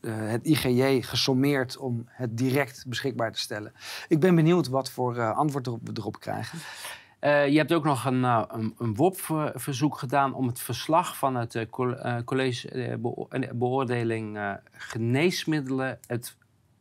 het 0.06 0.44
IGJ 0.44 1.02
gesommeerd 1.02 1.76
om 1.76 2.08
het 2.08 2.36
direct 2.36 2.84
beschikbaar 2.88 3.32
te 3.32 3.38
stellen. 3.38 3.72
Ik 4.08 4.20
ben 4.20 4.34
benieuwd 4.34 4.68
wat 4.68 4.90
voor 4.90 5.32
antwoord 5.32 5.66
we 5.66 5.92
erop 5.94 6.20
krijgen. 6.20 6.58
je 7.52 7.56
hebt 7.56 7.72
ook 7.72 7.84
nog 7.84 8.04
een, 8.04 8.22
een, 8.22 8.74
een 8.78 8.94
WOP-verzoek 8.94 9.98
gedaan 9.98 10.34
om 10.34 10.46
het 10.46 10.60
verslag 10.60 11.16
van 11.16 11.34
het 11.34 11.66
college 12.24 12.98
beoordeling 13.54 14.58
geneesmiddelen, 14.72 15.98
het 16.06 16.36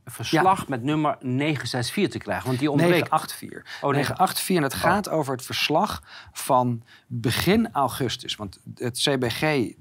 verslag 0.06 0.68
met 0.68 0.84
nummer 0.84 1.18
964 1.20 2.12
te 2.12 2.18
krijgen. 2.18 2.48
Want 2.48 2.60
die 2.60 2.72
ontbreekt. 2.72 3.10
984. 3.10 3.82
Oh, 3.82 3.92
984. 3.92 4.56
En 4.56 4.64
het 4.64 4.74
gaat 4.74 5.10
over 5.10 5.34
het 5.34 5.46
verslag 5.46 6.04
van 6.32 6.84
begin 7.08 7.72
augustus. 7.72 8.36
Want 8.36 8.60
het 8.76 8.98
CBG 8.98 9.42
uh, 9.42 9.72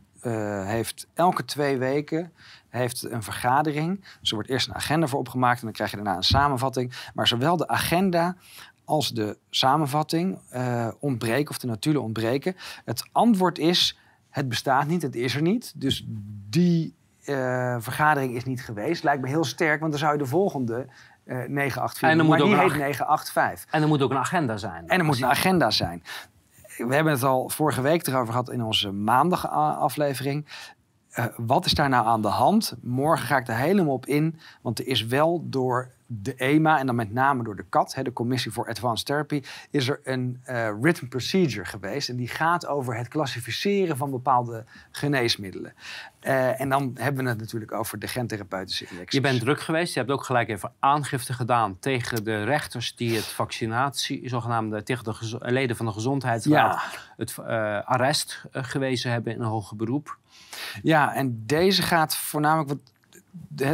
eh, 0.60 0.66
heeft 0.66 1.06
elke 1.14 1.44
twee 1.44 1.78
weken 1.78 2.32
heeft 2.72 3.02
een 3.02 3.22
vergadering. 3.22 4.04
Dus 4.20 4.28
er 4.28 4.34
wordt 4.34 4.50
eerst 4.50 4.68
een 4.68 4.74
agenda 4.74 5.06
voor 5.06 5.18
opgemaakt 5.18 5.58
en 5.58 5.64
dan 5.64 5.72
krijg 5.72 5.90
je 5.90 5.96
daarna 5.96 6.16
een 6.16 6.22
samenvatting. 6.22 6.92
Maar 7.14 7.28
zowel 7.28 7.56
de 7.56 7.68
agenda 7.68 8.36
als 8.84 9.12
de 9.12 9.38
samenvatting 9.50 10.38
uh, 10.54 10.88
ontbreken, 11.00 11.50
of 11.50 11.58
de 11.58 11.66
natuurlijk 11.66 12.04
ontbreken. 12.04 12.56
Het 12.84 13.04
antwoord 13.12 13.58
is: 13.58 13.98
het 14.30 14.48
bestaat 14.48 14.86
niet, 14.86 15.02
het 15.02 15.14
is 15.14 15.34
er 15.34 15.42
niet. 15.42 15.72
Dus 15.76 16.04
die 16.48 16.94
uh, 17.24 17.76
vergadering 17.78 18.34
is 18.34 18.44
niet 18.44 18.64
geweest. 18.64 19.02
Lijkt 19.02 19.22
me 19.22 19.28
heel 19.28 19.44
sterk, 19.44 19.80
want 19.80 19.92
dan 19.92 20.00
zou 20.00 20.12
je 20.12 20.18
de 20.18 20.26
volgende 20.26 20.86
uh, 21.24 21.36
984 21.36 22.02
en 22.02 22.16
dan 22.16 22.26
maar 22.26 22.38
die 22.38 22.46
heet 22.46 22.56
985. 22.56 23.72
En 23.72 23.82
er 23.82 23.88
moet 23.88 24.02
ook 24.02 24.10
een 24.10 24.16
agenda 24.16 24.56
zijn. 24.56 24.88
En 24.88 24.98
er 24.98 25.04
moet 25.04 25.16
een 25.16 25.26
agenda 25.28 25.70
zijn. 25.70 26.02
We 26.76 26.94
hebben 26.94 27.12
het 27.12 27.22
al 27.22 27.48
vorige 27.48 27.80
week 27.80 28.06
erover 28.06 28.32
gehad 28.32 28.50
in 28.50 28.62
onze 28.62 28.92
maandag 28.92 29.50
aflevering. 29.50 30.46
Uh, 31.18 31.24
wat 31.36 31.64
is 31.64 31.74
daar 31.74 31.88
nou 31.88 32.06
aan 32.06 32.22
de 32.22 32.28
hand? 32.28 32.74
Morgen 32.82 33.26
ga 33.26 33.36
ik 33.36 33.48
er 33.48 33.56
helemaal 33.56 33.94
op 33.94 34.06
in. 34.06 34.38
Want 34.62 34.78
er 34.78 34.86
is 34.86 35.06
wel 35.06 35.44
door 35.44 35.92
de 36.20 36.34
EMA 36.34 36.78
en 36.78 36.86
dan 36.86 36.94
met 36.94 37.12
name 37.12 37.42
door 37.42 37.56
de 37.56 37.64
CAT, 37.68 37.98
de 38.02 38.12
Commissie 38.12 38.52
voor 38.52 38.68
Advanced 38.68 39.06
Therapy, 39.06 39.42
is 39.70 39.88
er 39.88 40.00
een 40.04 40.40
uh, 40.46 40.70
written 40.80 41.08
procedure 41.08 41.64
geweest. 41.64 42.08
En 42.08 42.16
die 42.16 42.28
gaat 42.28 42.66
over 42.66 42.96
het 42.96 43.08
klassificeren 43.08 43.96
van 43.96 44.10
bepaalde 44.10 44.64
geneesmiddelen. 44.90 45.74
Uh, 46.22 46.60
en 46.60 46.68
dan 46.68 46.90
hebben 46.94 47.24
we 47.24 47.30
het 47.30 47.38
natuurlijk 47.38 47.72
over 47.72 47.98
de 47.98 48.06
gentherapeutische 48.06 48.86
index. 48.90 49.12
Je 49.12 49.20
bent 49.20 49.40
druk 49.40 49.60
geweest. 49.60 49.94
Je 49.94 49.98
hebt 49.98 50.12
ook 50.12 50.24
gelijk 50.24 50.48
even 50.48 50.72
aangifte 50.78 51.32
gedaan 51.32 51.78
tegen 51.78 52.24
de 52.24 52.44
rechters 52.44 52.96
die 52.96 53.16
het 53.16 53.24
vaccinatie, 53.26 54.28
zogenaamde, 54.28 54.82
tegen 54.82 55.04
de 55.04 55.38
leden 55.40 55.76
van 55.76 55.86
de 55.86 55.92
gezondheidsraad, 55.92 56.82
ja. 56.92 57.00
het 57.16 57.36
uh, 57.40 57.46
arrest 57.84 58.44
gewezen 58.52 59.10
hebben 59.10 59.34
in 59.34 59.40
een 59.40 59.46
hoger 59.46 59.76
beroep. 59.76 60.18
Ja, 60.82 61.14
en 61.14 61.42
deze 61.46 61.82
gaat 61.82 62.16
voornamelijk 62.16 62.68
wat 62.68 62.91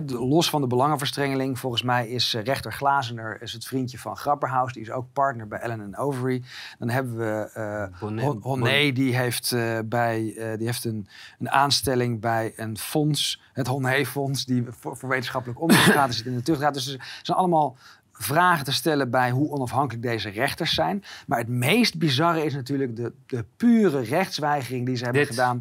los 0.06 0.50
van 0.50 0.61
de 0.61 0.66
belangenverstrengeling, 0.66 1.59
volgens 1.59 1.82
mij 1.82 2.09
is 2.09 2.34
uh, 2.34 2.42
rechter 2.42 2.72
Glazener 2.72 3.42
is 3.42 3.52
het 3.52 3.66
vriendje 3.66 3.98
van 3.98 4.16
Grapperhaus. 4.16 4.72
Die 4.72 4.82
is 4.82 4.90
ook 4.90 5.12
partner 5.12 5.48
bij 5.48 5.59
Ellen 5.59 5.96
Overy. 5.96 6.42
Dan 6.78 6.88
hebben 6.88 7.16
we 7.16 7.50
uh, 7.56 8.94
die 8.94 9.16
heeft, 9.16 9.52
uh, 9.52 9.78
bij, 9.84 10.20
die 10.56 10.66
heeft 10.66 10.84
een, 10.84 11.09
een 11.38 11.50
aanstelling 11.50 12.20
bij 12.20 12.52
een 12.56 12.78
fonds, 12.78 13.42
het 13.52 13.66
Honné-fonds, 13.66 14.44
die 14.44 14.64
voor, 14.70 14.96
voor 14.96 15.09
wetenschappelijk 15.09 15.61
onderzoek 15.61 15.94
gaat. 15.94 16.14
zit 16.14 16.26
in 16.26 16.34
de 16.34 16.42
tuchtraad. 16.42 16.74
Dus 16.74 16.92
er 16.92 17.20
zijn 17.22 17.38
allemaal 17.38 17.76
vragen 18.12 18.64
te 18.64 18.72
stellen 18.72 19.11
bij 19.11 19.30
hoe 19.30 19.50
onafhankelijk 19.50 20.02
deze 20.02 20.28
rechters 20.28 20.74
zijn. 20.74 21.04
Maar 21.26 21.38
het 21.38 21.48
meest 21.48 21.98
bizarre 21.98 22.44
is 22.44 22.54
natuurlijk 22.54 22.96
de, 22.96 23.12
de 23.26 23.44
pure 23.56 24.00
rechtsweigering 24.00 24.86
die 24.86 24.96
ze 24.96 25.04
hebben 25.04 25.26
gedaan 25.26 25.61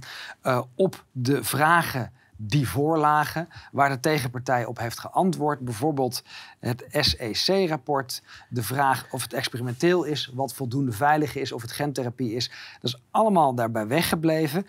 op 0.75 1.03
de 1.11 1.43
vragen 1.43 2.11
die 2.37 2.69
voorlagen, 2.69 3.47
waar 3.71 3.89
de 3.89 3.99
tegenpartij 3.99 4.65
op 4.65 4.79
heeft 4.79 4.99
geantwoord. 4.99 5.59
Bijvoorbeeld 5.59 6.23
het 6.59 6.85
SEC-rapport, 6.91 8.23
de 8.49 8.63
vraag 8.63 9.05
of 9.11 9.21
het 9.21 9.33
experimenteel 9.33 10.03
is, 10.03 10.31
wat 10.33 10.53
voldoende 10.53 10.91
veilig 10.91 11.35
is, 11.35 11.51
of 11.51 11.61
het 11.61 11.71
gentherapie 11.71 12.33
is. 12.33 12.49
Dat 12.81 12.93
is 12.93 13.01
allemaal 13.11 13.55
daarbij 13.55 13.87
weggebleven. 13.87 14.65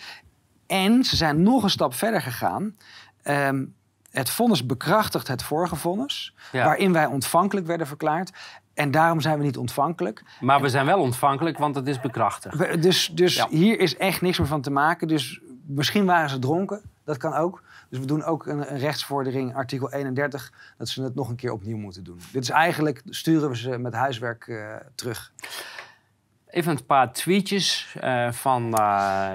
En 0.67 1.05
ze 1.05 1.17
zijn 1.17 1.43
nog 1.43 1.63
een 1.63 1.71
stap 1.71 1.95
verder 1.95 2.23
gegaan. 2.23 2.77
Um, 3.25 3.77
het 4.11 4.31
vonnis 4.31 4.67
bekrachtigt 4.67 5.29
het 5.29 5.43
vorige 5.43 5.77
vonnis, 5.77 6.35
waarin 6.53 6.93
wij 6.93 7.07
ontvankelijk 7.07 7.67
werden 7.67 7.87
verklaard. 7.87 8.31
En 8.75 8.91
daarom 8.91 9.21
zijn 9.21 9.39
we 9.39 9.45
niet 9.45 9.57
ontvankelijk. 9.57 10.23
Maar 10.41 10.61
we 10.61 10.69
zijn 10.69 10.87
wel 10.87 11.01
ontvankelijk, 11.01 11.59
want 11.59 11.75
het 11.75 11.89
is 11.89 12.01
bekrachtigd. 12.01 12.83
Dus, 12.83 13.11
dus 13.15 13.47
hier 13.51 13.81
is 13.81 13.97
echt 13.97 14.21
niks 14.21 14.39
meer 14.39 14.47
van 14.47 14.61
te 14.61 14.71
maken. 14.71 15.09
Dus 15.09 15.41
misschien 15.69 16.05
waren 16.05 16.31
ze 16.31 16.39
dronken, 16.39 16.81
dat 17.05 17.17
kan 17.17 17.35
ook. 17.35 17.63
Dus 17.89 17.99
we 17.99 18.07
doen 18.07 18.25
ook 18.25 18.47
een, 18.47 18.73
een 18.73 18.79
rechtsvordering, 18.79 19.55
artikel 19.55 19.93
31, 19.93 20.53
dat 20.79 20.89
ze 20.89 21.03
het 21.03 21.15
nog 21.15 21.29
een 21.29 21.37
keer 21.37 21.53
opnieuw 21.53 21.77
moeten 21.77 22.05
doen. 22.05 22.21
Dit 22.33 22.43
is 22.43 22.51
eigenlijk, 22.51 23.03
sturen 23.09 23.49
we 23.49 23.57
ze 23.57 23.79
met 23.79 23.95
huiswerk 23.95 24.47
uh, 24.47 24.75
terug. 24.95 25.33
Even 26.47 26.73
een 26.73 26.87
paar 26.87 27.13
tweetjes 27.13 27.97
uh, 28.05 28.33
van 28.33 28.67
uh, 28.79 29.31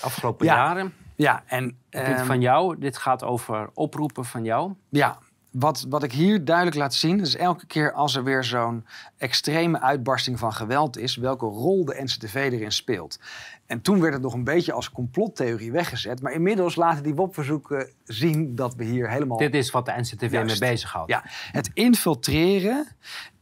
afgelopen 0.00 0.46
Ja. 0.46 0.54
jaren. 0.54 0.94
Ja, 1.14 1.42
en 1.46 1.64
Dit 1.90 2.00
ehm, 2.02 2.24
van 2.24 2.40
jou, 2.40 2.78
dit 2.78 2.96
gaat 2.96 3.22
over 3.24 3.70
oproepen 3.74 4.24
van 4.24 4.44
jou. 4.44 4.72
Ja, 4.88 5.18
wat, 5.50 5.86
wat 5.88 6.02
ik 6.02 6.12
hier 6.12 6.44
duidelijk 6.44 6.76
laat 6.76 6.94
zien, 6.94 7.20
is 7.20 7.36
elke 7.36 7.66
keer 7.66 7.92
als 7.92 8.16
er 8.16 8.24
weer 8.24 8.44
zo'n 8.44 8.86
extreme 9.16 9.80
uitbarsting 9.80 10.38
van 10.38 10.52
geweld 10.52 10.98
is, 10.98 11.16
welke 11.16 11.46
rol 11.46 11.84
de 11.84 12.02
NCTV 12.02 12.34
erin 12.34 12.72
speelt. 12.72 13.18
En 13.66 13.80
toen 13.80 14.00
werd 14.00 14.12
het 14.12 14.22
nog 14.22 14.32
een 14.32 14.44
beetje 14.44 14.72
als 14.72 14.90
complottheorie 14.90 15.72
weggezet, 15.72 16.22
maar 16.22 16.32
inmiddels 16.32 16.76
laten 16.76 17.02
die 17.02 17.14
WOP-verzoeken 17.14 17.90
zien 18.04 18.54
dat 18.54 18.74
we 18.74 18.84
hier 18.84 19.10
helemaal... 19.10 19.38
Dit 19.38 19.54
is 19.54 19.70
wat 19.70 19.86
de 19.86 19.92
NCTV 19.96 20.30
Juist. 20.30 20.60
mee 20.60 20.70
bezighoudt. 20.70 21.10
Ja, 21.10 21.22
het 21.52 21.70
infiltreren 21.74 22.86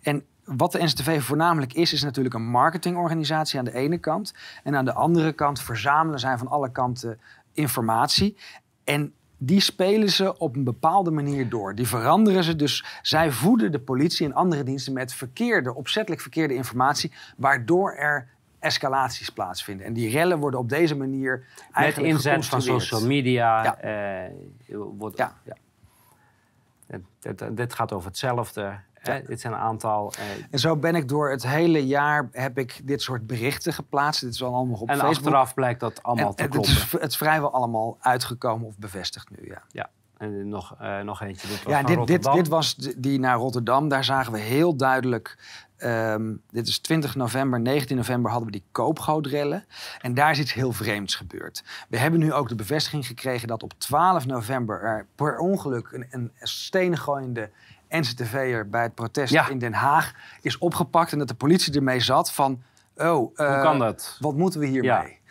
en 0.00 0.24
wat 0.44 0.72
de 0.72 0.82
NCTV 0.82 1.22
voornamelijk 1.22 1.72
is, 1.72 1.92
is 1.92 2.02
natuurlijk 2.02 2.34
een 2.34 2.50
marketingorganisatie 2.50 3.58
aan 3.58 3.64
de 3.64 3.74
ene 3.74 3.98
kant. 3.98 4.34
En 4.62 4.76
aan 4.76 4.84
de 4.84 4.92
andere 4.92 5.32
kant 5.32 5.60
verzamelen 5.60 6.20
zij 6.20 6.38
van 6.38 6.48
alle 6.48 6.72
kanten 6.72 7.20
informatie. 7.52 8.36
En 8.84 9.14
die 9.38 9.60
spelen 9.60 10.10
ze 10.10 10.38
op 10.38 10.56
een 10.56 10.64
bepaalde 10.64 11.10
manier 11.10 11.48
door. 11.48 11.74
Die 11.74 11.86
veranderen 11.86 12.44
ze. 12.44 12.56
Dus 12.56 12.84
zij 13.02 13.30
voeden 13.30 13.72
de 13.72 13.80
politie 13.80 14.26
en 14.26 14.34
andere 14.34 14.62
diensten 14.62 14.92
met 14.92 15.14
verkeerde, 15.14 15.74
opzettelijk 15.74 16.22
verkeerde 16.22 16.54
informatie, 16.54 17.12
waardoor 17.36 17.92
er 17.92 18.28
escalaties 18.64 19.30
plaatsvinden. 19.30 19.86
En 19.86 19.92
die 19.92 20.10
rellen 20.10 20.38
worden 20.38 20.60
op 20.60 20.68
deze 20.68 20.96
manier 20.96 21.38
Met 21.38 21.68
eigenlijk 21.72 22.12
inzet 22.12 22.46
van 22.46 22.62
social 22.62 23.00
media. 23.06 23.62
Ja. 23.62 23.76
eh, 23.78 24.30
wordt, 24.98 25.16
Ja. 25.18 25.36
Dit, 26.86 27.02
dit- 27.38 27.56
dit 27.56 27.74
gaat 27.74 27.92
over 27.92 28.08
hetzelfde. 28.08 28.78
Dit 29.26 29.40
zijn 29.40 29.52
een 29.52 29.58
aantal. 29.58 30.12
eh, 30.18 30.24
En 30.50 30.58
zo 30.58 30.76
ben 30.76 30.94
ik 30.94 31.08
door 31.08 31.30
het 31.30 31.46
hele 31.46 31.86
jaar 31.86 32.28
heb 32.32 32.58
ik 32.58 32.80
dit 32.84 33.02
soort 33.02 33.26
berichten 33.26 33.72
geplaatst. 33.72 34.20
Dit 34.20 34.34
is 34.34 34.42
al 34.42 34.54
allemaal 34.54 34.80
op 34.80 34.88
en 34.88 34.96
Facebook. 34.96 35.16
achteraf 35.16 35.54
blijkt 35.54 35.80
dat 35.80 36.02
allemaal 36.02 36.28
en, 36.28 36.34
te 36.34 36.42
en 36.42 36.48
het, 36.48 36.52
kloppen. 36.52 36.72
is, 36.74 36.92
het 36.92 37.10
is 37.10 37.16
vrijwel 37.16 37.52
allemaal 37.52 37.96
uitgekomen 38.00 38.66
of 38.66 38.78
bevestigd 38.78 39.30
nu, 39.30 39.46
ja. 39.48 39.62
Ja. 39.68 39.90
En 40.18 40.48
nog, 40.48 40.74
eh, 40.78 41.00
nog 41.00 41.22
eentje. 41.22 41.48
Dit 41.48 41.62
was 41.62 41.72
Ja, 41.72 41.82
dit, 41.82 42.06
dit, 42.06 42.32
dit 42.32 42.48
was 42.48 42.74
die 42.96 43.18
naar 43.18 43.36
Rotterdam. 43.36 43.88
Daar 43.88 44.04
zagen 44.04 44.32
we 44.32 44.38
heel 44.38 44.76
duidelijk... 44.76 45.38
ehm, 45.76 46.32
dit 46.50 46.68
is 46.68 46.78
20 46.78 47.14
november, 47.14 47.60
19 47.60 47.96
november 47.96 48.30
hadden 48.30 48.50
we 48.50 48.56
die 48.56 48.64
koopgoudrellen. 48.72 49.64
En 50.00 50.14
daar 50.14 50.30
is 50.30 50.38
iets 50.38 50.52
heel 50.52 50.72
vreemds 50.72 51.14
gebeurd. 51.14 51.64
We 51.88 51.98
hebben 51.98 52.20
nu 52.20 52.32
ook 52.32 52.48
de 52.48 52.54
bevestiging 52.54 53.06
gekregen 53.06 53.48
dat 53.48 53.62
op 53.62 53.72
12 53.78 54.26
november... 54.26 54.82
er 54.82 55.06
per 55.14 55.38
ongeluk 55.38 55.88
een, 55.92 56.06
een 56.10 56.30
stenengooiende 56.40 57.50
NCTV'er 57.88 58.68
bij 58.68 58.82
het 58.82 58.94
protest 58.94 59.32
Ja. 59.32 59.48
in 59.48 59.58
Den 59.58 59.72
Haag 59.72 60.14
is 60.40 60.58
opgepakt. 60.58 61.12
En 61.12 61.18
dat 61.18 61.28
de 61.28 61.34
politie 61.34 61.74
ermee 61.74 62.00
zat 62.00 62.32
van... 62.32 62.62
Oh, 62.96 63.06
Hoe 63.12 63.30
eh, 63.34 63.62
kan 63.62 63.78
dat? 63.78 64.16
Wat 64.20 64.34
moeten 64.34 64.60
we 64.60 64.66
hiermee? 64.66 64.90
Ja. 64.90 65.23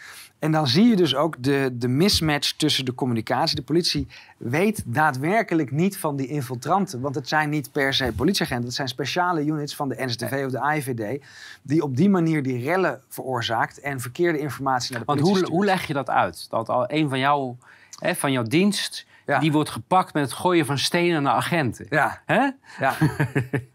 En 0.43 0.51
dan 0.51 0.67
zie 0.67 0.87
je 0.87 0.95
dus 0.95 1.15
ook 1.15 1.35
de, 1.39 1.69
de 1.73 1.87
mismatch 1.87 2.51
tussen 2.51 2.85
de 2.85 2.93
communicatie. 2.93 3.55
De 3.55 3.61
politie 3.61 4.07
weet 4.37 4.83
daadwerkelijk 4.85 5.71
niet 5.71 5.97
van 5.97 6.15
die 6.15 6.27
infiltranten. 6.27 7.01
Want 7.01 7.15
het 7.15 7.27
zijn 7.27 7.49
niet 7.49 7.71
per 7.71 7.93
se 7.93 8.13
politieagenten. 8.15 8.65
Het 8.65 8.75
zijn 8.75 8.87
speciale 8.87 9.45
units 9.45 9.75
van 9.75 9.89
de 9.89 9.95
NSTV 10.05 10.43
of 10.45 10.51
de 10.51 10.59
AIVD... 10.59 11.23
die 11.61 11.83
op 11.83 11.97
die 11.97 12.09
manier 12.09 12.43
die 12.43 12.63
rellen 12.63 13.01
veroorzaakt... 13.09 13.79
en 13.79 13.99
verkeerde 13.99 14.39
informatie 14.39 14.91
naar 14.91 14.99
de 14.99 15.05
Want 15.05 15.19
politie 15.19 15.43
hoe, 15.43 15.51
hoe 15.55 15.65
leg 15.65 15.87
je 15.87 15.93
dat 15.93 16.09
uit? 16.09 16.49
Dat 16.49 16.69
al 16.69 16.85
een 16.87 17.09
van, 17.09 17.19
jou, 17.19 17.55
hè, 17.99 18.15
van 18.15 18.31
jouw 18.31 18.43
dienst, 18.43 19.05
Ja. 19.25 19.39
die 19.39 19.51
wordt 19.51 19.69
gepakt 19.69 20.13
met 20.13 20.23
het 20.23 20.33
gooien 20.33 20.65
van 20.65 20.77
stenen 20.77 21.23
naar 21.23 21.33
agenten. 21.33 21.85
Ja, 21.89 22.21
Hè? 22.25 22.49
ja, 22.79 22.93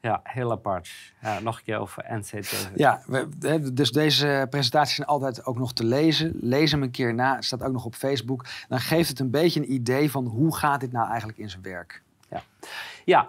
Ja, 0.00 0.20
heel 0.24 0.50
apart. 0.50 0.90
Ja, 1.22 1.40
nog 1.40 1.56
een 1.58 1.64
keer 1.64 1.78
over 1.78 2.04
NCTV. 2.08 2.68
ja. 2.74 3.02
We- 3.06 3.72
dus 3.72 3.90
deze 3.90 4.46
presentaties 4.50 4.94
zijn 4.96 5.08
altijd 5.08 5.46
ook 5.46 5.58
nog 5.58 5.72
te 5.72 5.84
lezen. 5.84 6.32
Lees 6.40 6.70
hem 6.70 6.82
een 6.82 6.90
keer 6.90 7.14
na. 7.14 7.34
Het 7.34 7.44
staat 7.44 7.62
ook 7.62 7.72
nog 7.72 7.84
op 7.84 7.94
Facebook. 7.94 8.44
Dan 8.68 8.80
geeft 8.80 9.08
het 9.08 9.18
een 9.18 9.30
beetje 9.30 9.60
een 9.60 9.72
idee 9.72 10.10
van 10.10 10.26
hoe 10.26 10.56
gaat 10.56 10.80
dit 10.80 10.92
nou 10.92 11.08
eigenlijk 11.08 11.38
in 11.38 11.50
zijn 11.50 11.62
werk. 11.62 12.02
Ja, 12.30 12.42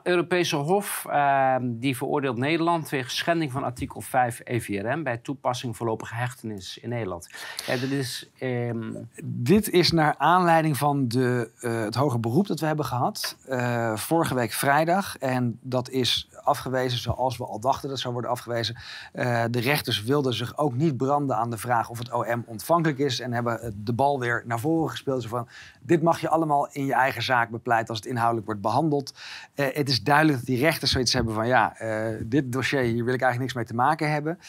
Europese 0.03 0.55
Hof 0.55 1.05
ehm, 1.09 1.61
die 1.65 1.97
veroordeelt 1.97 2.37
Nederland 2.37 2.89
wegens 2.89 3.17
schending 3.17 3.51
van 3.51 3.63
artikel 3.63 4.01
5 4.01 4.41
EVRM 4.43 5.03
bij 5.03 5.17
toepassing 5.17 5.77
voorlopige 5.77 6.15
hechtenis 6.15 6.77
in 6.77 6.89
Nederland. 6.89 7.29
Ja, 7.65 7.77
dit 7.77 7.91
is. 7.91 8.29
ehm, 8.39 8.91
Dit 9.23 9.69
is 9.69 9.91
naar 9.91 10.15
aanleiding 10.17 10.77
van 10.77 11.07
de, 11.07 11.51
eh, 11.59 11.81
het 11.81 11.95
hoger 11.95 12.19
beroep 12.19 12.47
dat 12.47 12.59
we 12.59 12.65
hebben 12.65 12.85
gehad. 12.85 13.37
eh, 13.47 13.95
vorige 13.95 14.35
week 14.35 14.51
vrijdag. 14.51 15.17
En 15.17 15.59
dat 15.61 15.89
is 15.89 16.29
afgewezen 16.43 16.99
zoals 16.99 17.37
we 17.37 17.45
al 17.45 17.59
dachten 17.59 17.89
dat 17.89 17.99
zou 17.99 18.13
worden 18.13 18.31
afgewezen. 18.31 18.75
Eh, 19.13 19.43
de 19.49 19.59
rechters 19.59 20.03
wilden 20.03 20.33
zich 20.33 20.57
ook 20.57 20.73
niet 20.75 20.97
branden 20.97 21.35
aan 21.37 21.49
de 21.49 21.57
vraag 21.57 21.89
of 21.89 21.97
het 21.97 22.13
OM 22.13 22.43
ontvankelijk 22.47 22.99
is. 22.99 23.19
En 23.19 23.33
hebben 23.33 23.73
de 23.83 23.93
bal 23.93 24.19
weer 24.19 24.43
naar 24.45 24.59
voren 24.59 24.89
gespeeld. 24.89 25.21
Zo 25.23 25.29
van, 25.29 25.47
dit 25.81 26.01
mag 26.01 26.19
je 26.21 26.29
allemaal 26.29 26.69
in 26.71 26.85
je 26.85 26.93
eigen 26.93 27.21
zaak 27.23 27.49
bepleiten 27.49 27.89
als 27.89 27.97
het 27.97 28.07
inhoudelijk 28.07 28.45
wordt 28.45 28.61
behandeld. 28.61 29.13
Eh, 29.55 29.65
het 29.73 29.89
is 29.89 30.03
duidelijk 30.03 30.37
dat 30.37 30.45
die 30.45 30.59
rechters 30.59 30.91
zoiets 30.91 31.13
hebben 31.13 31.33
van... 31.33 31.47
ja, 31.47 31.75
eh, 31.77 32.15
dit 32.23 32.51
dossier 32.51 32.81
hier 32.81 33.05
wil 33.05 33.13
ik 33.13 33.21
eigenlijk 33.21 33.39
niks 33.39 33.53
mee 33.53 33.65
te 33.65 33.73
maken 33.73 34.11
hebben. 34.11 34.39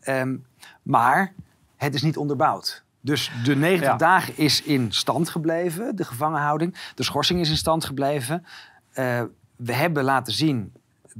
Ehm, 0.00 0.36
maar 0.82 1.32
het 1.76 1.94
is 1.94 2.02
niet 2.02 2.16
onderbouwd. 2.16 2.84
Dus 3.00 3.32
de 3.44 3.56
90 3.56 3.88
Ja. 3.88 3.96
dagen 3.96 4.36
is 4.36 4.62
in 4.62 4.92
stand 4.92 5.28
gebleven, 5.28 5.96
de 5.96 6.04
gevangenhouding. 6.04 6.76
De 6.94 7.02
schorsing 7.02 7.40
is 7.40 7.50
in 7.50 7.56
stand 7.56 7.84
gebleven. 7.84 8.44
Eh, 8.92 9.22
we 9.56 9.72
hebben 9.72 10.04
laten 10.04 10.32
zien, 10.32 10.72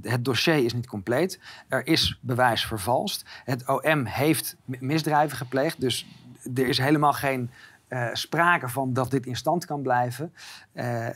het 0.02 0.24
dossier 0.24 0.64
is 0.64 0.72
niet 0.74 0.86
compleet. 0.86 1.40
Er 1.68 1.86
is 1.86 2.18
bewijs 2.20 2.66
vervalst. 2.66 3.24
Het 3.44 3.68
OM 3.68 4.04
heeft 4.04 4.56
mi- 4.64 4.78
misdrijven 4.80 5.36
gepleegd. 5.36 5.80
Dus 5.80 6.06
er 6.54 6.68
is 6.68 6.78
helemaal 6.78 7.12
geen 7.12 7.50
eh, 7.90 8.08
sprake 8.12 8.68
van 8.68 8.92
dat 8.92 9.10
dit 9.10 9.26
in 9.26 9.36
stand 9.36 9.64
kan 9.64 9.82
blijven. 9.82 10.34
Eh, 10.72 11.06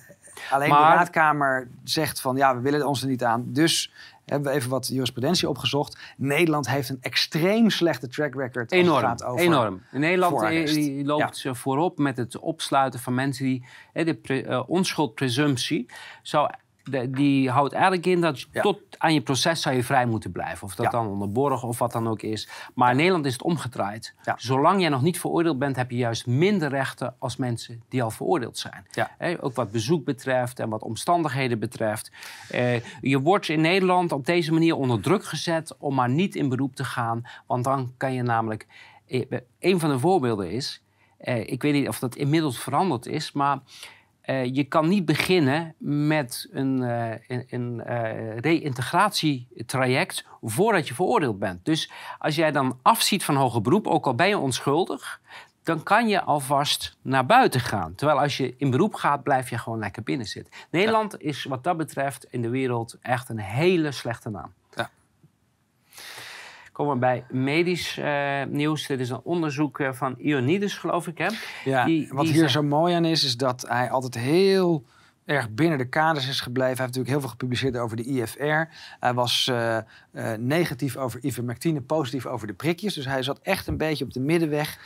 alleen 0.51 0.68
Maar- 0.68 0.91
de 0.91 0.97
raadkamer 0.97 1.68
zegt 1.85 2.20
van 2.20 2.37
ja, 2.37 2.55
we 2.57 2.61
willen 2.61 2.87
ons 2.87 3.03
er 3.03 3.09
niet 3.09 3.25
aan. 3.25 3.45
Dus 3.47 3.93
hebben 4.25 4.51
we 4.53 4.57
even 4.59 4.70
wat 4.70 4.87
jurisprudentie 4.89 5.49
opgezocht. 5.49 5.99
Nederland 6.16 6.68
heeft 6.68 6.89
een 6.89 6.99
extreem 7.01 7.70
slechte 7.70 8.09
track 8.09 8.35
record 8.35 8.72
als 8.72 8.81
Enorm, 8.81 8.97
het 8.97 9.20
gaat 9.20 9.25
over 9.25 9.45
enorm. 9.45 9.83
Nederland 9.91 10.43
eh, 10.43 10.66
die 10.66 11.05
loopt 11.05 11.45
eh, 11.45 11.55
voorop 11.55 11.99
met 11.99 12.16
het 12.16 12.39
opsluiten 12.39 13.01
van 13.01 13.14
mensen 13.14 13.45
die 13.45 13.66
de 13.93 14.14
pre- 14.14 14.64
onschuldpresumptie 14.66 15.87
zou. 16.22 16.51
De- 16.85 17.11
die 17.11 17.51
houdt 17.51 17.72
eigenlijk 17.72 18.07
in 18.07 18.20
dat 18.20 18.41
Ja. 18.53 18.62
tot 18.62 18.78
aan 18.99 19.14
je 19.14 19.20
proces 19.20 19.61
zou 19.62 19.74
je 19.76 19.85
vrij 19.85 20.07
moeten 20.07 20.32
blijven. 20.32 20.66
Of 20.66 20.74
dat 20.74 20.85
Ja. 20.87 20.91
dan 20.93 21.07
onder 21.07 21.32
borg 21.32 21.62
of 21.62 21.78
wat 21.78 21.93
dan 21.93 22.09
ook 22.09 22.22
is. 22.22 22.49
Maar 22.74 22.91
in 22.91 22.97
Nederland 22.97 23.26
is 23.26 23.32
het 23.32 23.43
omgedraaid. 23.43 24.14
Ja. 24.22 24.35
Zolang 24.39 24.80
jij 24.80 24.89
nog 24.89 25.03
niet 25.03 25.20
veroordeeld 25.20 25.59
bent, 25.59 25.76
heb 25.76 25.91
je 25.91 25.97
juist 25.97 26.26
minder 26.26 26.68
rechten 26.68 27.14
als 27.18 27.37
mensen 27.37 27.82
die 27.89 28.03
al 28.03 28.11
veroordeeld 28.11 28.59
zijn. 28.59 28.87
Ook 29.41 29.55
wat 29.55 29.70
bezoek 29.70 30.05
betreft 30.05 30.61
en 30.61 30.68
wat 30.68 30.82
omstandigheden 30.82 31.59
betreft. 31.59 32.11
Eh, 32.51 32.80
je 33.01 33.20
wordt 33.20 33.49
in 33.49 33.61
Nederland 33.61 34.12
op 34.12 34.26
deze 34.26 34.53
manier 34.53 34.76
onder 34.76 35.01
druk 35.01 35.24
gezet 35.24 35.76
om 35.78 35.95
maar 35.95 36.09
niet 36.11 36.35
in 36.35 36.49
beroep 36.49 36.74
te 36.76 36.85
gaan. 36.85 37.22
Want 37.47 37.64
dan 37.64 37.93
kan 37.97 38.12
je 38.12 38.22
namelijk. 38.22 38.66
eh, 39.07 39.22
Een 39.61 39.80
van 39.80 39.91
de 39.91 39.99
voorbeelden 39.99 40.51
is. 40.51 40.82
eh, 41.18 41.39
ik 41.51 41.62
weet 41.62 41.72
niet 41.72 41.89
of 41.89 41.99
dat 41.99 42.16
inmiddels 42.16 42.59
veranderd 42.59 43.07
is, 43.07 43.32
maar. 43.32 43.59
Eh, 44.25 44.55
je 44.55 44.64
kan 44.64 44.89
niet 44.89 45.05
beginnen 45.05 45.75
met 45.79 46.49
een, 46.51 46.81
een, 47.27 47.45
een 47.49 47.85
eh, 47.85 48.39
reïntegratietraject 48.39 50.25
voordat 50.43 50.89
je 50.89 50.95
veroordeeld 50.95 51.39
bent. 51.39 51.64
Dus 51.64 51.91
als 52.18 52.35
jij 52.35 52.53
dan 52.53 52.79
afziet 52.83 53.25
van 53.25 53.37
hoger 53.37 53.61
beroep, 53.61 53.87
ook 53.87 54.07
al 54.07 54.14
ben 54.14 54.29
je 54.29 54.39
onschuldig, 54.39 55.20
dan 55.62 55.83
kan 55.83 56.09
je 56.09 56.22
alvast 56.22 56.97
naar 57.03 57.27
buiten 57.27 57.61
gaan. 57.61 57.95
Terwijl 57.95 58.20
als 58.20 58.37
je 58.37 58.55
in 58.57 58.70
beroep 58.70 58.95
gaat, 58.95 59.22
blijf 59.22 59.51
je 59.51 59.59
gewoon 59.59 59.79
lekker 59.79 60.03
binnen 60.03 60.27
zitten. 60.27 60.53
Nederland 60.70 61.20
is 61.20 61.45
wat 61.45 61.64
dat 61.64 61.77
betreft 61.77 62.27
in 62.31 62.43
de 62.43 62.49
wereld 62.49 62.99
echt 63.03 63.29
een 63.29 63.39
hele 63.39 63.93
slechte 63.93 64.31
naam. 64.31 64.53
Komen 66.75 66.95
we 66.95 66.99
bij 67.01 67.25
medisch 67.31 67.99
eh, 67.99 68.43
nieuws. 68.49 68.87
Dit 68.87 69.01
is 69.01 69.11
een 69.11 69.20
onderzoek 69.25 69.81
eh, 69.81 69.93
van 69.93 70.14
Ionides, 70.18 70.75
geloof 70.75 71.07
ik. 71.07 71.18
Hè? 71.18 71.27
Ja, 71.64 71.85
Die- 71.85 72.09
wat 72.12 72.25
die 72.25 72.33
hier 72.33 72.49
zo 72.49 72.62
mooi 72.62 72.95
aan 72.95 73.05
is, 73.05 73.25
is 73.25 73.37
dat 73.37 73.64
hij 73.68 73.91
altijd 73.91 74.14
heel 74.14 74.85
erg 75.25 75.51
binnen 75.51 75.79
de 75.79 75.89
kaders 75.89 76.29
is 76.29 76.41
gebleven. 76.41 76.77
Hij 76.77 76.85
heeft 76.85 76.97
natuurlijk 76.97 77.09
heel 77.09 77.20
veel 77.20 77.29
gepubliceerd 77.29 77.77
over 77.77 77.97
de 77.97 78.05
IFR. 78.05 78.75
Hij 79.01 79.14
was 79.14 79.49
uh, 79.51 79.77
uh, 80.12 80.33
negatief 80.39 80.97
over 80.97 81.25
ivermectine, 81.25 81.81
positief 81.81 82.27
over 82.27 82.47
de 82.47 82.53
prikjes. 82.53 82.95
Dus 82.95 83.05
hij 83.05 83.22
zat 83.22 83.39
echt 83.43 83.66
een 83.66 83.77
beetje 83.77 84.05
op 84.05 84.12
de 84.12 84.20
middenweg. 84.20 84.79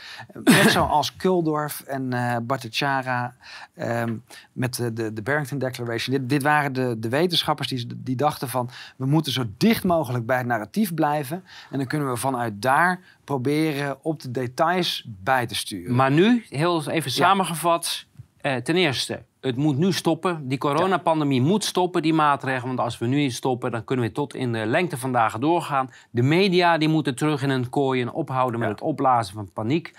Net 0.43 0.71
zoals 0.77 1.15
Kuldorf 1.15 1.81
en 1.81 2.13
uh, 2.13 2.35
Bhattacharya 2.43 3.35
um, 3.75 4.23
met 4.53 4.75
de, 4.75 4.93
de, 4.93 5.13
de, 5.13 5.21
Barrington 5.21 5.59
Declaration. 5.59 6.17
Dit, 6.17 6.29
dit 6.29 6.43
waren 6.43 6.73
de, 6.73 6.95
de 6.99 7.09
wetenschappers 7.09 7.67
die, 7.67 7.87
die 7.95 8.15
dachten 8.15 8.49
van... 8.49 8.69
we 8.97 9.05
moeten 9.05 9.31
zo 9.31 9.45
dicht 9.57 9.83
mogelijk 9.83 10.25
bij 10.25 10.37
het 10.37 10.47
narratief 10.47 10.93
blijven. 10.93 11.43
En 11.71 11.77
dan 11.77 11.87
kunnen 11.87 12.09
we 12.09 12.17
vanuit 12.17 12.61
daar 12.61 12.99
proberen 13.23 14.03
op 14.03 14.21
de 14.21 14.31
details 14.31 15.05
bij 15.07 15.45
te 15.45 15.55
sturen. 15.55 15.95
Maar 15.95 16.11
nu, 16.11 16.45
heel 16.49 16.89
even 16.89 17.11
samengevat... 17.11 18.07
Ten 18.41 18.75
eerste, 18.75 19.23
het 19.41 19.55
moet 19.55 19.77
nu 19.77 19.91
stoppen. 19.91 20.47
Die 20.47 20.57
coronapandemie 20.57 21.41
moet 21.41 21.63
stoppen, 21.63 22.01
die 22.01 22.13
maatregelen. 22.13 22.67
Want 22.67 22.79
als 22.79 22.97
we 22.97 23.05
nu 23.05 23.15
niet 23.15 23.33
stoppen, 23.33 23.71
dan 23.71 23.83
kunnen 23.83 24.05
we 24.05 24.11
tot 24.11 24.35
in 24.35 24.51
de 24.51 24.65
lengte 24.65 24.97
van 24.97 25.11
dagen 25.11 25.39
doorgaan. 25.39 25.89
De 26.09 26.21
media 26.21 26.77
die 26.77 26.89
moeten 26.89 27.15
terug 27.15 27.43
in 27.43 27.49
hun 27.49 27.69
kooi 27.69 28.01
en 28.01 28.11
ophouden 28.11 28.59
met 28.59 28.69
het 28.69 28.81
opblazen 28.81 29.33
van 29.33 29.51
paniek. 29.53 29.93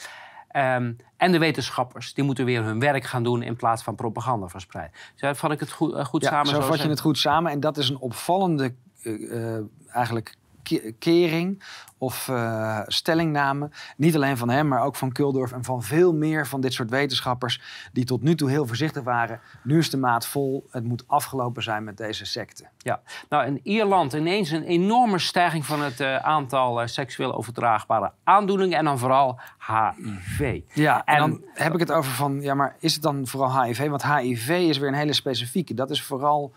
Um, 0.57 0.97
en 1.17 1.33
de 1.33 1.39
wetenschappers, 1.39 2.15
die 2.15 2.25
moeten 2.25 2.45
weer 2.45 2.65
hun 2.65 2.79
werk 2.79 3.05
gaan 3.05 3.23
doen 3.23 3.43
in 3.43 3.57
plaats 3.57 3.83
van 3.83 3.95
propaganda 3.95 4.49
verspreiden. 4.49 4.97
Zo 5.15 5.33
vat 5.33 5.53
ik 5.53 5.61
het 5.61 5.73
goed, 5.73 5.95
uh, 5.95 6.05
goed 6.05 6.23
ja, 6.23 6.29
samen? 6.29 6.47
Zo 6.47 6.61
vat 6.61 6.81
je 6.81 6.89
het 6.89 7.01
goed 7.01 7.19
samen. 7.19 7.53
En 7.53 7.61
dat 7.61 7.77
is 7.77 7.89
een 7.89 7.99
opvallende 7.99 8.75
uh, 9.03 9.57
eigenlijk 9.93 10.37
kering 10.99 11.63
of 11.99 12.29
uh, 12.29 12.81
stellingname. 12.87 13.71
Niet 13.97 14.15
alleen 14.15 14.37
van 14.37 14.49
hem, 14.49 14.69
maar 14.69 14.83
ook 14.83 14.97
van 14.97 15.13
Kuldorf 15.13 15.53
en 15.53 15.65
van 15.65 15.83
veel 15.83 16.15
meer 16.15 16.47
van 16.47 16.61
dit 16.61 16.73
soort 16.73 16.91
wetenschappers 16.91 17.61
die 17.93 18.05
tot 18.05 18.23
nu 18.23 18.35
toe 18.35 18.51
heel 18.51 18.67
voorzichtig 18.67 19.03
waren. 19.03 19.41
Nu 19.63 19.79
is 19.79 19.91
de 19.91 19.97
maat 19.97 20.27
vol. 20.27 20.67
Het 20.71 20.85
moet 20.85 21.05
afgelopen 21.07 21.63
zijn 21.63 21.85
met 21.85 21.97
deze 21.97 22.25
secte. 22.25 22.69
Ja, 22.79 23.01
nou 23.29 23.47
in 23.47 23.61
Ierland 23.63 24.13
ineens 24.13 24.51
een 24.51 24.65
enorme 24.65 25.19
stijging 25.19 25.67
van 25.67 25.83
het 25.83 26.01
uh, 26.01 26.17
aantal 26.17 26.83
uh, 26.83 26.87
seksueel 26.87 27.35
overdraagbare 27.35 28.13
aandoeningen 28.25 28.79
en 28.79 28.85
dan 28.85 28.99
vooral 28.99 29.41
HIV. 29.67 30.61
Ja, 30.73 31.05
en, 31.05 31.15
en 31.15 31.21
dan 31.21 31.45
heb 31.55 31.75
ik 31.75 31.81
het 31.81 31.93
over 31.93 32.13
van, 32.13 32.41
ja, 32.41 32.55
maar 32.55 32.77
is 32.79 32.93
het 32.93 33.03
dan 33.03 33.27
vooral 33.27 33.63
HIV? 33.63 33.89
Want 33.89 34.07
HIV 34.07 34.49
is 34.49 34.79
weer 34.79 34.89
een 34.89 34.95
hele 34.95 35.13
specifieke. 35.13 35.75
Dat 35.75 35.91
is 35.91 36.03
vooral 36.03 36.53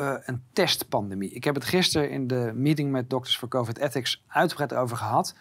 uh, 0.00 0.14
een 0.24 0.42
testpandemie. 0.52 1.30
Ik 1.30 1.44
heb 1.44 1.54
het 1.54 1.64
gisteren 1.64 2.10
in 2.10 2.26
de 2.26 2.52
meeting 2.54 2.90
met 2.90 3.10
Doctors 3.10 3.36
for 3.36 3.48
COVID 3.48 3.78
Ethics 3.78 4.22
uitgebreid 4.26 4.74
over 4.74 4.96
gehad. 4.96 5.34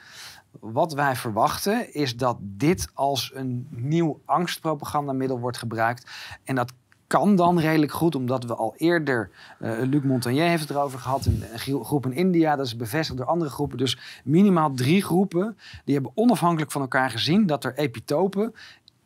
Wat 0.59 0.93
wij 0.93 1.15
verwachten 1.15 1.93
is 1.93 2.17
dat 2.17 2.37
dit 2.41 2.89
als 2.93 3.31
een 3.33 3.67
nieuw 3.69 4.21
angstpropagandamiddel 4.25 5.39
wordt 5.39 5.57
gebruikt. 5.57 6.11
En 6.43 6.55
dat 6.55 6.73
kan 7.07 7.35
dan 7.35 7.59
redelijk 7.59 7.91
goed, 7.91 8.15
omdat 8.15 8.43
we 8.43 8.55
al 8.55 8.73
eerder, 8.77 9.29
uh, 9.59 9.81
Luc 9.81 10.01
Montagnier 10.03 10.47
heeft 10.47 10.61
het 10.61 10.69
erover 10.69 10.99
gehad, 10.99 11.25
een, 11.25 11.43
een 11.51 11.85
groep 11.85 12.05
in 12.05 12.13
India, 12.13 12.55
dat 12.55 12.65
is 12.65 12.75
bevestigd 12.75 13.17
door 13.17 13.27
andere 13.27 13.49
groepen. 13.49 13.77
Dus 13.77 14.21
minimaal 14.23 14.73
drie 14.73 15.03
groepen, 15.03 15.57
die 15.85 15.93
hebben 15.93 16.11
onafhankelijk 16.15 16.71
van 16.71 16.81
elkaar 16.81 17.09
gezien 17.09 17.45
dat 17.45 17.63
er 17.63 17.77
epitopen 17.77 18.53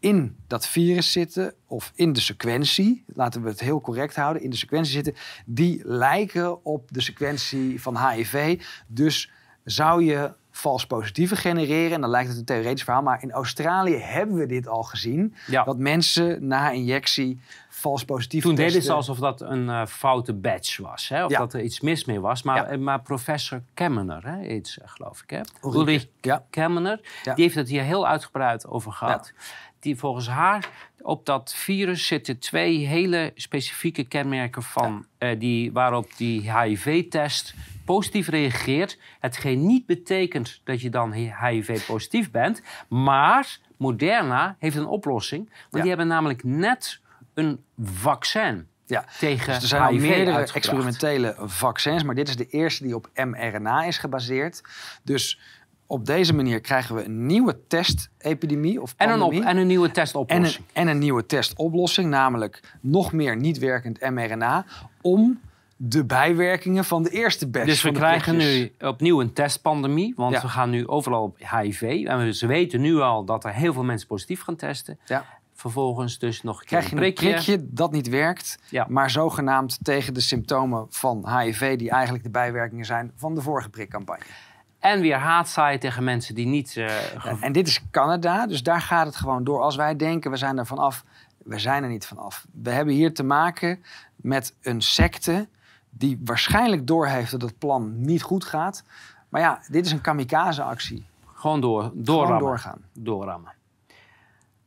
in 0.02 0.36
dat 0.48 0.68
virus 0.68 1.12
zitten 1.12 1.54
of 1.68 1.92
in 1.96 2.14
de 2.14 2.20
sequentie, 2.20 3.04
laten 3.08 3.42
we 3.42 3.50
het 3.50 3.60
heel 3.60 3.82
correct 3.82 4.16
houden, 4.16 4.42
in 4.42 4.50
de 4.50 4.56
sequentie 4.56 4.94
zitten, 4.94 5.16
die 5.46 5.82
lijken 5.84 6.66
op 6.66 6.92
de 6.92 7.02
sequentie 7.02 7.82
van 7.82 8.10
HIV. 8.10 8.62
Dus 8.88 9.32
zou 9.64 10.04
je 10.04 10.32
vals 10.52 10.86
positieven 10.86 11.38
genereren, 11.38 11.92
en 11.92 12.02
dan 12.02 12.10
lijkt 12.10 12.30
het 12.30 12.38
een 12.38 12.46
theoretisch 12.46 12.84
verhaal, 12.84 13.02
maar 13.02 13.24
in 13.24 13.32
Australië 13.32 13.96
hebben 13.96 14.36
we 14.36 14.46
dit 14.46 14.68
al 14.68 14.84
gezien, 14.84 15.36
ja. 15.48 15.64
dat 15.64 15.78
mensen 15.78 16.48
na 16.48 16.70
injectie 16.70 17.40
vals 17.70 18.06
positief 18.06 18.44
Toen 18.44 18.56
testen. 18.56 18.74
deden 18.74 18.86
ze 18.88 18.94
alsof 18.94 19.18
dat 19.18 19.42
een 19.42 19.68
uh, 19.68 19.86
foute 19.86 20.34
badge 20.34 20.82
was, 20.82 21.10
hè? 21.10 21.26
of 21.26 21.32
ja. 21.32 21.40
dat 21.40 21.54
er 21.54 21.62
iets 21.62 21.82
mis 21.82 22.06
mee 22.06 22.20
was. 22.20 22.44
Maar, 22.44 22.72
ja. 22.72 22.78
maar 22.78 23.02
professor 23.02 23.62
Kemmener, 23.74 24.28
hè, 24.28 24.48
iets, 24.48 24.78
geloof 24.84 25.22
ik, 25.22 25.30
hè? 25.30 25.42
Ulrich. 25.64 26.08
Kemmener, 26.50 27.00
die 27.24 27.34
heeft 27.36 27.56
het 27.56 27.70
hier 27.70 27.84
heel 27.84 28.08
uitgebreid 28.08 28.68
over 28.68 28.92
gehad 28.92 29.34
die 29.82 29.98
volgens 29.98 30.28
haar 30.28 30.70
op 31.02 31.26
dat 31.26 31.54
virus 31.54 32.08
zitten 32.08 32.40
twee 32.40 32.88
hele 32.88 33.32
specifieke 33.36 34.04
kenmerken 34.04 34.64
van 34.64 35.06
ja. 35.20 35.32
uh, 35.32 35.40
die, 35.40 35.72
waarop 35.72 36.18
die 36.18 36.58
HIV-test 36.58 37.54
positief 37.86 38.28
reageert. 38.28 38.98
Hetgeen 39.20 39.66
niet 39.66 39.86
betekent 39.86 40.62
dat 40.64 40.82
je 40.82 40.90
dan 40.90 41.14
HIV-positief 41.14 42.32
bent, 42.32 42.62
maar 42.88 43.60
Moderna 43.78 44.56
heeft 44.60 44.76
een 44.76 44.86
oplossing, 44.86 45.46
want 45.50 45.70
ja. 45.72 45.80
die 45.80 45.90
hebben 45.90 46.08
namelijk 46.08 46.44
net 46.44 47.00
een 47.34 47.64
vaccin. 47.80 48.70
Ja, 48.86 49.06
tegen 49.20 49.54
dus 49.54 49.62
er 49.62 49.68
zijn 49.68 49.82
al 49.82 49.92
meerdere 49.92 50.38
uitgebracht. 50.38 50.56
experimentele 50.56 51.36
vaccins, 51.40 52.04
maar 52.04 52.16
dit 52.16 52.28
is 52.28 52.36
de 52.36 52.48
eerste 52.48 52.84
die 52.84 52.96
op 52.96 53.10
mRNA 53.14 53.84
is 53.84 53.98
gebaseerd. 53.98 54.62
Dus 55.04 55.40
op 55.92 56.06
deze 56.06 56.34
manier 56.34 56.62
krijgen 56.62 56.96
we 56.96 57.04
een 57.06 57.26
nieuwe 57.26 57.58
testepidemie 57.68 58.82
of 58.82 58.94
En 58.98 59.08
een, 59.10 59.14
op, 59.16 59.20
pandemie. 59.22 59.48
en 59.50 59.58
een 59.58 59.68
nieuwe 59.68 59.84
en, 59.84 59.90
een, 59.90 59.96
testoplossing. 59.96 60.66
en 60.74 60.88
een 60.88 61.00
nieuwe 61.00 61.26
testoplossing, 61.26 62.10
namelijk 62.10 62.62
nog 62.82 63.12
meer 63.14 63.36
niet 63.36 63.58
werkend 63.60 64.10
mRNA, 64.10 64.66
om 65.02 65.40
de 65.76 66.06
bijwerkingen 66.06 66.86
van 66.86 67.04
de 67.04 67.10
eerste 67.10 67.48
batch 67.48 67.66
Dus 67.66 67.82
we 67.82 67.92
krijgen 67.92 68.38
nu 68.38 68.72
opnieuw 68.80 69.22
een 69.22 69.34
testpandemie, 69.34 70.14
want 70.16 70.34
Ja. 70.34 70.42
we 70.42 70.48
gaan 70.48 70.70
nu 70.70 70.88
overal 70.88 71.24
op 71.24 71.38
HIV. 71.38 71.82
En 72.08 72.18
we, 72.26 72.34
ze 72.34 72.48
weten 72.48 72.82
nu 72.82 73.00
al 73.00 73.26
dat 73.26 73.44
er 73.44 73.54
heel 73.54 73.74
veel 73.74 73.84
mensen 73.84 74.08
positief 74.08 74.42
gaan 74.42 74.56
testen. 74.56 75.00
Ja. 75.06 75.26
Vervolgens 75.54 76.20
dus 76.20 76.42
nog 76.44 76.54
een 76.54 76.60
keer 76.60 76.68
Krijg 76.78 76.90
je 76.90 76.96
een 77.06 77.14
prikje 77.14 77.68
dat 77.70 77.92
niet 77.92 78.10
werkt, 78.10 78.60
Ja. 78.70 78.86
maar 78.90 79.10
zogenaamd 79.10 79.78
tegen 79.82 80.14
de 80.14 80.22
symptomen 80.22 80.86
van 80.90 81.38
HIV, 81.40 81.76
die 81.78 81.90
eigenlijk 81.90 82.24
de 82.24 82.30
bijwerkingen 82.30 82.86
zijn 82.86 83.12
van 83.16 83.36
de 83.36 83.42
vorige 83.42 83.70
prikcampagne. 83.70 84.24
En 84.82 85.02
weer 85.02 85.18
haatzaaien 85.18 85.80
tegen 85.80 86.04
mensen 86.04 86.36
die 86.36 86.46
niet... 86.46 86.72
gev- 87.18 87.42
En 87.42 87.52
dit 87.52 87.68
is 87.68 87.82
Canada, 87.92 88.48
dus 88.48 88.64
daar 88.64 88.82
gaat 88.82 89.06
het 89.06 89.16
gewoon 89.16 89.44
door. 89.44 89.62
Als 89.62 89.76
wij 89.76 89.96
denken, 89.96 90.32
we 90.32 90.38
zijn 90.38 90.58
er 90.58 90.66
vanaf, 90.66 91.04
we 91.38 91.60
zijn 91.60 91.84
er 91.84 91.90
niet 91.90 92.06
vanaf. 92.06 92.46
We 92.64 92.70
hebben 92.70 92.94
hier 92.94 93.14
te 93.14 93.24
maken 93.24 93.84
met 94.16 94.56
een 94.62 94.82
secte 94.82 95.48
die 95.90 96.20
waarschijnlijk 96.26 96.88
doorheeft 96.88 97.32
dat 97.32 97.42
het 97.42 97.58
plan 97.58 98.02
niet 98.02 98.22
goed 98.22 98.44
gaat. 98.46 98.84
Maar 99.30 99.42
ja, 99.42 99.60
dit 99.68 99.86
is 99.86 99.92
een 99.92 100.02
kamikaze-actie. 100.02 101.06
gewoon 101.34 101.62
door, 101.62 101.82
Gewoon 101.82 102.04
doorrammen. 102.04 102.40
doorgaan. 102.40 102.80
doorrammen. 102.94 103.52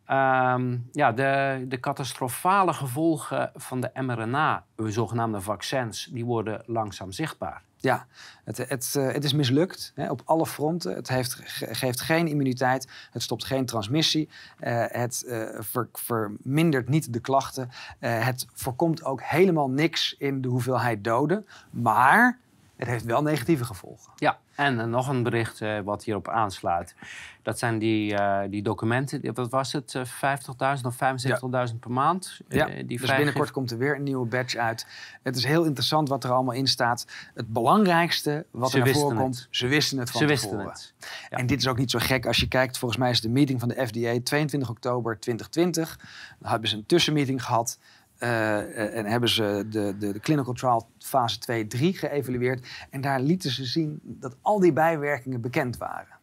Ehm, 0.06 0.76
ja, 0.92 1.12
de, 1.12 1.64
de 1.68 1.80
catastrofale 1.80 2.72
gevolgen 2.72 3.50
van 3.54 3.80
de 3.80 3.90
mRNA, 3.94 4.64
de 4.76 4.90
zogenaamde 4.90 5.40
vaccins, 5.40 6.08
die 6.12 6.24
worden 6.24 6.62
langzaam 6.66 7.12
zichtbaar. 7.12 7.62
Ja, 7.84 8.06
het, 8.44 8.56
het, 8.56 8.94
eh, 8.96 9.12
het 9.12 9.24
is 9.24 9.32
mislukt 9.32 9.92
hè, 9.94 10.10
op 10.10 10.22
alle 10.24 10.46
fronten. 10.46 10.94
Het 10.94 11.08
heeft, 11.08 11.34
ge- 11.34 11.74
geeft 11.74 12.00
geen 12.00 12.28
immuniteit, 12.28 12.88
het 13.10 13.22
stopt 13.22 13.44
geen 13.44 13.66
transmissie, 13.66 14.28
eh, 14.58 14.84
het 14.88 15.24
eh, 15.28 15.42
ver- 15.58 15.88
vermindert 15.92 16.88
niet 16.88 17.12
de 17.12 17.20
klachten, 17.20 17.70
het 17.98 18.46
voorkomt 18.52 19.04
ook 19.04 19.22
helemaal 19.22 19.70
niks 19.70 20.14
in 20.18 20.40
de 20.40 20.48
hoeveelheid 20.48 21.04
doden, 21.04 21.46
maar 21.70 22.38
het 22.76 22.88
heeft 22.88 23.04
wel 23.04 23.22
negatieve 23.22 23.64
gevolgen. 23.64 24.12
Ja, 24.16 24.38
en 24.54 24.80
eh, 24.80 24.86
nog 24.86 25.08
een 25.08 25.22
bericht 25.22 25.60
eh, 25.60 25.78
wat 25.84 26.04
hierop 26.04 26.28
aansluit. 26.28 26.94
Dat 27.42 27.58
zijn 27.58 27.78
die, 27.78 28.16
eh, 28.16 28.50
die 28.50 28.62
documenten, 28.62 29.34
wat 29.34 29.50
was 29.50 29.72
het, 29.72 29.94
eh, 29.94 30.04
50.000 30.04 30.86
of 30.86 30.96
75.000 30.96 31.80
per 31.80 31.90
maand? 31.90 32.40
Ja, 32.48 32.66
die 32.66 32.98
dus 32.98 33.16
binnenkort 33.16 33.50
komt 33.50 33.70
er 33.70 33.78
weer 33.78 33.96
een 33.96 34.02
nieuwe 34.02 34.26
badge 34.26 34.60
uit. 34.60 34.86
Het 35.22 35.36
is 35.36 35.44
heel 35.44 35.64
interessant 35.64 36.08
wat 36.08 36.24
er 36.24 36.30
allemaal 36.30 36.54
in 36.54 36.66
staat. 36.66 37.06
Het 37.34 37.52
belangrijkste 37.52 38.46
wat 38.50 38.70
Ze 38.70 38.76
er 38.76 38.78
naar 38.78 38.88
wisten 38.92 39.08
voren 39.08 39.22
komt, 39.22 39.36
het. 39.38 39.46
ze 39.50 39.66
wisten 39.66 39.98
het 39.98 40.10
van 40.10 40.20
Ze 40.20 40.26
wisten 40.26 40.48
tevoren. 40.50 40.70
het. 40.72 40.94
Ja. 41.30 41.36
En 41.36 41.46
dit 41.46 41.58
is 41.58 41.68
ook 41.68 41.78
niet 41.78 41.90
zo 41.90 41.98
gek 42.02 42.26
als 42.26 42.36
je 42.36 42.48
kijkt. 42.48 42.78
Volgens 42.78 43.00
mij 43.00 43.10
is 43.10 43.20
de 43.20 43.28
meeting 43.28 43.60
van 43.60 43.68
de 43.68 43.86
FDA 43.86 44.20
22 44.22 44.70
oktober 44.70 45.18
2020. 45.20 45.98
Dan 46.38 46.50
hebben 46.50 46.68
ze 46.68 46.76
een 46.76 46.86
tussenmeeting 46.86 47.44
gehad. 47.44 47.78
Eh, 48.24 48.96
en 48.96 49.06
hebben 49.06 49.28
ze 49.28 49.66
de, 49.70 49.94
de, 49.98 50.12
de 50.12 50.20
clinical 50.20 50.52
trial 50.52 50.88
fase 50.98 51.66
2-3 51.66 51.78
geëvalueerd. 51.78 52.66
En 52.90 53.00
daar 53.00 53.20
lieten 53.20 53.50
ze 53.50 53.64
zien 53.64 54.00
dat 54.02 54.36
al 54.42 54.60
die 54.60 54.72
bijwerkingen 54.72 55.40
bekend 55.40 55.76
waren. 55.76 56.22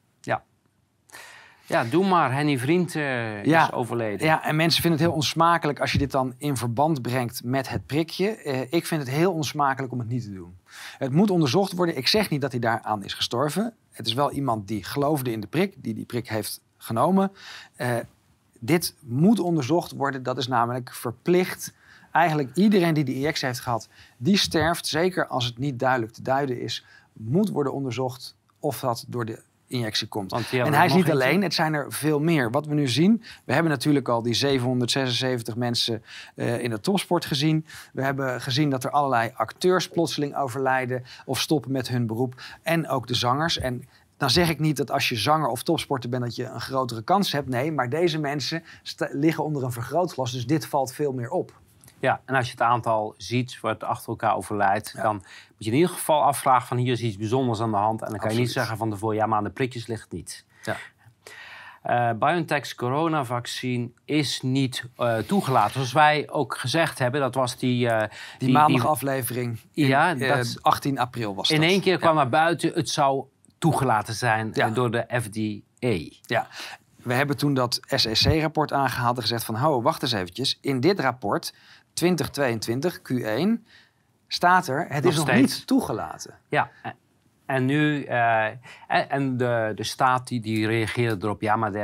Ja, 1.71 1.83
doe 1.83 2.07
maar. 2.07 2.33
Henny 2.33 2.57
Vriend 2.57 2.95
eh, 2.95 3.43
Ja. 3.43 3.63
is 3.63 3.71
overleden. 3.71 4.27
Ja, 4.27 4.43
en 4.43 4.55
mensen 4.55 4.81
vinden 4.81 4.99
het 4.99 5.07
heel 5.09 5.17
onsmakelijk 5.17 5.79
als 5.79 5.91
je 5.91 5.97
dit 5.97 6.11
dan 6.11 6.33
in 6.37 6.57
verband 6.57 7.01
brengt 7.01 7.43
met 7.43 7.69
het 7.69 7.85
prikje. 7.85 8.27
Eh, 8.35 8.61
ik 8.69 8.85
vind 8.85 9.01
het 9.01 9.09
heel 9.09 9.33
onsmakelijk 9.33 9.93
om 9.93 9.99
het 9.99 10.07
niet 10.07 10.23
te 10.23 10.33
doen. 10.33 10.57
Het 10.97 11.11
moet 11.11 11.29
onderzocht 11.29 11.71
worden. 11.71 11.97
Ik 11.97 12.07
zeg 12.07 12.29
niet 12.29 12.41
dat 12.41 12.51
hij 12.51 12.59
daaraan 12.59 13.03
is 13.03 13.13
gestorven. 13.13 13.73
Het 13.91 14.07
is 14.07 14.13
wel 14.13 14.31
iemand 14.31 14.67
die 14.67 14.83
geloofde 14.83 15.31
in 15.31 15.39
de 15.39 15.47
prik, 15.47 15.73
die 15.77 15.93
die 15.93 16.05
prik 16.05 16.27
heeft 16.29 16.61
genomen. 16.77 17.31
Eh, 17.75 17.95
dit 18.59 18.95
moet 18.99 19.39
onderzocht 19.39 19.91
worden. 19.91 20.23
Dat 20.23 20.37
is 20.37 20.47
namelijk 20.47 20.93
verplicht. 20.93 21.73
Eigenlijk 22.11 22.55
iedereen 22.55 22.93
die 22.93 23.03
die 23.03 23.15
injectie 23.15 23.47
heeft 23.47 23.59
gehad, 23.59 23.89
die 24.17 24.37
sterft. 24.37 24.87
Zeker 24.87 25.27
als 25.27 25.45
het 25.45 25.57
niet 25.57 25.79
duidelijk 25.79 26.13
te 26.13 26.21
duiden 26.21 26.61
is, 26.61 26.85
moet 27.13 27.49
worden 27.49 27.73
onderzocht 27.73 28.35
of 28.59 28.79
dat 28.79 29.05
door 29.07 29.25
de 29.25 29.41
injectie 29.71 30.07
komt. 30.07 30.31
En 30.51 30.73
hij 30.73 30.85
is 30.85 30.93
niet 30.93 31.11
alleen, 31.11 31.41
het 31.41 31.53
zijn 31.53 31.73
er 31.73 31.91
veel 31.91 32.19
meer. 32.19 32.51
Wat 32.51 32.65
we 32.65 32.73
nu 32.73 32.87
zien, 32.87 33.23
we 33.45 33.53
hebben 33.53 33.71
natuurlijk 33.71 34.07
al 34.07 34.21
die 34.21 34.33
776 34.33 35.55
mensen 35.55 36.03
eh, 36.35 36.63
in 36.63 36.69
de 36.69 36.79
topsport 36.79 37.25
gezien. 37.25 37.65
We 37.93 38.03
hebben 38.03 38.41
gezien 38.41 38.69
dat 38.69 38.83
er 38.83 38.91
allerlei 38.91 39.31
acteurs 39.33 39.89
plotseling 39.89 40.35
overlijden 40.35 41.03
of 41.25 41.39
stoppen 41.39 41.71
met 41.71 41.87
hun 41.87 42.07
beroep. 42.07 42.41
En 42.61 42.89
ook 42.89 43.07
de 43.07 43.15
zangers. 43.15 43.57
En 43.57 43.87
dan 44.17 44.29
zeg 44.29 44.49
ik 44.49 44.59
niet 44.59 44.77
dat 44.77 44.91
als 44.91 45.09
je 45.09 45.15
zanger 45.15 45.47
of 45.47 45.63
topsporter 45.63 46.09
bent 46.09 46.23
dat 46.23 46.35
je 46.35 46.45
een 46.45 46.61
grotere 46.61 47.01
kans 47.03 47.31
hebt. 47.31 47.49
Nee, 47.49 47.71
maar 47.71 47.89
deze 47.89 48.19
mensen 48.19 48.63
liggen 49.11 49.43
onder 49.43 49.63
een 49.63 49.71
vergrootglas. 49.71 50.31
Dus 50.31 50.45
dit 50.45 50.65
valt 50.65 50.93
veel 50.93 51.13
meer 51.13 51.29
op. 51.29 51.60
Ja, 52.01 52.21
en 52.25 52.35
als 52.35 52.45
je 52.45 52.51
het 52.51 52.61
aantal 52.61 53.13
ziet 53.17 53.59
wat 53.61 53.83
achter 53.83 54.09
elkaar 54.09 54.35
overlijdt, 54.35 54.95
dan 54.95 55.15
moet 55.15 55.23
je 55.57 55.69
in 55.71 55.75
ieder 55.77 55.89
geval 55.91 56.23
afvragen 56.23 56.67
van 56.67 56.77
hier 56.77 56.91
is 56.91 57.01
iets 57.01 57.17
bijzonders 57.17 57.61
aan 57.61 57.71
de 57.71 57.77
hand. 57.77 58.01
En 58.01 58.09
dan 58.09 58.19
kan 58.19 58.33
je 58.33 58.39
niet 58.39 58.51
zeggen 58.51 58.77
van 58.77 58.89
tevoren, 58.89 59.15
ja, 59.15 59.25
maar 59.25 59.37
aan 59.37 59.43
de 59.43 59.49
prikjes 59.49 59.87
ligt 59.87 60.01
het 60.03 60.11
niet. 60.11 60.45
Ja. 60.63 60.75
Eh 61.81 62.09
BioNTech's 62.19 62.75
coronavaccin 62.75 63.95
is 64.05 64.41
niet 64.41 64.83
eh, 64.97 65.17
toegelaten. 65.17 65.73
Zoals 65.73 65.91
wij 65.93 66.29
ook 66.29 66.57
gezegd 66.57 66.99
hebben, 66.99 67.21
dat 67.21 67.35
was 67.35 67.57
die... 67.57 67.89
eh, 67.89 68.09
Die, 68.37 68.51
maandagaflevering. 68.51 69.59
in, 69.73 69.87
Ja, 69.87 70.13
dat- 70.13 70.57
18 70.61 70.99
april 70.99 71.35
was 71.35 71.47
dat. 71.47 71.57
In 71.57 71.63
één 71.63 71.81
keer 71.81 71.93
Ja. 71.93 71.99
kwam 71.99 72.15
naar 72.15 72.29
buiten, 72.29 72.71
het 72.73 72.89
zou 72.89 73.25
toegelaten 73.57 74.13
zijn 74.13 74.49
Ja. 74.53 74.69
door 74.69 74.91
de 74.91 75.05
FDA. 75.21 76.09
Ja, 76.21 76.47
we 76.95 77.13
hebben 77.13 77.37
toen 77.37 77.53
dat 77.53 77.79
SEC-rapport 77.87 78.73
aangehaald 78.73 79.15
en 79.15 79.21
gezegd 79.21 79.43
van... 79.43 79.55
ho, 79.55 79.81
wacht 79.81 80.01
eens 80.01 80.11
eventjes. 80.11 80.57
In 80.61 80.79
dit 80.79 80.99
rapport, 80.99 81.53
2022, 81.93 82.99
Q1, 82.99 83.65
staat 84.27 84.67
er... 84.67 84.85
het 84.89 85.03
Nog 85.03 85.11
is 85.11 85.17
nog 85.17 85.27
steeds. 85.27 85.57
niet 85.57 85.67
toegelaten. 85.67 86.37
Ja, 86.49 86.71
en- 87.45 87.65
nu, 87.65 88.03
eh, 88.03 88.45
en, 88.87 89.09
en 89.09 89.37
de, 89.37 89.71
de 89.75 89.83
staat 89.83 90.27
die, 90.27 90.39
die 90.41 90.67
reageerde 90.67 91.25
erop, 91.25 91.41
ja, 91.41 91.55
maar 91.55 91.71
de 91.71 91.79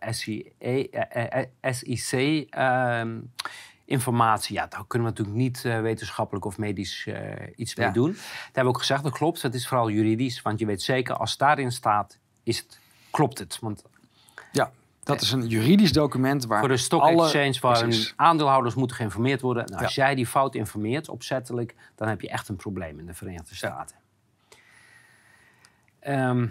eh, 0.00 0.12
SIE, 0.12 0.52
eh, 0.58 1.46
eh, 1.60 3.00
ehm, 3.00 3.20
informatie, 3.84 4.54
ja, 4.54 4.66
daar 4.66 4.84
kunnen 4.86 5.08
we 5.08 5.14
natuurlijk 5.14 5.36
niet 5.38 5.62
wetenschappelijk 5.62 6.44
of 6.44 6.58
medisch 6.58 7.08
iets 7.56 7.74
mee 7.74 7.90
doen. 7.90 8.10
Dat 8.10 8.20
hebben 8.44 8.62
we 8.62 8.68
ook 8.68 8.78
gezegd, 8.78 9.02
dat 9.02 9.12
klopt, 9.12 9.42
het 9.42 9.54
is 9.54 9.68
vooral 9.68 9.90
juridisch, 9.90 10.42
want 10.42 10.58
je 10.58 10.66
weet 10.66 10.82
zeker, 10.82 11.14
als 11.16 11.36
daarin 11.36 11.72
staat, 11.72 12.18
is 12.42 12.58
het, 12.58 12.78
klopt 13.10 13.38
het. 13.38 13.58
Want 13.60 13.82
Ja, 14.52 14.70
dat 15.08 15.20
is 15.20 15.32
een 15.32 15.46
juridisch 15.46 15.92
document 15.92 16.46
waar 16.46 16.58
voor 16.58 16.68
de 16.68 16.76
stock 16.76 17.02
alle... 17.02 17.22
exchange, 17.22 17.56
waar 17.60 17.82
Precies. 17.82 18.12
aandeelhouders 18.16 18.74
moeten 18.74 18.96
geïnformeerd 18.96 19.40
worden. 19.40 19.64
Nou, 19.70 19.84
als 19.84 19.94
Ja. 19.94 20.04
jij 20.04 20.14
die 20.14 20.26
fout 20.26 20.54
informeert, 20.54 21.08
opzettelijk, 21.08 21.74
dan 21.94 22.08
heb 22.08 22.20
je 22.20 22.28
echt 22.28 22.48
een 22.48 22.56
probleem 22.56 22.98
in 22.98 23.06
de 23.06 23.14
Verenigde 23.14 23.54
Staten. 23.54 23.96
Ehm, 26.00 26.46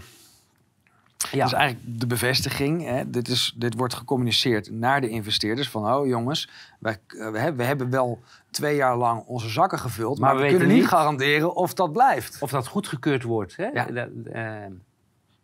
ja. 1.31 1.37
Dat 1.37 1.47
is 1.47 1.53
eigenlijk 1.53 1.99
de 1.99 2.07
bevestiging. 2.07 2.83
Hè. 2.85 3.09
Dit, 3.09 3.27
is, 3.27 3.53
dit 3.55 3.73
wordt 3.77 3.93
gecommuniceerd 3.93 4.71
naar 4.71 5.01
de 5.01 5.09
investeerders. 5.09 5.69
Van, 5.69 5.93
oh 5.93 6.07
jongens, 6.07 6.49
wij, 6.79 6.97
eh, 7.07 7.31
we, 7.31 7.39
hebben, 7.39 7.55
we 7.57 7.63
hebben 7.63 7.89
wel 7.89 8.21
twee 8.51 8.75
jaar 8.75 8.97
lang 8.97 9.23
onze 9.25 9.49
zakken 9.49 9.79
gevuld. 9.79 10.19
Maar, 10.19 10.33
Maar 10.33 10.37
we, 10.37 10.43
we 10.43 10.49
kunnen 10.49 10.67
niet 10.67 10.77
niet- 10.77 10.87
garanderen 10.87 11.55
of 11.55 11.73
dat 11.73 11.91
blijft. 11.91 12.37
Of 12.41 12.51
dat 12.51 12.67
goedgekeurd 12.67 13.23
wordt. 13.23 13.55
Hè? 13.55 13.65
Ja. 13.65 13.87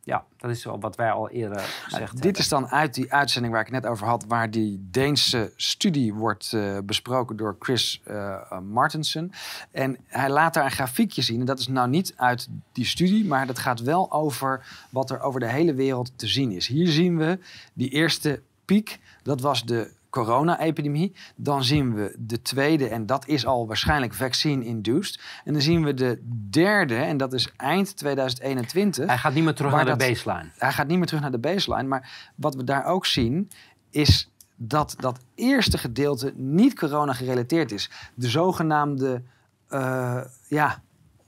Ja, 0.05 0.25
dat 0.37 0.51
is 0.51 0.63
wat 0.63 0.95
wij 0.95 1.11
al 1.11 1.29
eerder 1.29 1.59
gezegd 1.59 1.91
Nou, 1.91 2.03
hebben. 2.03 2.21
dit 2.21 2.37
is 2.37 2.47
dan 2.47 2.67
uit 2.67 2.93
die 2.93 3.13
uitzending 3.13 3.53
waar 3.53 3.61
ik 3.61 3.71
net 3.71 3.85
over 3.85 4.07
had, 4.07 4.25
waar 4.27 4.51
die 4.51 4.87
Deense 4.91 5.53
studie 5.55 6.13
wordt 6.13 6.53
eh, 6.53 6.77
besproken 6.83 7.35
door 7.37 7.55
Chris 7.59 8.01
eh 8.03 8.59
Martensen. 8.59 9.31
En 9.71 9.97
hij 10.07 10.29
laat 10.29 10.53
daar 10.53 10.65
een 10.65 10.71
grafiekje 10.71 11.21
zien. 11.21 11.39
En 11.39 11.45
dat 11.45 11.59
is 11.59 11.67
nou 11.67 11.89
niet 11.89 12.13
uit 12.15 12.47
die 12.71 12.85
studie, 12.85 13.25
maar 13.25 13.47
dat 13.47 13.59
gaat 13.59 13.79
wel 13.81 14.11
over 14.11 14.65
wat 14.89 15.09
er 15.09 15.19
over 15.21 15.39
de 15.39 15.49
hele 15.49 15.73
wereld 15.73 16.11
te 16.15 16.27
zien 16.27 16.51
is. 16.51 16.67
Hier 16.67 16.87
zien 16.87 17.17
we 17.17 17.39
die 17.73 17.89
eerste 17.89 18.41
piek, 18.65 18.99
dat 19.23 19.41
was 19.41 19.65
de 19.65 19.91
corona-epidemie. 20.13 21.15
Dan 21.35 21.63
zien 21.63 21.93
we 21.93 22.15
de 22.19 22.41
tweede, 22.41 22.87
en 22.87 23.05
dat 23.05 23.27
is 23.27 23.45
al 23.45 23.67
waarschijnlijk 23.67 24.13
vaccine-induced. 24.13 25.19
En 25.43 25.53
dan 25.53 25.61
zien 25.61 25.83
we 25.83 25.93
de 25.93 26.21
derde, 26.49 26.95
en 26.95 27.17
dat 27.17 27.33
is 27.33 27.49
eind 27.57 27.97
2021 27.97 29.07
Hij 29.07 29.17
gaat 29.17 29.33
niet 29.33 29.43
meer 29.43 29.53
terug 29.53 29.71
naar 29.71 29.85
de 29.85 29.95
baseline. 29.95 30.49
hij 30.57 30.71
gaat 30.71 30.87
niet 30.87 30.97
meer 30.97 31.07
terug 31.07 31.21
naar 31.21 31.31
de 31.31 31.39
baseline. 31.39 31.87
Maar 31.87 32.31
wat 32.35 32.55
we 32.55 32.63
daar 32.63 32.85
ook 32.85 33.05
zien, 33.05 33.49
is 33.89 34.31
dat 34.55 34.95
dat 34.99 35.19
eerste 35.35 35.77
gedeelte 35.77 36.33
niet 36.35 36.79
corona 36.79 37.13
gerelateerd 37.13 37.71
is. 37.71 37.89
De 38.15 38.29
zogenaamde 38.29 39.23
eh, 39.67 40.21
ja, 40.47 40.81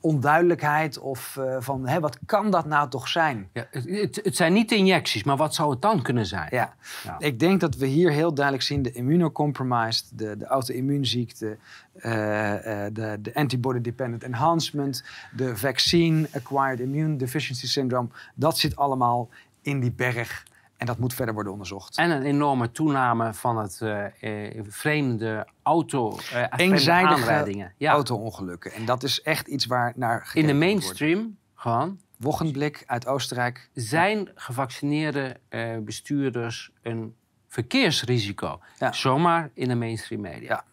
onduidelijkheid 0.05 0.99
of 0.99 1.37
eh, 1.37 1.55
van 1.59 1.87
hè, 1.87 1.99
wat 1.99 2.17
kan 2.25 2.51
dat 2.51 2.65
nou 2.65 2.89
toch 2.89 3.07
zijn? 3.07 3.49
Ja, 3.53 3.67
het, 3.71 4.19
het, 4.23 4.35
zijn 4.35 4.53
niet 4.53 4.69
de 4.69 4.75
injecties, 4.75 5.23
maar 5.23 5.37
wat 5.37 5.55
zou 5.55 5.71
het 5.71 5.81
dan 5.81 6.01
kunnen 6.01 6.25
zijn? 6.25 6.47
Ja. 6.51 6.73
Ja. 7.03 7.15
Ik 7.19 7.39
denk 7.39 7.59
dat 7.59 7.75
we 7.75 7.85
hier 7.85 8.11
heel 8.11 8.33
duidelijk 8.33 8.65
zien 8.65 8.81
de 8.81 8.91
immunocompromised, 8.91 10.09
de, 10.13 10.37
de 10.37 10.45
auto-immuunziekte, 10.45 11.57
eh, 11.93 12.85
eh, 12.85 12.93
de, 12.93 13.17
de 13.21 13.35
antibody-dependent 13.35 14.23
enhancement, 14.23 15.03
de 15.35 15.57
vaccine-acquired 15.57 16.79
immune 16.79 17.15
deficiency 17.15 17.67
syndrome. 17.67 18.07
Dat 18.35 18.57
zit 18.57 18.75
allemaal 18.75 19.29
in 19.61 19.79
die 19.79 19.91
berg 19.91 20.43
en 20.77 20.85
dat 20.85 20.97
moet 20.97 21.13
verder 21.13 21.33
worden 21.33 21.51
onderzocht. 21.51 21.97
En 21.97 22.09
een 22.09 22.23
enorme 22.23 22.71
toename 22.71 23.33
van 23.33 23.57
het 23.57 23.81
eh, 23.81 24.47
eh, 24.47 24.63
vreemde 24.67 25.47
auto, 25.63 26.11
vreemde 26.15 26.57
Eenzijdige 26.57 27.13
aanrijdingen. 27.13 27.73
Ja, 27.77 27.91
Auto-ongelukken. 27.91 28.71
En 28.71 28.85
dat 28.85 29.03
is 29.03 29.21
echt 29.21 29.47
iets 29.47 29.65
waar 29.65 29.93
naar 29.95 30.25
gekeken 30.25 30.41
in 30.41 30.47
de 30.47 30.65
mainstream 30.65 31.37
gewoon 31.55 31.99
Wochenblik 32.17 32.83
uit 32.85 33.07
Oostenrijk. 33.07 33.69
zijn 33.73 34.29
gevaccineerde 34.35 35.39
bestuurders 35.83 36.71
een 36.81 37.15
verkeersrisico. 37.47 38.59
Ja. 38.79 38.91
Zomaar 38.91 39.49
in 39.53 39.67
de 39.67 39.75
mainstream 39.75 40.21
media. 40.21 40.47
Ja. 40.47 40.63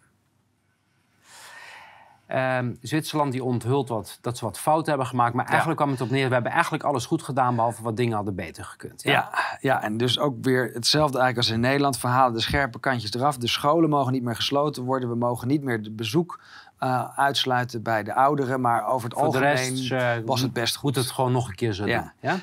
Ehm, 2.32 2.74
Zwitserland 2.80 3.32
die 3.32 3.44
onthult 3.44 3.88
wat, 3.88 4.18
dat 4.20 4.38
ze 4.38 4.44
wat 4.44 4.58
fout 4.58 4.86
hebben 4.86 5.06
gemaakt. 5.06 5.34
Maar 5.34 5.46
eigenlijk 5.46 5.76
kwam 5.78 5.90
het 5.90 6.00
op 6.00 6.10
neer, 6.10 6.28
we 6.28 6.34
hebben 6.34 6.52
eigenlijk 6.52 6.82
alles 6.84 7.06
goed 7.06 7.22
gedaan... 7.22 7.54
behalve 7.54 7.82
wat 7.82 7.96
dingen 7.96 8.14
hadden 8.14 8.34
beter 8.34 8.64
gekund. 8.64 9.02
Ja. 9.02 9.30
Ja, 9.60 9.82
en 9.82 9.96
dus 9.96 10.18
ook 10.18 10.34
weer 10.40 10.62
hetzelfde 10.74 11.18
eigenlijk 11.18 11.36
als 11.36 11.56
in 11.56 11.60
Nederland. 11.60 11.98
Verhalen 11.98 12.32
de 12.34 12.40
scherpe 12.40 12.80
kantjes 12.80 13.12
eraf. 13.14 13.36
De 13.36 13.48
scholen 13.48 13.90
mogen 13.90 14.12
niet 14.12 14.22
meer 14.22 14.34
gesloten 14.36 14.82
worden. 14.82 15.08
We 15.08 15.14
mogen 15.14 15.48
niet 15.48 15.62
meer 15.62 15.82
de 15.82 15.90
bezoek 15.90 16.40
eh, 16.78 17.08
uitsluiten 17.18 17.82
bij 17.82 18.02
de 18.02 18.14
ouderen. 18.14 18.60
Maar 18.60 18.86
over 18.86 19.08
het 19.08 19.18
Voor 19.18 19.26
algemeen 19.26 19.50
rest 19.54 19.92
eh, 19.92 20.10
was 20.24 20.40
het 20.40 20.52
best 20.52 20.74
goed. 20.76 20.94
moet 20.94 21.04
het 21.04 21.10
gewoon 21.12 21.32
nog 21.32 21.48
een 21.48 21.54
keer 21.54 21.72
zo 21.72 21.86
Ja. 21.86 21.98
doen. 22.00 22.12
Ja? 22.30 22.38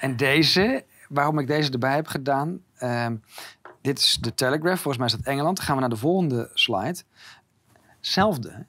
En 0.00 0.16
deze, 0.16 0.84
waarom 1.08 1.38
ik 1.38 1.46
deze 1.46 1.70
erbij 1.70 1.94
heb 1.94 2.06
gedaan. 2.06 2.58
ehm, 2.76 3.16
dit 3.80 3.98
is 3.98 4.18
de 4.20 4.34
Telegraph, 4.34 4.80
volgens 4.82 4.96
mij 4.96 5.06
is 5.06 5.12
dat 5.24 5.34
Engeland. 5.34 5.56
Dan 5.56 5.66
gaan 5.66 5.74
we 5.74 5.80
naar 5.80 5.90
de 5.90 5.96
volgende 5.96 6.50
slide. 6.54 7.02
Zelfde. 8.06 8.66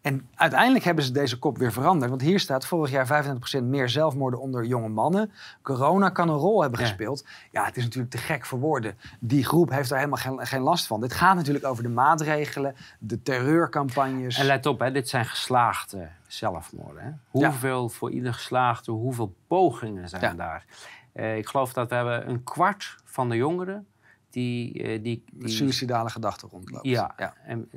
En 0.00 0.28
uiteindelijk 0.34 0.84
hebben 0.84 1.04
ze 1.04 1.12
deze 1.12 1.38
kop 1.38 1.58
weer 1.58 1.72
veranderd. 1.72 2.10
Want 2.10 2.22
hier 2.22 2.40
staat 2.40 2.66
vorig 2.66 2.90
jaar 2.90 3.24
25% 3.60 3.62
meer 3.62 3.88
zelfmoorden 3.88 4.40
onder 4.40 4.64
jonge 4.64 4.88
mannen. 4.88 5.32
Corona 5.62 6.08
kan 6.08 6.28
een 6.28 6.36
rol 6.36 6.60
hebben 6.62 6.80
gespeeld. 6.80 7.24
Ja, 7.50 7.64
het 7.64 7.76
is 7.76 7.82
natuurlijk 7.84 8.12
te 8.12 8.18
gek 8.18 8.46
voor 8.46 8.58
woorden. 8.58 8.98
Die 9.20 9.44
groep 9.44 9.70
heeft 9.70 9.88
daar 9.88 9.98
helemaal 9.98 10.20
geen, 10.20 10.46
geen 10.46 10.60
last 10.60 10.86
van. 10.86 11.00
Dit 11.00 11.12
gaat 11.12 11.34
natuurlijk 11.36 11.64
over 11.66 11.82
de 11.82 11.88
maatregelen, 11.88 12.74
de 12.98 13.22
terreurcampagnes. 13.22 14.38
En 14.38 14.46
let 14.46 14.66
op, 14.66 14.80
hè, 14.80 14.90
dit 14.92 15.08
zijn 15.08 15.24
geslaagde 15.24 16.08
zelfmoorden. 16.26 17.02
Hè? 17.02 17.10
Hoeveel 17.28 17.88
voor 17.88 18.10
ieder 18.10 18.34
geslaagde, 18.34 18.92
hoeveel 18.92 19.34
pogingen 19.46 20.08
zijn 20.08 20.22
Ja. 20.22 20.34
daar? 20.34 20.64
Eh, 21.12 21.36
ik 21.36 21.48
geloof 21.48 21.72
dat 21.72 21.88
we 21.88 21.94
hebben 21.94 22.28
een 22.28 22.42
kwart 22.42 22.96
van 23.04 23.28
de 23.28 23.36
jongeren 23.36 23.86
die... 24.30 24.82
eh, 24.82 25.02
die, 25.02 25.24
die 25.32 25.48
suïcidale 25.48 26.10
gedachten 26.10 26.48
rondloopt. 26.48 26.86
Ja. 26.86 27.14
ja. 27.16 27.34
En, 27.44 27.68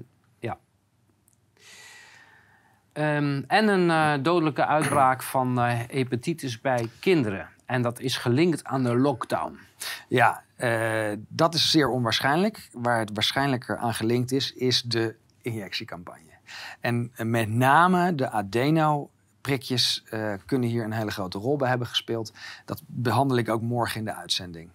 Ehm, 3.00 3.42
en 3.48 3.68
een 3.68 3.90
eh, 3.90 4.24
dodelijke 4.24 4.66
uitbraak 4.66 5.24
van 5.24 5.60
eh, 5.60 5.80
hepatitis 5.88 6.62
bij 6.62 6.90
kinderen. 7.00 7.50
En 7.66 7.82
dat 7.82 8.00
is 8.00 8.18
gelinkt 8.18 8.64
aan 8.64 8.84
de 8.84 8.98
lockdown. 8.98 9.60
Ja, 10.08 10.44
eh, 10.56 11.12
dat 11.28 11.54
is 11.54 11.72
zeer 11.72 11.90
onwaarschijnlijk. 11.90 12.70
Waar 12.74 13.00
het 13.00 13.10
waarschijnlijker 13.14 13.78
aan 13.78 13.94
gelinkt 13.94 14.32
is, 14.32 14.54
is 14.54 14.82
de 14.82 15.16
injectiecampagne. 15.42 16.32
En 16.80 17.12
met 17.18 17.50
name 17.50 18.16
de 18.16 18.30
adeno-prikjes 18.30 20.04
eh, 20.10 20.34
kunnen 20.46 20.70
hier 20.70 20.84
een 20.84 20.92
hele 20.92 21.12
grote 21.12 21.38
rol 21.38 21.58
bij 21.58 21.70
hebben 21.70 21.88
gespeeld. 21.88 22.34
Dat 22.66 22.82
behandel 22.86 23.38
ik 23.38 23.50
ook 23.50 23.62
morgen 23.62 24.00
in 24.00 24.06
de 24.06 24.16
uitzending. 24.16 24.70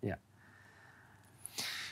Ja. 0.00 0.18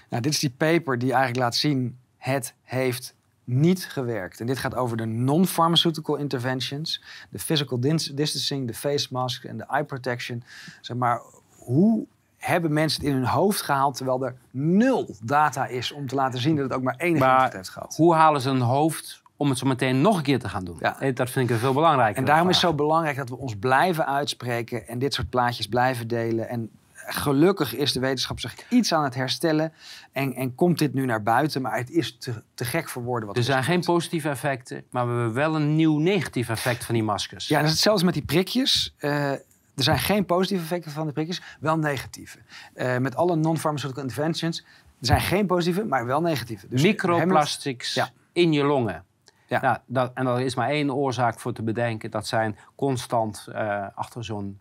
Nou, 0.09 0.23
dit 0.23 0.33
is 0.33 0.39
die 0.39 0.55
paper 0.57 0.99
die 0.99 1.11
eigenlijk 1.11 1.41
laat 1.41 1.57
zien, 1.57 1.99
het 2.17 2.55
heeft 2.63 3.15
niet 3.47 3.85
gewerkt. 3.89 4.41
En 4.41 4.47
dit 4.47 4.59
gaat 4.59 4.75
over 4.75 4.97
de 4.97 5.05
non-pharmaceutical 5.05 6.17
interventions, 6.17 7.03
de 7.31 7.39
physical 7.39 7.81
dis- 7.81 8.11
distancing, 8.15 8.67
de 8.67 8.75
face 8.75 9.09
mask 9.11 9.45
en 9.45 9.57
de 9.57 9.65
eye 9.65 9.85
protection. 9.85 10.43
Zeg 10.81 10.97
maar, 10.97 11.21
hoe 11.59 12.07
hebben 12.37 12.73
mensen 12.73 13.01
het 13.01 13.11
in 13.11 13.17
hun 13.17 13.27
hoofd 13.27 13.63
gehaald 13.63 13.97
terwijl 13.97 14.25
er 14.25 14.35
nul 14.51 15.15
data 15.23 15.67
is 15.67 15.93
om 15.93 16.07
te 16.07 16.15
laten 16.15 16.41
zien 16.41 16.57
dat 16.57 16.65
het 16.65 16.75
ook 16.75 16.83
maar 16.83 16.97
enige 16.97 17.25
Maar 17.25 17.35
invloed 17.35 17.53
heeft 17.53 17.69
gehad? 17.69 17.97
Hoe 17.97 18.15
halen 18.15 18.41
ze 18.41 18.49
hun 18.49 18.61
hoofd 18.61 19.23
om 19.37 19.49
het 19.49 19.59
zo 19.59 19.67
meteen 19.67 20.01
nog 20.01 20.17
een 20.17 20.23
keer 20.23 20.39
te 20.39 20.49
gaan 20.49 20.65
doen. 20.65 20.77
Ja. 20.81 21.01
Eh, 21.01 21.15
Dat 21.15 21.31
vind 21.31 21.49
ik 21.49 21.55
een 21.55 21.61
veel 21.61 21.73
belangrijker. 21.73 22.17
En 22.17 22.25
daarom 22.25 22.49
is 22.49 22.57
het 22.57 22.65
zo 22.65 22.75
belangrijk 22.75 23.17
dat 23.17 23.29
we 23.29 23.37
ons 23.37 23.57
blijven 23.57 24.07
uitspreken 24.07 24.89
en 24.89 24.99
dit 24.99 25.15
soort 25.15 25.31
plaatjes 25.31 25.67
blijven 25.69 26.09
delen. 26.09 26.49
En 26.49 26.71
gelukkig 27.07 27.75
is 27.75 27.93
de 27.93 28.01
wetenschap 28.01 28.41
zich 28.41 28.55
iets 28.69 28.93
aan 28.93 29.05
het 29.05 29.15
herstellen 29.15 29.73
en, 30.13 30.35
en 30.35 30.55
komt 30.55 30.79
dit 30.79 30.95
nu 30.95 31.05
naar 31.05 31.23
buiten. 31.23 31.63
Maar 31.63 31.77
het 31.77 31.91
is 31.91 32.19
te, 32.19 32.43
te 32.55 32.65
gek 32.65 32.89
voor 32.89 33.03
woorden. 33.03 33.27
Wat 33.29 33.37
Er 33.37 33.43
zijn 33.43 33.65
geen 33.65 33.81
positieve 33.81 34.29
effecten, 34.29 34.85
maar 34.91 35.07
we 35.07 35.13
hebben 35.13 35.33
wel 35.35 35.55
een 35.57 35.77
nieuw 35.77 35.99
negatief 35.99 36.49
effect 36.49 36.85
van 36.85 36.95
die 36.95 37.05
maskers. 37.05 37.49
Ja, 37.49 37.57
dat 37.57 37.67
is 37.67 37.73
hetzelfde 37.73 38.05
met 38.05 38.15
die 38.15 38.25
prikjes. 38.25 38.95
Eh, 38.97 39.31
er 39.31 39.43
zijn 39.83 39.99
geen 39.99 40.25
positieve 40.25 40.63
effecten 40.63 40.91
van 40.93 41.07
de 41.07 41.13
prikjes, 41.13 41.43
wel 41.61 41.79
negatieve. 41.79 42.39
Eh, 42.75 42.99
met 42.99 43.17
alle 43.17 43.37
non-pharmaceutical 43.37 44.03
interventions, 44.03 44.59
er 45.01 45.07
zijn 45.07 45.21
geen 45.21 45.47
positieve, 45.47 45.85
maar 45.85 46.07
wel 46.07 46.21
negatieve. 46.21 46.67
Dus 46.69 46.83
Microplastics 46.83 47.95
Ja. 47.95 48.09
in 48.33 48.53
je 48.53 48.65
longen. 48.65 49.05
Ja. 49.49 49.61
Nou, 49.61 49.79
dat, 49.87 50.11
en 50.15 50.27
er 50.27 50.41
is 50.41 50.55
maar 50.55 50.69
één 50.69 50.95
oorzaak 50.95 51.41
voor 51.41 51.53
te 51.53 51.63
bedenken. 51.63 52.11
Dat 52.11 52.27
zijn 52.27 52.57
constant 52.75 53.47
eh, 53.53 53.87
achter 53.95 54.25
zo'n 54.25 54.59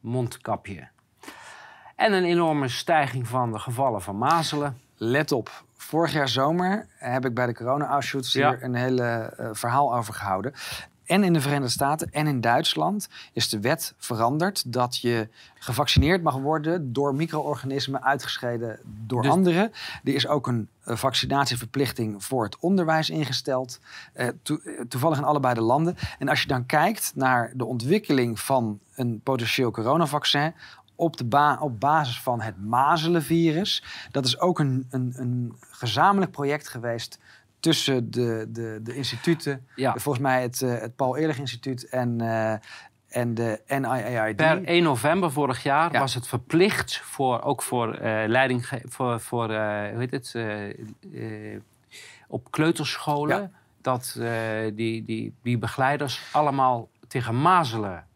mondkapje. 0.00 0.88
En 1.98 2.12
een 2.12 2.24
enorme 2.24 2.68
stijging 2.68 3.28
van 3.28 3.52
de 3.52 3.58
gevallen 3.58 4.02
van 4.02 4.18
mazelen. 4.18 4.78
Let 4.96 5.32
op, 5.32 5.64
vorig 5.76 6.12
jaar 6.12 6.28
zomer 6.28 6.86
heb 6.96 7.24
ik 7.24 7.34
bij 7.34 7.46
de 7.46 7.54
corona-Auschwitz 7.54 8.32
Ja. 8.32 8.48
hier 8.50 8.62
een 8.62 8.74
hele 8.74 9.02
eh, 9.02 9.48
verhaal 9.52 9.94
over 9.96 10.14
gehouden. 10.14 10.52
En 11.04 11.24
in 11.24 11.32
de 11.32 11.40
Verenigde 11.40 11.68
Staten 11.72 12.10
en 12.10 12.26
in 12.26 12.40
Duitsland 12.40 13.08
is 13.32 13.48
de 13.48 13.60
wet 13.60 13.94
veranderd 13.98 14.72
dat 14.72 14.98
je 15.00 15.28
gevaccineerd 15.58 16.22
mag 16.22 16.34
worden 16.36 16.92
door 16.92 17.14
micro-organismen 17.14 18.04
uitgescheiden 18.04 18.78
door 18.84 19.22
Dus- 19.22 19.30
anderen. 19.30 19.72
Er 20.04 20.14
is 20.14 20.26
ook 20.28 20.46
een 20.46 20.68
eh, 20.84 20.96
vaccinatieverplichting 20.96 22.24
voor 22.24 22.44
het 22.44 22.56
onderwijs 22.58 23.10
ingesteld. 23.10 23.80
to- 24.42 24.56
eh, 24.64 24.80
toevallig 24.88 25.18
in 25.18 25.24
allebei 25.24 25.54
de 25.54 25.60
landen. 25.60 25.96
En 26.18 26.28
als 26.28 26.42
je 26.42 26.48
dan 26.48 26.66
kijkt 26.66 27.12
naar 27.14 27.52
de 27.54 27.64
ontwikkeling 27.64 28.40
van 28.40 28.78
een 28.94 29.20
potentieel 29.22 29.70
coronavaccin 29.70 30.54
op, 30.98 31.16
de 31.16 31.24
ba- 31.24 31.58
op 31.60 31.80
basis 31.80 32.20
van 32.20 32.40
het 32.40 32.64
mazelenvirus. 32.64 33.84
Dat 34.10 34.24
is 34.24 34.40
ook 34.40 34.58
een, 34.58 34.86
een, 34.90 35.12
een 35.16 35.56
gezamenlijk 35.70 36.32
project 36.32 36.68
geweest 36.68 37.18
tussen 37.60 38.10
de, 38.10 38.46
de, 38.48 38.80
de 38.82 38.94
instituten. 38.94 39.66
Ja. 39.76 39.90
Volgens 39.96 40.24
mij 40.24 40.42
het, 40.42 40.62
eh, 40.62 40.78
het 40.78 40.96
Paul 40.96 41.16
Ehrlich 41.16 41.38
Instituut 41.38 41.88
en, 41.88 42.20
eh, 42.20 42.52
en 43.08 43.34
de 43.34 43.60
NIAID. 43.68 44.36
Per 44.36 44.64
1 44.64 44.82
november 44.82 45.32
vorig 45.32 45.62
jaar 45.62 45.92
Ja. 45.92 45.98
was 45.98 46.14
het 46.14 46.28
verplicht 46.28 46.98
voor 46.98 47.42
ook 47.42 47.62
voor 47.62 47.94
eh, 47.94 48.28
leiding 48.28 48.68
voor, 48.84 49.20
voor 49.20 49.46
hoe 49.46 50.06
heet 50.10 50.10
het 50.10 50.34
op 52.28 52.50
kleuterscholen 52.50 53.40
Ja. 53.40 53.50
dat 53.80 54.20
die, 54.74 55.04
die, 55.04 55.34
die 55.42 55.58
begeleiders 55.58 56.22
allemaal 56.32 56.88
tegen 57.08 57.40
mazelen. 57.40 58.06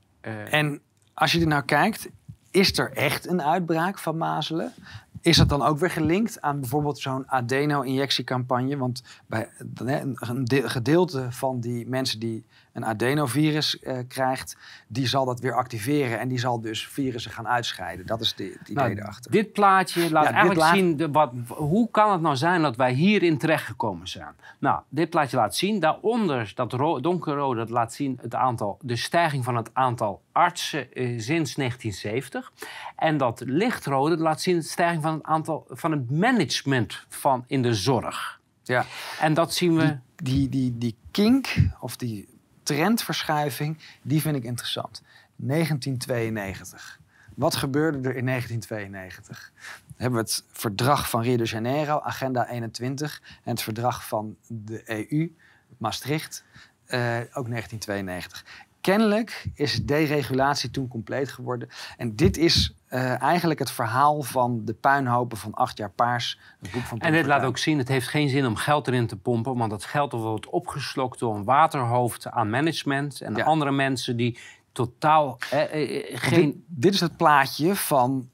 En 0.51 0.81
als 1.15 1.33
je 1.33 1.41
er 1.41 1.47
nou 1.47 1.63
kijkt, 1.63 2.09
is 2.53 2.79
er 2.79 2.93
echt 2.93 3.29
een 3.29 3.43
uitbraak 3.43 3.99
van 3.99 4.17
mazelen? 4.17 4.73
Is 5.21 5.37
dat 5.37 5.49
dan 5.49 5.63
ook 5.63 5.79
weer 5.79 5.91
gelinkt 5.91 6.41
aan 6.41 6.61
bijvoorbeeld 6.61 6.99
zo'n 6.99 7.31
adeno-injectiecampagne? 7.31 8.77
Want 8.77 9.03
bij 9.27 9.49
hè, 9.85 10.01
een 10.01 10.17
een 10.21 10.45
de- 10.45 10.69
gedeelte 10.71 11.27
van 11.33 11.61
die 11.61 11.89
mensen 11.89 12.19
die 12.21 12.45
een 12.73 12.85
adenovirus 12.85 13.79
eh, 13.79 13.99
krijgt, 14.09 14.57
die 14.89 15.07
zal 15.07 15.25
dat 15.25 15.41
weer 15.41 15.55
activeren 15.55 16.19
en 16.19 16.29
die 16.29 16.39
zal 16.39 16.61
dus 16.61 16.89
virussen 16.89 17.31
gaan 17.33 17.49
uitscheiden. 17.49 18.07
Dat 18.07 18.21
is 18.21 18.35
de, 18.35 18.57
het 18.59 18.69
idee 18.69 18.85
Nou, 18.85 18.99
erachter. 18.99 19.31
Dit 19.31 19.53
plaatje 19.53 20.11
laat 20.11 20.25
Ja, 20.25 20.31
eigenlijk 20.31 20.61
laat- 20.61 20.75
zien 20.75 20.97
de, 20.97 21.11
wat, 21.11 21.33
hoe 21.49 21.91
kan 21.91 22.13
het 22.13 22.21
nou 22.21 22.37
zijn 22.37 22.63
dat 22.63 22.77
wij 22.77 22.93
hierin 22.93 23.39
terechtgekomen 23.39 24.09
zijn. 24.09 24.35
Nou, 24.59 24.81
dit 24.89 25.11
plaatje 25.11 25.37
laat 25.37 25.57
zien. 25.57 25.81
Daaronder, 25.81 26.53
dat 26.55 26.73
ro- 26.73 27.01
donkerrode, 27.01 27.59
dat 27.59 27.71
laat 27.71 27.93
zien 27.93 28.19
het 28.23 28.35
aantal, 28.35 28.79
de 28.83 28.97
stijging 28.97 29.45
van 29.45 29.57
het 29.57 29.71
aantal 29.73 30.23
artsen 30.33 30.93
eh, 30.93 31.05
sinds 31.05 31.55
1970. 31.55 32.53
En 32.97 33.17
dat 33.17 33.43
lichtrode 33.47 34.17
laat 34.17 34.41
zien 34.41 34.57
de 34.57 34.63
stijging 34.63 35.03
van 35.03 35.13
het 35.15 35.23
aantal 35.23 35.67
van 35.69 35.91
het 35.91 36.11
management 36.11 37.05
van 37.09 37.45
in 37.47 37.63
de 37.63 37.75
zorg. 37.75 38.41
Ja. 38.63 38.85
En 39.21 39.35
dat 39.35 39.55
zien 39.55 39.77
we. 39.77 39.99
die, 40.17 40.49
die, 40.49 40.79
die 40.79 40.97
kink 41.11 41.55
of 41.81 41.97
die 41.97 42.29
trendverschuiving, 42.73 43.79
die 44.03 44.21
vind 44.21 44.37
ik 44.37 44.45
interessant. 44.45 45.03
1992. 45.37 47.01
Wat 47.35 47.57
gebeurde 47.57 48.09
er 48.09 48.17
in 48.17 48.27
1992? 48.27 49.53
Dan 49.55 49.95
hebben 49.97 50.19
we 50.19 50.25
het 50.25 50.45
verdrag 50.51 51.11
van 51.11 51.23
Rio 51.23 51.37
de 51.37 51.45
Janeiro, 51.45 52.01
Agenda 52.01 52.49
21, 52.49 53.23
en 53.45 53.51
het 53.51 53.63
verdrag 53.63 54.07
van 54.07 54.37
de 54.47 54.83
EU, 54.85 55.37
Maastricht, 55.79 56.45
eh, 56.87 57.21
ook 57.33 57.49
1992. 57.49 58.45
Kennelijk 58.83 59.47
is 59.55 59.85
deregulatie 59.85 60.71
toen 60.71 60.89
compleet 60.89 61.33
geworden. 61.33 61.69
En 61.97 62.17
dit 62.17 62.37
is 62.37 62.75
eh, 62.89 63.23
eigenlijk 63.23 63.59
het 63.61 63.71
verhaal 63.71 64.23
van 64.23 64.65
de 64.65 64.73
puinhopen 64.75 65.39
van 65.39 65.55
acht 65.55 65.77
jaar 65.79 65.91
paars. 65.91 66.39
Het 66.61 66.71
boek 66.71 66.83
van 66.83 66.99
En 66.99 67.13
dit 67.13 67.27
laat 67.27 67.43
ook 67.45 67.59
zien, 67.59 67.79
het 67.79 67.89
heeft 67.89 68.09
geen 68.09 68.29
zin 68.29 68.47
om 68.47 68.57
geld 68.57 68.87
erin 68.89 69.07
te 69.07 69.17
pompen, 69.17 69.57
want 69.57 69.71
dat 69.71 69.85
geld 69.85 70.13
wordt 70.13 70.47
opgeslokt 70.47 71.19
door 71.19 71.35
een 71.37 71.45
waterhoofd 71.45 72.27
aan 72.31 72.51
management 72.51 73.21
en 73.21 73.35
Ja. 73.35 73.45
andere 73.45 73.71
mensen 73.71 74.17
die 74.17 74.39
totaal 74.73 75.39
eh, 75.51 75.63
eh, 75.63 76.19
geen 76.21 76.51
Dit, 76.51 76.57
dit 76.67 76.95
is 76.95 77.01
het 77.01 77.17
plaatje 77.17 77.75
van 77.77 78.29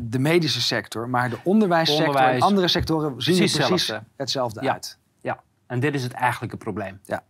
de 0.00 0.18
medische 0.18 0.60
sector, 0.62 1.08
maar 1.08 1.30
de 1.30 1.38
onderwijssector 1.42 2.06
Onderwijs. 2.06 2.36
en 2.36 2.42
andere 2.42 2.68
sectoren 2.68 3.22
zien 3.22 3.36
Precies 3.36 3.58
er 3.58 3.66
precies 3.66 3.86
hetzelfde. 3.86 4.06
hetzelfde 4.16 4.62
Ja. 4.62 4.72
uit. 4.72 4.98
Ja, 5.20 5.40
en 5.66 5.80
dit 5.80 5.94
is 5.94 6.02
het 6.02 6.12
eigenlijke 6.12 6.56
probleem. 6.56 7.00
Ja. 7.04 7.22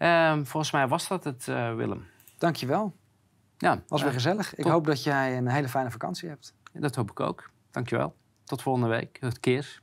Ehm, 0.00 0.44
volgens 0.44 0.72
mij 0.72 0.88
was 0.88 1.08
dat 1.08 1.24
het, 1.24 1.48
eh, 1.48 1.74
Willem. 1.74 2.06
Dankjewel. 2.38 2.94
Ja, 3.58 3.82
Was 3.88 4.00
weer 4.00 4.08
eh, 4.08 4.14
gezellig. 4.16 4.54
Ik 4.54 4.62
tot- 4.64 4.72
hoop 4.72 4.86
dat 4.86 5.02
jij 5.02 5.36
een 5.36 5.48
hele 5.48 5.68
fijne 5.68 5.90
vakantie 5.90 6.28
hebt. 6.28 6.54
dat 6.72 6.94
hoop 6.94 7.10
ik 7.10 7.20
ook. 7.20 7.50
Dankjewel. 7.70 8.14
Tot 8.44 8.62
volgende 8.62 8.88
week. 8.88 9.16
Het 9.20 9.40
keer. 9.40 9.82